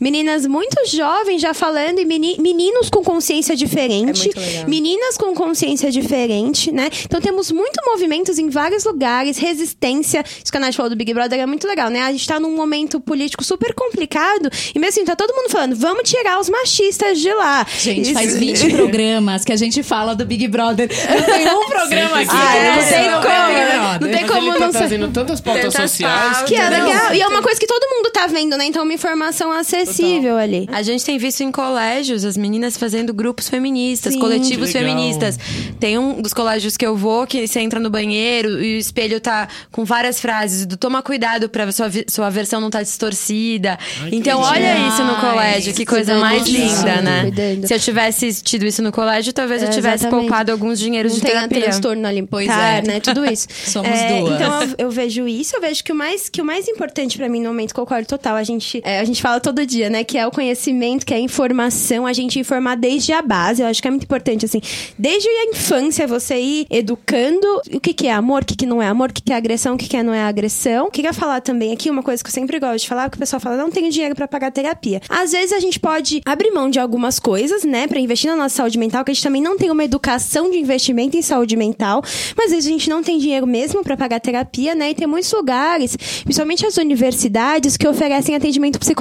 meninas 0.00 0.46
muito 0.46 0.76
jovens 0.88 1.40
já 1.40 1.54
falando 1.54 1.98
e 1.98 2.04
meni- 2.04 2.36
meninos 2.38 2.88
com 2.90 3.02
consciência 3.02 3.54
diferente. 3.56 4.30
É. 4.36 4.64
Meninas 4.66 5.16
com 5.16 5.34
consciência 5.34 5.90
diferente, 5.90 6.70
né? 6.72 6.88
Então 7.04 7.20
temos 7.20 7.50
muito 7.50 7.80
movimentos 7.86 8.38
em 8.38 8.48
vários 8.48 8.84
lugares, 8.84 9.38
resistência. 9.38 10.24
Isso 10.42 10.50
que 10.50 10.56
a 10.56 10.60
Nath 10.60 10.74
falou 10.74 10.90
do 10.90 10.96
Big 10.96 11.12
Brother 11.14 11.38
é 11.40 11.46
muito 11.46 11.66
legal, 11.66 11.88
né? 11.90 12.00
A 12.02 12.12
gente 12.12 12.26
tá 12.26 12.38
num 12.40 12.54
momento 12.54 13.00
político 13.00 13.44
super 13.44 13.74
complicado 13.74 14.50
e 14.74 14.78
mesmo 14.78 14.92
assim 14.92 15.04
tá 15.04 15.16
todo 15.16 15.34
mundo 15.34 15.48
falando, 15.50 15.74
vamos 15.76 16.08
tirar 16.08 16.38
os 16.40 16.48
machistas 16.48 17.18
de 17.18 17.32
lá. 17.32 17.66
Gente, 17.78 18.02
Isso- 18.02 18.14
faz 18.14 18.36
20 18.38 18.70
programas 18.70 19.44
que 19.44 19.52
a 19.52 19.56
gente 19.56 19.82
fala 19.82 20.14
do 20.14 20.24
Big 20.26 20.46
Brother. 20.48 20.88
Não 20.88 21.22
tem 21.34 21.48
um 21.48 21.66
programa 21.68 22.20
aqui. 22.20 22.28
Que 22.28 22.52
tem. 22.52 22.62
não 22.62 22.72
Não 22.72 22.78
tem 22.78 22.88
seja 22.88 23.18
o 23.18 23.22
como, 23.22 23.46
Big 23.46 23.58
né? 23.60 23.78
Brother. 23.78 24.00
Não 24.00 24.08
tem 24.18 24.26
como 24.26 24.52
tá 24.52 24.58
não 24.58 24.72
ser- 24.72 24.78
trazendo 24.78 25.08
tantas 25.08 25.40
pautas 25.40 25.62
Tantas 25.72 25.90
sociais. 25.90 26.42
Que 26.42 26.54
é 26.56 26.66
entendeu? 26.66 26.84
legal. 26.86 27.14
E 27.14 27.20
é 27.22 27.28
uma 27.28 27.42
coisa 27.42 27.58
que 27.60 27.66
todo 27.66 27.82
mundo 27.94 28.10
tá 28.10 28.26
vendo, 28.26 28.56
né? 28.56 28.64
Então, 28.66 28.82
uma 28.82 28.92
informação 29.12 29.52
acessível 29.52 30.36
ali. 30.38 30.66
A 30.72 30.82
gente 30.82 31.04
tem 31.04 31.18
visto 31.18 31.42
em 31.42 31.52
colégios 31.52 32.24
as 32.24 32.36
meninas 32.36 32.76
fazendo 32.76 33.12
grupos 33.12 33.48
feministas, 33.48 34.14
Sim. 34.14 34.18
coletivos 34.18 34.72
legal. 34.72 34.82
feministas. 34.94 35.38
Tem 35.78 35.98
um 35.98 36.20
dos 36.22 36.32
colégios 36.32 36.76
que 36.76 36.86
eu 36.86 36.96
vou 36.96 37.26
que 37.26 37.46
você 37.46 37.60
entra 37.60 37.78
no 37.78 37.90
banheiro 37.90 38.62
e 38.62 38.76
o 38.76 38.78
espelho 38.78 39.20
tá 39.20 39.48
com 39.70 39.84
várias 39.84 40.18
frases 40.20 40.64
do 40.64 40.76
toma 40.76 41.02
cuidado 41.02 41.48
pra 41.48 41.70
sua, 41.72 41.90
sua 42.08 42.30
versão 42.30 42.60
não 42.60 42.70
tá 42.70 42.82
distorcida. 42.82 43.78
Ai, 44.02 44.10
então, 44.12 44.38
legal. 44.40 44.52
olha 44.54 44.88
isso 44.88 45.04
no 45.04 45.16
colégio, 45.16 45.74
que 45.74 45.84
coisa 45.84 46.16
mais 46.18 46.46
linda, 46.46 47.02
né? 47.02 47.22
cuidando. 47.22 47.66
Se 47.66 47.74
eu 47.74 47.80
tivesse 47.80 48.42
tido 48.42 48.64
isso 48.64 48.82
no 48.82 48.90
colégio, 48.92 49.32
talvez 49.32 49.62
eu 49.62 49.68
É, 49.68 49.70
tivesse 49.72 50.04
exatamente. 50.04 50.28
poupado 50.28 50.52
alguns 50.52 50.78
dinheiros 50.78 51.12
Não 51.12 51.16
de 51.18 51.22
tem 51.26 51.32
terapia. 51.32 51.62
transtorno 51.62 52.02
Pois 52.30 52.48
alimentar, 52.48 52.78
é. 52.78 52.82
né? 52.82 53.00
Tudo 53.00 53.24
isso. 53.30 53.46
Somos 53.66 53.88
É, 53.90 54.18
duas. 54.20 54.34
Então, 54.34 54.62
eu, 54.62 54.68
eu 54.78 54.90
vejo 54.90 55.26
isso. 55.28 55.54
Eu 55.56 55.60
vejo 55.60 55.84
que 55.84 55.92
o 55.92 55.94
mais, 55.94 56.28
que 56.28 56.40
o 56.40 56.44
mais 56.44 56.66
importante 56.68 57.16
pra 57.18 57.28
mim 57.28 57.40
no 57.42 57.48
momento, 57.48 57.74
concordo 57.74 58.06
total. 58.06 58.36
A 58.36 58.42
gente, 58.44 58.80
é, 58.84 59.01
a 59.02 59.04
gente 59.04 59.20
fala 59.20 59.40
todo 59.40 59.66
dia, 59.66 59.90
né? 59.90 60.04
Que 60.04 60.16
é 60.16 60.26
o 60.26 60.30
conhecimento, 60.30 61.04
que 61.04 61.12
é 61.12 61.16
a 61.16 61.20
informação. 61.20 62.06
A 62.06 62.12
gente 62.12 62.38
informar 62.38 62.76
desde 62.76 63.12
a 63.12 63.20
base. 63.20 63.60
Eu 63.60 63.66
acho 63.66 63.82
que 63.82 63.88
é 63.88 63.90
muito 63.90 64.04
importante, 64.04 64.46
assim. 64.46 64.60
Desde 64.98 65.28
a 65.28 65.44
infância, 65.46 66.06
você 66.06 66.40
ir 66.40 66.66
educando 66.70 67.46
o 67.74 67.80
que, 67.80 67.92
que 67.92 68.06
é 68.06 68.12
amor, 68.12 68.42
o 68.42 68.46
que, 68.46 68.56
que 68.56 68.66
não 68.66 68.80
é 68.80 68.86
amor, 68.86 69.10
o 69.10 69.12
que, 69.12 69.20
que 69.20 69.32
é 69.32 69.36
agressão, 69.36 69.74
o 69.74 69.78
que, 69.78 69.88
que 69.88 70.02
não 70.02 70.14
é 70.14 70.22
agressão. 70.22 70.90
Queria 70.90 71.12
falar 71.12 71.40
também 71.40 71.72
aqui 71.72 71.90
uma 71.90 72.02
coisa 72.02 72.22
que 72.22 72.28
eu 72.28 72.32
sempre 72.32 72.58
gosto 72.58 72.82
de 72.82 72.88
falar, 72.88 73.10
que 73.10 73.16
o 73.16 73.18
pessoal 73.18 73.40
fala, 73.40 73.56
não 73.56 73.70
tenho 73.70 73.90
dinheiro 73.90 74.14
pra 74.14 74.28
pagar 74.28 74.50
terapia. 74.50 75.00
Às 75.08 75.32
vezes 75.32 75.52
a 75.52 75.60
gente 75.60 75.78
pode 75.80 76.20
abrir 76.24 76.50
mão 76.52 76.70
de 76.70 76.78
algumas 76.78 77.18
coisas, 77.18 77.64
né, 77.64 77.86
Pra 77.86 78.00
investir 78.00 78.30
na 78.30 78.36
nossa 78.36 78.56
saúde 78.56 78.78
mental, 78.78 79.04
que 79.04 79.10
a 79.10 79.14
gente 79.14 79.22
também 79.22 79.42
não 79.42 79.56
tem 79.56 79.70
uma 79.70 79.84
educação 79.84 80.50
de 80.50 80.56
investimento 80.58 81.16
em 81.16 81.22
saúde 81.22 81.56
mental, 81.56 82.02
mas 82.36 82.46
às 82.46 82.52
vezes 82.52 82.66
a 82.68 82.72
gente 82.72 82.88
não 82.88 83.02
tem 83.02 83.18
dinheiro 83.18 83.46
mesmo 83.46 83.82
pra 83.82 83.96
pagar 83.96 84.20
terapia, 84.20 84.74
né? 84.74 84.90
E 84.90 84.94
tem 84.94 85.06
muitos 85.06 85.32
lugares, 85.32 85.96
principalmente 86.22 86.64
as 86.64 86.76
universidades, 86.76 87.76
que 87.76 87.86
oferecem 87.86 88.34
atendimento 88.34 88.78
psicológico 88.78 88.91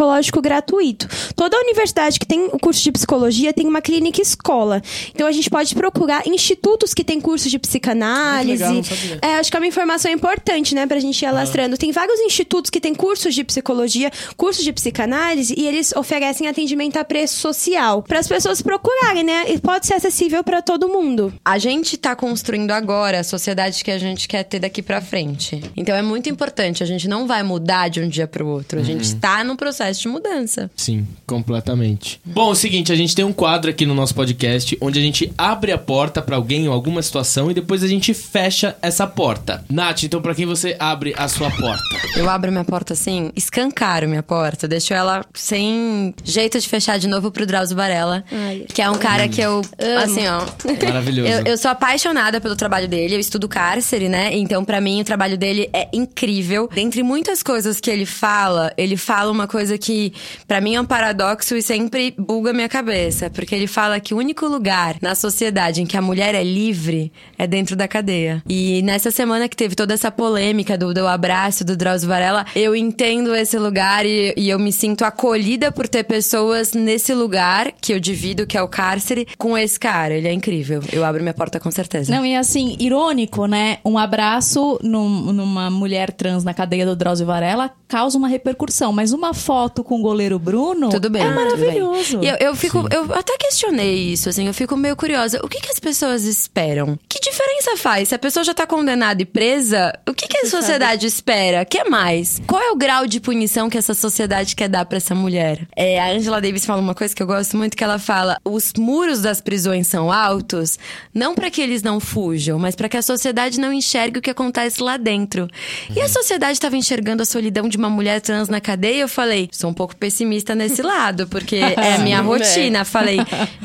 gratuito. 0.41 1.07
Toda 1.35 1.57
universidade 1.57 2.19
que 2.19 2.25
tem 2.25 2.45
o 2.51 2.59
curso 2.59 2.81
de 2.81 2.91
psicologia 2.91 3.53
tem 3.53 3.67
uma 3.67 3.81
clínica 3.81 4.21
escola. 4.21 4.81
Então 5.13 5.27
a 5.27 5.31
gente 5.31 5.49
pode 5.49 5.73
procurar 5.75 6.27
institutos 6.27 6.93
que 6.93 7.03
têm 7.03 7.19
curso 7.19 7.49
de 7.49 7.59
psicanálise. 7.59 8.63
legal. 8.63 9.19
É, 9.21 9.35
acho 9.35 9.49
que 9.49 9.57
é 9.57 9.59
uma 9.59 9.67
informação 9.67 10.11
importante, 10.11 10.73
né, 10.75 10.85
pra 10.85 10.99
gente 10.99 11.21
ir 11.21 11.25
alastrando. 11.25 11.77
Tem 11.77 11.91
vários 11.91 12.19
institutos 12.19 12.69
que 12.69 12.79
têm 12.79 12.93
cursos 12.93 13.33
de 13.33 13.43
psicologia, 13.43 14.11
cursos 14.37 14.63
de 14.63 14.71
psicanálise, 14.71 15.55
e 15.57 15.67
eles 15.67 15.91
oferecem 15.93 16.47
atendimento 16.47 16.97
a 16.97 17.03
preço 17.03 17.39
social. 17.39 18.03
Para 18.03 18.19
as 18.19 18.27
pessoas 18.27 18.61
procurarem, 18.61 19.23
né? 19.23 19.45
E 19.51 19.59
pode 19.59 19.87
ser 19.87 19.95
acessível 19.95 20.43
pra 20.43 20.61
todo 20.61 20.87
mundo. 20.87 21.33
A 21.43 21.57
gente 21.57 21.97
tá 21.97 22.15
construindo 22.15 22.71
agora 22.71 23.19
a 23.19 23.23
sociedade 23.23 23.83
que 23.83 23.91
a 23.91 23.97
gente 23.97 24.27
quer 24.27 24.43
ter 24.43 24.59
daqui 24.59 24.81
pra 24.81 25.01
frente. 25.01 25.61
Então 25.75 25.95
é 25.95 26.01
muito 26.01 26.29
importante, 26.29 26.83
a 26.83 26.85
gente 26.85 27.07
não 27.07 27.27
vai 27.27 27.43
mudar 27.43 27.89
de 27.89 28.01
um 28.01 28.07
dia 28.07 28.27
pro 28.27 28.47
outro. 28.47 28.79
A 28.79 28.83
gente 28.83 29.15
tá 29.15 29.43
num 29.43 29.55
processo 29.55 29.70
de 29.99 30.07
mudança. 30.07 30.69
Sim, 30.75 31.07
completamente. 31.25 32.19
Bom, 32.25 32.49
é 32.49 32.51
o 32.51 32.55
seguinte, 32.55 32.91
a 32.91 32.95
gente 32.95 33.15
tem 33.15 33.25
um 33.25 33.33
quadro 33.33 33.69
aqui 33.69 33.85
no 33.85 33.93
nosso 33.93 34.13
podcast 34.13 34.77
onde 34.81 34.99
a 34.99 35.01
gente 35.01 35.31
abre 35.37 35.71
a 35.71 35.77
porta 35.77 36.21
pra 36.21 36.35
alguém 36.35 36.67
ou 36.67 36.73
alguma 36.73 37.01
situação 37.01 37.49
e 37.49 37.53
depois 37.53 37.83
a 37.83 37.87
gente 37.87 38.13
fecha 38.13 38.75
essa 38.81 39.05
porta. 39.07 39.63
Nath, 39.69 40.03
então 40.03 40.21
pra 40.21 40.35
quem 40.35 40.45
você 40.45 40.75
abre 40.79 41.13
a 41.17 41.27
sua 41.27 41.49
porta? 41.51 41.83
Eu 42.15 42.29
abro 42.29 42.51
minha 42.51 42.63
porta 42.63 42.93
assim, 42.93 43.31
escancaro 43.35 44.07
minha 44.07 44.23
porta, 44.23 44.67
deixo 44.67 44.93
ela 44.93 45.25
sem 45.33 46.13
jeito 46.23 46.59
de 46.59 46.67
fechar 46.67 46.97
de 46.97 47.07
novo 47.07 47.31
pro 47.31 47.45
Drauzio 47.45 47.75
Varela, 47.75 48.23
Ai. 48.31 48.65
que 48.73 48.81
é 48.81 48.89
um 48.89 48.97
cara 48.97 49.27
que 49.27 49.41
eu, 49.41 49.61
assim, 50.01 50.27
ó. 50.27 50.45
Maravilhoso. 50.85 51.31
Eu, 51.31 51.43
eu 51.45 51.57
sou 51.57 51.71
apaixonada 51.71 52.39
pelo 52.41 52.55
trabalho 52.55 52.87
dele, 52.87 53.15
eu 53.15 53.19
estudo 53.19 53.47
cárcere, 53.47 54.09
né? 54.09 54.33
Então, 54.33 54.63
pra 54.63 54.81
mim, 54.81 55.01
o 55.01 55.03
trabalho 55.03 55.37
dele 55.37 55.69
é 55.73 55.87
incrível. 55.93 56.69
Dentre 56.73 57.03
muitas 57.03 57.41
coisas 57.43 57.79
que 57.79 57.89
ele 57.89 58.05
fala, 58.05 58.73
ele 58.77 58.97
fala 58.97 59.31
uma 59.31 59.47
coisa 59.47 59.60
que, 59.69 60.13
pra 60.47 60.59
mim, 60.61 60.75
é 60.75 60.81
um 60.81 60.85
paradoxo 60.85 61.55
e 61.55 61.61
sempre 61.61 62.13
buga 62.17 62.53
minha 62.53 62.69
cabeça. 62.69 63.29
Porque 63.29 63.53
ele 63.53 63.67
fala 63.67 63.99
que 63.99 64.13
o 64.13 64.17
único 64.17 64.45
lugar 64.47 64.95
na 65.01 65.15
sociedade 65.15 65.81
em 65.81 65.85
que 65.85 65.97
a 65.97 66.01
mulher 66.01 66.33
é 66.35 66.43
livre 66.43 67.11
é 67.37 67.45
dentro 67.47 67.75
da 67.75 67.87
cadeia. 67.87 68.43
E 68.47 68.81
nessa 68.83 69.11
semana 69.11 69.47
que 69.49 69.55
teve 69.55 69.75
toda 69.75 69.93
essa 69.93 70.09
polêmica 70.11 70.77
do, 70.77 70.93
do 70.93 71.07
abraço 71.07 71.63
do 71.65 71.75
Drauzio 71.77 72.07
Varela, 72.07 72.45
eu 72.55 72.75
entendo 72.75 73.35
esse 73.35 73.57
lugar 73.57 74.05
e, 74.05 74.33
e 74.37 74.49
eu 74.49 74.57
me 74.59 74.71
sinto 74.71 75.03
acolhida 75.03 75.71
por 75.71 75.87
ter 75.87 76.03
pessoas 76.03 76.73
nesse 76.73 77.13
lugar 77.13 77.71
que 77.81 77.93
eu 77.93 77.99
divido, 77.99 78.45
que 78.47 78.57
é 78.57 78.61
o 78.61 78.67
cárcere, 78.67 79.27
com 79.37 79.57
esse 79.57 79.79
cara. 79.79 80.13
Ele 80.13 80.27
é 80.27 80.33
incrível. 80.33 80.81
Eu 80.91 81.03
abro 81.03 81.21
minha 81.21 81.33
porta 81.33 81.59
com 81.59 81.69
certeza. 81.71 82.13
Não, 82.13 82.25
e 82.25 82.35
assim, 82.35 82.75
irônico, 82.79 83.45
né? 83.45 83.77
Um 83.83 83.97
abraço 83.97 84.79
num- 84.83 85.31
numa 85.33 85.69
mulher 85.69 86.11
trans 86.11 86.43
na 86.43 86.53
cadeia 86.53 86.85
do 86.85 86.95
Drauzio 86.95 87.25
Varela 87.25 87.71
causa 87.87 88.17
uma 88.17 88.27
repercussão, 88.27 88.93
mas 88.93 89.11
uma 89.11 89.33
foto 89.33 89.50
com 89.83 89.99
o 89.99 90.01
goleiro 90.01 90.39
Bruno 90.39 90.89
Tudo 90.89 91.09
bem. 91.09 91.21
é 91.21 91.25
tudo 91.25 91.35
bem. 91.35 91.45
maravilhoso. 91.45 92.19
E 92.23 92.27
eu, 92.27 92.35
eu 92.39 92.55
fico, 92.55 92.87
eu 92.91 93.13
até 93.13 93.37
questionei 93.37 94.11
isso, 94.13 94.29
assim, 94.29 94.47
eu 94.47 94.53
fico 94.53 94.77
meio 94.77 94.95
curiosa. 94.95 95.39
O 95.43 95.49
que, 95.49 95.59
que 95.59 95.69
as 95.69 95.79
pessoas 95.79 96.23
esperam? 96.23 96.97
Que 97.09 97.19
diferença 97.19 97.75
faz? 97.75 98.09
Se 98.09 98.15
a 98.15 98.19
pessoa 98.19 98.43
já 98.43 98.53
tá 98.53 98.65
condenada 98.65 99.21
e 99.21 99.25
presa, 99.25 99.93
o 100.07 100.13
que, 100.13 100.27
que 100.27 100.37
a 100.37 100.49
sociedade 100.49 101.05
espera? 101.05 101.65
que 101.65 101.83
mais? 101.85 102.41
Qual 102.47 102.61
é 102.61 102.71
o 102.71 102.75
grau 102.75 103.05
de 103.05 103.19
punição 103.19 103.69
que 103.69 103.77
essa 103.77 103.93
sociedade 103.93 104.55
quer 104.55 104.69
dar 104.69 104.85
pra 104.85 104.97
essa 104.97 105.13
mulher? 105.13 105.67
É, 105.75 105.99
a 105.99 106.11
Angela 106.11 106.41
Davis 106.41 106.65
fala 106.65 106.81
uma 106.81 106.95
coisa 106.95 107.13
que 107.15 107.21
eu 107.21 107.27
gosto 107.27 107.57
muito, 107.57 107.75
que 107.75 107.83
ela 107.83 107.99
fala: 107.99 108.37
os 108.45 108.71
muros 108.77 109.21
das 109.21 109.41
prisões 109.41 109.87
são 109.87 110.11
altos, 110.11 110.79
não 111.13 111.35
para 111.35 111.49
que 111.51 111.61
eles 111.61 111.83
não 111.83 111.99
fujam, 111.99 112.57
mas 112.57 112.75
para 112.75 112.87
que 112.87 112.97
a 112.97 113.01
sociedade 113.01 113.59
não 113.59 113.73
enxergue 113.73 114.19
o 114.19 114.21
que 114.21 114.29
acontece 114.29 114.81
lá 114.81 114.97
dentro. 114.97 115.47
E 115.95 116.01
a 116.01 116.07
sociedade 116.07 116.53
estava 116.53 116.77
enxergando 116.77 117.21
a 117.23 117.25
solidão 117.25 117.67
de 117.67 117.77
uma 117.77 117.89
mulher 117.89 118.21
trans 118.21 118.49
na 118.49 118.61
cadeia, 118.61 119.01
eu 119.01 119.07
falei, 119.09 119.40
sou 119.51 119.69
um 119.69 119.73
pouco 119.73 119.95
pessimista 119.95 120.53
nesse 120.55 120.81
lado, 120.83 121.27
porque 121.27 121.55
é 121.57 121.95
a 121.95 121.97
minha 121.99 122.21
rotina. 122.21 122.83
Falei, 122.85 123.17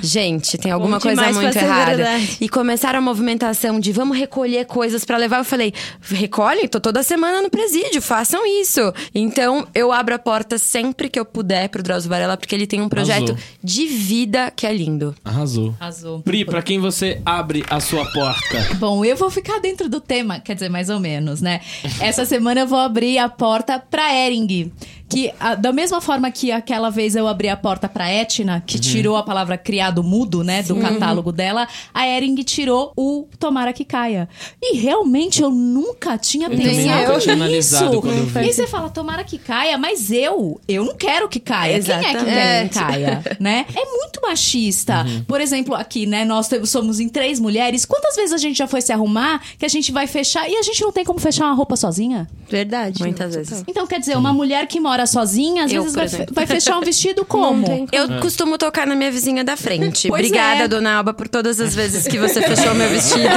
gente, 0.02 0.56
tem 0.58 0.70
alguma 0.72 0.96
Bom 0.98 1.02
coisa 1.02 1.32
muito 1.32 1.56
errada. 1.56 1.96
verdade. 1.96 2.36
E 2.40 2.48
começaram 2.48 2.98
a 2.98 3.02
movimentação 3.02 3.78
de 3.80 3.92
vamos 3.92 4.16
recolher 4.16 4.66
coisas 4.66 5.04
pra 5.04 5.16
levar. 5.16 5.38
Eu 5.38 5.44
falei, 5.44 5.72
recolhem, 6.02 6.68
tô 6.68 6.80
toda 6.80 7.02
semana 7.02 7.42
no 7.42 7.50
presídio, 7.50 8.00
façam 8.02 8.44
isso. 8.60 8.80
Então, 9.14 9.66
eu 9.74 9.92
abro 9.92 10.14
a 10.14 10.18
porta 10.18 10.58
sempre 10.58 11.08
que 11.08 11.18
eu 11.18 11.24
puder 11.24 11.68
pro 11.68 11.82
Drauzio 11.82 12.08
Varela, 12.10 12.36
porque 12.36 12.54
ele 12.54 12.66
tem 12.66 12.80
um 12.80 12.88
projeto 12.88 13.30
Arrasou. 13.32 13.36
de 13.62 13.86
vida 13.86 14.52
que 14.54 14.66
é 14.66 14.72
lindo. 14.72 15.14
Arrasou. 15.24 15.74
Arrasou. 15.80 16.20
Pri, 16.20 16.44
pra 16.44 16.62
quem 16.62 16.78
você 16.78 17.20
abre 17.24 17.64
a 17.70 17.80
sua 17.80 18.04
porta? 18.12 18.74
Bom, 18.76 19.04
eu 19.04 19.16
vou 19.16 19.30
ficar 19.30 19.58
dentro 19.60 19.88
do 19.88 20.00
tema, 20.00 20.40
quer 20.40 20.54
dizer, 20.54 20.68
mais 20.68 20.90
ou 20.90 21.00
menos, 21.00 21.40
né? 21.40 21.60
Essa 22.00 22.24
semana 22.24 22.60
eu 22.60 22.66
vou 22.66 22.78
abrir 22.78 23.18
a 23.18 23.28
porta 23.28 23.78
pra 23.78 24.12
Ering, 24.14 24.72
que 25.08 25.32
a- 25.38 25.54
da 25.54 25.72
mesma 25.72 26.00
forma 26.00 26.30
que 26.30 26.50
aquela 26.50 26.90
vez 26.90 27.14
eu 27.14 27.26
abri 27.28 27.48
a 27.48 27.56
porta 27.56 27.88
pra 27.88 28.10
Etna, 28.10 28.62
que 28.66 28.78
tirou 28.78 29.16
a 29.16 29.22
palavra 29.22 29.56
criado 29.56 30.02
mudo, 30.02 30.42
né, 30.42 30.62
do 30.62 30.76
catálogo 30.76 31.30
dela, 31.32 31.68
a 31.94 32.06
Ering 32.06 32.34
tirou 32.42 32.92
o 32.96 33.28
Tomara 33.38 33.72
que 33.72 33.84
caia. 33.84 34.28
E 34.62 34.76
realmente 34.76 35.42
eu 35.42 35.50
nunca 35.50 36.16
tinha 36.18 36.48
também 36.50 36.66
pensado 36.66 37.20
tinha 37.20 37.36
nisso. 37.36 37.76
eu 37.84 38.00
vi. 38.00 38.48
E 38.48 38.52
você 38.52 38.66
fala, 38.66 38.88
tomara 38.90 39.22
que 39.24 39.38
caia, 39.38 39.76
mas 39.78 40.10
eu, 40.10 40.60
eu 40.66 40.84
não 40.84 40.94
quero 40.96 41.28
que 41.28 41.38
caia. 41.40 41.80
Quem 41.80 41.94
é 41.94 41.98
que 41.98 42.06
Exatamente. 42.06 42.24
quer 42.34 42.68
que 42.68 42.78
caia, 42.78 43.22
né? 43.38 43.66
É 43.74 43.84
muito 43.84 44.20
machista. 44.22 45.04
Uhum. 45.06 45.24
Por 45.24 45.40
exemplo, 45.40 45.74
aqui, 45.74 46.06
né, 46.06 46.24
nós 46.24 46.48
somos 46.64 47.00
em 47.00 47.08
três 47.08 47.38
mulheres. 47.38 47.84
Quantas 47.84 48.16
vezes 48.16 48.32
a 48.32 48.38
gente 48.38 48.56
já 48.56 48.66
foi 48.66 48.80
se 48.80 48.92
arrumar 48.92 49.40
que 49.58 49.64
a 49.64 49.68
gente 49.68 49.92
vai 49.92 50.06
fechar 50.06 50.48
e 50.48 50.56
a 50.56 50.62
gente 50.62 50.80
não 50.82 50.92
tem 50.92 51.04
como 51.04 51.18
fechar 51.18 51.44
uma 51.46 51.54
roupa 51.54 51.76
sozinha? 51.76 52.26
Verdade. 52.48 53.00
Muitas 53.02 53.34
vezes. 53.34 53.64
Então, 53.66 53.86
quer 53.86 53.98
dizer, 54.00 54.16
uma 54.16 54.32
mulher 54.32 54.66
que 54.66 54.78
mora 54.80 54.95
sozinha, 55.04 55.64
às 55.64 55.72
Eu, 55.72 55.82
vezes 55.82 55.96
vai, 55.96 56.26
vai 56.30 56.46
fechar 56.46 56.78
um 56.78 56.80
vestido 56.80 57.24
como? 57.24 57.88
Eu 57.92 58.04
É. 58.04 58.20
costumo 58.20 58.56
tocar 58.56 58.86
na 58.86 58.94
minha 58.94 59.10
vizinha 59.10 59.42
da 59.42 59.56
frente. 59.56 60.08
Pois 60.08 60.20
Obrigada, 60.26 60.62
é. 60.64 60.68
dona 60.68 60.94
Alba, 60.94 61.12
por 61.12 61.26
todas 61.28 61.60
as 61.60 61.74
vezes 61.74 62.06
que 62.06 62.16
você 62.18 62.40
fechou 62.40 62.72
meu 62.74 62.88
vestido. 62.88 63.28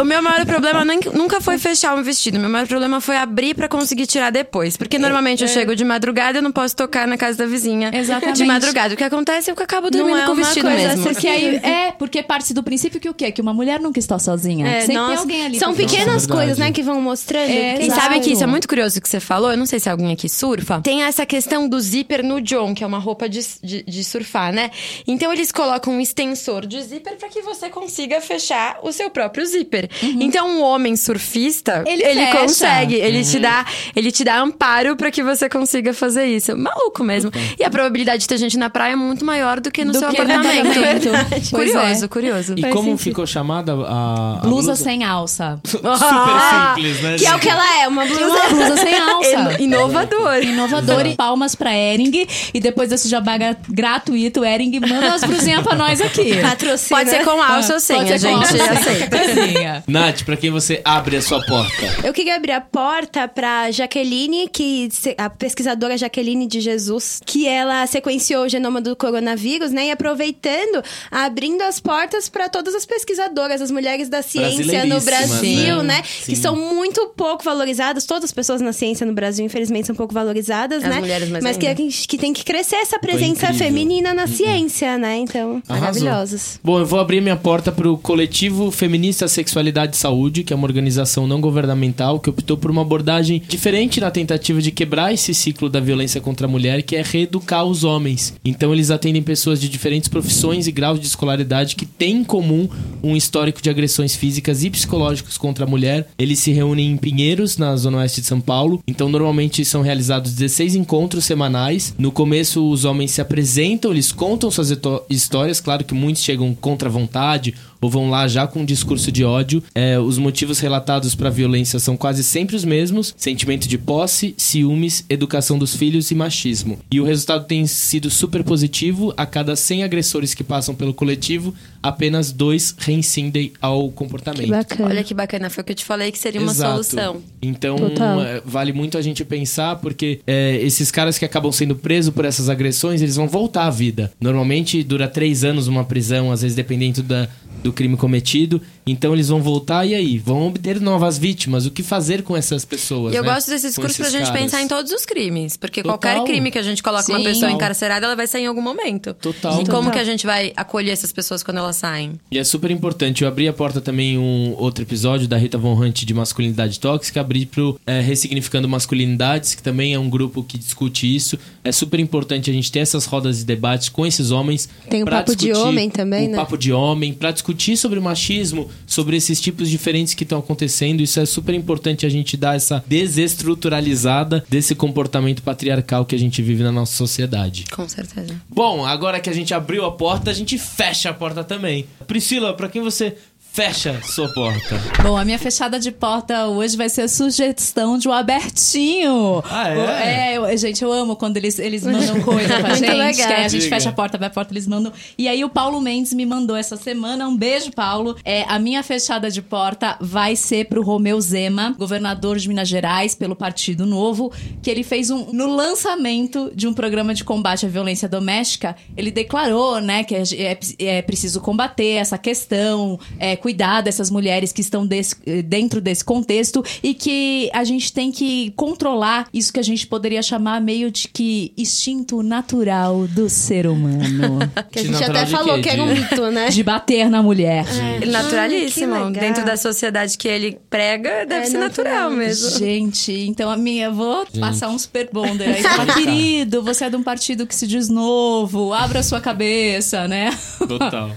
O 0.00 0.04
meu 0.04 0.22
maior 0.22 0.44
problema 0.46 0.84
nem- 0.84 1.00
nunca 1.14 1.40
foi 1.40 1.58
fechar 1.58 1.94
um 1.94 2.02
vestido. 2.02 2.38
Meu 2.38 2.48
maior 2.48 2.66
problema 2.66 3.00
foi 3.00 3.16
abrir 3.16 3.54
pra 3.54 3.68
conseguir 3.68 4.06
tirar 4.06 4.30
depois. 4.30 4.76
Porque 4.76 4.98
normalmente 4.98 5.42
eu 5.42 5.48
chego 5.48 5.74
de 5.76 5.84
madrugada 5.84 6.36
e 6.36 6.38
eu 6.38 6.42
não 6.42 6.52
posso 6.52 6.74
tocar 6.74 7.06
na 7.06 7.16
casa 7.16 7.38
da 7.38 7.46
vizinha. 7.46 7.90
Exatamente. 7.94 8.36
De 8.38 8.44
madrugada. 8.44 8.94
O 8.94 8.96
que 8.96 9.04
acontece 9.04 9.50
é 9.50 9.54
que 9.54 9.60
eu 9.60 9.64
acabo 9.64 9.90
dormindo 9.90 10.18
é 10.18 10.22
com 10.24 10.30
o 10.30 10.34
uma 10.34 10.44
vestido 10.44 10.68
coisa 10.68 10.88
mesmo. 10.88 11.02
Porque 11.04 11.26
aí, 11.28 11.56
é, 11.56 11.92
porque 11.92 12.22
parte 12.22 12.52
do 12.54 12.62
princípio 12.62 13.00
que 13.00 13.08
o 13.08 13.14
quê? 13.14 13.30
Que 13.30 13.40
uma 13.40 13.52
mulher 13.54 13.80
nunca 13.80 13.98
está 13.98 14.18
sozinha. 14.18 14.66
É, 14.66 14.80
Sempre 14.80 14.94
tem 14.94 15.16
alguém 15.16 15.46
ali. 15.46 15.58
São 15.58 15.74
pequenas 15.74 16.06
Nossa, 16.06 16.18
verdade. 16.26 16.32
coisas, 16.38 16.58
né, 16.58 16.72
que 16.72 16.82
vão 16.82 17.00
mostrando. 17.00 17.50
É, 17.50 17.74
Quem 17.74 17.82
E 17.84 17.86
Exato. 17.86 18.00
sabe 18.02 18.20
que 18.20 18.32
isso 18.32 18.42
é 18.42 18.46
muito 18.46 18.66
curioso 18.68 18.98
o 18.98 19.02
que 19.02 19.08
você 19.08 19.20
falou? 19.20 19.50
Eu 19.50 19.56
não 19.56 19.66
sei 19.66 19.78
se 19.80 19.88
alguém 19.88 20.09
aqui 20.12 20.28
surfa. 20.28 20.80
Tem 20.80 21.02
essa 21.02 21.24
questão 21.26 21.68
do 21.68 21.78
zíper 21.80 22.22
no 22.24 22.40
John, 22.40 22.74
que 22.74 22.82
é 22.84 22.86
uma 22.86 22.98
roupa 22.98 23.28
de, 23.28 23.40
de, 23.62 23.82
de 23.82 24.04
surfar, 24.04 24.52
né? 24.52 24.70
Então 25.06 25.32
eles 25.32 25.50
colocam 25.52 25.94
um 25.94 26.00
extensor 26.00 26.66
de 26.66 26.80
zíper 26.82 27.16
pra 27.16 27.28
que 27.28 27.42
você 27.42 27.68
consiga 27.68 28.20
fechar 28.20 28.78
o 28.82 28.92
seu 28.92 29.10
próprio 29.10 29.44
zíper. 29.46 29.88
Então 30.02 30.48
um 30.48 30.62
homem 30.62 30.96
surfista, 30.96 31.84
Ele 31.86 32.02
ele, 32.02 32.26
consegue, 32.28 32.94
ele 32.94 33.24
te 33.24 33.38
dá, 33.38 33.64
ele 33.94 34.10
te 34.10 34.24
dá 34.24 34.40
amparo 34.40 34.96
pra 34.96 35.10
que 35.10 35.22
você 35.22 35.48
consiga 35.48 35.92
fazer 35.94 36.26
isso. 36.26 36.56
Maluco 36.56 37.02
mesmo. 37.04 37.30
E 37.58 37.64
a 37.64 37.70
probabilidade 37.70 38.22
de 38.22 38.28
ter 38.28 38.38
gente 38.38 38.56
na 38.58 38.68
praia 38.70 38.92
é 38.92 38.96
muito 38.96 39.24
maior 39.24 39.60
do 39.60 39.70
que 39.70 39.84
no 39.84 39.92
Do 39.92 39.98
seu 39.98 40.08
que 40.10 40.20
apartamento. 40.20 40.80
Pois 41.50 41.70
curioso, 41.72 42.04
é. 42.04 42.08
curioso. 42.08 42.54
E 42.56 42.60
Faz 42.60 42.72
como 42.74 42.84
sentido. 42.90 43.02
ficou 43.04 43.26
chamada 43.26 43.72
a, 43.72 44.38
a 44.38 44.40
Blusa 44.40 44.74
sem 44.76 45.04
alça. 45.04 45.60
Super 45.64 45.80
simples, 45.88 47.00
né? 47.02 47.16
Que 47.18 47.26
é 47.26 47.34
o 47.34 47.38
que 47.38 47.48
ela 47.48 47.80
é, 47.82 47.88
uma 47.88 48.04
blusa. 48.04 48.24
Uma 48.26 48.48
blusa 48.48 48.76
sem 48.76 48.98
alça. 48.98 49.30
Ino- 49.62 49.80
Inovador. 50.02 50.42
Inovador 50.42 51.06
e 51.06 51.16
palmas 51.16 51.54
pra 51.54 51.74
Ering. 51.76 52.26
E 52.54 52.60
depois 52.60 52.90
desse 52.90 53.08
jabá 53.08 53.36
gra- 53.36 53.56
gratuito, 53.68 54.44
Ering, 54.44 54.78
manda 54.80 55.06
umas 55.08 55.24
blusinhas 55.24 55.62
pra 55.62 55.74
nós 55.74 56.00
aqui. 56.00 56.36
Patrocina. 56.40 56.98
Pode 56.98 57.10
ser 57.10 57.24
com 57.24 57.40
alça 57.42 57.74
ou 57.74 57.80
Pode 57.80 57.82
sem, 57.82 58.00
a 58.00 58.18
ser 58.18 58.28
com 58.28 58.42
gente 58.44 58.60
alça, 58.60 58.72
aceita. 58.72 59.82
Nath, 59.86 60.22
pra 60.24 60.36
quem 60.36 60.50
você 60.50 60.80
abre 60.84 61.16
a 61.16 61.22
sua 61.22 61.44
porta? 61.44 61.86
Eu 62.04 62.12
queria 62.12 62.36
abrir 62.36 62.52
a 62.52 62.60
porta 62.60 63.26
pra 63.28 63.70
Jaqueline, 63.70 64.48
que 64.48 64.88
a 65.18 65.28
pesquisadora 65.30 65.96
Jaqueline 65.96 66.46
de 66.46 66.60
Jesus, 66.60 67.20
que 67.24 67.46
ela 67.46 67.86
sequenciou 67.86 68.44
o 68.44 68.48
genoma 68.48 68.80
do 68.80 68.94
coronavírus, 68.96 69.70
né? 69.70 69.86
E 69.86 69.90
aproveitando, 69.90 70.82
abrindo 71.10 71.62
as 71.62 71.80
portas 71.80 72.28
para 72.28 72.48
todas 72.48 72.74
as 72.74 72.84
pesquisadoras, 72.86 73.60
as 73.60 73.70
mulheres 73.70 74.08
da 74.08 74.22
ciência 74.22 74.84
no 74.84 75.00
Brasil, 75.00 75.76
né? 75.82 75.90
né? 75.90 76.02
Que 76.24 76.36
são 76.36 76.54
muito 76.56 77.12
pouco 77.16 77.42
valorizadas. 77.42 78.04
Todas 78.06 78.24
as 78.24 78.32
pessoas 78.32 78.60
na 78.60 78.72
ciência 78.72 79.04
no 79.06 79.12
Brasil, 79.12 79.44
infelizmente, 79.44 79.86
são 79.90 79.94
pouco 79.94 80.14
valorizadas, 80.14 80.84
As 80.84 80.90
né? 80.90 81.00
mulheres 81.00 81.28
mais 81.28 81.42
Mas 81.42 81.56
que, 81.56 81.66
ainda. 81.66 81.82
que 81.82 82.18
tem 82.18 82.32
que 82.32 82.44
crescer 82.44 82.76
essa 82.76 82.98
presença 82.98 83.52
feminina 83.52 84.14
na 84.14 84.26
ciência, 84.26 84.96
né? 84.96 85.18
Então, 85.18 85.62
Arrasou. 85.68 85.80
maravilhosos. 85.80 86.60
Bom, 86.62 86.78
eu 86.78 86.86
vou 86.86 87.00
abrir 87.00 87.20
minha 87.20 87.36
porta 87.36 87.72
para 87.72 87.90
o 87.90 87.98
coletivo 87.98 88.70
Feminista 88.70 89.26
Sexualidade 89.26 89.96
e 89.96 89.98
Saúde, 89.98 90.44
que 90.44 90.52
é 90.52 90.56
uma 90.56 90.66
organização 90.66 91.26
não 91.26 91.40
governamental 91.40 92.20
que 92.20 92.30
optou 92.30 92.56
por 92.56 92.70
uma 92.70 92.82
abordagem 92.82 93.42
diferente 93.48 94.00
na 94.00 94.10
tentativa 94.10 94.62
de 94.62 94.70
quebrar 94.70 95.12
esse 95.12 95.34
ciclo 95.34 95.68
da 95.68 95.80
violência 95.80 96.20
contra 96.20 96.46
a 96.46 96.50
mulher, 96.50 96.82
que 96.82 96.94
é 96.94 97.02
reeducar 97.02 97.64
os 97.64 97.82
homens. 97.82 98.34
Então, 98.44 98.72
eles 98.72 98.90
atendem 98.90 99.22
pessoas 99.22 99.60
de 99.60 99.68
diferentes 99.68 100.08
profissões 100.08 100.66
e 100.66 100.72
graus 100.72 101.00
de 101.00 101.06
escolaridade 101.06 101.74
que 101.74 101.86
têm 101.86 102.18
em 102.18 102.24
comum 102.24 102.68
um 103.02 103.16
histórico 103.16 103.60
de 103.60 103.70
agressões 103.70 104.14
físicas 104.14 104.62
e 104.62 104.70
psicológicas 104.70 105.36
contra 105.36 105.64
a 105.64 105.68
mulher. 105.68 106.08
Eles 106.18 106.38
se 106.38 106.52
reúnem 106.52 106.92
em 106.92 106.96
Pinheiros, 106.96 107.56
na 107.56 107.74
zona 107.76 107.98
oeste 107.98 108.20
de 108.20 108.26
São 108.26 108.40
Paulo. 108.40 108.80
Então, 108.86 109.08
normalmente 109.08 109.64
são 109.64 109.79
realizados 109.80 110.32
16 110.32 110.74
encontros 110.74 111.24
semanais. 111.24 111.94
No 111.98 112.12
começo, 112.12 112.68
os 112.68 112.84
homens 112.84 113.10
se 113.12 113.20
apresentam, 113.20 113.90
eles 113.90 114.12
contam 114.12 114.50
suas 114.50 114.70
histórias. 115.08 115.60
Claro 115.60 115.84
que 115.84 115.94
muitos 115.94 116.22
chegam 116.22 116.54
contra 116.54 116.88
a 116.88 116.92
vontade 116.92 117.54
ou 117.80 117.88
vão 117.90 118.10
lá 118.10 118.28
já 118.28 118.46
com 118.46 118.60
um 118.60 118.64
discurso 118.64 119.10
de 119.10 119.24
ódio. 119.24 119.62
É, 119.74 119.98
os 119.98 120.18
motivos 120.18 120.60
relatados 120.60 121.14
para 121.14 121.30
violência 121.30 121.78
são 121.78 121.96
quase 121.96 122.22
sempre 122.22 122.56
os 122.56 122.64
mesmos: 122.64 123.14
sentimento 123.16 123.68
de 123.68 123.78
posse, 123.78 124.34
ciúmes, 124.36 125.04
educação 125.08 125.58
dos 125.58 125.74
filhos 125.74 126.10
e 126.10 126.14
machismo. 126.14 126.78
E 126.90 127.00
o 127.00 127.04
resultado 127.04 127.44
tem 127.46 127.66
sido 127.66 128.10
super 128.10 128.44
positivo. 128.44 129.12
A 129.16 129.26
cada 129.26 129.56
100 129.56 129.84
agressores 129.84 130.34
que 130.34 130.44
passam 130.44 130.74
pelo 130.74 130.92
coletivo, 130.94 131.54
apenas 131.82 132.32
dois 132.32 132.74
reincidem 132.78 133.52
ao 133.60 133.90
comportamento. 133.90 134.48
Bacana. 134.48 134.88
Olha 134.88 135.04
que 135.04 135.14
bacana, 135.14 135.50
foi 135.50 135.62
o 135.62 135.64
que 135.64 135.72
eu 135.72 135.76
te 135.76 135.84
falei 135.84 136.12
que 136.12 136.18
seria 136.18 136.40
uma 136.40 136.52
Exato. 136.52 136.72
solução. 136.72 137.22
Então, 137.40 137.76
Total. 137.76 138.22
é, 138.22 138.42
vale 138.44 138.72
muito 138.72 138.98
a 138.98 139.02
gente 139.02 139.24
pensar, 139.24 139.76
porque 139.76 140.20
é, 140.26 140.56
esses 140.62 140.90
caras 140.90 141.18
que 141.18 141.24
acabam 141.24 141.50
sendo 141.52 141.74
presos 141.74 142.12
por 142.12 142.24
essas 142.24 142.48
agressões, 142.48 143.00
eles 143.00 143.16
vão 143.16 143.26
voltar 143.28 143.66
à 143.66 143.70
vida. 143.70 144.12
Normalmente 144.20 144.82
dura 144.82 145.08
três 145.08 145.44
anos 145.44 145.66
uma 145.66 145.84
prisão, 145.84 146.30
às 146.30 146.42
vezes 146.42 146.56
dependendo 146.56 147.02
da, 147.02 147.28
do 147.62 147.69
crime 147.72 147.96
cometido. 147.96 148.60
Então 148.86 149.12
eles 149.12 149.28
vão 149.28 149.42
voltar 149.42 149.86
e 149.86 149.94
aí? 149.94 150.18
Vão 150.18 150.48
obter 150.48 150.80
novas 150.80 151.18
vítimas. 151.18 151.66
O 151.66 151.70
que 151.70 151.82
fazer 151.82 152.22
com 152.22 152.36
essas 152.36 152.64
pessoas? 152.64 153.12
E 153.12 153.16
eu 153.16 153.22
né? 153.22 153.32
gosto 153.32 153.48
desse 153.48 153.66
Com 153.66 153.86
discurso 153.86 153.96
pra 153.96 154.10
gente 154.10 154.26
caras. 154.26 154.42
pensar 154.42 154.62
em 154.62 154.68
todos 154.68 154.90
os 154.92 155.04
crimes. 155.04 155.56
Porque 155.56 155.82
Total. 155.82 155.98
qualquer 155.98 156.24
crime 156.24 156.50
que 156.50 156.58
a 156.58 156.62
gente 156.62 156.82
coloca 156.82 157.10
uma 157.10 157.18
Sim. 157.18 157.24
pessoa 157.24 157.42
Total. 157.42 157.56
encarcerada, 157.56 158.06
ela 158.06 158.16
vai 158.16 158.26
sair 158.26 158.44
em 158.44 158.46
algum 158.46 158.62
momento. 158.62 159.14
Total. 159.14 159.52
E 159.54 159.56
como 159.66 159.66
Total. 159.66 159.90
que 159.92 159.98
a 159.98 160.04
gente 160.04 160.26
vai 160.26 160.52
acolher 160.56 160.92
essas 160.92 161.12
pessoas 161.12 161.42
quando 161.42 161.58
elas 161.58 161.76
saem? 161.76 162.12
E 162.30 162.38
é 162.38 162.44
super 162.44 162.70
importante. 162.70 163.22
Eu 163.22 163.28
abri 163.28 163.46
a 163.46 163.52
porta 163.52 163.80
também 163.80 164.18
um 164.18 164.54
outro 164.56 164.82
episódio 164.82 165.28
da 165.28 165.36
Rita 165.36 165.58
Von 165.58 165.74
Hunt 165.74 166.04
de 166.04 166.14
masculinidade 166.14 166.80
tóxica, 166.80 167.20
abri 167.20 167.46
pro 167.46 167.78
é, 167.86 168.00
Ressignificando 168.00 168.68
Masculinidades, 168.68 169.54
que 169.54 169.62
também 169.62 169.94
é 169.94 169.98
um 169.98 170.08
grupo 170.08 170.42
que 170.42 170.58
discute 170.58 171.14
isso. 171.14 171.38
É 171.62 171.70
super 171.72 172.00
importante 172.00 172.50
a 172.50 172.52
gente 172.52 172.72
ter 172.72 172.80
essas 172.80 173.04
rodas 173.04 173.38
de 173.38 173.44
debate 173.44 173.90
com 173.90 174.06
esses 174.06 174.30
homens. 174.30 174.68
Tem 174.88 175.02
o 175.02 175.06
papo 175.06 175.36
de 175.36 175.52
homem 175.52 175.90
também, 175.90 176.28
o 176.28 176.30
né? 176.30 176.36
papo 176.36 176.56
de 176.56 176.72
homem, 176.72 177.12
pra 177.12 177.30
discutir 177.30 177.76
sobre 177.76 177.98
o 177.98 178.02
machismo, 178.02 178.69
sobre 178.86 179.16
esses 179.16 179.40
tipos 179.40 179.68
diferentes 179.68 180.14
que 180.14 180.24
estão 180.24 180.38
acontecendo. 180.38 181.00
Isso 181.00 181.20
é 181.20 181.26
super 181.26 181.54
importante 181.54 182.06
a 182.06 182.08
gente 182.08 182.36
dar 182.36 182.56
essa 182.56 182.82
desestruturalizada 182.86 184.44
desse 184.48 184.74
comportamento 184.74 185.42
patriarcal 185.42 186.04
que 186.04 186.14
a 186.14 186.18
gente 186.18 186.42
vive 186.42 186.62
na 186.62 186.72
nossa 186.72 186.94
sociedade. 186.96 187.64
Com 187.70 187.88
certeza. 187.88 188.34
Bom, 188.48 188.84
agora 188.84 189.20
que 189.20 189.30
a 189.30 189.32
gente 189.32 189.54
abriu 189.54 189.84
a 189.84 189.92
porta, 189.92 190.30
a 190.30 190.34
gente 190.34 190.58
fecha 190.58 191.10
a 191.10 191.14
porta 191.14 191.44
também. 191.44 191.86
Priscila, 192.06 192.54
pra 192.54 192.68
quem 192.68 192.82
você 192.82 193.16
fecha 193.60 194.00
sua 194.02 194.26
porta? 194.32 194.80
Bom, 195.02 195.18
a 195.18 195.22
minha 195.24 195.38
fechada 195.38 195.78
de 195.78 195.92
porta 195.92 196.46
hoje 196.46 196.78
vai 196.78 196.88
ser 196.88 197.02
a 197.02 197.08
sugestão 197.08 197.98
de 197.98 198.08
um 198.08 198.12
abertinho. 198.12 199.42
Ah, 199.50 199.68
é? 199.68 200.32
É, 200.32 200.38
eu- 200.38 200.56
gente, 200.56 200.82
eu 200.82 200.90
amo 200.90 201.14
quando 201.14 201.36
eles, 201.36 201.58
eles 201.58 201.84
mandam 201.84 202.22
coisa 202.22 202.58
pra 202.58 202.68
Muito 202.70 202.78
gente. 202.86 202.94
legal. 202.94 203.26
Que 203.28 203.32
aí 203.34 203.44
a 203.44 203.48
gente 203.48 203.62
Diga. 203.64 203.76
fecha 203.76 203.90
a 203.90 203.92
porta, 203.92 204.16
abre 204.16 204.28
a 204.28 204.30
porta, 204.30 204.52
eles 204.54 204.66
mandam. 204.66 204.90
E 205.18 205.28
aí 205.28 205.44
o 205.44 205.50
Paulo 205.50 205.78
Mendes 205.78 206.14
me 206.14 206.24
mandou 206.24 206.56
essa 206.56 206.74
semana. 206.78 207.28
Um 207.28 207.36
beijo, 207.36 207.70
Paulo. 207.72 208.16
É, 208.24 208.44
a 208.48 208.58
minha 208.58 208.82
fechada 208.82 209.30
de 209.30 209.42
porta 209.42 209.94
vai 210.00 210.36
ser 210.36 210.66
pro 210.66 210.82
Romeu 210.82 211.20
Zema, 211.20 211.74
governador 211.78 212.38
de 212.38 212.48
Minas 212.48 212.66
Gerais, 212.68 213.14
pelo 213.14 213.36
Partido 213.36 213.84
Novo, 213.84 214.32
que 214.62 214.70
ele 214.70 214.82
fez 214.82 215.10
um. 215.10 215.26
No 215.34 215.54
lançamento 215.54 216.50
de 216.54 216.66
um 216.66 216.72
programa 216.72 217.12
de 217.12 217.24
combate 217.24 217.66
à 217.66 217.68
violência 217.68 218.08
doméstica, 218.08 218.74
ele 218.96 219.10
declarou, 219.10 219.80
né, 219.82 220.02
que 220.02 220.14
é, 220.14 220.22
é- 220.32 220.58
é 220.98 221.02
preciso 221.02 221.42
combater 221.42 221.96
essa 221.96 222.16
questão, 222.16 222.98
é, 223.18 223.36
cuidar 223.36 223.49
dessas 223.82 224.10
mulheres 224.10 224.52
que 224.52 224.60
estão 224.60 224.86
desse- 224.86 225.16
eh, 225.26 225.42
dentro 225.42 225.80
desse 225.80 226.04
contexto 226.04 226.62
e 226.82 226.94
que 226.94 227.50
a 227.52 227.64
gente 227.64 227.92
tem 227.92 228.10
que 228.12 228.52
controlar 228.56 229.26
isso 229.32 229.52
que 229.52 229.60
a 229.60 229.62
gente 229.62 229.86
poderia 229.86 230.22
chamar 230.22 230.60
meio 230.60 230.90
de 230.90 231.08
que 231.08 231.52
instinto 231.56 232.22
natural 232.22 233.06
do 233.08 233.28
ser 233.28 233.66
humano. 233.66 234.38
Que 234.70 234.78
a 234.80 234.84
gente 234.84 235.02
até 235.04 235.26
falou 235.26 235.60
que 235.60 235.68
era 235.68 235.82
um 235.82 235.86
mito, 235.92 236.30
né? 236.30 236.48
de 236.48 236.62
bater 236.62 237.08
na 237.10 237.22
mulher. 237.22 237.64
Naturalíssimo. 238.06 238.94
Ah, 238.94 238.98
que 238.98 239.04
legal. 239.06 239.20
Dentro 239.22 239.44
da 239.44 239.56
sociedade 239.56 240.16
que 240.16 240.28
ele 240.28 240.58
prega, 240.68 241.24
deve 241.26 241.46
É 241.46 241.50
ser 241.50 241.58
natural, 241.58 241.92
natural. 241.94 242.10
mesmo. 242.10 242.58
Gente, 242.58 243.12
então 243.12 243.50
a 243.50 243.56
minha, 243.56 243.86
eu 243.86 243.94
vou 243.94 244.26
passar 244.38 244.68
um 244.68 244.78
super 244.78 245.08
bonder 245.12 245.48
aí. 245.48 245.62
Fala, 245.62 245.94
querido, 245.94 246.62
você 246.62 246.84
é 246.84 246.90
de 246.90 246.96
um 246.96 247.02
partido 247.02 247.46
que 247.46 247.54
se 247.54 247.66
diz 247.66 247.88
novo, 247.88 248.72
abra 248.72 249.02
sua 249.02 249.20
cabeça, 249.20 250.06
né? 250.08 250.30
Total. 250.58 251.10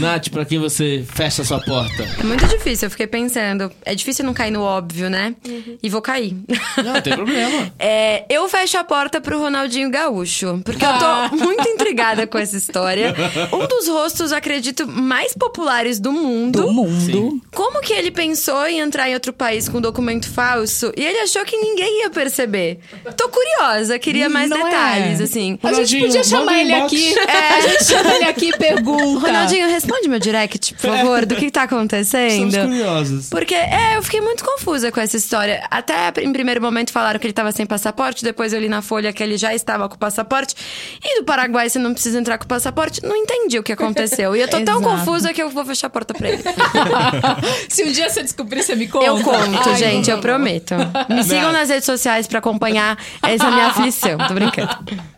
Nath, 0.00 0.28
pra 0.28 0.44
quem 0.44 0.58
você 0.58 1.04
fecha 1.06 1.44
sua 1.44 1.60
porta? 1.70 2.02
É 2.18 2.24
muito 2.24 2.44
difícil, 2.46 2.86
eu 2.86 2.90
fiquei 2.90 3.06
pensando. 3.06 3.70
É 3.84 3.94
difícil 3.94 4.24
não 4.24 4.34
cair 4.34 4.50
no 4.50 4.60
óbvio, 4.62 5.08
né? 5.08 5.34
E 5.80 5.88
vou 5.88 6.02
cair. 6.02 6.36
Não, 6.76 6.94
não 6.94 7.00
tem 7.00 7.14
problema. 7.14 7.70
É, 7.82 8.24
eu 8.28 8.48
fecho 8.48 8.76
a 8.78 8.84
porta 8.84 9.20
pro 9.20 9.38
Ronaldinho 9.38 9.90
Gaúcho, 9.90 10.60
porque 10.64 10.84
eu 10.84 10.90
tô 10.98 11.36
muito 11.36 11.66
intrigada 11.68 12.26
com 12.26 12.38
essa 12.38 12.56
história. 12.56 13.14
Um 13.52 13.66
dos 13.66 13.88
rostos, 13.88 14.32
acredito, 14.32 14.86
mais 14.86 15.32
populares 15.34 15.98
do 15.98 16.12
mundo. 16.12 16.62
Do 16.62 16.72
mundo. 16.72 17.00
Sim. 17.00 17.40
Como 17.54 17.80
que 17.80 17.92
ele 17.92 18.10
pensou 18.10 18.66
em 18.66 18.80
entrar 18.80 19.08
em 19.08 19.14
outro 19.14 19.32
país 19.32 19.68
com 19.68 19.78
um 19.78 19.80
documento 19.80 20.28
falso 20.28 20.92
e 20.96 21.04
ele 21.04 21.18
achou 21.20 21.44
que 21.44 21.56
ninguém 21.56 22.02
ia 22.02 22.10
perceber? 22.10 22.80
Tô 23.16 23.28
curiosa, 23.28 23.98
queria 23.98 24.28
mais 24.28 24.50
Não 24.50 24.58
é? 24.58 24.64
detalhes, 24.64 25.20
assim. 25.20 25.58
A 25.62 25.72
gente 25.72 25.98
podia 26.00 26.24
chamar 26.24 26.58
ele 26.60 26.72
inbox. 26.72 26.92
aqui. 26.92 27.14
É, 27.30 27.48
a 27.54 27.60
gente 27.60 27.84
chama 27.84 28.14
ele 28.14 28.24
aqui 28.24 28.48
e 28.48 28.56
pergunta. 28.58 29.26
Ronaldinho, 29.26 29.68
responde 29.68 30.08
meu 30.08 30.18
direct, 30.18 30.74
por 30.74 30.80
favor, 30.96 31.24
do 31.26 31.36
que 31.36 31.50
tá 31.50 31.59
acontecendo. 31.62 32.48
Estamos 32.48 32.56
curiosos. 32.56 33.28
Porque, 33.28 33.54
é, 33.54 33.96
eu 33.96 34.02
fiquei 34.02 34.20
muito 34.20 34.44
confusa 34.44 34.90
com 34.92 35.00
essa 35.00 35.16
história. 35.16 35.66
Até 35.70 36.12
em 36.22 36.32
primeiro 36.32 36.60
momento 36.60 36.92
falaram 36.92 37.18
que 37.18 37.26
ele 37.26 37.32
tava 37.34 37.52
sem 37.52 37.66
passaporte, 37.66 38.22
depois 38.24 38.52
eu 38.52 38.60
li 38.60 38.68
na 38.68 38.82
Folha 38.82 39.12
que 39.12 39.22
ele 39.22 39.36
já 39.36 39.54
estava 39.54 39.88
com 39.88 39.94
o 39.94 39.98
passaporte. 39.98 40.54
E 41.02 41.20
do 41.20 41.24
Paraguai 41.24 41.68
você 41.68 41.78
não 41.78 41.92
precisa 41.92 42.18
entrar 42.18 42.38
com 42.38 42.44
o 42.44 42.48
passaporte. 42.48 43.02
Não 43.02 43.16
entendi 43.16 43.58
o 43.58 43.62
que 43.62 43.72
aconteceu. 43.72 44.34
E 44.34 44.40
eu 44.40 44.48
tô 44.48 44.60
tão 44.62 44.80
confusa 44.82 45.32
que 45.32 45.42
eu 45.42 45.50
vou 45.50 45.64
fechar 45.64 45.86
a 45.88 45.90
porta 45.90 46.14
pra 46.14 46.28
ele. 46.28 46.42
Se 47.68 47.84
um 47.84 47.92
dia 47.92 48.08
você 48.08 48.22
descobrir, 48.22 48.62
você 48.62 48.74
me 48.74 48.88
conta. 48.88 49.06
Eu 49.06 49.20
conto, 49.22 49.68
Ai, 49.68 49.76
gente, 49.76 50.10
eu 50.10 50.16
não. 50.16 50.22
prometo. 50.22 50.74
Me 51.08 51.22
sigam 51.24 51.52
nas 51.52 51.68
redes 51.68 51.84
sociais 51.84 52.26
pra 52.26 52.38
acompanhar 52.38 52.98
essa 53.22 53.50
minha 53.50 53.66
aflição. 53.66 54.18
Tô 54.26 54.34
brincando. 54.34 54.70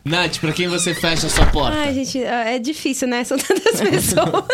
Nath, 0.04 0.38
pra 0.38 0.52
quem 0.52 0.68
você 0.68 0.94
fecha 0.94 1.26
a 1.26 1.30
sua 1.30 1.46
porta? 1.46 1.76
Ai, 1.78 1.94
gente, 1.94 2.22
é 2.22 2.58
difícil, 2.58 3.06
né? 3.08 3.24
São 3.24 3.38
tantas 3.38 3.80
pessoas. 3.88 4.44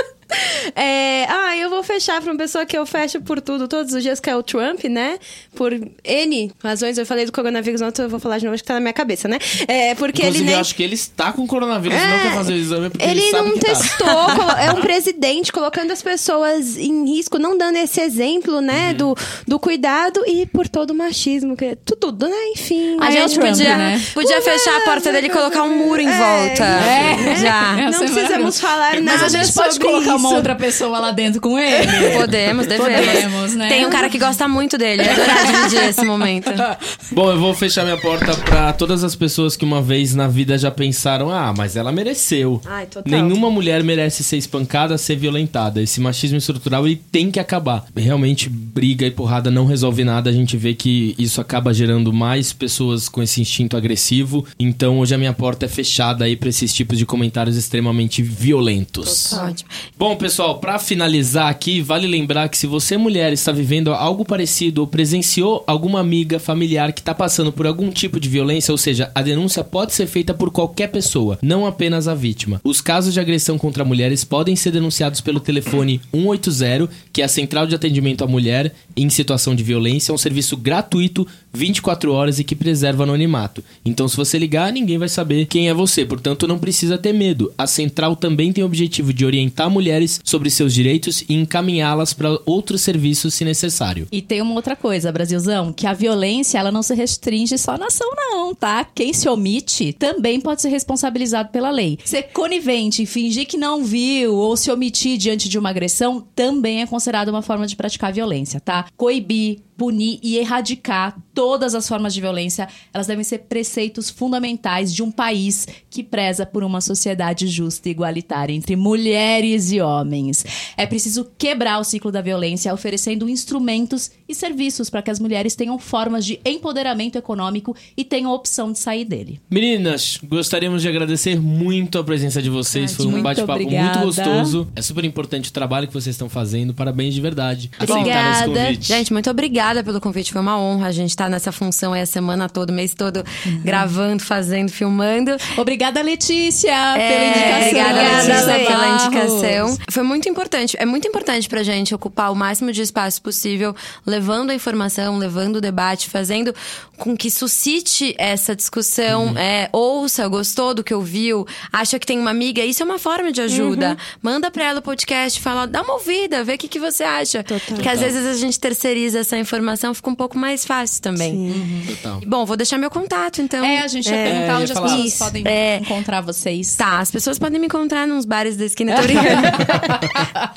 É, 0.75 1.25
ah, 1.29 1.57
eu 1.57 1.71
vou 1.71 1.83
fechar 1.83 2.21
pra 2.21 2.31
uma 2.33 2.39
pessoa 2.39 2.67
que 2.67 2.77
eu 2.77 2.85
fecho 2.85 3.21
por 3.21 3.41
tudo, 3.41 3.67
todos 3.67 3.93
os 3.95 4.03
dias, 4.03 4.21
que 4.21 4.29
é 4.29 4.37
o 4.37 4.43
Trump, 4.43 4.85
né? 4.85 5.19
Por 5.55 5.73
N 6.05 6.53
razões. 6.63 6.99
Eu 6.99 7.07
falei 7.07 7.25
do 7.25 7.33
coronavírus 7.33 7.81
ontem, 7.81 8.03
eu 8.03 8.09
vou 8.09 8.21
falar 8.21 8.39
de 8.39 8.45
novo, 8.45 8.55
acho 8.55 8.63
que 8.63 8.69
tá 8.69 8.75
na 8.75 8.81
minha 8.81 8.93
cabeça, 8.93 9.27
né? 9.29 9.39
É, 9.67 9.95
porque 9.95 10.23
Inclusive, 10.23 10.39
ele 10.39 10.45
nem... 10.47 10.55
eu 10.55 10.61
acho 10.61 10.75
que 10.75 10.83
ele 10.83 10.95
está 10.95 11.33
com 11.33 11.47
coronavírus 11.47 11.99
e 11.99 12.07
não 12.07 12.19
quer 12.21 12.35
fazer 12.35 12.53
o 12.53 12.57
exame 12.57 12.91
porque 12.91 13.05
ele, 13.05 13.21
Ele 13.21 13.31
sabe 13.31 13.49
não 13.49 13.55
que 13.59 13.61
tá. 13.61 13.67
testou, 13.75 14.07
colo- 14.37 14.59
é 14.59 14.73
um 14.73 14.81
presidente 14.81 15.53
colocando 15.53 15.91
as 15.93 16.03
pessoas 16.03 16.77
em 16.77 17.07
risco, 17.17 17.39
não 17.39 17.57
dando 17.57 17.77
esse 17.77 18.01
exemplo, 18.01 18.55
Uhum. 18.55 18.61
né, 18.61 18.95
do, 18.95 19.17
do 19.47 19.59
cuidado 19.59 20.23
e 20.27 20.47
por 20.47 20.69
todo 20.69 20.91
o 20.91 20.95
machismo, 20.95 21.57
que 21.57 21.77
tu- 21.77 21.97
tudo, 21.97 22.29
né, 22.29 22.37
enfim. 22.55 22.97
A 23.01 23.09
é 23.09 23.13
gente 23.13 23.35
Trump, 23.35 23.49
podia, 23.49 23.77
né? 23.77 24.03
podia 24.15 24.41
fechar 24.43 24.77
a 24.77 24.81
porta 24.83 25.13
dele 25.13 25.27
e 25.29 25.31
colocar 25.31 25.63
um 25.63 25.77
muro 25.77 26.01
em 26.01 26.07
volta. 26.11 26.65
É. 26.65 27.37
Já. 27.37 27.79
É. 27.81 27.91
Não 27.91 27.95
é 27.95 27.99
precisamos 27.99 28.61
falar 28.61 28.95
Mas 28.95 29.05
nada 29.05 29.27
a 29.27 29.29
gente 29.29 29.53
pode 29.53 29.75
sobre 29.75 29.89
colocar 29.89 30.18
uma 30.19 30.37
outra 30.37 30.55
pessoa 30.55 30.99
lá 30.99 31.11
dentro 31.11 31.41
com 31.41 31.59
ele. 31.59 31.87
Podemos, 32.19 32.67
devemos. 32.67 33.13
Podemos, 33.13 33.55
né? 33.55 33.69
Tem 33.69 33.87
um 33.87 33.91
cara 33.91 34.09
que 34.09 34.19
gosta 34.19 34.47
muito 34.49 34.77
dele. 34.77 35.03
Eu 35.03 35.11
adorar 35.11 35.47
dividir 35.47 35.89
esse 35.89 36.05
momento. 36.05 36.51
Bom, 37.13 37.31
eu 37.31 37.39
vou 37.39 37.55
fechar 37.55 37.85
minha 37.85 37.97
porta 37.97 38.35
pra 38.37 38.73
todas 38.73 39.05
as 39.05 39.15
pessoas 39.15 39.57
que 39.57 39.65
uma 39.65 39.81
vez 39.81 40.15
na 40.15 40.29
vida 40.29 40.57
já 40.59 40.71
pensaram: 40.71 41.31
ah, 41.31 41.53
mas 41.57 41.77
ela 41.77 41.93
mereceu. 41.93 42.61
Ai, 42.65 42.87
total. 42.87 43.11
Nenhuma 43.11 43.51
mulher 43.51 43.83
merece 43.83 44.23
ser 44.23 44.37
espancada, 44.37 44.97
ser 44.99 45.17
violentada. 45.17 45.83
Esse 45.83 46.01
machismo 46.01 46.39
estrutural 46.39 46.87
ele 46.87 47.03
tem 47.11 47.31
que 47.31 47.41
acabar. 47.41 47.85
Realmente, 47.97 48.49
briga 48.49 49.07
e 49.07 49.11
porrada 49.11 49.51
não 49.51 49.67
resolve 49.67 50.05
nada. 50.05 50.31
A 50.31 50.33
gente 50.33 50.57
vê 50.57 50.75
que 50.75 51.15
isso 51.19 51.41
acaba 51.41 51.73
gerando 51.73 52.13
mais 52.13 52.53
pessoas 52.53 53.09
com 53.09 53.23
esse 53.23 53.41
instinto 53.41 53.77
agressivo. 53.77 54.47
Então, 54.59 54.99
hoje 54.99 55.15
a 55.15 55.19
minha 55.19 55.33
porta 55.33 55.67
é 55.67 55.69
fechada 55.69 56.25
aí 56.25 56.37
pra 56.37 56.49
esses 56.49 56.73
tipos 56.75 56.99
de 56.99 57.07
comentários 57.07 57.57
extremamente 57.57 58.23
violentos. 58.23 59.33
Ótimo. 59.33 59.71
Bom, 59.99 60.08
pessoal, 60.17 60.59
pra 60.59 60.79
finalizar 60.79 61.49
aqui, 61.49 61.81
vale 61.81 62.07
lembrar 62.07 62.49
que 62.49 62.57
se 62.57 62.67
você, 62.67 62.97
mulher, 62.97 63.33
está 63.33 63.53
vivendo 63.53 63.93
algo 63.93 64.25
parecido 64.25 64.81
ou 64.81 64.87
presenciou 64.87 65.65
alguma 65.67 66.01
amiga, 66.01 66.39
familiar 66.39 66.93
que 66.93 67.01
está 67.01 67.15
passando 67.15 67.53
por 67.53 67.67
algum 67.67 67.91
tipo 67.91 68.21
de 68.21 68.29
violência, 68.29 68.73
ou 68.73 68.79
seja, 68.79 69.11
a 69.15 69.23
denúncia 69.23 69.65
pode 69.65 69.93
ser 69.93 70.07
feita 70.07 70.33
por 70.33 70.51
qualquer 70.51 70.89
pessoa, 70.89 71.39
não 71.43 71.67
apenas 71.67 72.09
a 72.09 72.15
vítima. 72.15 72.61
Os 72.65 72.81
casos 72.81 73.13
de 73.13 73.21
agressão 73.21 73.59
contra 73.59 73.85
mulheres 73.85 74.25
podem 74.25 74.55
ser 74.57 74.71
denunciados 74.71 75.21
pelo 75.21 75.41
telefone 75.41 76.01
180, 76.13 76.89
que 77.13 77.23
é 77.23 77.25
a 77.25 77.29
Central 77.29 77.67
de 77.67 77.75
Atendimento 77.75 78.23
à 78.23 78.27
Mulher 78.27 78.75
em 78.97 79.09
Situação 79.09 79.55
de 79.55 79.63
Violência, 79.63 80.13
é 80.13 80.15
um 80.15 80.19
serviço 80.19 80.57
gratuito, 80.57 81.27
24 81.53 82.13
horas 82.13 82.39
e 82.39 82.45
que 82.45 82.55
preserva 82.55 83.01
o 83.01 83.03
anonimato. 83.05 83.63
Então, 83.85 84.09
se 84.09 84.17
você 84.17 84.39
ligar, 84.39 84.73
ninguém 84.73 84.99
vai 84.99 85.09
saber 85.09 85.47
quem 85.47 85.69
é 85.69 85.75
você, 85.75 86.05
portanto, 86.05 86.47
não 86.47 86.59
precisa 86.59 86.99
ter 86.99 87.13
medo. 87.13 87.53
A 87.57 87.67
Central 87.67 88.17
também 88.17 88.53
tem 88.53 88.63
o 88.63 88.67
objetivo 88.67 89.13
de 89.13 89.25
orientar 89.25 89.71
mulheres 89.71 90.21
sobre 90.25 90.51
seus 90.51 90.75
direitos 90.75 91.25
e 91.29 91.35
encaminhá-las 91.35 92.13
para 92.13 92.39
outros 92.47 92.83
serviços 92.83 93.35
se 93.35 93.45
necessário. 93.45 94.07
E 94.11 94.21
tem 94.21 94.41
uma 94.41 94.55
outra 94.55 94.77
coisa, 94.77 95.13
Brasilzão, 95.13 95.73
que 95.73 95.87
a 95.87 95.93
violência 95.93 96.59
ela 96.59 96.73
não 96.73 96.83
se 96.83 96.95
restringe 96.95 97.57
só 97.59 97.77
na 97.77 97.87
ação, 97.87 98.09
não, 98.17 98.55
tá? 98.55 98.85
Quem 98.85 99.13
se 99.13 99.29
omite 99.29 99.93
também 99.93 100.41
pode 100.41 100.63
ser 100.63 100.69
responsabilizado 100.69 101.51
pela 101.51 101.71
lei. 101.71 101.99
Ser 102.05 102.25
conivente, 102.25 103.07
fingir 103.07 103.47
que 103.47 103.57
não 103.57 103.85
viu 103.85 104.35
ou 104.35 104.57
se 104.57 104.71
omitir 104.71 105.19
diante 105.19 105.49
de 105.49 105.59
uma 105.59 105.71
agressão 105.71 106.27
também 106.35 106.83
é 106.83 106.87
considerado 106.87 107.29
uma 107.29 107.43
forma 107.43 107.67
de 107.67 107.77
praticar 107.77 108.13
violência, 108.13 108.61
tá? 108.61 108.87
Coibir, 108.97 109.59
punir 109.79 110.19
e 110.25 110.37
erradicar 110.37 111.17
todas 111.33 111.73
as 111.73 111.89
formas 111.89 112.13
de 112.13 112.21
violência, 112.21 112.69
elas 112.93 113.07
devem 113.07 113.23
ser 113.23 113.39
preceitos 113.49 114.11
fundamentais 114.11 114.93
de 114.93 115.05
um 115.05 115.11
país 115.11 115.69
que 115.89 116.03
preza 116.03 116.45
por 116.45 116.65
uma 116.65 116.81
sociedade 116.81 117.47
justa 117.47 117.89
e 117.89 117.93
igualitária 117.93 118.53
entre 118.53 118.75
mulheres 118.75 119.71
e 119.71 119.81
homens. 119.81 120.45
É 120.77 120.85
preciso 120.85 121.31
quebrar 121.39 121.79
o 121.79 121.85
ciclo 121.85 122.11
da 122.11 122.21
violência, 122.21 122.75
oferecendo 122.75 123.29
instrumentos 123.29 124.11
e 124.29 124.35
serviços 124.35 124.91
para 124.91 125.01
que 125.01 125.13
as 125.13 125.21
mulheres 125.21 125.55
tenham 125.55 125.79
formas 125.79 126.27
de 126.27 126.41
empoderamento 126.45 127.17
econômico 127.17 127.77
e 127.97 128.03
tenham 128.03 128.33
a 128.33 128.35
opção 128.35 128.73
de 128.73 128.81
sair 128.81 129.05
dele. 129.05 129.41
Meninas, 129.49 130.19
gostaríamos 130.25 130.83
de 130.83 130.89
agradecer 130.89 131.41
muito 131.41 132.01
a 132.01 132.05
presença 132.05 132.43
de 132.43 132.51
vocês. 132.51 132.91
Ai, 132.91 132.97
Foi 132.97 133.07
um 133.07 133.11
muito 133.11 133.23
bate-papo 133.23 133.63
muito 133.63 133.99
gostoso. 134.01 134.67
É 134.75 134.83
super 134.83 135.05
importante 135.05 135.51
o 135.51 135.53
trabalho 135.53 135.87
que 135.87 135.95
vocês 135.95 136.15
estão 136.15 136.29
fazendo. 136.29 136.75
Parabéns 136.75 137.15
de 137.15 137.21
verdade. 137.21 137.71
Obrigada. 137.81 138.31
esse 138.33 138.45
convite. 138.45 138.89
Gente, 138.89 139.13
muito 139.13 139.31
obrigada 139.31 139.68
pelo 139.85 140.01
convite. 140.01 140.33
Foi 140.33 140.41
uma 140.41 140.59
honra 140.59 140.89
a 140.89 140.93
gente 140.93 141.11
estar 141.11 141.29
nessa 141.29 141.53
função 141.53 141.93
aí 141.93 142.03
a 142.03 142.07
semana 142.07 142.49
toda, 142.49 142.73
o 142.73 142.75
mês 142.75 142.95
todo, 142.95 143.25
gravando, 143.63 144.23
fazendo, 144.23 144.71
filmando. 144.71 145.37
Obrigada, 145.57 146.01
Letícia, 146.03 146.71
pela 146.71 146.99
É, 146.99 147.29
indicação. 147.29 147.69
Obrigada, 147.69 148.03
Letícia 148.03 148.67
pela 148.67 148.89
indicação. 148.89 149.79
Foi 149.91 150.03
muito 150.03 150.29
importante. 150.29 150.77
É 150.79 150.87
muito 150.87 151.07
importante 151.07 151.49
pra 151.49 151.63
gente 151.63 151.95
ocupar 151.95 152.33
o 152.33 152.35
máximo 152.35 152.73
de 152.73 152.83
espaço 152.83 153.21
possível, 153.23 153.75
levando 154.07 154.51
a 154.51 154.55
informação, 154.55 155.19
levando 155.19 155.57
o 155.57 155.61
debate, 155.61 156.09
fazendo 156.09 156.55
com 156.97 157.17
que 157.17 157.31
suscite 157.31 158.15
essa 158.19 158.55
discussão. 158.57 159.35
É, 159.37 159.69
ouça, 159.73 160.27
gostou 160.29 160.75
do 160.75 160.83
que 160.83 160.93
ouviu, 160.95 161.47
acha 161.73 161.99
que 161.99 162.07
tem 162.07 162.19
uma 162.19 162.31
amiga. 162.31 162.65
Isso 162.65 162.83
é 162.83 162.87
uma 162.87 162.99
forma 162.99 163.31
de 163.33 163.41
ajuda. 163.41 163.97
Manda 164.23 164.51
pra 164.51 164.65
ela 164.65 164.79
o 164.81 164.83
podcast, 164.83 165.41
fala, 165.41 165.67
dá 165.67 165.83
uma 165.83 165.95
ouvida, 165.95 166.43
vê 166.45 166.55
o 166.55 166.59
que, 166.59 166.69
que 166.69 166.79
você 166.81 167.05
acha. 167.05 167.45
Porque 167.69 167.89
às 167.89 168.01
vezes 168.01 168.27
a 168.27 168.35
gente 168.35 168.59
terceiriza 168.59 169.21
essa 169.21 169.37
informação, 169.37 169.58
fica 169.95 170.11
um 170.11 170.15
pouco 170.15 170.39
mais 170.39 170.65
fácil 170.65 171.03
também. 171.03 171.53
Total. 171.87 172.21
E, 172.23 172.27
Bom, 172.27 172.45
vou 172.45 172.57
deixar 172.57 172.79
meu 172.79 172.91
contato, 172.91 173.41
então. 173.43 173.65
É, 173.65 173.81
a 173.81 173.89
gente 173.89 174.09
ia 174.09 174.17
É, 174.17 174.25
perguntar 174.31 174.53
eu 174.53 174.59
onde 174.61 174.73
ia 174.73 174.75
as 174.75 174.81
pessoas 174.81 175.05
Isso. 175.07 175.19
podem 175.25 175.43
É. 175.47 175.77
encontrar 175.79 176.21
vocês. 176.21 176.75
Tá, 176.77 176.99
as 176.99 177.11
pessoas 177.11 177.39
podem 177.39 177.59
me 177.61 177.67
encontrar 177.67 178.07
nos 178.07 178.25
bares 178.25 178.57
da 178.57 178.65
esquina. 178.65 178.95
Tô 178.97 179.03
brincando. 179.03 179.43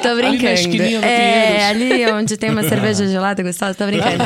tô 0.02 0.16
brincando. 0.16 0.44
na 0.44 0.54
esquininha 0.54 1.00
do 1.00 1.06
é, 1.06 1.66
ali 1.68 2.12
onde 2.12 2.38
tem 2.38 2.50
uma 2.50 2.64
cerveja 2.64 3.08
gelada 3.08 3.42
gostosa, 3.44 3.74
tô 3.74 3.86
brincando. 3.86 4.24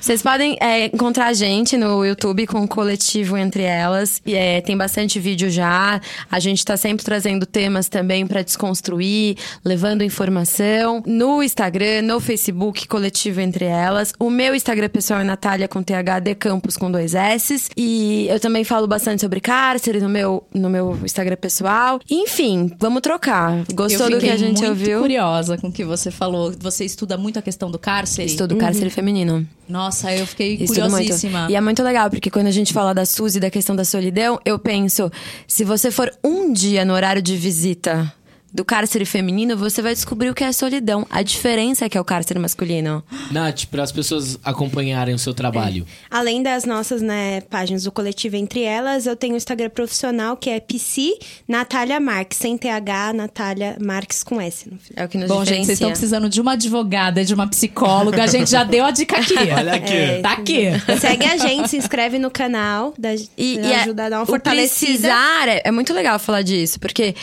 Vocês 0.00 0.22
podem 0.22 0.56
é, 0.60 0.86
encontrar 0.86 1.26
a 1.26 1.32
gente 1.32 1.76
no 1.76 2.04
YouTube 2.04 2.46
com 2.46 2.62
o 2.62 2.68
coletivo 2.68 3.36
Entre 3.36 3.62
Elas. 3.62 4.20
E, 4.24 4.34
é, 4.34 4.60
tem 4.60 4.76
bastante 4.76 5.18
vídeo 5.18 5.50
já. 5.50 6.00
A 6.30 6.38
gente 6.40 6.64
tá 6.64 6.76
sempre 6.76 7.04
trazendo 7.04 7.46
temas 7.46 7.88
também 7.88 8.26
pra 8.26 8.42
desconstruir, 8.42 9.36
levando 9.64 10.02
informação. 10.02 11.02
No 11.06 11.42
Instagram, 11.42 12.02
no 12.02 12.20
Facebook, 12.20 12.86
Coletivo 12.88 13.40
Entre 13.40 13.64
Elas. 13.64 14.12
O 14.18 14.30
meu 14.30 14.54
Instagram 14.54 14.88
pessoal 14.88 15.20
é 15.20 15.24
Natália 15.24 15.68
com 15.68 15.82
TH 15.82 16.20
de 16.20 16.34
Campos 16.34 16.76
com 16.76 16.90
dois 16.90 17.14
S. 17.14 17.68
E 17.76 18.26
eu 18.28 18.40
também 18.40 18.64
falo 18.64 18.86
bastante 18.86 19.20
sobre 19.20 19.40
cárcere 19.40 20.00
no 20.00 20.08
meu, 20.08 20.42
no 20.54 20.70
meu 20.70 20.98
Instagram 21.04 21.36
pessoal. 21.36 22.00
Enfim, 22.10 22.74
vamos 22.78 23.02
trocar. 23.02 23.64
Gostou 23.74 24.10
do 24.10 24.18
que 24.18 24.30
a 24.30 24.36
gente 24.36 24.58
muito 24.62 24.70
ouviu? 24.70 25.00
curiosa 25.00 25.58
com 25.58 25.68
o 25.68 25.72
que 25.72 25.84
você 25.84 26.10
falou. 26.10 26.52
Você 26.60 26.84
estuda 26.84 27.18
muito 27.18 27.38
a 27.38 27.42
questão 27.42 27.70
do 27.70 27.78
cárcere? 27.78 28.26
Estudo 28.26 28.56
cárcere 28.56 28.88
feminino. 28.88 29.46
Nossa, 29.68 30.14
eu 30.14 30.26
fiquei 30.26 30.54
Estudo 30.54 30.88
curiosíssima. 30.90 31.40
muito. 31.40 31.52
E 31.52 31.56
é 31.56 31.60
muito 31.60 31.82
legal, 31.82 32.08
porque 32.08 32.30
quando 32.30 32.46
a 32.46 32.52
gente 32.52 32.72
fala 32.72 32.94
da 32.94 33.04
Suzy, 33.04 33.38
da 33.38 33.50
questão 33.50 33.76
da 33.76 33.84
solidão, 33.84 34.40
eu 34.44 34.58
penso, 34.58 35.10
se 35.46 35.64
você 35.64 35.90
for 35.90 36.10
um 36.24 36.52
dia 36.52 36.84
no 36.84 36.94
horário 36.94 37.20
de 37.20 37.36
visita 37.36 38.12
do 38.52 38.64
cárcere 38.64 39.04
feminino, 39.04 39.56
você 39.56 39.82
vai 39.82 39.94
descobrir 39.94 40.30
o 40.30 40.34
que 40.34 40.42
é 40.44 40.50
solidão. 40.52 41.06
A 41.10 41.22
diferença 41.22 41.84
é 41.84 41.88
que 41.88 41.98
é 41.98 42.00
o 42.00 42.04
cárcere 42.04 42.38
masculino. 42.38 43.04
Nath, 43.30 43.66
para 43.66 43.82
as 43.82 43.92
pessoas 43.92 44.38
acompanharem 44.42 45.14
o 45.14 45.18
seu 45.18 45.34
trabalho. 45.34 45.86
Além 46.10 46.42
das 46.42 46.64
nossas 46.64 47.02
né, 47.02 47.42
páginas 47.42 47.84
do 47.84 47.92
coletivo 47.92 48.36
Entre 48.36 48.62
Elas, 48.62 49.06
eu 49.06 49.14
tenho 49.14 49.34
um 49.34 49.36
Instagram 49.36 49.70
profissional 49.70 50.36
que 50.36 50.48
é 50.48 50.58
PC 50.60 51.18
Natália 51.46 52.00
Marques, 52.00 52.38
sem 52.38 52.56
TH, 52.56 53.12
Natália 53.12 53.76
Marques 53.80 54.22
com 54.22 54.40
S 54.40 54.68
no 54.70 54.78
final. 54.78 55.02
É 55.02 55.04
o 55.04 55.08
que 55.08 55.18
nos 55.18 55.28
Bom, 55.28 55.38
gente, 55.44 55.60
diferencia. 55.60 55.64
vocês 55.66 55.76
estão 55.78 55.90
precisando 55.90 56.28
de 56.28 56.40
uma 56.40 56.52
advogada, 56.52 57.24
de 57.24 57.34
uma 57.34 57.46
psicóloga. 57.48 58.22
A 58.22 58.26
gente 58.26 58.50
já 58.50 58.64
deu 58.64 58.84
a 58.84 58.90
dica 58.90 59.18
aqui. 59.18 59.34
Olha 59.54 59.74
aqui. 59.74 59.92
É, 59.92 60.20
Tá 60.20 60.32
aqui. 60.32 60.64
Segue 61.00 61.26
a 61.26 61.36
gente, 61.36 61.68
se 61.68 61.76
inscreve 61.76 62.18
no 62.18 62.30
canal, 62.30 62.94
da, 62.98 63.14
E, 63.14 63.26
e, 63.36 63.58
é- 63.58 63.82
ajuda 63.82 64.06
a 64.06 64.08
dar 64.08 64.16
uma 64.18 64.22
o 64.22 64.26
fortalecida. 64.26 64.92
precisar 64.92 65.48
é, 65.48 65.62
é 65.64 65.70
muito 65.70 65.92
legal 65.92 66.18
falar 66.18 66.42
disso, 66.42 66.80
porque 66.80 67.14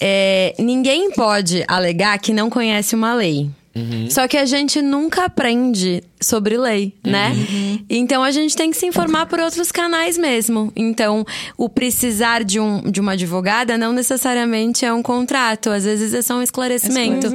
é, 0.00 0.54
ninguém 0.78 1.10
pode 1.10 1.64
alegar 1.66 2.16
que 2.18 2.32
não 2.32 2.48
conhece 2.48 2.94
uma 2.94 3.14
lei. 3.14 3.50
Só 4.10 4.26
que 4.26 4.36
a 4.36 4.44
gente 4.44 4.80
nunca 4.82 5.24
aprende 5.24 6.02
sobre 6.20 6.56
lei, 6.56 6.94
né? 7.04 7.32
Então 7.88 8.22
a 8.22 8.30
gente 8.30 8.56
tem 8.56 8.70
que 8.70 8.76
se 8.76 8.86
informar 8.86 9.26
por 9.26 9.40
outros 9.40 9.70
canais 9.72 10.18
mesmo. 10.18 10.72
Então, 10.74 11.24
o 11.56 11.68
precisar 11.68 12.44
de, 12.44 12.60
um, 12.60 12.82
de 12.82 13.00
uma 13.00 13.12
advogada 13.12 13.78
não 13.78 13.92
necessariamente 13.92 14.84
é 14.84 14.92
um 14.92 15.02
contrato, 15.02 15.70
às 15.70 15.84
vezes 15.84 16.12
é 16.12 16.22
só 16.22 16.36
um 16.36 16.42
esclarecimento. 16.42 17.28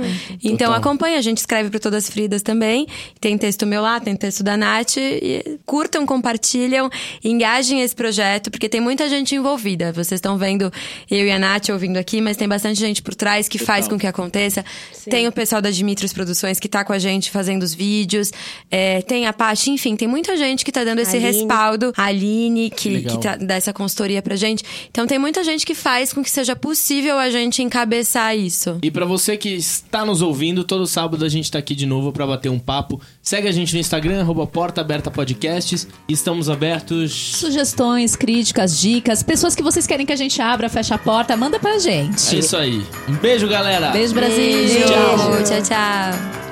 Então 0.43 0.67
Total. 0.67 0.73
acompanha, 0.73 1.17
a 1.17 1.21
gente 1.21 1.37
escreve 1.37 1.69
para 1.69 1.79
todas 1.79 2.05
as 2.05 2.09
Fridas 2.09 2.41
também. 2.41 2.87
Tem 3.19 3.37
texto 3.37 3.65
meu 3.65 3.81
lá, 3.81 3.99
tem 3.99 4.15
texto 4.15 4.43
da 4.43 4.57
Nath. 4.57 4.97
E 4.97 5.59
curtam, 5.65 6.05
compartilham, 6.05 6.89
engajem 7.23 7.81
esse 7.81 7.95
projeto, 7.95 8.51
porque 8.51 8.67
tem 8.67 8.81
muita 8.81 9.07
gente 9.07 9.35
envolvida. 9.35 9.91
Vocês 9.91 10.17
estão 10.17 10.37
vendo 10.37 10.71
eu 11.09 11.25
e 11.25 11.31
a 11.31 11.39
Nath 11.39 11.69
ouvindo 11.69 11.97
aqui, 11.97 12.21
mas 12.21 12.37
tem 12.37 12.47
bastante 12.47 12.79
gente 12.79 13.01
por 13.01 13.15
trás 13.15 13.47
que 13.47 13.57
faz 13.57 13.87
com 13.87 13.97
que 13.97 14.07
aconteça. 14.07 14.63
Tem 15.09 15.27
o 15.27 15.31
pessoal 15.31 15.61
da 15.61 15.71
Dimitrios 15.71 16.13
Produções 16.13 16.59
que 16.59 16.67
tá 16.67 16.83
com 16.83 16.93
a 16.93 16.99
gente 16.99 17.31
fazendo 17.31 17.63
os 17.63 17.73
vídeos. 17.73 18.31
É, 18.75 19.03
tem 19.03 19.27
a 19.27 19.33
Paty, 19.33 19.69
enfim, 19.69 19.95
tem 19.95 20.07
muita 20.07 20.35
gente 20.35 20.65
que 20.65 20.71
tá 20.71 20.83
dando 20.83 20.97
esse 20.97 21.15
Aline. 21.15 21.31
respaldo. 21.31 21.93
A 21.95 22.05
Aline, 22.05 22.71
que, 22.71 23.03
que 23.03 23.19
tá, 23.19 23.35
dá 23.35 23.53
essa 23.53 23.71
consultoria 23.71 24.19
pra 24.19 24.35
gente. 24.35 24.63
Então 24.89 25.05
tem 25.05 25.19
muita 25.19 25.43
gente 25.43 25.63
que 25.63 25.75
faz 25.75 26.11
com 26.11 26.23
que 26.23 26.31
seja 26.31 26.55
possível 26.55 27.19
a 27.19 27.29
gente 27.29 27.61
encabeçar 27.61 28.35
isso. 28.35 28.79
E 28.81 28.89
pra 28.89 29.05
você 29.05 29.37
que 29.37 29.49
está 29.49 30.03
nos 30.03 30.23
ouvindo, 30.23 30.63
todo 30.63 30.87
sábado 30.87 31.23
a 31.23 31.29
gente 31.29 31.51
tá 31.51 31.59
aqui 31.59 31.75
de 31.75 31.85
novo 31.85 32.11
pra 32.11 32.25
bater 32.25 32.49
um 32.49 32.57
papo. 32.57 32.99
Segue 33.21 33.47
a 33.47 33.51
gente 33.51 33.75
no 33.75 33.79
Instagram, 33.79 34.21
arroba 34.21 34.47
Porta 34.47 34.81
Aberta 34.81 35.11
Podcasts. 35.11 35.87
Estamos 36.09 36.49
abertos. 36.49 37.13
Sugestões, 37.35 38.15
críticas, 38.15 38.79
dicas, 38.79 39.21
pessoas 39.21 39.53
que 39.53 39.61
vocês 39.61 39.85
querem 39.85 40.03
que 40.03 40.13
a 40.13 40.15
gente 40.15 40.41
abra, 40.41 40.67
feche 40.67 40.95
a 40.95 40.97
porta, 40.97 41.37
manda 41.37 41.59
pra 41.59 41.77
gente. 41.77 42.35
É 42.35 42.39
isso 42.39 42.57
aí. 42.57 42.83
Um 43.07 43.13
beijo, 43.13 43.47
galera. 43.47 43.91
Beijo, 43.91 44.15
Brasil. 44.15 44.35
Beijo. 44.35 44.85
Tchau. 44.87 45.43
tchau. 45.43 45.61
tchau. 45.61 46.42